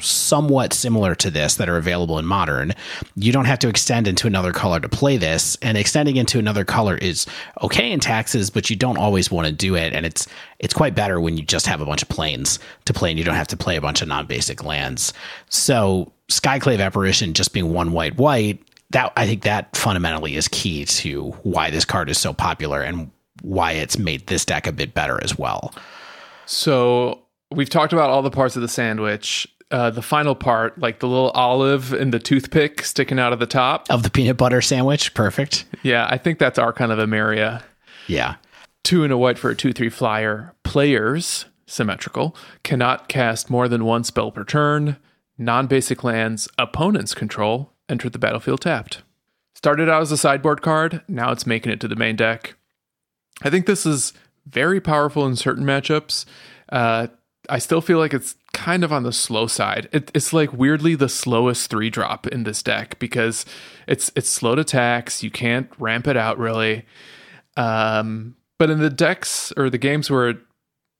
somewhat 0.00 0.72
similar 0.72 1.14
to 1.16 1.30
this 1.30 1.54
that 1.56 1.68
are 1.68 1.76
available 1.76 2.18
in 2.18 2.24
modern. 2.24 2.72
You 3.16 3.32
don't 3.32 3.44
have 3.44 3.58
to 3.60 3.68
extend 3.68 4.08
into 4.08 4.26
another 4.26 4.52
color 4.52 4.80
to 4.80 4.88
play 4.88 5.16
this, 5.16 5.56
and 5.62 5.76
extending 5.76 6.16
into 6.16 6.38
another 6.38 6.64
color 6.64 6.96
is 6.96 7.26
okay 7.62 7.92
in 7.92 8.00
taxes, 8.00 8.50
but 8.50 8.70
you 8.70 8.76
don't 8.76 8.98
always 8.98 9.30
want 9.30 9.46
to 9.46 9.52
do 9.52 9.76
it, 9.76 9.92
and 9.92 10.06
it's 10.06 10.26
it's 10.58 10.74
quite 10.74 10.94
better 10.94 11.20
when 11.20 11.36
you 11.36 11.42
just 11.42 11.66
have 11.66 11.80
a 11.80 11.86
bunch 11.86 12.02
of 12.02 12.08
plains 12.08 12.58
to 12.84 12.92
play 12.92 13.10
and 13.10 13.18
you 13.18 13.24
don't 13.24 13.34
have 13.34 13.48
to 13.48 13.56
play 13.56 13.76
a 13.76 13.80
bunch 13.80 14.02
of 14.02 14.08
non-basic 14.08 14.62
lands. 14.62 15.12
So 15.48 16.12
Skyclave 16.28 16.84
Apparition 16.84 17.32
just 17.32 17.52
being 17.52 17.72
one 17.72 17.92
white 17.92 18.16
white, 18.18 18.62
that 18.90 19.12
I 19.16 19.26
think 19.26 19.42
that 19.42 19.76
fundamentally 19.76 20.36
is 20.36 20.48
key 20.48 20.84
to 20.84 21.30
why 21.42 21.70
this 21.70 21.84
card 21.84 22.10
is 22.10 22.18
so 22.18 22.32
popular 22.32 22.82
and 22.82 23.10
why 23.42 23.72
it's 23.72 23.98
made 23.98 24.26
this 24.26 24.44
deck 24.44 24.66
a 24.66 24.72
bit 24.72 24.94
better 24.94 25.22
as 25.22 25.38
well. 25.38 25.72
So 26.44 27.22
we've 27.50 27.70
talked 27.70 27.92
about 27.92 28.10
all 28.10 28.22
the 28.22 28.30
parts 28.30 28.56
of 28.56 28.62
the 28.62 28.68
sandwich. 28.68 29.48
Uh, 29.70 29.88
the 29.90 30.02
final 30.02 30.34
part, 30.34 30.76
like 30.78 30.98
the 30.98 31.06
little 31.06 31.30
olive 31.30 31.92
and 31.92 32.12
the 32.12 32.18
toothpick 32.18 32.82
sticking 32.84 33.20
out 33.20 33.32
of 33.32 33.38
the 33.38 33.46
top. 33.46 33.86
Of 33.88 34.02
the 34.02 34.10
peanut 34.10 34.36
butter 34.36 34.60
sandwich, 34.60 35.14
perfect. 35.14 35.64
Yeah, 35.82 36.08
I 36.10 36.18
think 36.18 36.40
that's 36.40 36.58
Archon 36.58 36.90
of 36.90 36.98
Emeria. 36.98 37.62
Yeah. 38.08 38.36
Two 38.82 39.04
and 39.04 39.12
a 39.12 39.18
white 39.18 39.38
for 39.38 39.50
a 39.50 39.54
2 39.54 39.72
3 39.72 39.88
flyer. 39.88 40.54
Players, 40.64 41.44
symmetrical, 41.66 42.34
cannot 42.64 43.08
cast 43.08 43.48
more 43.48 43.68
than 43.68 43.84
one 43.84 44.02
spell 44.02 44.32
per 44.32 44.44
turn. 44.44 44.96
Non 45.38 45.66
basic 45.68 46.02
lands, 46.02 46.48
opponents 46.58 47.14
control, 47.14 47.72
enter 47.88 48.10
the 48.10 48.18
battlefield 48.18 48.62
tapped. 48.62 49.02
Started 49.54 49.88
out 49.88 50.02
as 50.02 50.12
a 50.12 50.16
sideboard 50.16 50.62
card, 50.62 51.02
now 51.06 51.30
it's 51.30 51.46
making 51.46 51.70
it 51.70 51.80
to 51.80 51.88
the 51.88 51.96
main 51.96 52.16
deck. 52.16 52.56
I 53.42 53.50
think 53.50 53.66
this 53.66 53.86
is 53.86 54.12
very 54.46 54.80
powerful 54.80 55.26
in 55.26 55.36
certain 55.36 55.64
matchups. 55.64 56.24
Uh, 56.70 57.08
I 57.48 57.58
still 57.58 57.80
feel 57.80 57.98
like 57.98 58.14
it's 58.14 58.36
kind 58.52 58.84
of 58.84 58.92
on 58.92 59.02
the 59.02 59.12
slow 59.12 59.46
side. 59.46 59.88
It, 59.92 60.10
it's 60.14 60.32
like 60.32 60.52
weirdly 60.52 60.94
the 60.94 61.08
slowest 61.08 61.70
three 61.70 61.90
drop 61.90 62.26
in 62.26 62.44
this 62.44 62.62
deck 62.62 62.98
because 62.98 63.46
it's 63.86 64.10
it's 64.14 64.28
slow 64.28 64.54
to 64.54 64.64
tax. 64.64 65.22
You 65.22 65.30
can't 65.30 65.70
ramp 65.78 66.06
it 66.06 66.16
out 66.16 66.38
really. 66.38 66.84
Um, 67.56 68.36
but 68.58 68.70
in 68.70 68.80
the 68.80 68.90
decks 68.90 69.52
or 69.56 69.70
the 69.70 69.78
games 69.78 70.10
where 70.10 70.28
it 70.28 70.38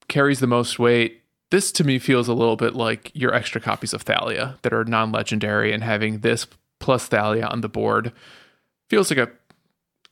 carries 0.08 0.40
the 0.40 0.46
most 0.46 0.78
weight, 0.78 1.22
this 1.50 1.70
to 1.72 1.84
me 1.84 1.98
feels 1.98 2.28
a 2.28 2.34
little 2.34 2.56
bit 2.56 2.74
like 2.74 3.10
your 3.14 3.34
extra 3.34 3.60
copies 3.60 3.92
of 3.92 4.02
Thalia 4.02 4.58
that 4.62 4.72
are 4.72 4.84
non-legendary, 4.84 5.72
and 5.72 5.82
having 5.84 6.20
this 6.20 6.46
plus 6.78 7.06
Thalia 7.06 7.46
on 7.46 7.60
the 7.60 7.68
board 7.68 8.12
feels 8.88 9.10
like 9.10 9.18
a 9.18 9.30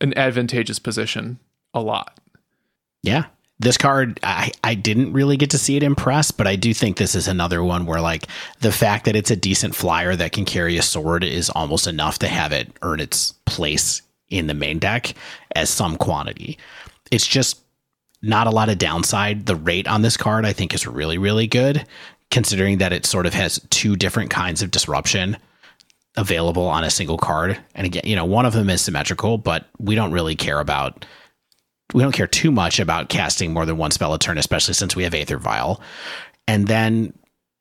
an 0.00 0.16
advantageous 0.16 0.78
position 0.78 1.38
a 1.74 1.80
lot. 1.80 2.20
Yeah. 3.02 3.26
This 3.60 3.76
card, 3.76 4.20
I, 4.22 4.52
I 4.62 4.74
didn't 4.74 5.12
really 5.12 5.36
get 5.36 5.50
to 5.50 5.58
see 5.58 5.76
it 5.76 5.82
impress, 5.82 6.30
but 6.30 6.46
I 6.46 6.54
do 6.54 6.72
think 6.72 6.96
this 6.96 7.16
is 7.16 7.26
another 7.26 7.62
one 7.62 7.86
where, 7.86 8.00
like, 8.00 8.28
the 8.60 8.70
fact 8.70 9.04
that 9.06 9.16
it's 9.16 9.32
a 9.32 9.36
decent 9.36 9.74
flyer 9.74 10.14
that 10.14 10.30
can 10.30 10.44
carry 10.44 10.76
a 10.76 10.82
sword 10.82 11.24
is 11.24 11.50
almost 11.50 11.88
enough 11.88 12.20
to 12.20 12.28
have 12.28 12.52
it 12.52 12.70
earn 12.82 13.00
its 13.00 13.32
place 13.46 14.02
in 14.28 14.46
the 14.46 14.54
main 14.54 14.78
deck 14.78 15.12
as 15.56 15.70
some 15.70 15.96
quantity. 15.96 16.56
It's 17.10 17.26
just 17.26 17.60
not 18.22 18.46
a 18.46 18.50
lot 18.50 18.68
of 18.68 18.78
downside. 18.78 19.46
The 19.46 19.56
rate 19.56 19.88
on 19.88 20.02
this 20.02 20.16
card, 20.16 20.44
I 20.44 20.52
think, 20.52 20.72
is 20.72 20.86
really, 20.86 21.18
really 21.18 21.48
good, 21.48 21.84
considering 22.30 22.78
that 22.78 22.92
it 22.92 23.06
sort 23.06 23.26
of 23.26 23.34
has 23.34 23.60
two 23.70 23.96
different 23.96 24.30
kinds 24.30 24.62
of 24.62 24.70
disruption 24.70 25.36
available 26.16 26.66
on 26.66 26.84
a 26.84 26.90
single 26.90 27.18
card. 27.18 27.58
And 27.74 27.86
again, 27.86 28.02
you 28.04 28.14
know, 28.16 28.24
one 28.24 28.46
of 28.46 28.52
them 28.52 28.70
is 28.70 28.82
symmetrical, 28.82 29.38
but 29.38 29.66
we 29.78 29.94
don't 29.94 30.12
really 30.12 30.36
care 30.36 30.60
about 30.60 31.04
we 31.94 32.02
don't 32.02 32.12
care 32.12 32.26
too 32.26 32.50
much 32.50 32.80
about 32.80 33.08
casting 33.08 33.52
more 33.52 33.64
than 33.66 33.78
one 33.78 33.90
spell 33.90 34.12
a 34.14 34.18
turn, 34.18 34.38
especially 34.38 34.74
since 34.74 34.94
we 34.94 35.04
have 35.04 35.14
Aether 35.14 35.38
Vial. 35.38 35.80
And 36.46 36.66
then, 36.66 37.12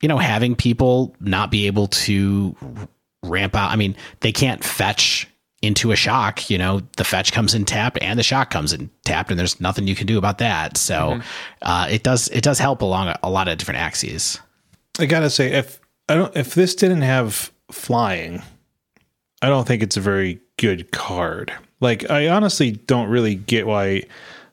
you 0.01 0.07
know, 0.07 0.17
having 0.17 0.55
people 0.55 1.15
not 1.19 1.51
be 1.51 1.67
able 1.67 1.87
to 1.87 2.55
ramp 3.23 3.55
out. 3.55 3.71
I 3.71 3.75
mean, 3.75 3.95
they 4.19 4.31
can't 4.31 4.63
fetch 4.63 5.27
into 5.61 5.91
a 5.91 5.95
shock. 5.95 6.49
You 6.49 6.57
know, 6.57 6.81
the 6.97 7.03
fetch 7.03 7.31
comes 7.31 7.53
in 7.53 7.65
tapped 7.65 7.97
and 8.01 8.17
the 8.17 8.23
shock 8.23 8.49
comes 8.49 8.73
in 8.73 8.89
tapped, 9.05 9.31
and 9.31 9.39
there's 9.39 9.59
nothing 9.59 9.87
you 9.87 9.95
can 9.95 10.07
do 10.07 10.17
about 10.17 10.37
that. 10.39 10.77
So 10.77 10.95
mm-hmm. 10.95 11.21
uh, 11.61 11.87
it 11.89 12.03
does 12.03 12.27
it 12.29 12.43
does 12.43 12.59
help 12.59 12.81
along 12.81 13.07
a, 13.07 13.19
a 13.23 13.29
lot 13.29 13.47
of 13.47 13.57
different 13.57 13.79
axes. 13.79 14.39
I 14.99 15.05
gotta 15.05 15.29
say, 15.29 15.53
if 15.53 15.79
I 16.09 16.15
don't 16.15 16.35
if 16.35 16.53
this 16.53 16.75
didn't 16.75 17.01
have 17.01 17.51
flying, 17.71 18.41
I 19.41 19.49
don't 19.49 19.67
think 19.67 19.83
it's 19.83 19.97
a 19.97 20.01
very 20.01 20.41
good 20.57 20.91
card. 20.91 21.53
Like, 21.79 22.09
I 22.09 22.27
honestly 22.27 22.71
don't 22.71 23.09
really 23.09 23.35
get 23.35 23.67
why 23.67 24.03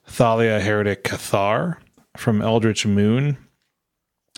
Thalia 0.07 0.61
Heretic 0.61 1.05
Cathar 1.05 1.77
from 2.17 2.43
Eldritch 2.43 2.87
Moon 2.87 3.39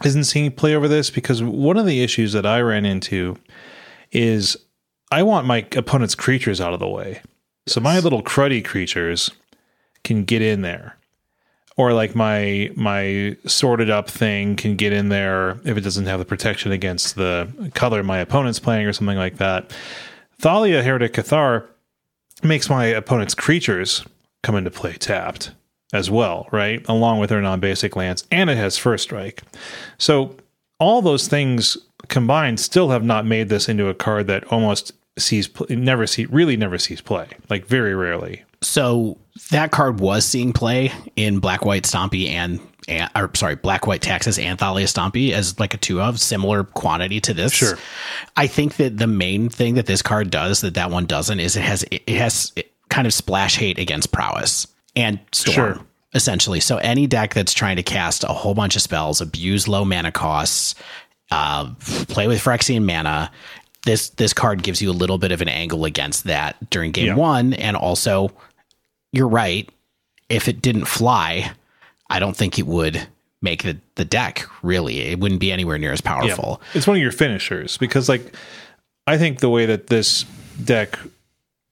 isn't 0.04 0.24
seeing 0.24 0.50
play 0.52 0.74
over 0.74 0.88
this 0.88 1.10
because 1.10 1.42
one 1.42 1.76
of 1.76 1.86
the 1.86 2.02
issues 2.02 2.32
that 2.32 2.46
I 2.46 2.60
ran 2.60 2.84
into 2.84 3.36
is 4.12 4.56
I 5.10 5.22
want 5.22 5.46
my 5.46 5.66
opponent's 5.74 6.14
creatures 6.14 6.60
out 6.60 6.74
of 6.74 6.80
the 6.80 6.88
way. 6.88 7.22
So 7.66 7.80
my 7.80 7.98
little 7.98 8.22
cruddy 8.22 8.64
creatures 8.64 9.30
can 10.04 10.24
get 10.24 10.42
in 10.42 10.62
there. 10.62 10.96
Or 11.76 11.92
like 11.92 12.14
my 12.14 12.70
my 12.74 13.36
sorted 13.46 13.90
up 13.90 14.08
thing 14.08 14.56
can 14.56 14.76
get 14.76 14.92
in 14.92 15.10
there 15.10 15.58
if 15.64 15.76
it 15.76 15.82
doesn't 15.82 16.06
have 16.06 16.18
the 16.18 16.24
protection 16.24 16.72
against 16.72 17.16
the 17.16 17.48
color 17.74 18.02
my 18.02 18.18
opponent's 18.18 18.58
playing 18.58 18.86
or 18.86 18.94
something 18.94 19.18
like 19.18 19.36
that. 19.36 19.74
Thalia 20.38 20.82
Heretic 20.82 21.12
Cathar 21.12 21.66
makes 22.42 22.70
my 22.70 22.86
opponent's 22.86 23.34
creatures 23.34 24.04
come 24.42 24.56
into 24.56 24.70
play 24.70 24.94
tapped 24.94 25.52
as 25.92 26.10
well, 26.10 26.48
right? 26.52 26.84
Along 26.88 27.18
with 27.18 27.30
their 27.30 27.40
non 27.40 27.60
basic 27.60 27.96
lands, 27.96 28.24
and 28.30 28.50
it 28.50 28.56
has 28.56 28.76
first 28.76 29.04
strike. 29.04 29.42
So 29.98 30.36
all 30.78 31.02
those 31.02 31.28
things 31.28 31.76
combined 32.08 32.60
still 32.60 32.90
have 32.90 33.04
not 33.04 33.26
made 33.26 33.48
this 33.48 33.68
into 33.68 33.88
a 33.88 33.94
card 33.94 34.26
that 34.26 34.44
almost 34.52 34.92
sees 35.18 35.48
never 35.70 36.06
see 36.06 36.26
really 36.26 36.58
never 36.58 36.76
sees 36.76 37.00
play 37.00 37.26
like 37.48 37.66
very 37.66 37.94
rarely 37.94 38.44
so 38.60 39.16
that 39.50 39.70
card 39.70 40.00
was 40.00 40.24
seeing 40.24 40.52
play 40.52 40.92
in 41.14 41.38
black 41.38 41.64
white 41.64 41.84
stompy 41.84 42.28
and, 42.28 42.60
and 42.88 43.10
or 43.14 43.30
sorry 43.34 43.54
black 43.56 43.86
white 43.86 44.02
taxes 44.02 44.38
and 44.38 44.58
thalia 44.58 44.86
stompy 44.86 45.32
as 45.32 45.58
like 45.58 45.74
a 45.74 45.76
two 45.76 46.00
of 46.00 46.20
similar 46.20 46.64
quantity 46.64 47.20
to 47.20 47.34
this 47.34 47.52
sure 47.52 47.78
i 48.36 48.46
think 48.46 48.76
that 48.76 48.98
the 48.98 49.06
main 49.06 49.48
thing 49.48 49.74
that 49.74 49.86
this 49.86 50.02
card 50.02 50.30
does 50.30 50.60
that 50.60 50.74
that 50.74 50.90
one 50.90 51.06
doesn't 51.06 51.40
is 51.40 51.56
it 51.56 51.62
has 51.62 51.84
it 51.90 52.08
has 52.08 52.52
kind 52.88 53.06
of 53.06 53.12
splash 53.12 53.56
hate 53.56 53.78
against 53.78 54.12
prowess 54.12 54.66
and 54.94 55.18
storm 55.32 55.54
sure. 55.74 55.86
essentially 56.14 56.60
so 56.60 56.76
any 56.78 57.06
deck 57.06 57.34
that's 57.34 57.52
trying 57.52 57.76
to 57.76 57.82
cast 57.82 58.24
a 58.24 58.28
whole 58.28 58.54
bunch 58.54 58.76
of 58.76 58.82
spells 58.82 59.20
abuse 59.20 59.66
low 59.66 59.84
mana 59.84 60.12
costs 60.12 60.74
uh, 61.32 61.68
play 62.06 62.28
with 62.28 62.40
Phyrexian 62.40 62.84
mana 62.84 63.32
this 63.86 64.10
this 64.10 64.34
card 64.34 64.62
gives 64.62 64.82
you 64.82 64.90
a 64.90 64.92
little 64.92 65.16
bit 65.16 65.32
of 65.32 65.40
an 65.40 65.48
angle 65.48 65.86
against 65.86 66.24
that 66.24 66.56
during 66.68 66.90
game 66.90 67.06
yeah. 67.06 67.14
one, 67.14 67.54
and 67.54 67.76
also 67.76 68.30
you're 69.12 69.28
right. 69.28 69.70
If 70.28 70.48
it 70.48 70.60
didn't 70.60 70.84
fly, 70.84 71.52
I 72.08 72.18
don't 72.18 72.36
think 72.36 72.58
it 72.58 72.66
would 72.66 73.06
make 73.42 73.62
the, 73.62 73.78
the 73.96 74.04
deck 74.04 74.46
really. 74.62 75.00
It 75.00 75.20
wouldn't 75.20 75.40
be 75.40 75.52
anywhere 75.52 75.78
near 75.78 75.92
as 75.92 76.00
powerful. 76.00 76.60
Yeah. 76.62 76.78
It's 76.78 76.86
one 76.86 76.96
of 76.96 77.02
your 77.02 77.12
finishers 77.12 77.76
because 77.76 78.08
like 78.08 78.34
I 79.06 79.18
think 79.18 79.40
the 79.40 79.50
way 79.50 79.66
that 79.66 79.86
this 79.86 80.24
deck 80.64 80.98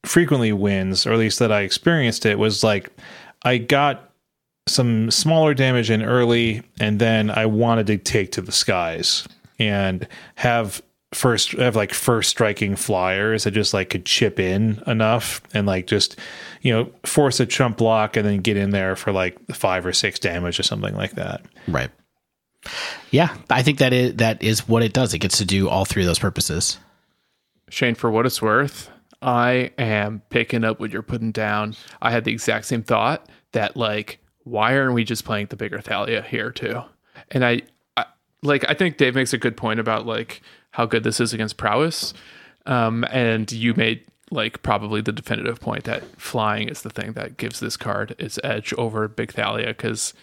frequently 0.04 0.52
wins, 0.52 1.06
or 1.06 1.12
at 1.12 1.18
least 1.18 1.38
that 1.38 1.50
I 1.50 1.62
experienced 1.62 2.26
it, 2.26 2.38
was 2.38 2.62
like 2.62 2.90
I 3.42 3.58
got 3.58 4.10
some 4.66 5.10
smaller 5.10 5.54
damage 5.54 5.90
in 5.90 6.02
early, 6.02 6.62
and 6.80 6.98
then 6.98 7.30
I 7.30 7.46
wanted 7.46 7.86
to 7.88 7.98
take 7.98 8.32
to 8.32 8.40
the 8.40 8.52
skies 8.52 9.26
and 9.58 10.06
have 10.36 10.82
first 11.14 11.52
have 11.52 11.76
like 11.76 11.94
first 11.94 12.30
striking 12.30 12.76
flyers 12.76 13.44
that 13.44 13.52
just 13.52 13.72
like 13.72 13.90
could 13.90 14.04
chip 14.04 14.40
in 14.40 14.82
enough 14.86 15.40
and 15.54 15.66
like 15.66 15.86
just 15.86 16.18
you 16.62 16.72
know 16.72 16.90
force 17.04 17.40
a 17.40 17.46
chump 17.46 17.76
block 17.76 18.16
and 18.16 18.26
then 18.26 18.38
get 18.38 18.56
in 18.56 18.70
there 18.70 18.96
for 18.96 19.12
like 19.12 19.38
five 19.52 19.86
or 19.86 19.92
six 19.92 20.18
damage 20.18 20.58
or 20.58 20.62
something 20.62 20.94
like 20.94 21.12
that. 21.12 21.42
Right. 21.68 21.90
Yeah 23.10 23.36
i 23.50 23.62
think 23.62 23.78
that 23.78 23.92
is 23.92 24.16
that 24.16 24.42
is 24.42 24.66
what 24.66 24.82
it 24.82 24.92
does. 24.92 25.14
It 25.14 25.18
gets 25.18 25.38
to 25.38 25.44
do 25.44 25.68
all 25.68 25.84
three 25.84 26.02
of 26.02 26.06
those 26.06 26.18
purposes. 26.18 26.78
Shane 27.68 27.94
for 27.94 28.10
what 28.10 28.26
it's 28.26 28.42
worth 28.42 28.90
i 29.22 29.70
am 29.78 30.20
picking 30.28 30.64
up 30.64 30.80
what 30.80 30.90
you're 30.92 31.02
putting 31.02 31.32
down. 31.32 31.76
I 32.02 32.10
had 32.10 32.24
the 32.24 32.32
exact 32.32 32.66
same 32.66 32.82
thought 32.82 33.28
that 33.52 33.76
like 33.76 34.18
why 34.44 34.76
aren't 34.76 34.94
we 34.94 35.04
just 35.04 35.24
playing 35.24 35.46
the 35.46 35.56
bigger 35.56 35.80
thalia 35.80 36.22
here 36.22 36.50
too? 36.50 36.82
And 37.30 37.44
I, 37.44 37.62
I 37.96 38.06
like 38.42 38.64
i 38.68 38.74
think 38.74 38.96
dave 38.96 39.14
makes 39.14 39.32
a 39.32 39.38
good 39.38 39.56
point 39.56 39.80
about 39.80 40.06
like 40.06 40.42
how 40.74 40.86
good 40.86 41.04
this 41.04 41.20
is 41.20 41.32
against 41.32 41.56
prowess. 41.56 42.12
Um, 42.66 43.04
and 43.10 43.50
you 43.52 43.74
made 43.74 44.04
like 44.32 44.62
probably 44.62 45.00
the 45.00 45.12
definitive 45.12 45.60
point 45.60 45.84
that 45.84 46.02
flying 46.20 46.68
is 46.68 46.82
the 46.82 46.90
thing 46.90 47.12
that 47.12 47.36
gives 47.36 47.60
this 47.60 47.76
card 47.76 48.16
its 48.18 48.40
edge 48.42 48.74
over 48.76 49.06
Big 49.06 49.32
Thalia 49.32 49.68
because 49.68 50.14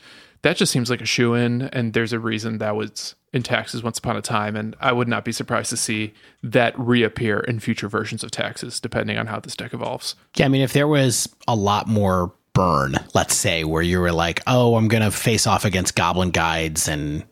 that 0.42 0.58
just 0.58 0.72
seems 0.72 0.90
like 0.90 1.00
a 1.02 1.06
shoe 1.06 1.36
in, 1.36 1.62
and 1.62 1.94
there's 1.94 2.12
a 2.12 2.20
reason 2.20 2.58
that 2.58 2.76
was 2.76 3.16
in 3.32 3.44
taxes 3.44 3.82
once 3.82 4.00
upon 4.00 4.18
a 4.18 4.22
time, 4.22 4.58
and 4.58 4.76
I 4.82 4.92
would 4.92 5.08
not 5.08 5.24
be 5.24 5.32
surprised 5.32 5.70
to 5.70 5.78
see 5.78 6.14
that 6.44 6.78
reappear 6.78 7.40
in 7.40 7.60
future 7.60 7.88
versions 7.88 8.24
of 8.24 8.32
taxes, 8.32 8.80
depending 8.80 9.18
on 9.18 9.28
how 9.28 9.40
this 9.40 9.56
deck 9.56 9.74
evolves. 9.74 10.16
Yeah, 10.36 10.46
I 10.46 10.50
mean, 10.50 10.62
if 10.62 10.74
there 10.74 10.88
was 10.88 11.30
a 11.48 11.56
lot 11.56 11.88
more 11.88 12.34
burn, 12.54 12.96
let's 13.14 13.36
say, 13.36 13.64
where 13.64 13.84
you 13.84 14.02
were 14.02 14.12
like, 14.12 14.42
oh, 14.48 14.76
I'm 14.76 14.88
gonna 14.88 15.12
face 15.12 15.48
off 15.48 15.64
against 15.64 15.96
goblin 15.96 16.32
guides 16.32 16.88
and 16.88 17.24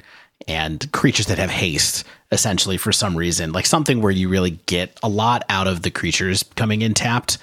and 0.48 0.90
creatures 0.92 1.26
that 1.26 1.38
have 1.40 1.50
haste 1.50 2.06
essentially 2.32 2.78
for 2.78 2.92
some 2.92 3.16
reason, 3.16 3.52
like 3.52 3.66
something 3.66 4.02
where 4.02 4.12
you 4.12 4.30
really 4.30 4.52
get 4.66 4.98
a 5.02 5.10
lot 5.10 5.44
out 5.50 5.68
of 5.68 5.82
the 5.82 5.92
creatures 5.92 6.44
coming 6.56 6.82
in 6.82 6.94
tapped, 6.94 7.38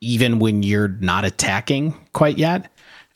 even 0.00 0.38
when 0.38 0.62
you're 0.62 0.88
not 0.88 1.24
attacking 1.24 1.94
quite 2.12 2.38
yet. 2.38 2.70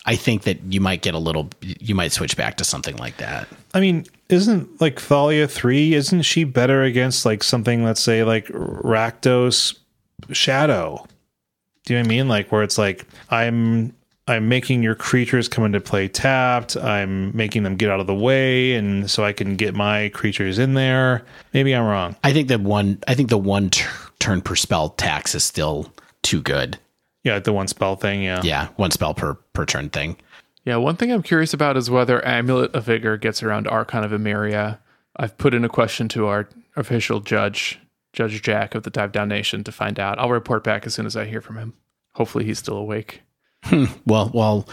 I 0.05 0.17
think 0.17 0.43
that 0.43 0.61
you 0.65 0.81
might 0.81 1.03
get 1.03 1.15
a 1.15 1.19
little, 1.19 1.49
you 1.61 1.95
might 1.95 2.11
switch 2.11 2.37
back 2.37 2.57
to 2.57 2.65
something 2.65 2.97
like 2.97 3.19
that. 3.19 3.47
I 3.73 3.79
mean, 3.79 4.05
isn't 4.29 4.81
like 4.81 4.99
Thalia 4.99 5.47
3, 5.47 5.95
isn't 5.95 6.23
she 6.23 6.43
better 6.43 6.83
against 6.83 7.25
like 7.25 7.45
something, 7.45 7.85
let's 7.85 8.01
say, 8.03 8.25
like 8.25 8.47
Rakdos 8.49 9.79
Shadow? 10.33 11.07
Do 11.85 11.95
you 11.95 11.99
know 11.99 12.03
what 12.03 12.13
I 12.13 12.17
mean? 12.17 12.29
Like 12.29 12.51
where 12.51 12.65
it's 12.65 12.79
like, 12.79 13.07
I'm 13.31 13.95
I'm 14.29 14.49
making 14.49 14.83
your 14.83 14.95
creatures 14.95 15.49
come 15.49 15.65
into 15.65 15.81
play 15.81 16.07
tapped. 16.07 16.77
I'm 16.77 17.37
making 17.37 17.65
them 17.65 17.77
get 17.77 17.91
out 17.91 17.99
of 18.01 18.07
the 18.07 18.15
way, 18.15 18.75
and 18.75 19.11
so 19.11 19.25
I 19.25 19.33
can 19.33 19.57
get 19.57 19.75
my 19.75 20.11
creatures 20.11 20.59
in 20.59 20.75
there. 20.75 21.25
Maybe 21.53 21.75
I'm 21.75 21.85
wrong. 21.85 22.15
I 22.23 22.33
think 22.33 22.49
that 22.49 22.61
one, 22.61 23.03
I 23.09 23.15
think 23.15 23.31
the 23.31 23.39
one 23.39 23.71
t- 23.71 23.85
turn 24.21 24.41
per 24.41 24.55
spell 24.55 24.91
tax 24.91 25.35
is 25.35 25.43
still 25.45 25.93
too 26.23 26.41
good. 26.41 26.79
Yeah, 27.25 27.41
the 27.41 27.53
one 27.53 27.67
spell 27.69 27.97
thing. 27.97 28.23
Yeah. 28.23 28.41
Yeah, 28.45 28.69
one 28.77 28.93
spell 28.93 29.15
per 29.15 29.35
per 29.35 29.65
turn 29.67 29.91
thing. 29.91 30.17
Yeah, 30.65 30.77
one 30.77 30.95
thing 30.95 31.11
I'm 31.11 31.25
curious 31.25 31.53
about 31.53 31.77
is 31.77 31.91
whether 31.91 32.25
Amulet 32.25 32.73
of 32.75 32.85
Vigor 32.85 33.17
gets 33.17 33.43
around 33.43 33.67
Archon 33.67 34.05
of 34.05 34.13
Emeria. 34.13 34.79
I've 35.17 35.37
put 35.37 35.55
in 35.55 35.65
a 35.65 35.69
question 35.69 36.09
to 36.11 36.27
our 36.27 36.49
official 36.77 37.19
judge, 37.19 37.81
Judge 38.13 38.41
Jack 38.41 38.77
of 38.77 38.85
the 38.85 38.91
Dive 38.91 39.11
Down 39.11 39.29
Nation, 39.29 39.65
to 39.65 39.73
find 39.73 39.99
out. 39.99 40.21
I'll 40.21 40.31
report 40.31 40.63
back 40.63 40.87
as 40.87 40.95
soon 40.95 41.07
as 41.07 41.17
I 41.17 41.25
hear 41.25 41.41
from 41.41 41.57
him. 41.59 41.75
Hopefully, 42.15 42.45
he's 42.45 42.61
still 42.61 42.77
awake. 42.77 43.23
Well, 44.07 44.31
well, 44.35 44.69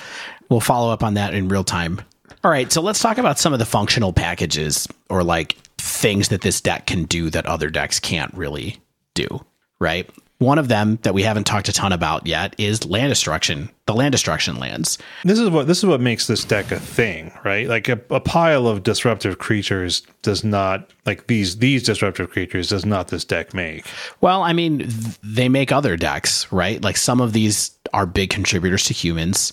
we'll 0.49 0.59
follow 0.59 0.91
up 0.91 1.03
on 1.03 1.13
that 1.13 1.33
in 1.33 1.47
real 1.47 1.63
time. 1.63 2.01
All 2.43 2.51
right, 2.51 2.71
so 2.71 2.81
let's 2.81 2.99
talk 2.99 3.17
about 3.17 3.37
some 3.37 3.53
of 3.53 3.59
the 3.59 3.65
functional 3.65 4.13
packages 4.13 4.87
or 5.09 5.23
like 5.23 5.53
things 5.77 6.29
that 6.29 6.41
this 6.41 6.61
deck 6.61 6.87
can 6.87 7.03
do 7.03 7.29
that 7.29 7.45
other 7.45 7.69
decks 7.69 7.99
can't 7.99 8.33
really 8.33 8.77
do, 9.13 9.45
right? 9.79 10.09
One 10.39 10.57
of 10.57 10.69
them 10.69 10.99
that 11.01 11.13
we 11.13 11.23
haven't 11.23 11.43
talked 11.43 11.67
a 11.67 11.73
ton 11.73 11.91
about 11.91 12.25
yet 12.25 12.55
is 12.57 12.85
land 12.85 13.11
destruction, 13.11 13.69
the 13.87 13.93
land 13.93 14.13
destruction 14.13 14.57
lands. 14.57 14.97
This 15.25 15.37
is 15.37 15.49
what 15.49 15.67
this 15.67 15.79
is 15.79 15.85
what 15.85 15.99
makes 15.99 16.27
this 16.27 16.45
deck 16.45 16.71
a 16.71 16.79
thing, 16.79 17.33
right? 17.43 17.67
Like 17.67 17.89
a, 17.89 17.99
a 18.09 18.21
pile 18.21 18.65
of 18.65 18.83
disruptive 18.83 19.37
creatures 19.37 20.01
does 20.21 20.45
not 20.45 20.89
like 21.05 21.27
these 21.27 21.57
these 21.57 21.83
disruptive 21.83 22.29
creatures 22.29 22.69
does 22.69 22.85
not 22.85 23.09
this 23.09 23.25
deck 23.25 23.53
make. 23.53 23.85
Well, 24.21 24.41
I 24.41 24.53
mean, 24.53 24.89
they 25.21 25.49
make 25.49 25.73
other 25.73 25.97
decks, 25.97 26.49
right? 26.53 26.81
Like 26.81 26.95
some 26.95 27.19
of 27.19 27.33
these 27.33 27.77
are 27.93 28.05
big 28.05 28.29
contributors 28.29 28.85
to 28.85 28.93
humans, 28.93 29.51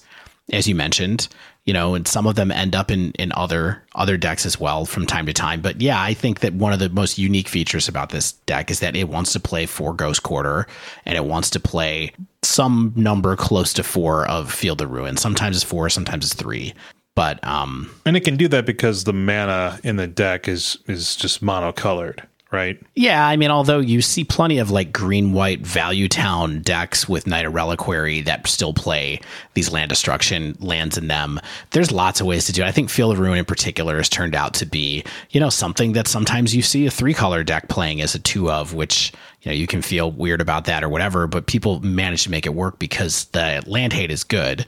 as 0.53 0.69
you 0.69 0.77
mentioned, 0.77 1.27
you 1.67 1.73
know, 1.73 1.95
and 1.95 2.07
some 2.07 2.27
of 2.27 2.37
them 2.37 2.51
end 2.51 2.75
up 2.75 2.91
in 2.91 3.11
in 3.13 3.33
other 3.33 3.83
other 3.95 4.17
decks 4.17 4.47
as 4.47 4.59
well 4.59 4.87
from 4.87 5.05
time 5.05 5.27
to 5.27 5.33
time. 5.33 5.61
But 5.61 5.83
yeah, 5.83 6.01
I 6.01 6.15
think 6.15 6.41
that 6.41 6.55
one 6.55 6.73
of 6.73 6.79
the 6.79 6.89
most 6.89 7.19
unique 7.19 7.49
features 7.49 7.89
about 7.89 8.11
this 8.11 8.33
deck 8.33 8.71
is 8.71 8.81
that 8.81 8.97
it 8.97 9.09
wants 9.09 9.33
to 9.33 9.41
play 9.41 9.67
four 9.67 9.93
Ghost 9.93 10.23
Quarter 10.23 10.67
and 11.05 11.17
it 11.17 11.25
wants 11.25 11.51
to 11.51 11.61
play 11.61 12.13
some 12.43 12.93
number 12.97 13.35
close 13.37 13.73
to 13.75 13.83
four 13.83 14.27
of 14.29 14.53
Field 14.53 14.81
of 14.81 14.91
Ruin. 14.91 15.17
Sometimes 15.17 15.57
it's 15.57 15.65
four, 15.65 15.91
sometimes 15.91 16.25
it's 16.25 16.35
three. 16.35 16.73
But 17.17 17.43
um, 17.45 17.91
And 18.05 18.17
it 18.17 18.21
can 18.21 18.37
do 18.37 18.47
that 18.49 18.67
because 18.67 19.05
the 19.05 19.13
mana 19.13 19.81
in 19.83 19.97
the 19.97 20.07
deck 20.07 20.47
is 20.47 20.79
is 20.87 21.17
just 21.17 21.43
monocolored, 21.43 22.21
right? 22.53 22.81
Yeah, 22.95 23.27
I 23.27 23.37
mean, 23.37 23.51
although 23.51 23.81
you 23.81 24.01
see 24.01 24.25
plenty 24.25 24.59
of 24.59 24.71
like 24.71 24.93
green 24.93 25.33
white 25.33 25.61
value 25.61 26.09
town 26.09 26.61
decks 26.63 27.09
with 27.09 27.27
Knight 27.27 27.45
of 27.45 27.55
Reliquary 27.55 28.21
that 28.23 28.47
still 28.47 28.73
play 28.73 29.21
these 29.55 29.73
land 29.73 29.89
destruction 29.89 30.57
lands 30.61 30.97
in 30.97 31.09
them, 31.09 31.41
there's 31.73 31.91
lots 31.91 32.21
of 32.21 32.27
ways 32.27 32.47
to 32.47 32.53
do 32.53 32.63
it. 32.63 32.67
I 32.67 32.73
think 32.73 32.89
Field 32.89 33.13
of 33.13 33.19
Ruin 33.19 33.39
in 33.39 33.45
particular 33.45 33.97
has 33.97 34.09
turned 34.09 34.35
out 34.35 34.55
to 34.55 34.67
be, 34.67 35.05
you 35.31 35.41
know, 35.41 35.51
something 35.51 35.93
that 35.93 36.09
sometimes 36.09 36.55
you 36.55 36.63
see 36.63 36.87
a 36.87 36.91
three 36.91 37.15
color 37.15 37.43
deck 37.43 37.69
playing 37.69 38.01
as 38.01 38.15
a 38.15 38.19
two 38.19 38.51
of, 38.51 38.75
which, 38.75 39.13
you 39.43 39.51
know, 39.51 39.57
you 39.57 39.67
can 39.67 39.83
feel 39.83 40.11
weird 40.11 40.41
about 40.41 40.67
that 40.67 40.85
or 40.85 40.89
whatever, 40.89 41.27
but 41.27 41.47
people 41.47 41.81
manage 41.81 42.25
to 42.25 42.31
make 42.31 42.47
it 42.47 42.55
work 42.55 42.79
because 42.79 43.27
the 43.27 43.63
land 43.67 43.93
hate 43.93 44.11
is 44.11 44.25
good. 44.25 44.65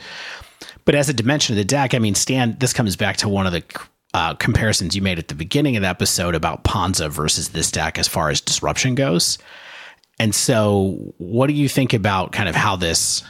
But 0.85 0.95
as 0.95 1.09
a 1.09 1.13
dimension 1.13 1.53
of 1.53 1.59
the 1.59 1.65
deck, 1.65 1.95
I 1.95 1.99
mean, 1.99 2.15
Stan, 2.15 2.57
this 2.59 2.73
comes 2.73 2.97
back 2.97 3.19
to 3.19 3.29
one 3.29 3.47
of 3.47 3.53
the 3.53 3.63
uh, 4.15 4.35
comparisons 4.35 4.97
you 4.97 5.03
made 5.03 5.19
at 5.19 5.29
the 5.29 5.35
beginning 5.35 5.77
of 5.77 5.83
the 5.83 5.89
episode 5.89 6.35
about 6.35 6.65
Ponza 6.65 7.09
versus 7.09 7.51
this 7.51 7.71
deck 7.71 7.99
as 7.99 8.09
far 8.09 8.31
as 8.31 8.41
disruption 8.41 8.95
goes. 8.95 9.39
And 10.19 10.35
so, 10.35 11.15
what 11.19 11.47
do 11.47 11.53
you 11.53 11.69
think 11.69 11.93
about 11.93 12.33
kind 12.33 12.49
of 12.49 12.55
how 12.55 12.77
this 12.77 13.23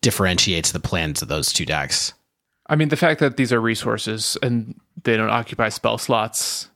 differentiates 0.00 0.72
the 0.72 0.80
plans 0.80 1.22
of 1.22 1.28
those 1.28 1.52
two 1.52 1.66
decks? 1.66 2.14
I 2.68 2.76
mean, 2.76 2.88
the 2.88 2.96
fact 2.96 3.20
that 3.20 3.36
these 3.36 3.52
are 3.52 3.60
resources 3.60 4.38
and 4.42 4.80
they 5.04 5.16
don't 5.16 5.30
occupy 5.30 5.68
spell 5.68 5.98
slots 5.98 6.68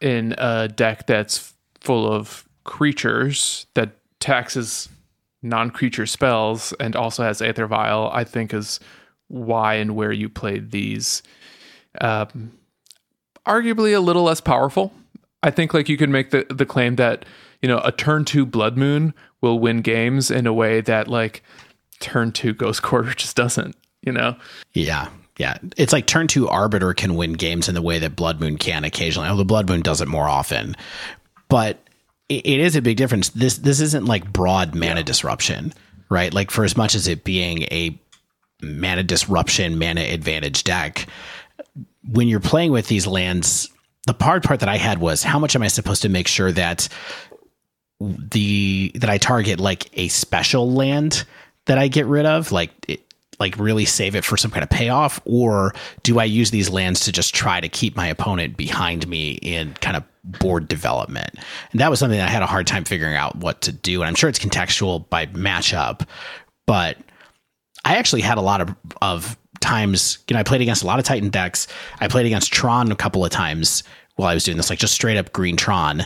in 0.00 0.34
a 0.38 0.68
deck 0.68 1.06
that's 1.06 1.52
full 1.80 2.10
of 2.10 2.48
creatures 2.64 3.66
that 3.74 3.96
taxes 4.20 4.88
non-creature 5.42 6.06
spells 6.06 6.72
and 6.78 6.94
also 6.94 7.24
has 7.24 7.42
Aether 7.42 7.66
Vial, 7.66 8.10
I 8.12 8.24
think 8.24 8.54
is 8.54 8.78
why 9.28 9.74
and 9.74 9.96
where 9.96 10.12
you 10.12 10.28
played 10.28 10.70
these. 10.70 11.22
Um, 12.00 12.52
arguably 13.46 13.94
a 13.96 14.00
little 14.00 14.24
less 14.24 14.40
powerful. 14.40 14.92
I 15.42 15.50
think 15.50 15.74
like 15.74 15.88
you 15.88 15.96
could 15.96 16.10
make 16.10 16.30
the 16.30 16.46
the 16.50 16.66
claim 16.66 16.96
that 16.96 17.24
you 17.60 17.68
know 17.68 17.80
a 17.84 17.92
turn 17.92 18.24
two 18.24 18.46
Blood 18.46 18.76
Moon 18.76 19.14
will 19.40 19.58
win 19.58 19.80
games 19.80 20.30
in 20.30 20.46
a 20.46 20.52
way 20.52 20.80
that 20.80 21.08
like 21.08 21.42
turn 22.00 22.32
two 22.32 22.52
Ghost 22.52 22.82
Quarter 22.82 23.14
just 23.14 23.36
doesn't. 23.36 23.76
You 24.02 24.12
know. 24.12 24.36
Yeah. 24.72 25.08
Yeah. 25.38 25.56
It's 25.76 25.92
like 25.92 26.06
turn 26.06 26.26
two 26.26 26.48
Arbiter 26.48 26.92
can 26.92 27.14
win 27.14 27.32
games 27.32 27.68
in 27.68 27.74
the 27.74 27.82
way 27.82 27.98
that 27.98 28.16
Blood 28.16 28.40
Moon 28.40 28.58
can 28.58 28.84
occasionally, 28.84 29.28
although 29.28 29.44
Blood 29.44 29.68
Moon 29.68 29.80
does 29.80 30.00
it 30.00 30.08
more 30.08 30.28
often. 30.28 30.76
But 31.48 31.78
it, 32.28 32.46
it 32.46 32.60
is 32.60 32.76
a 32.76 32.82
big 32.82 32.96
difference. 32.96 33.30
This 33.30 33.58
this 33.58 33.80
isn't 33.80 34.06
like 34.06 34.32
broad 34.32 34.74
mana 34.74 35.02
disruption, 35.02 35.72
right? 36.10 36.32
Like 36.32 36.50
for 36.50 36.64
as 36.64 36.76
much 36.76 36.94
as 36.94 37.08
it 37.08 37.24
being 37.24 37.62
a 37.64 37.98
mana 38.62 39.02
disruption, 39.02 39.78
mana 39.78 40.02
advantage 40.02 40.64
deck, 40.64 41.06
when 42.08 42.28
you're 42.28 42.40
playing 42.40 42.72
with 42.72 42.88
these 42.88 43.06
lands, 43.06 43.68
the 44.06 44.14
hard 44.20 44.42
part 44.42 44.60
that 44.60 44.68
I 44.68 44.76
had 44.76 44.98
was 44.98 45.22
how 45.22 45.38
much 45.38 45.54
am 45.54 45.62
I 45.62 45.68
supposed 45.68 46.02
to 46.02 46.08
make 46.08 46.28
sure 46.28 46.50
that 46.52 46.88
the 48.00 48.90
that 48.96 49.08
I 49.08 49.18
target 49.18 49.60
like 49.60 49.88
a 49.96 50.08
special 50.08 50.72
land 50.72 51.24
that 51.66 51.78
I 51.78 51.88
get 51.88 52.06
rid 52.06 52.26
of, 52.26 52.50
like 52.50 52.70
it, 52.88 53.00
like 53.38 53.56
really 53.58 53.84
save 53.84 54.14
it 54.14 54.24
for 54.24 54.36
some 54.36 54.50
kind 54.50 54.62
of 54.62 54.70
payoff, 54.70 55.20
or 55.24 55.72
do 56.02 56.18
I 56.18 56.24
use 56.24 56.50
these 56.50 56.70
lands 56.70 57.00
to 57.00 57.12
just 57.12 57.34
try 57.34 57.60
to 57.60 57.68
keep 57.68 57.96
my 57.96 58.06
opponent 58.06 58.56
behind 58.56 59.06
me 59.08 59.32
in 59.32 59.74
kind 59.74 59.96
of 59.96 60.04
board 60.24 60.68
development? 60.68 61.30
And 61.70 61.80
that 61.80 61.90
was 61.90 61.98
something 61.98 62.18
that 62.18 62.28
I 62.28 62.32
had 62.32 62.42
a 62.42 62.46
hard 62.46 62.66
time 62.66 62.84
figuring 62.84 63.16
out 63.16 63.36
what 63.36 63.60
to 63.62 63.72
do. 63.72 64.02
And 64.02 64.08
I'm 64.08 64.14
sure 64.14 64.28
it's 64.28 64.38
contextual 64.38 65.08
by 65.08 65.26
matchup, 65.26 66.06
but 66.66 66.98
I 67.84 67.96
actually 67.96 68.22
had 68.22 68.38
a 68.38 68.42
lot 68.42 68.60
of 68.60 68.74
of 69.00 69.36
times, 69.62 70.18
you 70.28 70.34
know, 70.34 70.40
I 70.40 70.42
played 70.42 70.60
against 70.60 70.82
a 70.82 70.86
lot 70.86 70.98
of 70.98 71.04
Titan 71.04 71.30
decks. 71.30 71.66
I 72.00 72.08
played 72.08 72.26
against 72.26 72.52
Tron 72.52 72.92
a 72.92 72.96
couple 72.96 73.24
of 73.24 73.30
times 73.30 73.82
while 74.16 74.28
I 74.28 74.34
was 74.34 74.44
doing 74.44 74.56
this, 74.58 74.68
like 74.68 74.78
just 74.78 74.94
straight 74.94 75.16
up 75.16 75.32
green 75.32 75.56
Tron. 75.56 76.04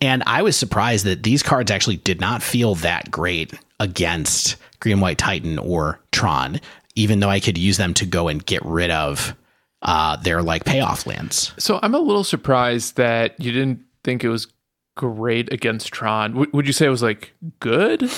And 0.00 0.22
I 0.26 0.42
was 0.42 0.56
surprised 0.56 1.04
that 1.04 1.22
these 1.22 1.42
cards 1.42 1.70
actually 1.70 1.96
did 1.96 2.20
not 2.20 2.42
feel 2.42 2.74
that 2.76 3.10
great 3.10 3.52
against 3.80 4.56
Green 4.80 5.00
White 5.00 5.18
Titan 5.18 5.58
or 5.58 6.00
Tron, 6.12 6.60
even 6.94 7.20
though 7.20 7.28
I 7.28 7.40
could 7.40 7.58
use 7.58 7.76
them 7.76 7.92
to 7.94 8.06
go 8.06 8.28
and 8.28 8.44
get 8.44 8.64
rid 8.64 8.90
of 8.90 9.34
uh, 9.82 10.16
their 10.16 10.42
like 10.42 10.64
payoff 10.64 11.06
lands. 11.06 11.52
So 11.58 11.78
I'm 11.82 11.94
a 11.94 11.98
little 11.98 12.24
surprised 12.24 12.96
that 12.96 13.38
you 13.40 13.52
didn't 13.52 13.80
think 14.04 14.24
it 14.24 14.28
was 14.28 14.48
great 14.96 15.52
against 15.52 15.88
Tron. 15.88 16.32
W- 16.32 16.50
would 16.52 16.66
you 16.66 16.72
say 16.72 16.86
it 16.86 16.90
was 16.90 17.02
like 17.02 17.32
good? 17.60 18.10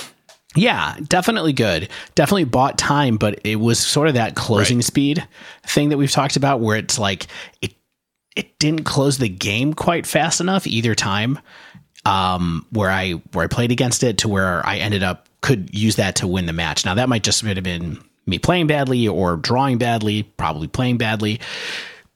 Yeah, 0.55 0.95
definitely 1.07 1.53
good. 1.53 1.89
Definitely 2.15 2.43
bought 2.45 2.77
time, 2.77 3.17
but 3.17 3.39
it 3.43 3.55
was 3.55 3.79
sort 3.79 4.07
of 4.07 4.13
that 4.15 4.35
closing 4.35 4.77
Right. 4.77 4.83
speed 4.85 5.27
thing 5.65 5.89
that 5.89 5.97
we've 5.97 6.11
talked 6.11 6.35
about 6.35 6.59
where 6.59 6.77
it's 6.77 6.99
like 6.99 7.27
it 7.61 7.73
it 8.35 8.57
didn't 8.59 8.83
close 8.83 9.17
the 9.19 9.29
game 9.29 9.73
quite 9.73 10.05
fast 10.07 10.41
enough 10.41 10.65
either 10.67 10.95
time. 10.95 11.39
Um 12.05 12.65
where 12.71 12.89
I 12.91 13.11
where 13.31 13.45
I 13.45 13.47
played 13.47 13.71
against 13.71 14.03
it 14.03 14.19
to 14.19 14.27
where 14.27 14.65
I 14.65 14.77
ended 14.77 15.03
up 15.03 15.27
could 15.41 15.73
use 15.73 15.95
that 15.97 16.15
to 16.17 16.27
win 16.27 16.45
the 16.45 16.53
match. 16.53 16.85
Now 16.85 16.95
that 16.95 17.09
might 17.09 17.23
just 17.23 17.41
have 17.41 17.63
been 17.63 17.99
me 18.25 18.39
playing 18.39 18.67
badly 18.67 19.07
or 19.07 19.35
drawing 19.37 19.77
badly, 19.77 20.23
probably 20.23 20.67
playing 20.67 20.97
badly. 20.97 21.39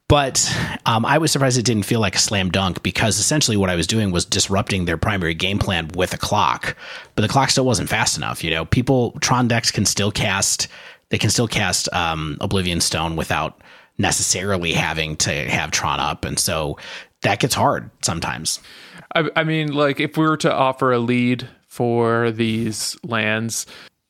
But 0.10 0.50
um, 0.86 1.06
I 1.06 1.18
was 1.18 1.32
surprised 1.32 1.58
it 1.58 1.66
didn't 1.66 1.84
feel 1.84 2.00
like 2.00 2.16
a 2.16 2.20
slam 2.20 2.50
dunk 2.50 2.82
because 2.82 3.20
essentially 3.20 3.58
what 3.58 3.70
I 3.70 3.76
was 3.76 3.88
doing 3.88 4.12
was 4.12 4.24
disrupting 4.24 4.86
their 4.86 4.98
primary 4.98 5.34
game 5.34 5.60
plan 5.60 5.90
with 5.96 6.14
a 6.14 6.18
clock, 6.18 6.78
but 7.16 7.24
the 7.24 7.28
clock 7.28 7.50
still 7.50 7.66
wasn't 7.66 7.90
fast 7.90 8.16
enough. 8.16 8.42
You 8.42 8.52
know, 8.52 8.64
people 8.64 9.12
Tron 9.20 9.50
decks 9.50 9.70
can 9.70 9.86
still 9.86 10.12
cast 10.12 10.68
they 11.10 11.18
can 11.18 11.30
still 11.30 11.48
cast 11.48 11.92
um, 11.94 12.38
Oblivion 12.42 12.82
Stone 12.82 13.16
without 13.16 13.62
necessarily 13.98 14.74
having 14.74 15.16
to 15.18 15.32
have 15.50 15.72
Tron 15.72 16.00
up, 16.00 16.26
and 16.26 16.38
so 16.38 16.78
that 17.22 17.40
gets 17.40 17.56
hard 17.56 17.90
sometimes. 18.02 18.60
I, 19.16 19.30
I 19.36 19.44
mean, 19.44 19.74
like 19.74 20.00
if 20.00 20.18
we 20.18 20.26
were 20.26 20.38
to 20.38 20.54
offer 20.54 20.92
a 20.92 21.00
lead 21.00 21.48
for 21.68 22.32
these 22.32 22.98
lands, 23.04 23.66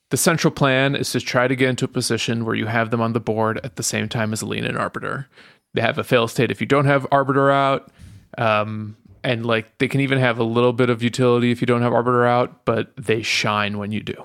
the 0.10 0.18
central 0.18 0.52
plan 0.52 0.96
is 0.96 1.12
to 1.12 1.20
try 1.20 1.48
to 1.48 1.56
get 1.56 1.70
into 1.70 1.86
a 1.86 1.90
position 1.90 2.46
where 2.46 2.56
you 2.56 2.66
have 2.66 2.92
them 2.92 3.02
on 3.02 3.14
the 3.14 3.20
board 3.20 3.60
at 3.64 3.76
the 3.76 3.84
same 3.84 4.10
time 4.10 4.34
as 4.34 4.42
a 4.42 4.46
Leonin 4.46 4.78
Arbiter. 4.78 5.28
They 5.78 5.84
have 5.84 6.00
a 6.00 6.04
fail 6.04 6.28
state 6.28 6.50
if 6.50 6.60
you 6.60 6.66
don't 6.66 6.86
have 6.86 7.06
Arbiter 7.12 7.52
out. 7.52 7.92
Um, 8.36 8.98
and 9.24 9.46
like 9.46 9.78
they 9.78 9.88
can 9.88 10.02
even 10.02 10.18
have 10.18 10.40
a 10.40 10.44
little 10.44 10.74
bit 10.74 10.90
of 10.90 11.04
utility 11.04 11.52
if 11.52 11.62
you 11.62 11.68
don't 11.68 11.84
have 11.84 11.94
Arbiter 11.94 12.26
out, 12.26 12.66
but 12.66 12.92
they 12.98 13.22
shine 13.22 13.78
when 13.78 13.92
you 13.92 14.02
do. 14.02 14.24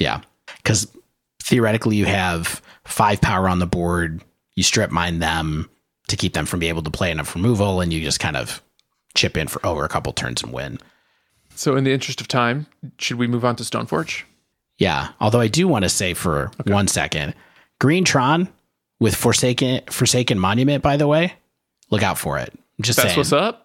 Yeah. 0.00 0.22
Because 0.56 0.90
theoretically, 1.40 1.94
you 1.94 2.06
have 2.06 2.60
five 2.84 3.20
power 3.20 3.48
on 3.48 3.60
the 3.60 3.68
board. 3.68 4.24
You 4.56 4.64
strip 4.64 4.90
mine 4.90 5.20
them 5.20 5.70
to 6.08 6.16
keep 6.16 6.32
them 6.32 6.44
from 6.44 6.58
being 6.58 6.70
able 6.70 6.82
to 6.82 6.90
play 6.90 7.12
enough 7.12 7.36
removal, 7.36 7.80
and 7.80 7.92
you 7.92 8.02
just 8.02 8.18
kind 8.18 8.36
of 8.36 8.60
chip 9.14 9.36
in 9.36 9.46
for 9.46 9.64
over 9.64 9.84
a 9.84 9.88
couple 9.88 10.12
turns 10.12 10.42
and 10.42 10.52
win. 10.52 10.78
So, 11.54 11.76
in 11.76 11.84
the 11.84 11.92
interest 11.92 12.20
of 12.20 12.26
time, 12.26 12.66
should 12.98 13.18
we 13.18 13.28
move 13.28 13.44
on 13.44 13.54
to 13.54 13.62
Stoneforge? 13.62 14.24
Yeah. 14.78 15.10
Although 15.20 15.40
I 15.40 15.46
do 15.46 15.68
want 15.68 15.84
to 15.84 15.88
say 15.88 16.14
for 16.14 16.50
one 16.66 16.88
second, 16.88 17.34
Green 17.78 18.04
Tron 18.04 18.48
with 19.00 19.14
Forsaken 19.14 19.82
Forsaken 19.90 20.38
Monument, 20.38 20.82
by 20.82 20.96
the 20.96 21.06
way, 21.06 21.34
look 21.90 22.02
out 22.02 22.18
for 22.18 22.38
it. 22.38 22.52
Just 22.80 22.96
That's 22.96 23.10
saying. 23.10 23.18
what's 23.18 23.32
up. 23.32 23.64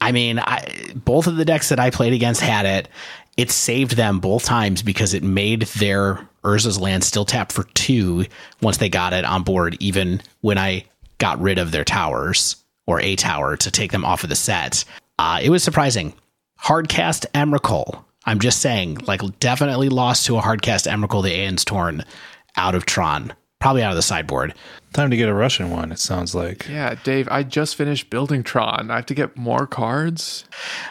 I 0.00 0.12
mean, 0.12 0.38
I, 0.38 0.92
both 0.94 1.26
of 1.26 1.36
the 1.36 1.44
decks 1.44 1.70
that 1.70 1.80
I 1.80 1.90
played 1.90 2.12
against 2.12 2.40
had 2.40 2.66
it. 2.66 2.88
It 3.36 3.50
saved 3.50 3.96
them 3.96 4.20
both 4.20 4.44
times 4.44 4.82
because 4.82 5.14
it 5.14 5.22
made 5.24 5.62
their 5.62 6.28
Urza's 6.44 6.78
land 6.78 7.02
still 7.02 7.24
tap 7.24 7.50
for 7.50 7.64
two 7.74 8.26
once 8.60 8.76
they 8.76 8.88
got 8.88 9.12
it 9.12 9.24
on 9.24 9.42
board, 9.42 9.76
even 9.80 10.20
when 10.40 10.58
I 10.58 10.84
got 11.18 11.40
rid 11.40 11.58
of 11.58 11.72
their 11.72 11.84
towers 11.84 12.56
or 12.86 13.00
a 13.00 13.16
tower 13.16 13.56
to 13.56 13.70
take 13.70 13.90
them 13.92 14.04
off 14.04 14.22
of 14.22 14.28
the 14.28 14.36
set. 14.36 14.84
Uh, 15.18 15.40
it 15.42 15.50
was 15.50 15.64
surprising. 15.64 16.12
Hardcast 16.62 17.26
Emrakul. 17.32 18.04
I'm 18.26 18.38
just 18.40 18.60
saying, 18.60 18.98
like, 19.06 19.20
definitely 19.40 19.88
lost 19.88 20.26
to 20.26 20.36
a 20.38 20.42
hardcast 20.42 20.90
Emrakul, 20.90 21.22
the 21.22 21.32
Aeon's 21.34 21.64
Torn, 21.64 22.04
out 22.56 22.74
of 22.74 22.86
Tron, 22.86 23.32
probably 23.64 23.82
out 23.82 23.92
of 23.92 23.96
the 23.96 24.02
sideboard. 24.02 24.52
Time 24.92 25.10
to 25.10 25.16
get 25.16 25.26
a 25.26 25.32
Russian 25.32 25.70
one, 25.70 25.90
it 25.90 25.98
sounds 25.98 26.34
like. 26.34 26.68
Yeah, 26.68 26.96
Dave, 27.02 27.26
I 27.30 27.42
just 27.42 27.76
finished 27.76 28.10
building 28.10 28.42
Tron. 28.42 28.90
I 28.90 28.96
have 28.96 29.06
to 29.06 29.14
get 29.14 29.38
more 29.38 29.66
cards. 29.66 30.44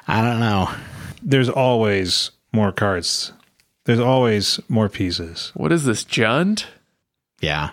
I 0.07 0.23
don't 0.23 0.39
know. 0.39 0.71
There's 1.21 1.49
always 1.49 2.31
more 2.51 2.71
cards. 2.71 3.31
There's 3.85 3.99
always 3.99 4.59
more 4.69 4.89
pieces. 4.89 5.51
What 5.53 5.71
is 5.71 5.85
this, 5.85 6.03
Jund? 6.03 6.65
Yeah. 7.41 7.69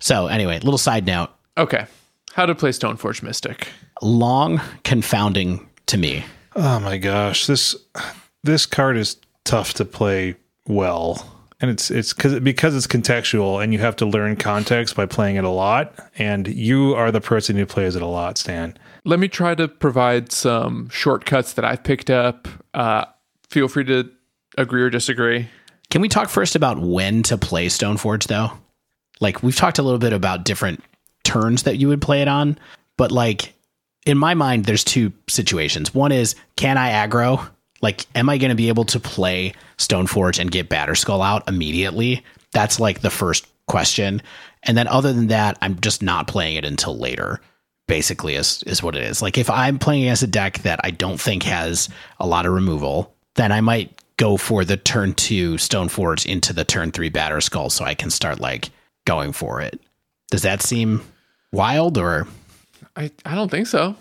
So, 0.00 0.26
anyway, 0.26 0.58
little 0.58 0.78
side 0.78 1.06
note 1.06 1.30
Okay. 1.56 1.86
How 2.32 2.44
to 2.44 2.54
play 2.56 2.70
Stoneforge 2.70 3.22
Mystic. 3.22 3.68
long, 4.02 4.60
confounding 4.82 5.68
to 5.86 5.96
me. 5.96 6.24
Oh 6.56 6.80
my 6.80 6.98
gosh, 6.98 7.46
this 7.46 7.76
this 8.42 8.66
card 8.66 8.96
is 8.96 9.16
tough 9.44 9.74
to 9.74 9.84
play 9.84 10.34
well. 10.66 11.39
And 11.60 11.70
it's 11.70 11.90
it's 11.90 12.12
cuz 12.12 12.40
because 12.40 12.74
it's 12.74 12.86
contextual 12.86 13.62
and 13.62 13.72
you 13.72 13.78
have 13.80 13.96
to 13.96 14.06
learn 14.06 14.36
context 14.36 14.96
by 14.96 15.06
playing 15.06 15.36
it 15.36 15.44
a 15.44 15.50
lot 15.50 15.94
and 16.16 16.48
you 16.48 16.94
are 16.94 17.10
the 17.10 17.20
person 17.20 17.56
who 17.56 17.66
plays 17.66 17.96
it 17.96 18.02
a 18.02 18.06
lot, 18.06 18.38
Stan. 18.38 18.76
Let 19.04 19.18
me 19.18 19.28
try 19.28 19.54
to 19.54 19.68
provide 19.68 20.32
some 20.32 20.88
shortcuts 20.90 21.54
that 21.54 21.64
I've 21.64 21.82
picked 21.82 22.10
up. 22.10 22.48
Uh, 22.74 23.04
feel 23.50 23.68
free 23.68 23.84
to 23.84 24.10
agree 24.56 24.82
or 24.82 24.90
disagree. 24.90 25.48
Can 25.90 26.00
we 26.00 26.08
talk 26.08 26.28
first 26.28 26.54
about 26.54 26.78
when 26.78 27.22
to 27.24 27.36
play 27.36 27.66
Stoneforge, 27.66 28.28
though? 28.28 28.52
Like, 29.20 29.42
we've 29.42 29.56
talked 29.56 29.78
a 29.78 29.82
little 29.82 29.98
bit 29.98 30.12
about 30.12 30.44
different 30.44 30.82
turns 31.24 31.64
that 31.64 31.76
you 31.76 31.88
would 31.88 32.00
play 32.00 32.22
it 32.22 32.28
on, 32.28 32.58
but 32.96 33.10
like, 33.10 33.54
in 34.06 34.16
my 34.16 34.34
mind, 34.34 34.64
there's 34.64 34.84
two 34.84 35.12
situations. 35.28 35.92
One 35.94 36.12
is, 36.12 36.34
can 36.56 36.78
I 36.78 36.90
aggro? 36.90 37.48
Like, 37.80 38.06
am 38.14 38.28
I 38.28 38.38
going 38.38 38.50
to 38.50 38.56
be 38.56 38.68
able 38.68 38.84
to 38.86 39.00
play 39.00 39.54
Stoneforge 39.78 40.38
and 40.38 40.50
get 40.50 40.68
Batterskull 40.68 41.24
out 41.24 41.48
immediately? 41.48 42.24
That's 42.52 42.78
like 42.78 43.00
the 43.00 43.10
first 43.10 43.46
question. 43.66 44.22
And 44.62 44.76
then, 44.76 44.88
other 44.88 45.12
than 45.12 45.28
that, 45.28 45.56
I'm 45.62 45.80
just 45.80 46.02
not 46.02 46.26
playing 46.26 46.56
it 46.56 46.64
until 46.64 46.96
later. 46.96 47.40
Basically, 47.86 48.34
is 48.34 48.62
is 48.64 48.82
what 48.82 48.94
it 48.94 49.02
is. 49.02 49.22
Like, 49.22 49.38
if 49.38 49.50
I'm 49.50 49.78
playing 49.78 50.02
against 50.02 50.22
a 50.22 50.28
deck 50.28 50.58
that 50.58 50.80
I 50.84 50.90
don't 50.90 51.20
think 51.20 51.42
has 51.44 51.88
a 52.20 52.26
lot 52.26 52.46
of 52.46 52.52
removal, 52.52 53.14
then 53.34 53.50
I 53.50 53.60
might 53.60 53.92
go 54.16 54.36
for 54.36 54.64
the 54.64 54.76
turn 54.76 55.14
two 55.14 55.54
Stoneforge 55.54 56.26
into 56.26 56.52
the 56.52 56.64
turn 56.64 56.92
three 56.92 57.10
Batterskull, 57.10 57.72
so 57.72 57.84
I 57.84 57.94
can 57.94 58.10
start 58.10 58.38
like 58.38 58.70
going 59.06 59.32
for 59.32 59.60
it. 59.60 59.80
Does 60.30 60.42
that 60.42 60.62
seem 60.62 61.02
wild 61.52 61.98
or 61.98 62.28
I, 62.96 63.10
I 63.24 63.34
don't 63.34 63.50
think 63.50 63.66
so. 63.66 63.96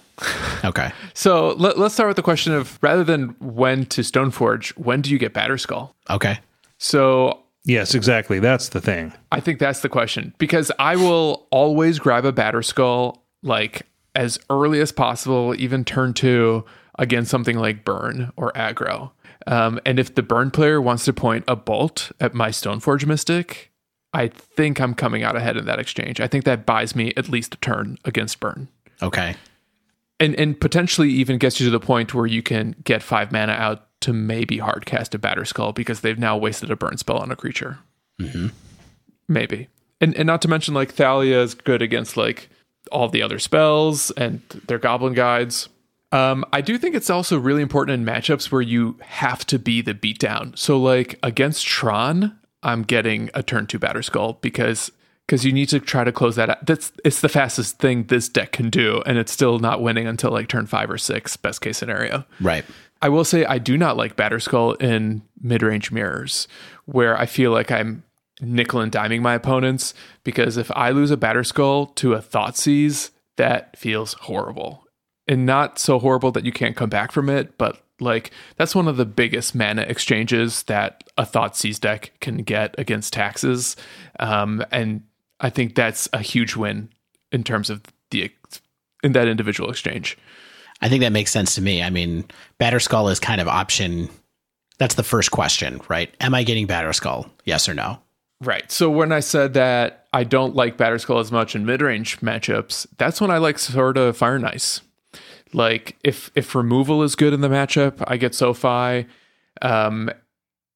Okay? 0.64 0.92
So 1.14 1.50
let, 1.58 1.78
let's 1.78 1.94
start 1.94 2.10
with 2.10 2.16
the 2.16 2.24
question 2.24 2.54
of 2.54 2.78
rather 2.82 3.04
than 3.04 3.36
when 3.40 3.86
to 3.88 4.02
Stoneforge, 4.02 4.70
when 4.78 5.02
do 5.02 5.12
you 5.12 5.18
get 5.18 5.34
Batterskull? 5.34 5.94
Okay. 6.10 6.40
So 6.78 7.44
Yes, 7.66 7.94
exactly. 7.94 8.40
That's 8.40 8.70
the 8.70 8.82
thing. 8.82 9.14
I 9.32 9.42
think 9.42 9.60
that's 9.60 9.82
the 9.82 9.90
question 9.90 10.34
because 10.38 10.72
I 10.80 10.96
will 10.96 11.48
always 11.52 12.00
grab 12.00 12.26
a 12.26 12.34
Batterskull 12.34 13.20
like 13.44 13.84
as 14.16 14.40
early 14.50 14.80
as 14.82 14.92
possible, 14.92 15.54
even 15.58 15.86
turn 15.86 16.14
two 16.14 16.66
against 16.98 17.30
something 17.30 17.58
like 17.58 17.86
Burn 17.86 18.32
or 18.36 18.52
Aggro. 18.54 19.12
Um, 19.48 19.80
and 19.86 20.00
if 20.00 20.16
the 20.16 20.24
Burn 20.24 20.52
player 20.52 20.82
wants 20.82 21.06
to 21.06 21.14
point 21.14 21.44
a 21.48 21.56
bolt 21.56 22.12
at 22.20 22.34
my 22.34 22.50
Stoneforge 22.50 23.06
Mystic, 23.06 23.72
I 24.14 24.28
think 24.28 24.82
I'm 24.82 24.94
coming 24.94 25.24
out 25.24 25.36
ahead 25.36 25.56
in 25.56 25.66
that 25.66 25.80
exchange. 25.80 26.20
I 26.20 26.28
think 26.28 26.46
that 26.46 26.66
buys 26.66 26.96
me 26.96 27.14
at 27.16 27.30
least 27.30 27.56
a 27.56 27.58
turn 27.58 27.98
against 28.04 28.40
Burn. 28.40 28.68
Okay. 29.02 29.36
And 30.20 30.36
and 30.36 30.60
potentially 30.60 31.10
even 31.12 31.38
gets 31.38 31.60
you 31.60 31.66
to 31.68 31.72
the 31.72 31.80
point 31.80 32.14
where 32.14 32.26
you 32.26 32.44
can 32.44 32.76
get 32.84 33.02
five 33.02 33.32
mana 33.32 33.54
out 33.54 33.88
to 34.02 34.14
maybe 34.14 34.58
hardcast 34.58 35.14
a 35.14 35.18
Batterskull 35.18 35.74
because 35.74 36.02
they've 36.02 36.20
now 36.20 36.38
wasted 36.38 36.72
a 36.72 36.76
burn 36.76 36.98
spell 36.98 37.18
on 37.18 37.32
a 37.32 37.36
creature. 37.36 37.80
Maybe. 39.28 39.68
And 40.02 40.16
and 40.16 40.28
not 40.28 40.42
to 40.44 40.48
mention 40.48 40.74
like 40.74 40.94
Thalia 40.94 41.42
is 41.42 41.54
good 41.54 41.82
against 41.82 42.18
like 42.18 42.50
all 42.92 43.10
the 43.10 43.22
other 43.22 43.40
spells 43.40 44.12
and 44.12 44.42
their 44.68 44.80
goblin 44.80 45.14
guides. 45.14 45.70
Um, 46.12 46.44
I 46.52 46.62
do 46.62 46.78
think 46.78 46.96
it's 46.96 47.10
also 47.10 47.38
really 47.38 47.62
important 47.62 48.00
in 48.00 48.06
matchups 48.06 48.52
where 48.52 48.62
you 48.62 48.98
have 49.02 49.46
to 49.48 49.60
be 49.60 49.82
the 49.82 49.94
beatdown. 49.94 50.58
So 50.58 50.80
like 50.80 51.20
against 51.22 51.68
Tron, 51.68 52.38
I'm 52.64 52.82
getting 52.82 53.30
a 53.34 53.44
turn 53.44 53.68
two 53.68 53.80
Batterskull 53.80 54.42
because 54.42 54.92
because 55.30 55.46
you 55.46 55.54
need 55.54 55.70
to 55.70 55.80
try 55.80 56.04
to 56.04 56.12
close 56.12 56.36
that 56.38 56.50
out. 56.50 56.66
That's 56.66 56.92
it's 57.06 57.22
the 57.22 57.30
fastest 57.30 57.78
thing 57.78 58.06
this 58.06 58.28
deck 58.28 58.52
can 58.52 58.72
do, 58.72 59.04
and 59.06 59.20
it's 59.20 59.32
still 59.32 59.60
not 59.60 59.80
winning 59.80 60.08
until 60.08 60.32
like 60.32 60.48
turn 60.48 60.66
five 60.66 60.90
or 60.90 60.98
six, 60.98 61.38
best 61.38 61.62
case 61.62 61.78
scenario. 61.78 62.26
Right. 62.42 62.66
I 63.04 63.10
will 63.10 63.24
say 63.24 63.46
I 63.46 63.60
do 63.60 63.78
not 63.78 63.96
like 63.96 64.16
Batterskull 64.16 64.82
in 64.82 65.22
mid 65.40 65.62
range 65.62 65.92
mirrors, 65.92 66.48
where 66.86 67.16
I 67.16 67.28
feel 67.28 67.52
like 67.52 67.70
I'm 67.70 68.04
nickel 68.42 68.82
and 68.82 68.92
diming 68.92 69.22
my 69.22 69.36
opponents 69.36 69.94
because 70.24 70.58
if 70.58 70.72
I 70.76 70.90
lose 70.90 71.12
a 71.12 71.18
Batterskull 71.18 71.94
to 71.98 72.14
a 72.14 72.22
Thoughtseize, 72.22 73.12
that 73.38 73.78
feels 73.78 74.14
horrible. 74.14 74.84
And 75.28 75.46
not 75.46 75.78
so 75.78 76.00
horrible 76.00 76.32
that 76.32 76.46
you 76.46 76.52
can't 76.52 76.76
come 76.76 76.90
back 76.90 77.12
from 77.12 77.30
it, 77.30 77.56
but 77.60 77.84
like 78.00 78.32
that's 78.56 78.74
one 78.74 78.88
of 78.88 78.98
the 78.98 79.06
biggest 79.06 79.54
mana 79.54 79.84
exchanges 79.84 80.64
that 80.64 81.04
a 81.20 81.24
Thoughtseize 81.24 81.80
deck 81.80 82.14
can 82.20 82.38
get 82.38 82.74
against 82.80 83.14
taxes. 83.14 83.76
Um, 84.20 84.66
and 84.72 85.04
I 85.40 85.50
think 85.50 85.76
that's 85.76 86.10
a 86.14 86.22
huge 86.22 86.56
win 86.56 86.90
in 87.32 87.44
terms 87.44 87.70
of 87.70 87.82
the 88.12 88.32
in 89.04 89.14
that 89.14 89.28
individual 89.28 89.70
exchange. 89.70 90.18
I 90.82 90.90
think 90.90 91.02
that 91.02 91.12
makes 91.12 91.32
sense 91.32 91.56
to 91.56 91.62
me. 91.62 91.84
I 91.84 91.90
mean, 91.90 92.26
Batterskull 92.60 93.12
is 93.12 93.20
kind 93.20 93.42
of 93.42 93.48
option. 93.48 94.10
That's 94.78 94.96
the 94.96 95.04
first 95.04 95.32
question, 95.32 95.82
right? 95.90 96.14
Am 96.22 96.34
I 96.34 96.44
getting 96.44 96.68
Batterskull? 96.68 97.30
Yes 97.46 97.68
or 97.68 97.74
no? 97.74 98.00
Right. 98.42 98.72
So 98.72 98.90
when 98.90 99.12
I 99.12 99.20
said 99.20 99.54
that 99.56 100.08
I 100.14 100.24
don't 100.24 100.56
like 100.56 100.78
Batterskull 100.78 101.20
as 101.20 101.32
much 101.32 101.56
in 101.56 101.66
mid-range 101.66 102.22
matchups, 102.22 102.88
that's 102.98 103.20
when 103.20 103.32
I 103.32 103.38
like 103.38 103.60
Sword 103.60 103.98
of 103.98 104.16
Fire 104.16 104.36
and 104.36 104.46
Ice. 104.46 104.82
Like 105.52 105.98
if 106.04 106.32
if 106.36 106.56
removal 106.56 107.04
is 107.04 107.16
good 107.16 107.34
in 107.34 107.42
the 107.42 107.50
matchup, 107.50 108.02
I 108.08 108.18
get 108.18 108.36
SoFi. 108.36 109.08
Um, 109.62 110.10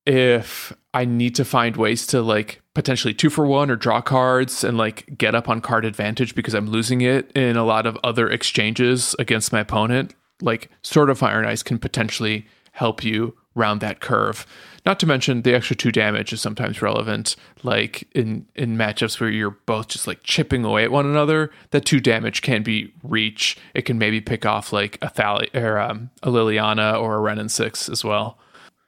if 0.05 0.73
I 0.93 1.05
need 1.05 1.35
to 1.35 1.45
find 1.45 1.77
ways 1.77 2.05
to 2.07 2.21
like 2.21 2.61
potentially 2.73 3.13
two 3.13 3.29
for 3.29 3.45
one 3.45 3.69
or 3.69 3.75
draw 3.75 4.01
cards 4.01 4.63
and 4.63 4.77
like 4.77 5.17
get 5.17 5.35
up 5.35 5.47
on 5.47 5.61
card 5.61 5.85
advantage 5.85 6.35
because 6.35 6.53
I'm 6.53 6.67
losing 6.67 7.01
it 7.01 7.31
in 7.33 7.55
a 7.55 7.65
lot 7.65 7.85
of 7.85 7.97
other 8.03 8.29
exchanges 8.29 9.15
against 9.19 9.51
my 9.51 9.59
opponent, 9.59 10.15
like 10.41 10.69
Sword 10.81 11.09
of 11.09 11.19
Fire 11.19 11.39
and 11.39 11.47
Ice 11.47 11.63
can 11.63 11.77
potentially 11.77 12.47
help 12.71 13.03
you 13.03 13.37
round 13.55 13.81
that 13.81 13.99
curve. 13.99 14.47
Not 14.85 14.99
to 14.99 15.05
mention 15.05 15.43
the 15.43 15.53
extra 15.53 15.75
two 15.75 15.91
damage 15.91 16.33
is 16.33 16.41
sometimes 16.41 16.81
relevant, 16.81 17.35
like 17.61 18.07
in 18.13 18.47
in 18.55 18.75
matchups 18.75 19.19
where 19.19 19.29
you're 19.29 19.57
both 19.65 19.87
just 19.87 20.07
like 20.07 20.23
chipping 20.23 20.65
away 20.65 20.83
at 20.83 20.91
one 20.91 21.05
another. 21.05 21.51
That 21.71 21.85
two 21.85 22.01
damage 22.01 22.41
can 22.41 22.63
be 22.63 22.93
reach. 23.01 23.57
It 23.73 23.83
can 23.83 23.97
maybe 23.97 24.19
pick 24.19 24.45
off 24.45 24.73
like 24.73 24.97
a 25.01 25.07
Thali- 25.07 25.53
or 25.55 25.79
um, 25.79 26.09
a 26.21 26.29
Liliana 26.29 26.99
or 26.99 27.15
a 27.15 27.19
Wrenn 27.19 27.39
and 27.39 27.51
Six 27.51 27.87
as 27.87 28.03
well. 28.03 28.37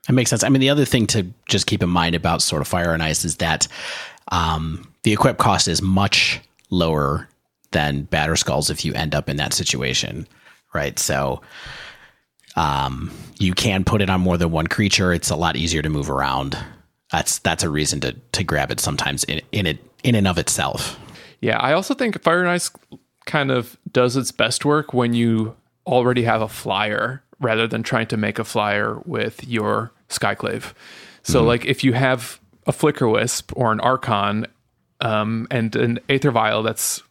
That 0.08 0.14
makes 0.14 0.30
sense. 0.30 0.44
I 0.44 0.50
mean, 0.50 0.62
the 0.62 0.70
other 0.70 0.86
thing 0.86 1.08
to 1.08 1.26
just 1.48 1.68
keep 1.68 1.82
in 1.82 1.90
mind 1.90 2.16
about 2.16 2.42
Sword 2.42 2.62
of 2.62 2.68
Fire 2.68 2.94
and 2.94 3.02
Ice 3.02 3.26
is 3.26 3.38
that 3.38 3.68
um, 4.32 4.92
the 5.04 5.14
equip 5.14 5.38
cost 5.38 5.68
is 5.68 5.82
much 5.82 6.40
lower 6.70 7.28
than 7.72 8.04
Batterskull's 8.04 8.70
if 8.70 8.86
you 8.86 8.94
end 8.94 9.16
up 9.16 9.30
in 9.30 9.38
that 9.38 9.54
situation, 9.54 10.28
right? 10.74 10.98
So 11.00 11.42
um, 12.56 13.12
you 13.40 13.54
can 13.54 13.84
put 13.84 14.02
it 14.02 14.10
on 14.10 14.22
more 14.22 14.38
than 14.38 14.52
one 14.52 14.68
creature. 14.68 15.12
It's 15.12 15.30
a 15.30 15.36
lot 15.36 15.56
easier 15.56 15.82
to 15.82 15.90
move 15.90 16.10
around. 16.10 16.58
That's 17.12 17.40
that's 17.40 17.64
a 17.64 17.70
reason 17.70 18.00
to 18.02 18.14
to 18.14 18.44
grab 18.44 18.72
it 18.72 18.80
sometimes 18.80 19.24
in 19.26 19.42
in 19.52 19.68
it 19.68 19.80
in 20.04 20.16
and 20.16 20.28
of 20.28 20.38
itself. 20.38 21.00
Yeah, 21.42 21.58
I 21.58 21.74
also 21.74 21.94
think 21.94 22.22
Fire 22.24 22.40
and 22.40 22.50
Ice 22.50 22.72
kind 23.26 23.52
of 23.52 23.78
does 23.92 24.16
its 24.16 24.32
best 24.32 24.66
work 24.66 24.94
when 24.94 25.14
you 25.14 25.56
already 25.86 26.24
have 26.24 26.42
a 26.42 26.48
flyer 26.48 27.24
rather 27.40 27.68
than 27.68 27.84
trying 27.84 28.08
to 28.08 28.18
make 28.18 28.40
a 28.40 28.44
flyer 28.44 29.00
with 29.06 29.46
your 29.48 29.92
Skyclave. 30.10 30.74
So, 31.24 31.44
like, 31.44 31.66
if 31.66 31.84
you 31.84 31.94
have 31.94 32.40
a 32.68 32.72
Flickerwisp 32.72 33.52
or 33.56 33.72
an 33.72 33.80
Archon 33.80 34.46
um, 35.02 35.48
and 35.50 35.76
an 35.76 36.00
Aether 36.08 36.32
Vial 36.32 36.62
that's 36.62 37.02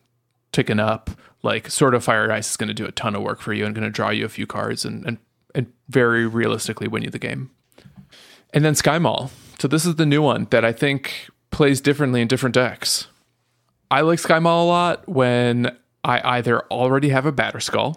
taken 0.53 0.79
up, 0.79 1.11
like, 1.43 1.69
Sword 1.69 1.95
of 1.95 2.05
Fire 2.05 2.23
and 2.23 2.33
Ice 2.33 2.51
is 2.51 2.57
going 2.57 2.69
to 2.69 2.75
do 2.75 2.87
a 2.87 2.93
ton 2.93 3.17
of 3.17 3.23
work 3.23 3.41
for 3.41 3.53
you 3.53 3.67
and 3.67 3.75
going 3.75 3.85
to 3.85 3.91
draw 3.91 4.11
you 4.11 4.25
a 4.25 4.29
few 4.29 4.47
cards 4.47 4.85
and, 4.85 5.05
and, 5.05 5.19
and 5.55 5.73
very 5.89 6.27
realistically 6.27 6.87
win 6.87 7.03
you 7.03 7.11
the 7.11 7.19
game. 7.19 7.51
And 8.53 8.65
then 8.65 8.77
Sky 8.77 8.99
Maul. 8.99 9.31
So, 9.59 9.67
this 9.67 9.85
is 9.85 9.97
the 9.97 10.07
new 10.07 10.23
one 10.23 10.47
that 10.51 10.65
I 10.65 10.73
think 10.73 11.29
plays 11.51 11.81
differently 11.81 12.21
in 12.21 12.29
different 12.29 12.55
decks. 12.55 13.09
I 13.91 14.01
like 14.03 14.19
Sky 14.19 14.39
Maul 14.39 14.67
a 14.67 14.69
lot 14.69 15.09
when 15.09 15.77
I 16.05 16.37
either 16.37 16.61
already 16.71 17.09
have 17.09 17.27
a 17.27 17.33
Batterskull, 17.33 17.97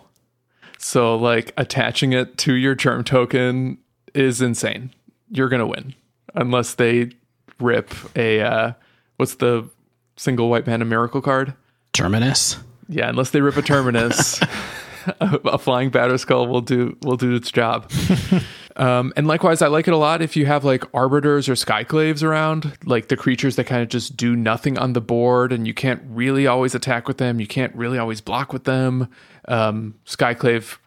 so 0.77 1.15
like 1.15 1.53
attaching 1.57 2.13
it 2.13 2.37
to 2.39 2.53
your 2.53 2.75
germ 2.75 3.03
token 3.03 3.79
is 4.17 4.41
insane. 4.41 4.93
You're 5.29 5.49
gonna 5.49 5.67
win 5.67 5.93
unless 6.35 6.75
they 6.75 7.11
rip 7.59 7.93
a 8.15 8.41
uh, 8.41 8.73
what's 9.17 9.35
the 9.35 9.69
single 10.15 10.49
white 10.49 10.67
mana 10.67 10.85
miracle 10.85 11.21
card? 11.21 11.53
Terminus. 11.93 12.57
Yeah, 12.89 13.09
unless 13.09 13.31
they 13.31 13.41
rip 13.41 13.57
a 13.57 13.61
terminus, 13.61 14.39
a, 15.21 15.39
a 15.45 15.57
flying 15.57 15.91
Batterskull 15.91 16.47
will 16.47 16.61
do 16.61 16.97
will 17.01 17.17
do 17.17 17.35
its 17.35 17.51
job. 17.51 17.91
um, 18.75 19.13
and 19.15 19.27
likewise, 19.27 19.61
I 19.61 19.67
like 19.67 19.87
it 19.87 19.93
a 19.93 19.97
lot 19.97 20.21
if 20.21 20.35
you 20.35 20.45
have 20.45 20.63
like 20.63 20.83
arbiters 20.93 21.49
or 21.49 21.53
skyclaves 21.53 22.23
around, 22.23 22.77
like 22.85 23.07
the 23.07 23.17
creatures 23.17 23.55
that 23.55 23.65
kind 23.65 23.81
of 23.81 23.89
just 23.89 24.17
do 24.17 24.35
nothing 24.35 24.77
on 24.77 24.93
the 24.93 25.01
board, 25.01 25.51
and 25.51 25.67
you 25.67 25.73
can't 25.73 26.01
really 26.05 26.47
always 26.47 26.75
attack 26.75 27.07
with 27.07 27.17
them. 27.17 27.39
You 27.39 27.47
can't 27.47 27.73
really 27.75 27.97
always 27.97 28.21
block 28.21 28.53
with 28.53 28.65
them. 28.65 29.09
Um, 29.47 29.95
skyclave 30.05 30.77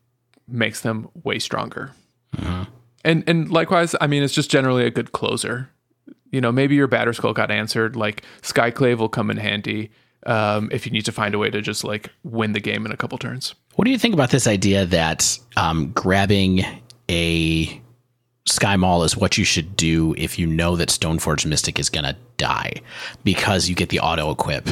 makes 0.49 0.81
them 0.81 1.09
way 1.23 1.39
stronger. 1.39 1.93
And 3.05 3.25
and 3.27 3.51
likewise, 3.51 3.95
I 4.01 4.07
mean, 4.07 4.23
it's 4.23 4.35
just 4.35 4.51
generally 4.51 4.85
a 4.85 4.91
good 4.91 5.13
closer. 5.13 5.71
You 6.31 6.41
know, 6.41 6.53
maybe 6.53 6.75
your 6.75 6.89
Batterskull 6.89 7.35
got 7.35 7.51
answered. 7.51 7.97
Like 7.97 8.23
Skyclave 8.43 8.99
will 8.99 9.09
come 9.09 9.31
in 9.31 9.37
handy 9.37 9.91
um, 10.27 10.69
if 10.73 10.87
you 10.87 10.93
need 10.93 11.05
to 11.07 11.13
find 11.13 11.35
a 11.35 11.39
way 11.39 11.51
to 11.51 11.61
just 11.61 11.85
like 11.85 12.11
win 12.25 12.53
the 12.53 12.61
game 12.61 12.87
in 12.87 12.93
a 12.93 12.97
couple 12.97 13.19
turns. 13.19 13.55
What 13.77 13.85
do 13.85 13.91
you 13.91 13.99
think 13.99 14.15
about 14.15 14.31
this 14.31 14.47
idea 14.47 14.85
that 14.87 15.39
um, 15.57 15.91
grabbing 15.93 16.65
a 17.09 17.81
Sky 18.47 18.77
Maul 18.77 19.03
is 19.05 19.17
what 19.17 19.39
you 19.39 19.45
should 19.45 19.77
do 19.77 20.15
if 20.19 20.39
you 20.39 20.47
know 20.47 20.77
that 20.77 20.89
Stoneforge 20.89 21.47
Mystic 21.47 21.79
is 21.79 21.89
going 21.89 22.05
to 22.05 22.17
die 22.37 22.75
because 23.25 23.69
you 23.69 23.75
get 23.75 23.89
the 23.89 24.01
auto 24.01 24.31
equip 24.31 24.71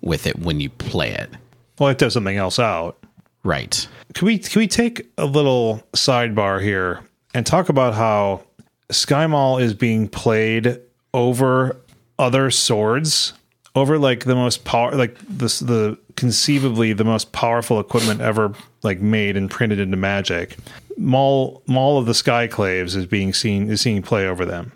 with 0.00 0.26
it 0.26 0.38
when 0.40 0.60
you 0.60 0.68
play 0.68 1.10
it? 1.10 1.30
Well, 1.78 1.88
it 1.88 1.98
does 1.98 2.12
something 2.12 2.36
else 2.36 2.58
out. 2.58 2.98
Right. 3.44 3.88
Can 4.14 4.26
we 4.26 4.38
can 4.38 4.60
we 4.60 4.68
take 4.68 5.06
a 5.18 5.26
little 5.26 5.82
sidebar 5.94 6.62
here 6.62 7.00
and 7.34 7.46
talk 7.46 7.68
about 7.68 7.94
how 7.94 8.42
Sky 8.90 9.26
Maul 9.26 9.58
is 9.58 9.74
being 9.74 10.08
played 10.08 10.78
over 11.14 11.80
other 12.18 12.50
swords, 12.50 13.32
over 13.74 13.98
like 13.98 14.24
the 14.24 14.34
most 14.34 14.64
power, 14.64 14.94
like 14.94 15.16
this 15.28 15.60
the 15.60 15.98
conceivably 16.16 16.92
the 16.92 17.04
most 17.04 17.32
powerful 17.32 17.80
equipment 17.80 18.20
ever 18.20 18.52
like 18.82 19.00
made 19.00 19.36
and 19.36 19.50
printed 19.50 19.78
into 19.78 19.96
Magic. 19.96 20.56
Maul 20.96 21.62
Maul 21.66 21.98
of 21.98 22.06
the 22.06 22.12
Skyclaves 22.12 22.94
is 22.96 23.06
being 23.06 23.32
seen 23.32 23.70
is 23.70 23.80
seeing 23.80 24.02
play 24.02 24.26
over 24.26 24.44
them. 24.44 24.72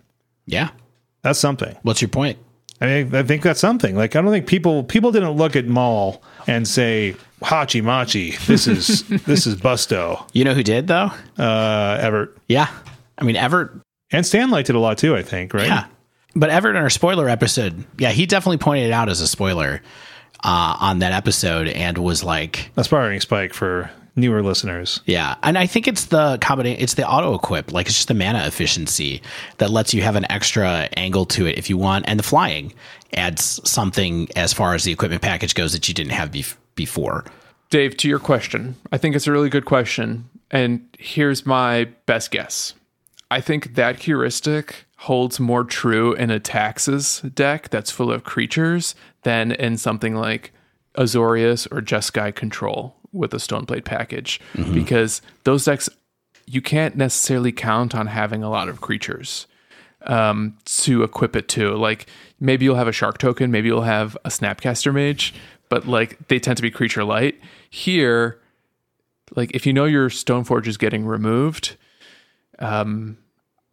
Yeah. 0.47 0.71
That's 1.23 1.39
something. 1.39 1.77
What's 1.83 2.01
your 2.01 2.09
point? 2.09 2.39
I 2.81 2.87
mean, 2.87 3.15
I 3.15 3.23
think 3.23 3.43
that's 3.43 3.61
something. 3.61 3.97
Like, 3.97 4.17
I 4.17 4.21
don't 4.21 4.31
think 4.31 4.47
people 4.47 4.85
people 4.85 5.13
didn't 5.13 5.33
look 5.33 5.57
at 5.57 5.67
Maul 5.67 6.23
and 6.47 6.69
say 6.69 7.17
Hachi 7.43 7.83
Machi. 7.83 8.33
This 8.47 8.67
is 8.67 9.03
this 9.25 9.47
is 9.47 9.57
Busto. 9.57 10.29
You 10.33 10.45
know 10.45 10.55
who 10.55 10.63
did 10.63 10.87
though? 10.87 11.11
Uh, 11.39 11.99
Everett 12.01 12.31
Yeah. 12.49 12.69
I 13.19 13.25
mean, 13.25 13.37
Everett. 13.37 13.71
and 14.13 14.25
Stan 14.27 14.51
liked 14.51 14.69
it 14.71 14.77
a 14.77 14.79
lot 14.79 14.99
too. 14.99 15.17
I 15.17 15.23
think, 15.23 15.55
right? 15.55 15.67
Yeah. 15.67 15.87
But 16.35 16.51
Everett 16.51 16.77
in 16.77 16.83
our 16.83 16.91
spoiler 16.91 17.29
episode, 17.29 17.85
yeah, 17.99 18.11
he 18.11 18.27
definitely 18.27 18.59
pointed 18.59 18.87
it 18.89 18.93
out 18.93 19.09
as 19.09 19.21
a 19.23 19.27
spoiler 19.27 19.81
uh, 20.45 20.77
on 20.81 20.99
that 20.99 21.13
episode 21.13 21.67
and 21.69 21.97
was 21.97 22.23
like, 22.23 22.71
Aspiring 22.77 23.21
Spike 23.21 23.55
for 23.55 23.91
newer 24.17 24.43
listeners. 24.43 25.01
Yeah, 25.07 25.37
and 25.43 25.57
I 25.57 25.67
think 25.67 25.89
it's 25.89 26.07
the 26.07 26.37
combination. 26.43 26.83
It's 26.83 26.93
the 26.93 27.09
auto 27.09 27.35
equip, 27.35 27.73
like 27.73 27.87
it's 27.87 27.95
just 27.95 28.09
the 28.09 28.15
mana 28.15 28.47
efficiency 28.47 29.23
that 29.57 29.71
lets 29.71 29.95
you 29.95 30.03
have 30.03 30.15
an 30.17 30.31
extra 30.31 30.89
angle 30.97 31.25
to 31.27 31.47
it 31.47 31.57
if 31.57 31.71
you 31.71 31.79
want, 31.79 32.05
and 32.07 32.19
the 32.19 32.23
flying 32.23 32.75
adds 33.15 33.59
something 33.69 34.29
as 34.37 34.53
far 34.53 34.75
as 34.75 34.85
the 34.85 34.93
equipment 34.93 35.23
package 35.23 35.55
goes 35.55 35.73
that 35.73 35.89
you 35.89 35.95
didn't 35.95 36.13
have 36.13 36.31
bef- 36.33 36.57
before. 36.77 37.25
Dave, 37.71 37.97
to 37.97 38.09
your 38.09 38.21
question, 38.21 38.77
I 38.93 38.99
think 38.99 39.17
it's 39.17 39.27
a 39.27 39.33
really 39.33 39.49
good 39.49 39.65
question. 39.65 40.29
And 40.53 40.87
here's 40.99 41.45
my 41.45 41.89
best 42.07 42.31
guess. 42.31 42.75
I 43.31 43.41
think 43.41 43.75
that 43.75 44.05
heuristic 44.05 44.87
holds 44.99 45.41
more 45.41 45.65
true 45.65 46.15
in 46.15 46.31
a 46.31 46.39
Taxes 46.39 47.21
deck 47.35 47.69
that's 47.71 47.91
full 47.91 48.13
of 48.13 48.23
creatures 48.23 48.95
than 49.23 49.51
in 49.53 49.77
something 49.77 50.15
like 50.15 50.53
Azorius 50.97 51.67
or 51.73 51.83
Jeskai 51.83 52.35
Control 52.35 52.95
with 53.13 53.35
a 53.35 53.39
Stoneblade 53.39 53.85
package. 53.85 54.41
Because 54.73 55.21
those 55.45 55.65
decks, 55.65 55.89
you 56.47 56.63
can't 56.63 56.97
necessarily 56.97 57.51
count 57.51 57.95
on 57.95 58.07
having 58.07 58.45
a 58.45 58.51
lot 58.51 58.69
of 58.69 58.81
creatures 58.81 59.49
um, 60.07 60.57
to 60.65 61.03
equip 61.03 61.35
it 61.35 61.49
to. 61.49 61.75
Like 61.77 62.07
maybe 62.41 62.65
you'll 62.65 62.77
have 62.77 62.89
a 62.89 62.93
shark 62.93 63.19
token, 63.19 63.51
maybe 63.51 63.69
you'll 63.69 63.83
have 63.83 64.17
a 64.25 64.29
snapcaster 64.29 64.93
mage, 64.93 65.35
but 65.69 65.87
like 65.87 66.29
they 66.29 66.39
tend 66.39 66.57
to 66.57 66.63
be 66.63 66.71
creature 66.71 67.05
light. 67.05 67.41
Here, 67.71 68.41
like 69.35 69.51
if 69.55 69.67
you 69.67 69.73
know 69.73 69.85
your 69.85 70.09
Stoneforge 70.09 70.67
is 70.67 70.77
getting 70.77 71.07
removed, 71.07 71.77
um, 72.59 73.19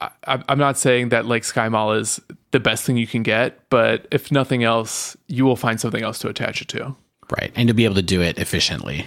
I, 0.01 0.43
I'm 0.49 0.57
not 0.57 0.77
saying 0.77 1.09
that 1.09 1.25
like 1.25 1.43
Sky 1.43 1.69
Maul 1.69 1.93
is 1.93 2.19
the 2.51 2.59
best 2.59 2.85
thing 2.85 2.97
you 2.97 3.07
can 3.07 3.23
get, 3.23 3.69
but 3.69 4.07
if 4.11 4.31
nothing 4.31 4.63
else, 4.63 5.15
you 5.27 5.45
will 5.45 5.55
find 5.55 5.79
something 5.79 6.03
else 6.03 6.19
to 6.19 6.29
attach 6.29 6.61
it 6.61 6.67
to. 6.69 6.95
Right, 7.39 7.51
and 7.55 7.67
to 7.67 7.73
be 7.73 7.85
able 7.85 7.95
to 7.95 8.01
do 8.01 8.21
it 8.21 8.37
efficiently. 8.37 9.05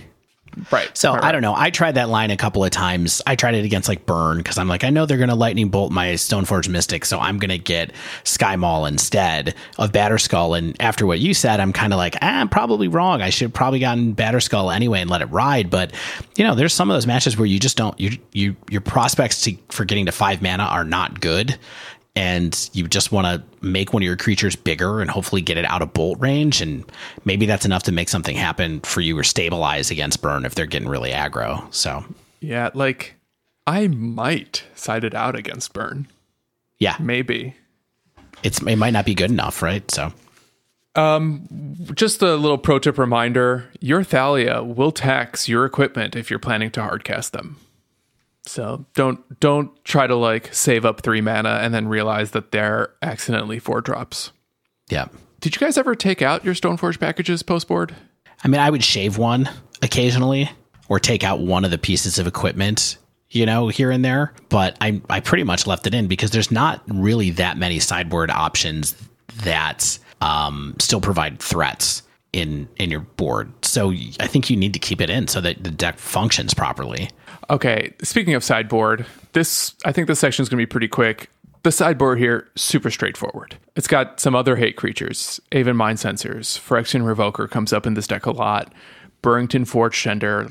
Right. 0.70 0.90
So 0.96 1.12
I 1.12 1.32
don't 1.32 1.42
know. 1.42 1.54
I 1.54 1.70
tried 1.70 1.96
that 1.96 2.08
line 2.08 2.30
a 2.30 2.36
couple 2.36 2.64
of 2.64 2.70
times. 2.70 3.20
I 3.26 3.36
tried 3.36 3.54
it 3.54 3.64
against 3.64 3.88
like 3.88 4.06
Burn 4.06 4.38
because 4.38 4.56
I'm 4.56 4.68
like, 4.68 4.84
I 4.84 4.90
know 4.90 5.04
they're 5.04 5.18
going 5.18 5.28
to 5.28 5.34
lightning 5.34 5.68
bolt 5.68 5.92
my 5.92 6.14
Stoneforge 6.14 6.68
Mystic, 6.68 7.04
so 7.04 7.18
I'm 7.18 7.38
going 7.38 7.50
to 7.50 7.58
get 7.58 7.92
Sky 8.24 8.56
Maul 8.56 8.86
instead 8.86 9.54
of 9.78 9.92
Batterskull. 9.92 10.56
And 10.56 10.80
after 10.80 11.06
what 11.06 11.18
you 11.18 11.34
said, 11.34 11.60
I'm 11.60 11.72
kind 11.72 11.92
of 11.92 11.98
like, 11.98 12.16
ah, 12.22 12.40
I'm 12.40 12.48
probably 12.48 12.88
wrong. 12.88 13.20
I 13.20 13.30
should 13.30 13.46
have 13.46 13.54
probably 13.54 13.80
gotten 13.80 14.14
Batterskull 14.14 14.74
anyway 14.74 15.00
and 15.00 15.10
let 15.10 15.20
it 15.20 15.26
ride. 15.26 15.68
But 15.68 15.92
you 16.36 16.44
know, 16.44 16.54
there's 16.54 16.72
some 16.72 16.90
of 16.90 16.96
those 16.96 17.06
matches 17.06 17.36
where 17.36 17.46
you 17.46 17.58
just 17.60 17.76
don't. 17.76 17.98
You 18.00 18.18
you 18.32 18.56
your 18.70 18.80
prospects 18.80 19.42
to, 19.42 19.56
for 19.68 19.84
getting 19.84 20.06
to 20.06 20.12
five 20.12 20.40
mana 20.40 20.64
are 20.64 20.84
not 20.84 21.20
good. 21.20 21.58
And 22.16 22.68
you 22.72 22.88
just 22.88 23.12
want 23.12 23.26
to 23.26 23.66
make 23.66 23.92
one 23.92 24.02
of 24.02 24.06
your 24.06 24.16
creatures 24.16 24.56
bigger 24.56 25.00
and 25.02 25.10
hopefully 25.10 25.42
get 25.42 25.58
it 25.58 25.66
out 25.66 25.82
of 25.82 25.92
bolt 25.92 26.18
range. 26.18 26.62
And 26.62 26.82
maybe 27.26 27.44
that's 27.46 27.66
enough 27.66 27.82
to 27.84 27.92
make 27.92 28.08
something 28.08 28.34
happen 28.34 28.80
for 28.80 29.02
you 29.02 29.18
or 29.18 29.22
stabilize 29.22 29.90
against 29.90 30.22
burn 30.22 30.46
if 30.46 30.54
they're 30.54 30.64
getting 30.66 30.88
really 30.88 31.10
aggro. 31.10 31.72
So, 31.74 32.04
Yeah, 32.40 32.70
like 32.72 33.14
I 33.66 33.88
might 33.88 34.64
side 34.74 35.04
it 35.04 35.14
out 35.14 35.36
against 35.36 35.72
Burn. 35.74 36.06
yeah, 36.78 36.96
Maybe. 36.98 37.54
it's 38.42 38.62
it 38.62 38.76
might 38.76 38.92
not 38.94 39.04
be 39.04 39.14
good 39.14 39.30
enough, 39.30 39.60
right? 39.60 39.88
So, 39.90 40.12
um, 40.94 41.46
Just 41.94 42.22
a 42.22 42.36
little 42.36 42.56
pro 42.58 42.78
tip 42.78 42.96
reminder 42.96 43.64
your 43.80 44.02
Thalia 44.02 44.62
will 44.62 44.92
tax 44.92 45.48
your 45.50 45.66
equipment 45.66 46.16
if 46.16 46.30
you're 46.30 46.38
planning 46.38 46.70
to 46.70 46.80
hardcast 46.80 47.32
them. 47.32 47.58
So 48.46 48.86
don't 48.94 49.40
don't 49.40 49.84
try 49.84 50.06
to 50.06 50.14
like 50.14 50.54
save 50.54 50.84
up 50.84 51.02
three 51.02 51.20
mana 51.20 51.58
and 51.62 51.74
then 51.74 51.88
realize 51.88 52.30
that 52.30 52.52
they're 52.52 52.94
accidentally 53.02 53.58
four 53.58 53.80
drops. 53.80 54.32
yeah. 54.88 55.08
Did 55.40 55.54
you 55.54 55.60
guys 55.60 55.76
ever 55.76 55.94
take 55.94 56.22
out 56.22 56.44
your 56.44 56.54
Stoneforge 56.54 56.98
packages 56.98 57.42
post 57.42 57.68
board? 57.68 57.94
I 58.42 58.48
mean, 58.48 58.60
I 58.60 58.70
would 58.70 58.82
shave 58.82 59.18
one 59.18 59.48
occasionally 59.82 60.50
or 60.88 60.98
take 60.98 61.22
out 61.22 61.40
one 61.40 61.64
of 61.64 61.70
the 61.70 61.78
pieces 61.78 62.18
of 62.18 62.26
equipment, 62.26 62.96
you 63.30 63.44
know, 63.44 63.68
here 63.68 63.90
and 63.90 64.04
there. 64.04 64.32
But 64.48 64.76
I, 64.80 65.00
I 65.10 65.20
pretty 65.20 65.44
much 65.44 65.66
left 65.66 65.86
it 65.86 65.94
in 65.94 66.06
because 66.06 66.30
there's 66.30 66.50
not 66.50 66.82
really 66.88 67.30
that 67.32 67.58
many 67.58 67.78
sideboard 67.80 68.30
options 68.30 68.96
that 69.42 69.98
um, 70.22 70.74
still 70.78 71.00
provide 71.02 71.38
threats 71.38 72.02
in 72.32 72.68
in 72.76 72.90
your 72.90 73.00
board. 73.00 73.52
So 73.64 73.90
I 74.20 74.26
think 74.26 74.48
you 74.50 74.56
need 74.56 74.72
to 74.72 74.78
keep 74.78 75.00
it 75.00 75.10
in 75.10 75.28
so 75.28 75.40
that 75.42 75.62
the 75.62 75.70
deck 75.70 75.98
functions 75.98 76.54
properly. 76.54 77.10
Okay, 77.48 77.92
speaking 78.02 78.34
of 78.34 78.42
sideboard, 78.42 79.06
this 79.32 79.74
I 79.84 79.92
think 79.92 80.08
this 80.08 80.18
section 80.20 80.42
is 80.42 80.48
going 80.48 80.58
to 80.58 80.62
be 80.62 80.66
pretty 80.70 80.88
quick. 80.88 81.30
The 81.62 81.72
sideboard 81.72 82.18
here, 82.18 82.48
super 82.54 82.90
straightforward. 82.90 83.56
It's 83.74 83.88
got 83.88 84.20
some 84.20 84.34
other 84.36 84.56
hate 84.56 84.76
creatures, 84.76 85.40
Aven 85.52 85.76
Mindcensors, 85.76 86.58
Phyrexian 86.58 87.02
Revoker 87.02 87.50
comes 87.50 87.72
up 87.72 87.86
in 87.86 87.94
this 87.94 88.06
deck 88.06 88.26
a 88.26 88.30
lot, 88.30 88.72
Burrenton 89.22 89.64
Forge-Tender 89.64 90.50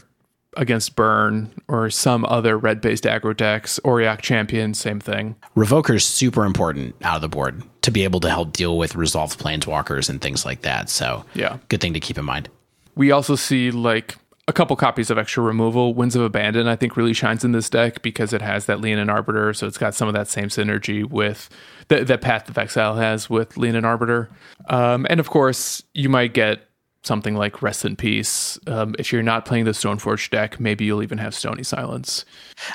against 0.57 0.95
Burn, 0.95 1.51
or 1.67 1.89
some 1.89 2.25
other 2.25 2.57
red 2.57 2.81
based 2.81 3.03
aggro 3.05 3.35
decks, 3.35 3.79
Auriok 3.85 4.19
Champion, 4.21 4.73
same 4.73 4.99
thing. 4.99 5.35
Revoker 5.55 5.95
is 5.95 6.03
super 6.05 6.45
important 6.45 6.95
out 7.01 7.15
of 7.17 7.21
the 7.21 7.29
board 7.29 7.61
to 7.81 7.91
be 7.91 8.03
able 8.03 8.19
to 8.21 8.29
help 8.29 8.51
deal 8.53 8.77
with 8.77 8.95
resolved 8.95 9.39
planeswalkers 9.39 10.09
and 10.09 10.21
things 10.21 10.45
like 10.45 10.61
that. 10.61 10.89
So 10.89 11.25
Yeah. 11.33 11.57
good 11.69 11.81
thing 11.81 11.93
to 11.93 11.99
keep 11.99 12.17
in 12.17 12.25
mind. 12.25 12.49
We 12.95 13.11
also 13.11 13.35
see 13.35 13.71
like 13.71 14.15
a 14.47 14.53
couple 14.53 14.75
copies 14.75 15.09
of 15.09 15.17
extra 15.17 15.41
removal. 15.41 15.93
Winds 15.93 16.15
of 16.15 16.21
Abandon, 16.21 16.67
I 16.67 16.75
think, 16.75 16.95
really 16.95 17.13
shines 17.13 17.43
in 17.43 17.51
this 17.51 17.69
deck 17.69 18.01
because 18.01 18.31
it 18.31 18.41
has 18.41 18.67
that 18.67 18.79
Leonin 18.79 19.09
Arbiter, 19.09 19.53
so 19.53 19.65
it's 19.65 19.77
got 19.77 19.95
some 19.95 20.07
of 20.07 20.13
that 20.13 20.27
same 20.27 20.49
synergy 20.49 21.03
with 21.03 21.49
that, 21.87 22.07
that 22.07 22.21
Path 22.21 22.47
of 22.47 22.57
Exile 22.57 22.95
has 22.95 23.29
with 23.29 23.57
Leonin 23.57 23.85
Arbiter. 23.85 24.29
Um, 24.69 25.07
and 25.09 25.19
of 25.19 25.29
course, 25.29 25.81
you 25.93 26.09
might 26.09 26.33
get 26.33 26.69
something 27.05 27.35
like 27.35 27.61
Rest 27.61 27.85
in 27.85 27.95
Peace. 27.95 28.59
Um, 28.67 28.95
if 28.97 29.11
you're 29.11 29.23
not 29.23 29.45
playing 29.45 29.65
the 29.65 29.71
Stoneforge 29.71 30.29
deck, 30.29 30.59
maybe 30.59 30.85
you'll 30.85 31.03
even 31.03 31.17
have 31.17 31.35
Stony 31.35 31.63
Silence. 31.63 32.25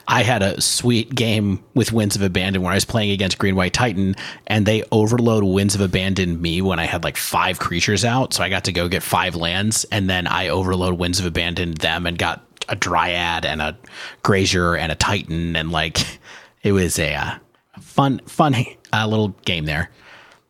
I 0.07 0.23
had 0.23 0.43
a 0.43 0.61
sweet 0.61 1.15
game 1.15 1.63
with 1.75 1.93
Winds 1.93 2.17
of 2.17 2.23
Abandon 2.23 2.63
where 2.63 2.73
I 2.73 2.77
was 2.77 2.85
playing 2.85 3.11
against 3.11 3.39
Green 3.39 3.57
White 3.57 3.73
Titan, 3.73 4.15
and 4.47 4.67
they 4.67 4.85
overload 4.93 5.45
Winds 5.45 5.75
of 5.75 5.81
Abandon 5.81 6.41
me 6.41 6.63
when 6.63 6.79
I 6.79 6.87
had 6.87 7.05
like 7.05 7.17
five 7.17 7.59
creatures 7.59 8.05
out. 8.05 8.35
So 8.35 8.43
I 8.43 8.49
got 8.49 8.65
to 8.65 8.73
go 8.73 8.89
get 8.89 9.03
five 9.03 9.35
lands, 9.35 9.85
and 9.91 10.09
then 10.09 10.27
I 10.27 10.49
overload 10.49 10.99
Winds 10.99 11.19
of 11.19 11.27
Abandon 11.27 11.75
them 11.75 12.07
and 12.07 12.19
got 12.19 12.45
a 12.69 12.77
Dryad 12.77 13.45
and 13.45 13.61
a 13.61 13.77
Grazier 14.23 14.77
and 14.77 14.93
a 14.93 14.95
Titan, 14.97 15.57
and 15.57 15.73
like 15.73 15.99
it 16.63 16.73
was 16.73 16.99
a 16.99 17.15
uh, 17.15 17.35
fun, 17.81 18.21
fun 18.27 18.55
uh, 18.93 19.07
little 19.07 19.29
game 19.45 19.65
there. 19.65 19.91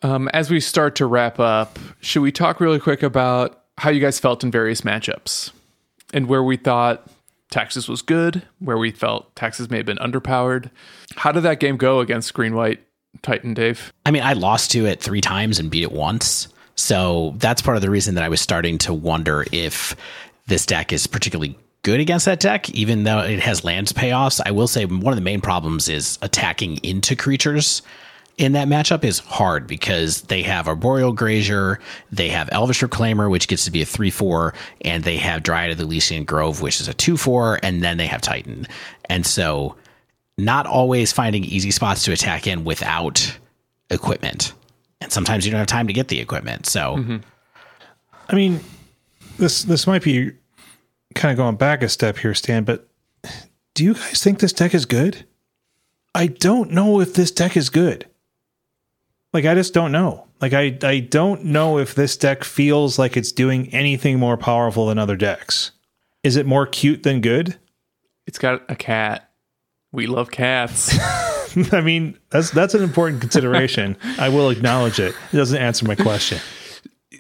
Um, 0.02 0.28
as 0.28 0.51
we 0.51 0.61
start 0.61 0.97
to 0.97 1.07
wrap 1.07 1.39
up, 1.39 1.78
should 2.01 2.23
we 2.23 2.32
talk 2.32 2.59
really 2.59 2.78
quick 2.78 3.02
about 3.02 3.59
how 3.81 3.89
you 3.89 3.98
guys 3.98 4.20
felt 4.20 4.44
in 4.44 4.51
various 4.51 4.82
matchups 4.82 5.52
and 6.12 6.28
where 6.28 6.43
we 6.43 6.59
thought 6.59 7.09
Taxes 7.51 7.89
was 7.89 8.02
good, 8.02 8.43
where 8.59 8.77
we 8.77 8.90
felt 8.90 9.35
Taxes 9.35 9.70
may 9.70 9.78
have 9.78 9.86
been 9.86 9.97
underpowered. 9.97 10.70
How 11.16 11.32
did 11.32 11.44
that 11.44 11.61
game 11.61 11.78
go 11.78 12.01
against 12.01 12.35
Green 12.35 12.55
White 12.55 12.81
Titan, 13.23 13.55
Dave? 13.55 13.90
I 14.05 14.11
mean, 14.11 14.23
I 14.23 14.35
lost 14.35 14.70
to 14.73 14.85
it 14.85 15.01
three 15.01 15.23
times 15.23 15.59
and 15.59 15.70
beat 15.70 15.82
it 15.82 15.93
once. 15.93 16.48
So 16.74 17.35
that's 17.39 17.62
part 17.62 17.78
of 17.78 17.82
the 17.82 17.89
reason 17.89 18.16
that 18.16 18.24
I 18.24 18.28
was 18.28 18.43
starting 18.43 18.77
to 18.78 18.93
wonder 18.93 19.47
if 19.51 19.97
this 20.47 20.66
deck 20.66 20.93
is 20.93 21.07
particularly 21.07 21.57
good 21.82 22.01
against 22.01 22.27
that 22.27 22.39
deck, 22.39 22.69
even 22.70 23.05
though 23.05 23.20
it 23.20 23.40
has 23.40 23.65
lands 23.65 23.94
payoffs. 23.94 24.43
I 24.44 24.51
will 24.51 24.69
say 24.69 24.85
one 24.85 25.11
of 25.12 25.16
the 25.16 25.24
main 25.24 25.40
problems 25.40 25.89
is 25.89 26.19
attacking 26.20 26.77
into 26.82 27.16
creatures 27.16 27.81
in 28.40 28.52
that 28.52 28.68
matchup 28.68 29.04
is 29.04 29.18
hard 29.18 29.66
because 29.66 30.22
they 30.22 30.42
have 30.42 30.66
Arboreal 30.66 31.12
Grazier, 31.12 31.78
they 32.10 32.30
have 32.30 32.48
Elvish 32.50 32.80
Reclaimer, 32.80 33.30
which 33.30 33.46
gets 33.48 33.66
to 33.66 33.70
be 33.70 33.82
a 33.82 33.86
3 33.86 34.10
4, 34.10 34.54
and 34.80 35.04
they 35.04 35.18
have 35.18 35.42
Dryad 35.42 35.70
of 35.70 35.76
the 35.76 35.84
Ilysian 35.84 36.24
Grove, 36.24 36.62
which 36.62 36.80
is 36.80 36.88
a 36.88 36.94
2 36.94 37.18
4, 37.18 37.60
and 37.62 37.84
then 37.84 37.98
they 37.98 38.06
have 38.06 38.22
Titan. 38.22 38.66
And 39.10 39.26
so, 39.26 39.76
not 40.38 40.66
always 40.66 41.12
finding 41.12 41.44
easy 41.44 41.70
spots 41.70 42.02
to 42.04 42.12
attack 42.12 42.46
in 42.46 42.64
without 42.64 43.38
equipment. 43.90 44.54
And 45.02 45.12
sometimes 45.12 45.44
you 45.44 45.50
don't 45.50 45.58
have 45.58 45.66
time 45.66 45.86
to 45.88 45.92
get 45.92 46.08
the 46.08 46.18
equipment. 46.18 46.64
So, 46.64 46.96
mm-hmm. 46.96 47.16
I 48.30 48.34
mean, 48.34 48.60
this 49.36 49.64
this 49.64 49.86
might 49.86 50.02
be 50.02 50.32
kind 51.14 51.30
of 51.30 51.36
going 51.36 51.56
back 51.56 51.82
a 51.82 51.90
step 51.90 52.16
here, 52.16 52.32
Stan, 52.32 52.64
but 52.64 52.88
do 53.74 53.84
you 53.84 53.92
guys 53.92 54.24
think 54.24 54.38
this 54.38 54.54
deck 54.54 54.72
is 54.74 54.86
good? 54.86 55.26
I 56.14 56.28
don't 56.28 56.70
know 56.70 57.00
if 57.00 57.12
this 57.12 57.30
deck 57.30 57.54
is 57.54 57.68
good. 57.68 58.06
Like 59.32 59.44
I 59.44 59.55
just 59.55 59.74
don't 59.74 59.93
know. 59.93 60.27
Like 60.40 60.52
I 60.52 60.77
I 60.82 61.01
don't 61.01 61.44
know 61.44 61.78
if 61.78 61.94
this 61.94 62.16
deck 62.16 62.44
feels 62.44 62.98
like 62.98 63.16
it's 63.16 63.32
doing 63.32 63.73
anything 63.73 64.19
more 64.19 64.36
powerful 64.36 64.86
than 64.86 64.98
other 64.98 65.16
decks. 65.16 65.70
Is 66.23 66.36
it 66.36 66.47
more 66.47 66.66
cute 66.66 67.02
than 67.02 67.20
good? 67.20 67.59
It's 68.27 68.39
got 68.39 68.62
a 68.69 68.77
cat. 68.77 69.31
We 69.93 70.07
love 70.07 70.31
cats. 70.31 70.97
I 71.73 71.81
mean, 71.81 72.19
that's 72.31 72.51
that's 72.51 72.74
an 72.74 72.82
important 72.82 73.20
consideration. 73.20 73.97
I 74.19 74.28
will 74.28 74.51
acknowledge 74.51 74.98
it. 74.98 75.15
It 75.32 75.36
doesn't 75.36 75.59
answer 75.59 75.86
my 75.86 75.94
question. 75.94 76.39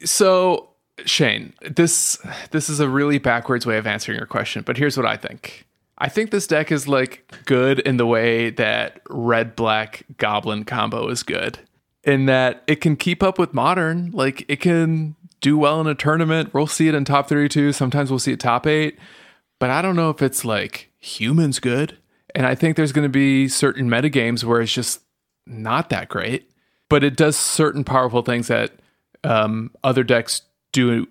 So, 0.04 0.70
Shane, 1.04 1.52
this 1.62 2.18
this 2.50 2.68
is 2.68 2.80
a 2.80 2.88
really 2.88 3.18
backwards 3.18 3.66
way 3.66 3.76
of 3.76 3.86
answering 3.86 4.18
your 4.18 4.26
question, 4.26 4.62
but 4.64 4.76
here's 4.76 4.96
what 4.96 5.06
I 5.06 5.16
think. 5.16 5.66
I 5.98 6.08
think 6.08 6.30
this 6.30 6.46
deck 6.46 6.72
is 6.72 6.88
like 6.88 7.30
good 7.44 7.80
in 7.80 7.98
the 7.98 8.06
way 8.06 8.50
that 8.50 9.02
red 9.10 9.54
black 9.54 10.04
goblin 10.16 10.64
combo 10.64 11.08
is 11.08 11.22
good 11.22 11.58
in 12.04 12.26
that 12.26 12.62
it 12.66 12.76
can 12.76 12.96
keep 12.96 13.22
up 13.22 13.38
with 13.38 13.54
modern. 13.54 14.10
Like 14.12 14.44
it 14.48 14.60
can 14.60 15.16
do 15.40 15.56
well 15.58 15.80
in 15.80 15.86
a 15.86 15.94
tournament. 15.94 16.52
We'll 16.54 16.66
see 16.66 16.88
it 16.88 16.94
in 16.94 17.04
top 17.04 17.28
32. 17.28 17.72
Sometimes 17.72 18.10
we'll 18.10 18.18
see 18.18 18.32
it 18.32 18.40
top 18.40 18.66
eight. 18.66 18.98
But 19.58 19.70
I 19.70 19.82
don't 19.82 19.96
know 19.96 20.10
if 20.10 20.22
it's 20.22 20.44
like 20.44 20.90
humans 20.98 21.60
good. 21.60 21.98
And 22.34 22.46
I 22.46 22.54
think 22.54 22.76
there's 22.76 22.92
going 22.92 23.04
to 23.04 23.08
be 23.08 23.48
certain 23.48 23.88
metagames 23.88 24.44
where 24.44 24.60
it's 24.60 24.72
just 24.72 25.00
not 25.46 25.90
that 25.90 26.08
great. 26.08 26.50
But 26.88 27.04
it 27.04 27.16
does 27.16 27.36
certain 27.36 27.84
powerful 27.84 28.22
things 28.22 28.48
that 28.48 28.72
um, 29.22 29.70
other 29.84 30.02
decks 30.02 30.42
do, 30.72 31.06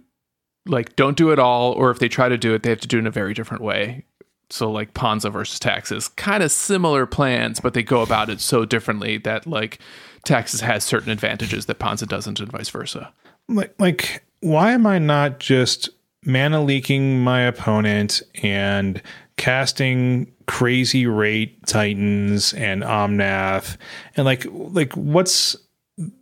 like 0.66 0.96
don't 0.96 1.18
do 1.18 1.32
at 1.32 1.40
all. 1.40 1.74
Or 1.74 1.92
if 1.92 2.00
they 2.00 2.10
try 2.10 2.30
to 2.30 2.38
do 2.38 2.54
it, 2.54 2.64
they 2.64 2.70
have 2.70 2.82
to 2.82 2.88
do 2.88 2.98
it 2.98 3.02
in 3.02 3.08
a 3.08 3.12
very 3.12 3.34
different 3.34 3.64
way. 3.64 4.06
So 4.50 4.72
like 4.72 4.94
Ponza 4.94 5.30
versus 5.30 5.60
Taxes, 5.60 6.08
kind 6.08 6.42
of 6.42 6.52
similar 6.52 7.06
plans, 7.06 7.60
but 7.60 7.76
they 7.76 7.84
go 7.84 8.02
about 8.02 8.30
it 8.30 8.42
so 8.42 8.66
differently 8.66 9.18
that 9.20 9.46
like 9.46 9.80
Taxes 10.24 10.62
has 10.62 10.84
certain 10.84 11.12
advantages 11.12 11.66
that 11.66 11.80
Ponza 11.80 12.06
doesn't, 12.06 12.40
and 12.40 12.52
vice 12.52 12.70
versa. 12.70 13.14
Like, 13.48 13.74
like, 13.80 14.24
why 14.42 14.72
am 14.72 14.86
I 14.86 15.00
not 15.00 15.40
just 15.40 15.90
mana 16.26 16.62
leaking 16.62 17.24
my 17.24 17.42
opponent 17.42 18.22
and 18.44 19.02
casting 19.38 20.32
crazy 20.48 21.06
rate 21.06 21.66
titans 21.66 22.54
and 22.54 22.82
omnath 22.84 23.78
and 24.16 24.26
like 24.26 24.46
like 24.52 24.92
what's 24.94 25.56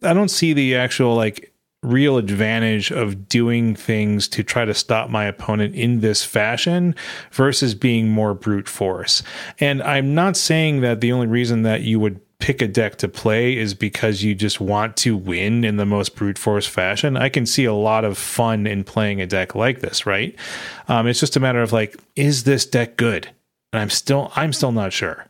I 0.03 0.13
don't 0.13 0.29
see 0.29 0.53
the 0.53 0.75
actual 0.75 1.15
like 1.15 1.51
real 1.83 2.17
advantage 2.17 2.91
of 2.91 3.29
doing 3.29 3.75
things 3.75 4.27
to 4.27 4.43
try 4.43 4.65
to 4.65 4.73
stop 4.73 5.09
my 5.09 5.25
opponent 5.25 5.75
in 5.75 6.01
this 6.01 6.23
fashion 6.23 6.95
versus 7.31 7.75
being 7.75 8.09
more 8.09 8.33
brute 8.33 8.67
force. 8.67 9.23
And 9.59 9.81
I'm 9.83 10.13
not 10.13 10.35
saying 10.35 10.81
that 10.81 11.01
the 11.01 11.11
only 11.11 11.27
reason 11.27 11.61
that 11.61 11.81
you 11.81 11.99
would 11.99 12.19
pick 12.39 12.61
a 12.61 12.67
deck 12.67 12.97
to 12.97 13.07
play 13.07 13.57
is 13.57 13.73
because 13.73 14.23
you 14.23 14.35
just 14.35 14.61
want 14.61 14.95
to 14.97 15.17
win 15.17 15.63
in 15.63 15.77
the 15.77 15.85
most 15.85 16.15
brute 16.15 16.37
force 16.37 16.67
fashion. 16.67 17.17
I 17.17 17.29
can 17.29 17.45
see 17.45 17.65
a 17.65 17.73
lot 17.73 18.05
of 18.05 18.17
fun 18.17 18.67
in 18.67 18.83
playing 18.83 19.21
a 19.21 19.27
deck 19.27 19.55
like 19.55 19.79
this, 19.79 20.05
right? 20.05 20.35
Um, 20.87 21.07
it's 21.07 21.19
just 21.19 21.35
a 21.35 21.39
matter 21.39 21.61
of 21.61 21.73
like, 21.73 21.97
is 22.15 22.43
this 22.43 22.65
deck 22.65 22.95
good? 22.97 23.27
And 23.73 23.81
I'm 23.81 23.89
still, 23.89 24.31
I'm 24.35 24.53
still 24.53 24.71
not 24.71 24.93
sure. 24.93 25.25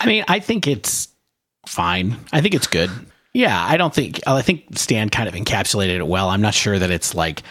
I 0.00 0.06
mean, 0.06 0.24
I 0.28 0.40
think 0.40 0.66
it's 0.66 1.08
fine. 1.66 2.16
I 2.32 2.40
think 2.40 2.54
it's 2.54 2.66
good. 2.66 2.90
Yeah, 3.32 3.62
I 3.68 3.76
don't 3.76 3.94
think. 3.94 4.20
I 4.26 4.40
think 4.40 4.78
Stan 4.78 5.10
kind 5.10 5.28
of 5.28 5.34
encapsulated 5.34 5.96
it 5.96 6.06
well. 6.06 6.30
I'm 6.30 6.40
not 6.40 6.54
sure 6.54 6.78
that 6.78 6.90
it's 6.90 7.14
like 7.14 7.42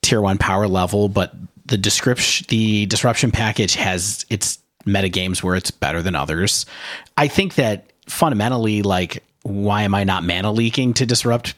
tier 0.00 0.20
one 0.20 0.38
power 0.38 0.68
level, 0.68 1.08
but 1.08 1.34
the 1.66 1.76
description, 1.76 2.46
the 2.48 2.86
disruption 2.86 3.32
package 3.32 3.74
has 3.74 4.24
its 4.30 4.58
meta 4.86 5.08
games 5.08 5.42
where 5.42 5.56
it's 5.56 5.70
better 5.72 6.02
than 6.02 6.14
others. 6.14 6.66
I 7.16 7.26
think 7.26 7.56
that 7.56 7.92
fundamentally 8.06 8.82
like 8.82 9.22
why 9.42 9.82
am 9.82 9.94
I 9.94 10.04
not 10.04 10.24
mana 10.24 10.50
leaking 10.50 10.94
to 10.94 11.06
disrupt 11.06 11.54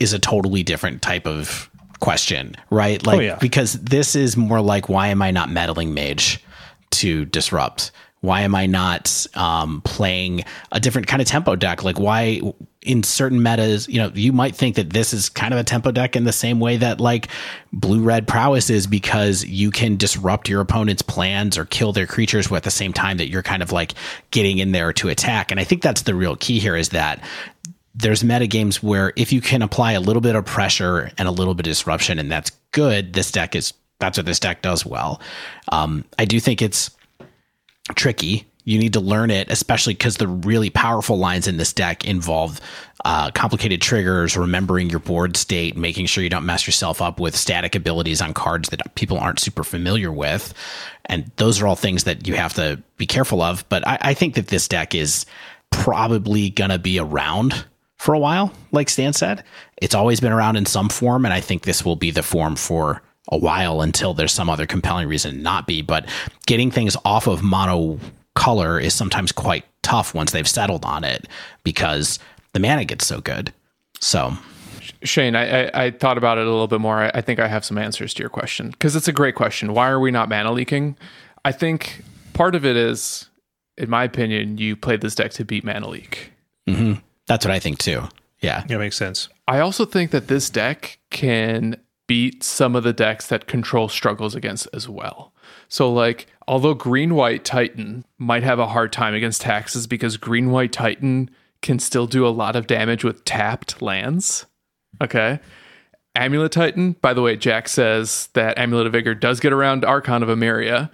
is 0.00 0.12
a 0.12 0.18
totally 0.18 0.62
different 0.62 1.02
type 1.02 1.26
of 1.26 1.70
question, 2.00 2.54
right? 2.70 3.00
Oh, 3.06 3.10
like 3.10 3.18
oh, 3.18 3.22
yeah. 3.22 3.38
because 3.40 3.74
this 3.74 4.14
is 4.14 4.36
more 4.36 4.60
like 4.60 4.88
why 4.88 5.08
am 5.08 5.22
I 5.22 5.30
not 5.30 5.50
meddling 5.50 5.94
mage 5.94 6.42
to 6.90 7.24
disrupt? 7.24 7.90
Why 8.20 8.40
am 8.42 8.54
I 8.54 8.66
not 8.66 9.26
um, 9.34 9.80
playing 9.82 10.44
a 10.72 10.80
different 10.80 11.06
kind 11.06 11.22
of 11.22 11.28
tempo 11.28 11.54
deck? 11.54 11.84
Like 11.84 11.98
why 11.98 12.40
in 12.82 13.02
certain 13.02 13.42
metas, 13.42 13.88
you 13.88 13.98
know, 13.98 14.10
you 14.14 14.32
might 14.32 14.56
think 14.56 14.76
that 14.76 14.90
this 14.90 15.12
is 15.12 15.28
kind 15.28 15.52
of 15.52 15.60
a 15.60 15.64
tempo 15.64 15.90
deck 15.90 16.16
in 16.16 16.24
the 16.24 16.32
same 16.32 16.58
way 16.58 16.76
that 16.78 17.00
like 17.00 17.28
blue 17.72 18.02
red 18.02 18.26
prowess 18.26 18.70
is 18.70 18.86
because 18.86 19.44
you 19.44 19.70
can 19.70 19.96
disrupt 19.96 20.48
your 20.48 20.60
opponent's 20.60 21.02
plans 21.02 21.58
or 21.58 21.64
kill 21.64 21.92
their 21.92 22.06
creatures 22.06 22.50
at 22.50 22.62
the 22.62 22.70
same 22.70 22.92
time 22.92 23.18
that 23.18 23.28
you're 23.28 23.42
kind 23.42 23.62
of 23.62 23.72
like 23.72 23.94
getting 24.30 24.58
in 24.58 24.72
there 24.72 24.92
to 24.92 25.08
attack. 25.08 25.50
And 25.50 25.60
I 25.60 25.64
think 25.64 25.82
that's 25.82 26.02
the 26.02 26.14
real 26.14 26.36
key 26.36 26.58
here 26.58 26.76
is 26.76 26.90
that 26.90 27.22
there's 27.94 28.22
meta 28.22 28.46
games 28.46 28.82
where 28.82 29.12
if 29.16 29.32
you 29.32 29.40
can 29.40 29.60
apply 29.60 29.92
a 29.92 30.00
little 30.00 30.22
bit 30.22 30.36
of 30.36 30.44
pressure 30.44 31.10
and 31.18 31.28
a 31.28 31.32
little 31.32 31.54
bit 31.54 31.66
of 31.66 31.70
disruption 31.70 32.18
and 32.18 32.30
that's 32.30 32.50
good, 32.70 33.12
this 33.12 33.32
deck 33.32 33.56
is 33.56 33.74
that's 33.98 34.16
what 34.16 34.26
this 34.26 34.38
deck 34.38 34.62
does 34.62 34.86
well. 34.86 35.20
Um, 35.72 36.04
I 36.18 36.24
do 36.24 36.38
think 36.38 36.62
it's 36.62 36.90
tricky 37.94 38.46
you 38.68 38.78
need 38.78 38.92
to 38.92 39.00
learn 39.00 39.30
it, 39.30 39.50
especially 39.50 39.94
because 39.94 40.18
the 40.18 40.28
really 40.28 40.68
powerful 40.68 41.16
lines 41.16 41.48
in 41.48 41.56
this 41.56 41.72
deck 41.72 42.04
involve 42.04 42.60
uh, 43.02 43.30
complicated 43.30 43.80
triggers, 43.80 44.36
remembering 44.36 44.90
your 44.90 44.98
board 44.98 45.38
state, 45.38 45.74
making 45.74 46.04
sure 46.04 46.22
you 46.22 46.28
don't 46.28 46.44
mess 46.44 46.66
yourself 46.66 47.00
up 47.00 47.18
with 47.18 47.34
static 47.34 47.74
abilities 47.74 48.20
on 48.20 48.34
cards 48.34 48.68
that 48.68 48.94
people 48.94 49.16
aren't 49.16 49.40
super 49.40 49.64
familiar 49.64 50.12
with. 50.12 50.52
And 51.06 51.32
those 51.36 51.62
are 51.62 51.66
all 51.66 51.76
things 51.76 52.04
that 52.04 52.28
you 52.28 52.34
have 52.34 52.52
to 52.54 52.82
be 52.98 53.06
careful 53.06 53.40
of. 53.40 53.66
But 53.70 53.88
I, 53.88 53.98
I 54.02 54.14
think 54.14 54.34
that 54.34 54.48
this 54.48 54.68
deck 54.68 54.94
is 54.94 55.24
probably 55.70 56.50
going 56.50 56.68
to 56.70 56.78
be 56.78 56.98
around 56.98 57.64
for 57.96 58.12
a 58.12 58.18
while, 58.18 58.52
like 58.70 58.90
Stan 58.90 59.14
said. 59.14 59.44
It's 59.78 59.94
always 59.94 60.20
been 60.20 60.32
around 60.32 60.56
in 60.56 60.66
some 60.66 60.90
form, 60.90 61.24
and 61.24 61.32
I 61.32 61.40
think 61.40 61.62
this 61.62 61.86
will 61.86 61.96
be 61.96 62.10
the 62.10 62.22
form 62.22 62.54
for 62.54 63.00
a 63.30 63.36
while 63.36 63.80
until 63.80 64.14
there's 64.14 64.32
some 64.32 64.48
other 64.48 64.66
compelling 64.66 65.08
reason 65.08 65.42
not 65.42 65.66
be. 65.66 65.82
But 65.82 66.08
getting 66.46 66.70
things 66.70 66.96
off 67.04 67.26
of 67.26 67.42
mono 67.42 67.98
color 68.34 68.78
is 68.78 68.94
sometimes 68.94 69.32
quite 69.32 69.64
tough 69.82 70.14
once 70.14 70.32
they've 70.32 70.48
settled 70.48 70.84
on 70.84 71.04
it 71.04 71.26
because 71.64 72.18
the 72.52 72.60
mana 72.60 72.84
gets 72.84 73.06
so 73.06 73.20
good. 73.20 73.52
So, 74.00 74.32
Shane, 75.02 75.34
I, 75.34 75.66
I, 75.66 75.84
I 75.84 75.90
thought 75.90 76.18
about 76.18 76.38
it 76.38 76.46
a 76.46 76.50
little 76.50 76.68
bit 76.68 76.80
more. 76.80 76.98
I, 76.98 77.10
I 77.14 77.20
think 77.20 77.40
I 77.40 77.48
have 77.48 77.64
some 77.64 77.78
answers 77.78 78.14
to 78.14 78.22
your 78.22 78.30
question 78.30 78.70
because 78.70 78.96
it's 78.96 79.08
a 79.08 79.12
great 79.12 79.34
question. 79.34 79.74
Why 79.74 79.88
are 79.88 80.00
we 80.00 80.10
not 80.10 80.28
mana 80.28 80.52
leaking? 80.52 80.96
I 81.44 81.52
think 81.52 82.02
part 82.32 82.54
of 82.54 82.64
it 82.64 82.76
is, 82.76 83.28
in 83.76 83.90
my 83.90 84.04
opinion, 84.04 84.58
you 84.58 84.76
played 84.76 85.00
this 85.00 85.14
deck 85.14 85.32
to 85.32 85.44
beat 85.44 85.64
mana 85.64 85.88
leak. 85.88 86.32
Mm-hmm. 86.68 87.00
That's 87.26 87.44
what 87.44 87.52
I 87.52 87.58
think 87.58 87.78
too. 87.78 88.08
Yeah. 88.40 88.64
Yeah, 88.68 88.78
makes 88.78 88.96
sense. 88.96 89.28
I 89.48 89.58
also 89.60 89.84
think 89.84 90.10
that 90.12 90.28
this 90.28 90.48
deck 90.50 90.98
can 91.10 91.76
beat 92.08 92.42
some 92.42 92.74
of 92.74 92.82
the 92.82 92.92
decks 92.92 93.28
that 93.28 93.46
control 93.46 93.88
struggles 93.88 94.34
against 94.34 94.66
as 94.72 94.88
well. 94.88 95.32
So, 95.68 95.92
like, 95.92 96.26
although 96.48 96.74
Green 96.74 97.14
White 97.14 97.44
Titan 97.44 98.04
might 98.18 98.42
have 98.42 98.58
a 98.58 98.66
hard 98.66 98.92
time 98.92 99.14
against 99.14 99.42
taxes 99.42 99.86
because 99.86 100.16
Green 100.16 100.50
White 100.50 100.72
Titan 100.72 101.30
can 101.62 101.78
still 101.78 102.06
do 102.06 102.26
a 102.26 102.30
lot 102.30 102.56
of 102.56 102.66
damage 102.66 103.04
with 103.04 103.24
tapped 103.24 103.80
lands. 103.80 104.46
Okay. 105.00 105.38
Amulet 106.16 106.50
Titan, 106.50 106.92
by 107.00 107.14
the 107.14 107.22
way, 107.22 107.36
Jack 107.36 107.68
says 107.68 108.28
that 108.32 108.58
Amulet 108.58 108.86
of 108.86 108.92
Vigor 108.92 109.14
does 109.14 109.38
get 109.38 109.52
around 109.52 109.84
Archon 109.84 110.22
of 110.22 110.28
Emeria. 110.28 110.90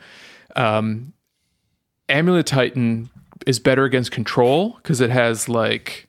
Um, 0.57 1.15
Amulet 2.09 2.47
Titan 2.47 3.09
is 3.47 3.59
better 3.59 3.85
against 3.85 4.11
control 4.11 4.78
because 4.82 5.01
it 5.01 5.11
has 5.11 5.49
like 5.49 6.09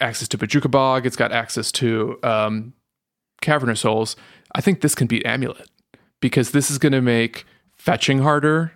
access 0.00 0.28
to 0.28 0.38
Bojuka 0.38 0.70
Bog, 0.70 1.06
it's 1.06 1.16
got 1.16 1.32
access 1.32 1.72
to 1.72 2.18
um, 2.22 2.72
Cavern 3.40 3.70
of 3.70 3.78
Souls. 3.78 4.16
I 4.56 4.62
think 4.62 4.80
this 4.80 4.94
can 4.94 5.06
beat 5.06 5.24
Amulet 5.26 5.68
because 6.20 6.50
this 6.50 6.70
is 6.70 6.78
going 6.78 6.92
to 6.92 7.02
make 7.02 7.44
fetching 7.76 8.20
harder. 8.20 8.72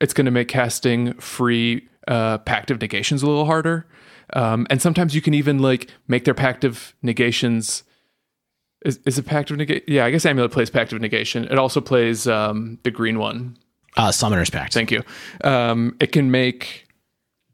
It's 0.00 0.12
going 0.12 0.24
to 0.24 0.32
make 0.32 0.48
casting 0.48 1.14
free 1.14 1.88
uh, 2.08 2.38
of 2.70 2.80
Negations 2.80 3.22
a 3.22 3.26
little 3.26 3.46
harder. 3.46 3.86
Um, 4.32 4.66
and 4.70 4.82
sometimes 4.82 5.14
you 5.14 5.22
can 5.22 5.32
even 5.32 5.60
like 5.60 5.88
make 6.08 6.24
their 6.24 6.34
Pact 6.34 6.64
of 6.64 6.94
Negations. 7.00 7.84
Is, 8.84 8.98
is 9.06 9.18
it 9.18 9.26
of 9.52 9.56
Negation? 9.56 9.84
Yeah, 9.86 10.04
I 10.04 10.10
guess 10.10 10.26
Amulet 10.26 10.50
plays 10.50 10.68
Pact 10.68 10.92
of 10.92 11.00
Negation. 11.00 11.44
It 11.44 11.58
also 11.58 11.80
plays 11.80 12.26
um, 12.26 12.78
the 12.82 12.90
green 12.90 13.18
one. 13.20 13.56
Uh, 13.96 14.10
Summoner's 14.10 14.50
Pact. 14.50 14.74
Thank 14.74 14.90
you. 14.90 15.02
Um, 15.44 15.96
it 16.00 16.10
can 16.10 16.32
make 16.32 16.88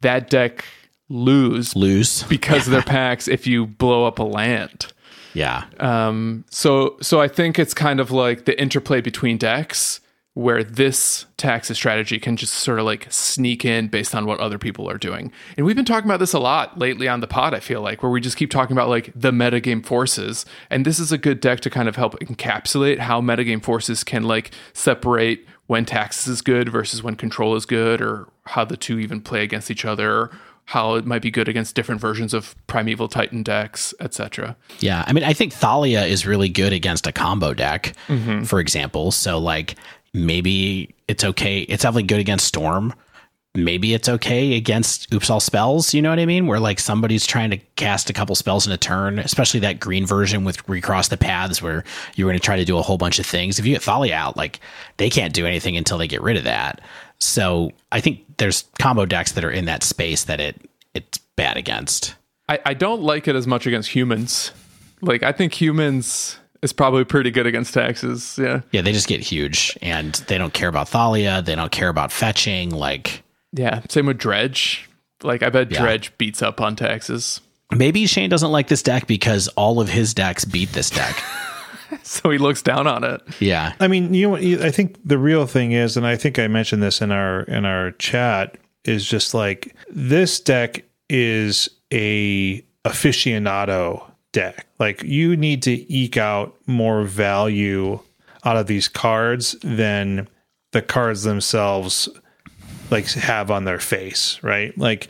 that 0.00 0.30
deck 0.30 0.64
lose 1.10 1.76
Lose. 1.76 2.22
because 2.24 2.66
of 2.66 2.72
their 2.72 2.82
packs 2.96 3.28
if 3.28 3.46
you 3.46 3.66
blow 3.66 4.06
up 4.06 4.18
a 4.18 4.22
land. 4.22 4.92
Yeah. 5.36 5.64
Um, 5.80 6.46
so 6.50 6.96
so 7.02 7.20
I 7.20 7.28
think 7.28 7.58
it's 7.58 7.74
kind 7.74 8.00
of 8.00 8.10
like 8.10 8.46
the 8.46 8.58
interplay 8.58 9.02
between 9.02 9.36
decks 9.36 10.00
where 10.32 10.64
this 10.64 11.24
taxes 11.36 11.76
strategy 11.76 12.18
can 12.18 12.36
just 12.36 12.54
sort 12.54 12.78
of 12.78 12.84
like 12.84 13.06
sneak 13.10 13.64
in 13.64 13.88
based 13.88 14.14
on 14.14 14.26
what 14.26 14.40
other 14.40 14.58
people 14.58 14.88
are 14.88 14.98
doing. 14.98 15.32
And 15.56 15.64
we've 15.64 15.76
been 15.76 15.84
talking 15.84 16.08
about 16.08 16.20
this 16.20 16.32
a 16.32 16.38
lot 16.38 16.78
lately 16.78 17.06
on 17.06 17.20
the 17.20 17.26
pod, 17.26 17.54
I 17.54 17.60
feel 17.60 17.80
like, 17.80 18.02
where 18.02 18.12
we 18.12 18.20
just 18.20 18.36
keep 18.36 18.50
talking 18.50 18.76
about 18.76 18.88
like 18.88 19.12
the 19.14 19.30
metagame 19.30 19.84
forces. 19.84 20.46
And 20.70 20.84
this 20.86 20.98
is 20.98 21.12
a 21.12 21.18
good 21.18 21.40
deck 21.40 21.60
to 21.60 21.70
kind 21.70 21.88
of 21.88 21.96
help 21.96 22.18
encapsulate 22.20 22.98
how 22.98 23.20
metagame 23.20 23.62
forces 23.62 24.04
can 24.04 24.22
like 24.24 24.52
separate 24.72 25.46
when 25.66 25.84
taxes 25.84 26.28
is 26.28 26.42
good 26.42 26.70
versus 26.70 27.02
when 27.02 27.14
control 27.14 27.56
is 27.56 27.66
good, 27.66 28.00
or 28.00 28.28
how 28.44 28.64
the 28.64 28.76
two 28.76 28.98
even 28.98 29.20
play 29.20 29.42
against 29.42 29.70
each 29.70 29.84
other, 29.84 30.30
how 30.66 30.94
it 30.94 31.06
might 31.06 31.22
be 31.22 31.30
good 31.30 31.48
against 31.48 31.74
different 31.74 32.00
versions 32.00 32.34
of 32.34 32.54
Primeval 32.66 33.08
Titan 33.08 33.42
decks, 33.42 33.94
etc. 34.00 34.56
Yeah, 34.80 35.04
I 35.06 35.12
mean, 35.12 35.22
I 35.22 35.32
think 35.32 35.52
Thalia 35.52 36.04
is 36.04 36.26
really 36.26 36.48
good 36.48 36.72
against 36.72 37.06
a 37.06 37.12
combo 37.12 37.54
deck, 37.54 37.94
mm-hmm. 38.08 38.42
for 38.42 38.58
example. 38.58 39.12
So, 39.12 39.38
like, 39.38 39.76
maybe 40.12 40.94
it's 41.06 41.22
okay. 41.22 41.60
It's 41.60 41.84
definitely 41.84 42.02
good 42.04 42.18
against 42.18 42.46
Storm. 42.46 42.92
Maybe 43.54 43.94
it's 43.94 44.08
okay 44.08 44.54
against 44.54 45.12
Oops 45.14 45.30
All 45.30 45.40
Spells. 45.40 45.94
You 45.94 46.02
know 46.02 46.10
what 46.10 46.18
I 46.18 46.26
mean? 46.26 46.46
Where 46.46 46.60
like 46.60 46.78
somebody's 46.78 47.26
trying 47.26 47.50
to 47.50 47.56
cast 47.76 48.10
a 48.10 48.12
couple 48.12 48.34
spells 48.34 48.66
in 48.66 48.72
a 48.72 48.76
turn, 48.76 49.18
especially 49.18 49.60
that 49.60 49.80
green 49.80 50.04
version 50.04 50.44
with 50.44 50.58
Recross 50.66 51.08
the 51.08 51.16
Paths, 51.16 51.62
where 51.62 51.82
you're 52.16 52.28
going 52.28 52.38
to 52.38 52.44
try 52.44 52.56
to 52.56 52.66
do 52.66 52.76
a 52.76 52.82
whole 52.82 52.98
bunch 52.98 53.18
of 53.18 53.24
things. 53.24 53.58
If 53.58 53.64
you 53.64 53.72
get 53.72 53.82
Thalia 53.82 54.14
out, 54.14 54.36
like 54.36 54.60
they 54.98 55.08
can't 55.08 55.32
do 55.32 55.46
anything 55.46 55.74
until 55.76 55.96
they 55.96 56.06
get 56.06 56.20
rid 56.20 56.36
of 56.36 56.44
that. 56.44 56.82
So 57.18 57.72
I 57.92 58.00
think 58.00 58.20
there's 58.38 58.64
combo 58.78 59.06
decks 59.06 59.32
that 59.32 59.44
are 59.44 59.50
in 59.50 59.64
that 59.66 59.82
space 59.82 60.24
that 60.24 60.40
it 60.40 60.60
it's 60.94 61.18
bad 61.36 61.56
against. 61.56 62.14
I, 62.48 62.58
I 62.64 62.74
don't 62.74 63.02
like 63.02 63.26
it 63.28 63.34
as 63.36 63.46
much 63.46 63.66
against 63.66 63.90
humans. 63.90 64.52
Like 65.02 65.22
I 65.22 65.32
think 65.32 65.52
humans 65.52 66.38
is 66.62 66.72
probably 66.72 67.04
pretty 67.04 67.30
good 67.30 67.46
against 67.46 67.74
taxes. 67.74 68.38
Yeah. 68.40 68.60
Yeah, 68.72 68.80
they 68.82 68.92
just 68.92 69.08
get 69.08 69.20
huge 69.20 69.76
and 69.82 70.14
they 70.28 70.38
don't 70.38 70.54
care 70.54 70.68
about 70.68 70.88
Thalia. 70.88 71.42
They 71.42 71.54
don't 71.54 71.72
care 71.72 71.88
about 71.88 72.12
fetching. 72.12 72.70
Like 72.70 73.22
Yeah. 73.52 73.82
Same 73.88 74.06
with 74.06 74.18
Dredge. 74.18 74.88
Like 75.22 75.42
I 75.42 75.50
bet 75.50 75.70
Yeah. 75.70 75.80
Dredge 75.82 76.16
beats 76.18 76.42
up 76.42 76.60
on 76.60 76.76
taxes. 76.76 77.40
maybe 77.74 78.06
Shane 78.06 78.30
doesn't 78.30 78.52
like 78.52 78.68
this 78.68 78.82
deck 78.82 79.06
because 79.06 79.48
all 79.48 79.80
of 79.80 79.88
his 79.88 80.14
decks 80.14 80.44
beat 80.44 80.70
this 80.70 80.90
deck. 80.90 81.22
So 82.02 82.30
he 82.30 82.38
looks 82.38 82.62
down 82.62 82.86
on 82.86 83.04
it. 83.04 83.20
yeah. 83.40 83.74
I 83.80 83.88
mean, 83.88 84.14
you 84.14 84.28
know, 84.28 84.36
I 84.36 84.70
think 84.70 84.96
the 85.04 85.18
real 85.18 85.46
thing 85.46 85.72
is, 85.72 85.96
and 85.96 86.06
I 86.06 86.16
think 86.16 86.38
I 86.38 86.48
mentioned 86.48 86.82
this 86.82 87.00
in 87.00 87.10
our 87.12 87.42
in 87.42 87.64
our 87.64 87.92
chat, 87.92 88.56
is 88.84 89.06
just 89.06 89.34
like 89.34 89.74
this 89.88 90.40
deck 90.40 90.84
is 91.08 91.68
a 91.92 92.64
aficionado 92.84 94.02
deck. 94.32 94.66
Like 94.78 95.02
you 95.02 95.36
need 95.36 95.62
to 95.62 95.92
eke 95.92 96.16
out 96.16 96.56
more 96.66 97.04
value 97.04 98.00
out 98.44 98.56
of 98.56 98.66
these 98.66 98.88
cards 98.88 99.56
than 99.62 100.28
the 100.72 100.82
cards 100.82 101.22
themselves 101.22 102.08
like 102.90 103.06
have 103.08 103.50
on 103.50 103.64
their 103.64 103.80
face, 103.80 104.38
right? 104.42 104.76
Like 104.78 105.08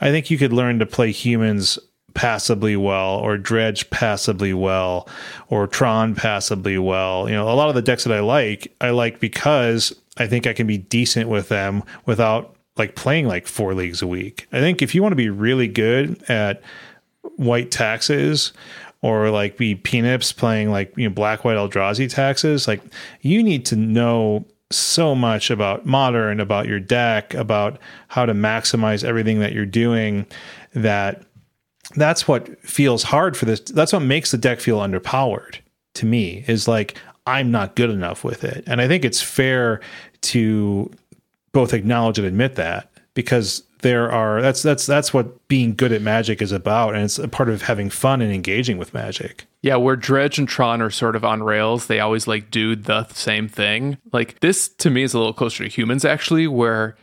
I 0.00 0.10
think 0.10 0.30
you 0.30 0.38
could 0.38 0.52
learn 0.52 0.78
to 0.78 0.86
play 0.86 1.10
humans 1.10 1.78
passably 2.16 2.76
well 2.76 3.18
or 3.18 3.36
dredge 3.36 3.88
passably 3.90 4.54
well 4.54 5.06
or 5.48 5.66
tron 5.66 6.14
passably 6.14 6.78
well. 6.78 7.28
You 7.28 7.34
know 7.36 7.48
a 7.48 7.54
lot 7.54 7.68
of 7.68 7.74
the 7.74 7.82
decks 7.82 8.04
that 8.04 8.12
i 8.12 8.20
like 8.20 8.74
i 8.80 8.90
like 8.90 9.20
because 9.20 9.94
i 10.16 10.26
think 10.26 10.46
i 10.46 10.54
can 10.54 10.66
be 10.66 10.78
decent 10.78 11.28
with 11.28 11.48
them 11.48 11.82
without 12.06 12.56
like 12.76 12.94
playing 12.94 13.28
like 13.28 13.46
four 13.46 13.74
leagues 13.74 14.02
a 14.02 14.06
week. 14.06 14.48
I 14.52 14.60
think 14.60 14.82
if 14.82 14.94
you 14.94 15.02
want 15.02 15.12
to 15.12 15.16
be 15.16 15.28
really 15.28 15.68
good 15.68 16.22
at 16.28 16.62
white 17.36 17.70
taxes 17.70 18.52
or 19.02 19.30
like 19.30 19.58
be 19.58 19.74
peanuts 19.74 20.32
playing 20.32 20.70
like 20.70 20.92
you 20.96 21.08
know 21.08 21.14
black 21.14 21.44
white 21.44 21.56
eldrazi 21.56 22.08
taxes 22.08 22.66
like 22.66 22.80
you 23.20 23.42
need 23.42 23.66
to 23.66 23.76
know 23.76 24.44
so 24.70 25.14
much 25.14 25.50
about 25.50 25.84
modern 25.84 26.40
about 26.40 26.66
your 26.66 26.80
deck 26.80 27.34
about 27.34 27.78
how 28.08 28.24
to 28.24 28.32
maximize 28.32 29.04
everything 29.04 29.40
that 29.40 29.52
you're 29.52 29.66
doing 29.66 30.26
that 30.72 31.22
that's 31.94 32.26
what 32.26 32.60
feels 32.60 33.04
hard 33.04 33.36
for 33.36 33.44
this 33.44 33.60
that's 33.60 33.92
what 33.92 34.00
makes 34.00 34.30
the 34.30 34.38
deck 34.38 34.60
feel 34.60 34.78
underpowered 34.78 35.56
to 35.94 36.06
me 36.06 36.44
is 36.46 36.66
like 36.66 36.96
i'm 37.26 37.50
not 37.50 37.76
good 37.76 37.90
enough 37.90 38.24
with 38.24 38.44
it. 38.44 38.64
And 38.66 38.80
i 38.80 38.88
think 38.88 39.04
it's 39.04 39.22
fair 39.22 39.80
to 40.22 40.90
both 41.52 41.72
acknowledge 41.72 42.18
and 42.18 42.26
admit 42.26 42.56
that 42.56 42.90
because 43.14 43.62
there 43.80 44.10
are 44.10 44.40
that's 44.40 44.62
that's 44.62 44.86
that's 44.86 45.12
what 45.14 45.46
being 45.48 45.74
good 45.74 45.92
at 45.92 46.02
magic 46.02 46.42
is 46.42 46.52
about. 46.52 46.94
And 46.94 47.04
it's 47.04 47.18
a 47.18 47.28
part 47.28 47.48
of 47.48 47.62
having 47.62 47.90
fun 47.90 48.20
and 48.20 48.32
engaging 48.32 48.78
with 48.78 48.94
magic. 48.94 49.46
Yeah, 49.62 49.76
where 49.76 49.96
Dredge 49.96 50.38
and 50.38 50.48
Tron 50.48 50.80
are 50.80 50.90
sort 50.90 51.16
of 51.16 51.24
on 51.24 51.42
rails, 51.42 51.86
they 51.86 52.00
always 52.00 52.26
like 52.26 52.50
do 52.50 52.76
the 52.76 53.06
same 53.08 53.48
thing. 53.48 53.98
Like 54.12 54.40
this 54.40 54.68
to 54.68 54.90
me 54.90 55.02
is 55.02 55.14
a 55.14 55.18
little 55.18 55.32
closer 55.32 55.64
to 55.64 55.70
humans 55.70 56.04
actually, 56.04 56.46
where 56.46 56.96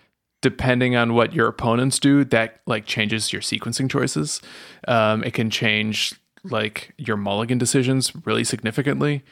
depending 0.43 0.95
on 0.95 1.13
what 1.13 1.33
your 1.33 1.47
opponents 1.47 1.97
do, 1.97 2.25
that 2.25 2.59
like 2.67 2.85
changes 2.85 3.33
your 3.33 3.41
sequencing 3.41 3.89
choices. 3.89 4.41
Um, 4.87 5.23
it 5.23 5.33
can 5.33 5.49
change 5.49 6.13
like 6.43 6.93
your 6.97 7.15
mulligan 7.15 7.57
decisions 7.57 8.11
really 8.25 8.43
significantly. 8.43 9.23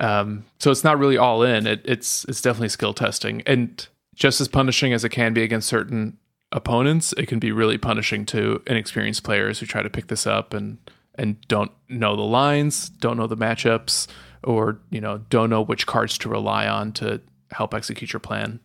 Um, 0.00 0.46
so 0.58 0.70
it's 0.70 0.82
not 0.82 0.98
really 0.98 1.18
all 1.18 1.42
in. 1.42 1.66
It, 1.66 1.82
it's 1.84 2.24
it's 2.24 2.40
definitely 2.40 2.70
skill 2.70 2.94
testing, 2.94 3.42
and 3.46 3.86
just 4.14 4.40
as 4.40 4.48
punishing 4.48 4.92
as 4.92 5.04
it 5.04 5.10
can 5.10 5.32
be 5.32 5.42
against 5.42 5.68
certain 5.68 6.16
opponents, 6.50 7.12
it 7.18 7.26
can 7.26 7.38
be 7.38 7.52
really 7.52 7.78
punishing 7.78 8.24
to 8.26 8.62
inexperienced 8.66 9.22
players 9.22 9.60
who 9.60 9.66
try 9.66 9.82
to 9.82 9.90
pick 9.90 10.08
this 10.08 10.26
up 10.26 10.54
and 10.54 10.78
and 11.14 11.40
don't 11.48 11.72
know 11.88 12.16
the 12.16 12.22
lines, 12.22 12.88
don't 12.88 13.18
know 13.18 13.26
the 13.26 13.36
matchups, 13.36 14.06
or 14.42 14.80
you 14.90 15.00
know 15.00 15.18
don't 15.28 15.50
know 15.50 15.60
which 15.60 15.86
cards 15.86 16.16
to 16.18 16.28
rely 16.30 16.66
on 16.66 16.92
to 16.92 17.20
help 17.50 17.74
execute 17.74 18.14
your 18.14 18.20
plan. 18.20 18.60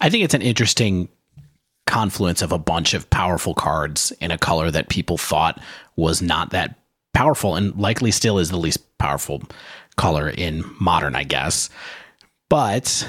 I 0.00 0.10
think 0.10 0.24
it's 0.24 0.34
an 0.34 0.42
interesting 0.42 1.08
confluence 1.86 2.42
of 2.42 2.52
a 2.52 2.58
bunch 2.58 2.94
of 2.94 3.10
powerful 3.10 3.54
cards 3.54 4.12
in 4.20 4.30
a 4.30 4.38
color 4.38 4.70
that 4.70 4.88
people 4.88 5.18
thought 5.18 5.60
was 5.96 6.22
not 6.22 6.50
that 6.50 6.76
powerful 7.12 7.56
and 7.56 7.76
likely 7.76 8.10
still 8.10 8.38
is 8.38 8.50
the 8.50 8.56
least 8.56 8.96
powerful 8.98 9.42
color 9.96 10.30
in 10.30 10.64
modern, 10.80 11.16
I 11.16 11.24
guess. 11.24 11.68
But 12.48 13.06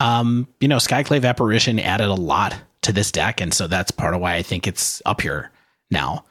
um, 0.00 0.48
you 0.60 0.68
know, 0.68 0.76
Skyclave 0.76 1.24
Apparition 1.24 1.78
added 1.78 2.08
a 2.08 2.14
lot 2.14 2.56
to 2.82 2.92
this 2.92 3.12
deck, 3.12 3.40
and 3.40 3.52
so 3.52 3.66
that's 3.66 3.90
part 3.90 4.14
of 4.14 4.20
why 4.20 4.34
I 4.34 4.42
think 4.42 4.66
it's 4.66 5.02
up 5.04 5.20
here 5.20 5.50
now. 5.90 6.24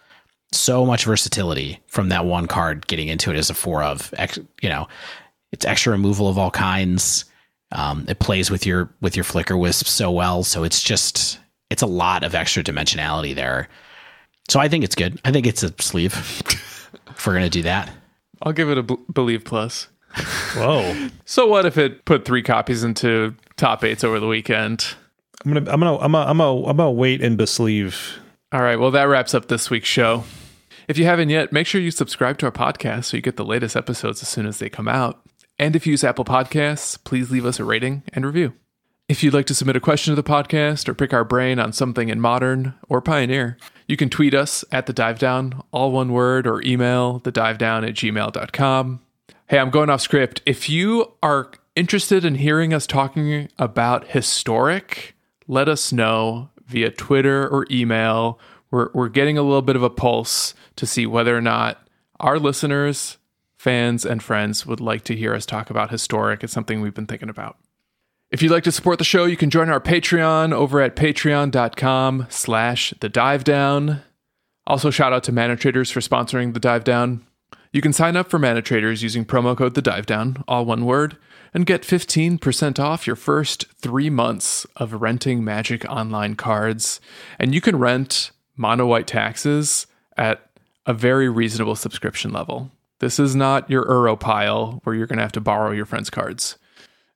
So 0.51 0.85
much 0.85 1.05
versatility 1.05 1.79
from 1.87 2.09
that 2.09 2.25
one 2.25 2.47
card 2.47 2.87
getting 2.87 3.07
into 3.07 3.29
it 3.29 3.37
as 3.37 3.51
a 3.51 3.53
four 3.53 3.83
of, 3.83 4.11
you 4.61 4.69
know, 4.69 4.87
it's 5.51 5.65
extra 5.65 5.91
removal 5.91 6.27
of 6.27 6.39
all 6.39 6.49
kinds. 6.49 7.25
Um, 7.71 8.05
it 8.07 8.19
plays 8.19 8.49
with 8.49 8.65
your 8.65 8.89
with 9.01 9.15
your 9.15 9.25
Flickerwisp 9.25 9.85
so 9.85 10.09
well, 10.11 10.43
so 10.43 10.63
it's 10.63 10.81
just 10.81 11.39
it's 11.69 11.81
a 11.81 11.87
lot 11.87 12.23
of 12.23 12.33
extra 12.33 12.63
dimensionality 12.63 13.35
there. 13.35 13.69
So 14.49 14.59
I 14.59 14.67
think 14.67 14.83
it's 14.83 14.95
good. 14.95 15.19
I 15.23 15.31
think 15.31 15.45
it's 15.45 15.61
a 15.61 15.71
sleeve 15.79 16.13
if 17.09 17.27
we're 17.27 17.33
gonna 17.33 17.49
do 17.49 17.61
that. 17.63 17.91
I'll 18.41 18.53
give 18.53 18.69
it 18.69 18.77
a 18.77 18.83
b- 18.83 18.97
believe 19.13 19.43
plus. 19.43 19.87
Whoa. 20.55 21.09
So 21.25 21.45
what 21.45 21.67
if 21.67 21.77
it 21.77 22.05
put 22.05 22.25
three 22.25 22.41
copies 22.41 22.83
into 22.83 23.35
top 23.55 23.83
eights 23.83 24.03
over 24.03 24.19
the 24.19 24.25
weekend? 24.25 24.95
I'm 25.45 25.53
gonna 25.53 25.71
I'm 25.71 25.79
gonna 25.79 25.97
I'm 25.97 26.11
gonna 26.11 26.25
I'm 26.25 26.37
gonna, 26.39 26.65
I'm 26.65 26.77
gonna 26.77 26.91
wait 26.91 27.21
and 27.21 27.37
besleeve. 27.37 28.17
All 28.51 28.61
right, 28.63 28.79
well, 28.79 28.89
that 28.91 29.03
wraps 29.03 29.35
up 29.35 29.47
this 29.47 29.69
week's 29.69 29.87
show. 29.87 30.23
If 30.87 30.97
you 30.97 31.05
haven't 31.05 31.29
yet, 31.29 31.53
make 31.53 31.67
sure 31.67 31.79
you 31.79 31.91
subscribe 31.91 32.39
to 32.39 32.47
our 32.47 32.51
podcast 32.51 33.05
so 33.05 33.17
you 33.17 33.21
get 33.21 33.37
the 33.37 33.45
latest 33.45 33.75
episodes 33.75 34.23
as 34.23 34.27
soon 34.27 34.47
as 34.47 34.57
they 34.57 34.69
come 34.69 34.87
out. 34.87 35.21
And 35.59 35.75
if 35.75 35.85
you 35.85 35.91
use 35.91 36.05
Apple 36.05 36.23
Podcasts, 36.25 36.97
please 37.03 37.29
leave 37.29 37.45
us 37.45 37.59
a 37.59 37.65
rating 37.65 38.03
and 38.13 38.25
review. 38.25 38.53
If 39.09 39.23
you'd 39.23 39.33
like 39.33 39.47
to 39.47 39.55
submit 39.55 39.75
a 39.75 39.81
question 39.81 40.15
to 40.15 40.21
the 40.21 40.27
podcast 40.27 40.87
or 40.87 40.93
pick 40.93 41.13
our 41.13 41.25
brain 41.25 41.59
on 41.59 41.73
something 41.73 42.09
in 42.09 42.21
modern 42.21 42.75
or 42.87 43.01
pioneer, 43.01 43.57
you 43.87 43.97
can 43.97 44.09
tweet 44.09 44.33
us 44.33 44.63
at 44.71 44.85
the 44.85 44.93
dive 44.93 45.19
down, 45.19 45.61
all 45.71 45.91
one 45.91 46.13
word, 46.13 46.47
or 46.47 46.61
email 46.61 47.19
the 47.19 47.31
dive 47.31 47.57
down 47.57 47.83
at 47.83 47.95
gmail.com. 47.95 49.01
Hey, 49.47 49.57
I'm 49.57 49.71
going 49.71 49.89
off 49.89 50.01
script. 50.01 50.41
If 50.45 50.69
you 50.69 51.11
are 51.21 51.51
interested 51.75 52.23
in 52.23 52.35
hearing 52.35 52.73
us 52.73 52.85
talking 52.85 53.49
about 53.57 54.09
historic, 54.09 55.15
let 55.47 55.67
us 55.67 55.91
know 55.91 56.51
via 56.67 56.91
Twitter 56.91 57.47
or 57.47 57.65
email. 57.71 58.39
We're, 58.69 58.89
we're 58.93 59.09
getting 59.09 59.37
a 59.37 59.41
little 59.41 59.63
bit 59.63 59.75
of 59.75 59.83
a 59.83 59.89
pulse 59.89 60.53
to 60.75 60.85
see 60.85 61.05
whether 61.05 61.35
or 61.35 61.41
not 61.41 61.85
our 62.19 62.37
listeners, 62.37 63.17
fans, 63.59 64.05
and 64.05 64.23
friends 64.23 64.65
would 64.65 64.79
like 64.79 65.03
to 65.03 65.15
hear 65.15 65.35
us 65.35 65.45
talk 65.45 65.69
about 65.69 65.91
historic. 65.91 66.43
It's 66.43 66.53
something 66.53 66.79
we've 66.79 66.93
been 66.93 67.05
thinking 67.05 67.29
about. 67.29 67.57
If 68.31 68.41
you'd 68.41 68.53
like 68.53 68.63
to 68.63 68.71
support 68.71 68.99
the 68.99 69.03
show, 69.03 69.25
you 69.25 69.35
can 69.35 69.49
join 69.49 69.69
our 69.69 69.81
Patreon 69.81 70.53
over 70.53 70.79
at 70.79 70.95
patreon.com 70.95 72.27
slash 72.29 72.93
the 73.01 73.09
dive 73.09 73.43
down. 73.43 74.01
Also, 74.65 74.89
shout 74.89 75.11
out 75.11 75.25
to 75.25 75.33
Mana 75.33 75.57
Traders 75.57 75.91
for 75.91 75.99
sponsoring 75.99 76.53
the 76.53 76.59
dive 76.59 76.85
down. 76.85 77.25
You 77.73 77.81
can 77.81 77.91
sign 77.91 78.15
up 78.15 78.29
for 78.29 78.39
Mana 78.39 78.61
Traders 78.61 79.03
using 79.03 79.25
promo 79.25 79.57
code 79.57 79.75
the 79.75 79.81
dive 79.81 80.05
down, 80.05 80.41
all 80.47 80.63
one 80.63 80.85
word, 80.85 81.17
and 81.53 81.65
get 81.65 81.81
15% 81.81 82.79
off 82.79 83.05
your 83.05 83.17
first 83.17 83.65
three 83.73 84.09
months 84.09 84.65
of 84.77 85.01
renting 85.01 85.43
Magic 85.43 85.83
Online 85.89 86.35
cards. 86.35 87.01
And 87.37 87.53
you 87.53 87.59
can 87.59 87.77
rent 87.77 88.31
mono 88.55 88.85
white 88.85 89.07
taxes 89.07 89.85
at 90.15 90.49
a 90.85 90.93
very 90.93 91.27
reasonable 91.27 91.75
subscription 91.75 92.31
level. 92.31 92.71
This 92.99 93.19
is 93.19 93.35
not 93.35 93.69
your 93.69 93.85
Uro 93.85 94.19
pile 94.19 94.81
where 94.83 94.95
you're 94.95 95.07
going 95.07 95.17
to 95.17 95.23
have 95.23 95.31
to 95.33 95.41
borrow 95.41 95.71
your 95.71 95.85
friend's 95.85 96.09
cards. 96.09 96.57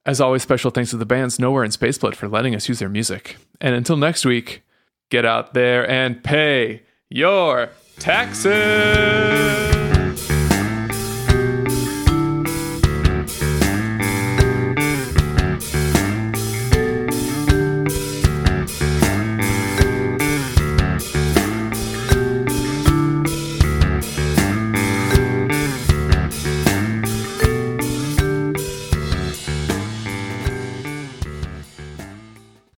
As 0.06 0.20
always, 0.20 0.42
special 0.42 0.72
thanks 0.72 0.90
to 0.92 0.98
the 0.98 1.06
bands 1.06 1.40
Nowhere 1.40 1.64
and 1.64 1.72
Spaceblood 1.72 2.16
for 2.16 2.28
letting 2.28 2.56
us 2.56 2.68
use 2.68 2.80
their 2.80 2.90
music. 2.90 3.38
And 3.62 3.76
until 3.76 3.98
next 3.98 4.26
week, 4.26 4.64
get 5.10 5.26
out 5.26 5.54
there 5.54 5.90
and 5.90 6.24
pay 6.24 6.84
your 7.10 7.70
taxes. 8.00 9.73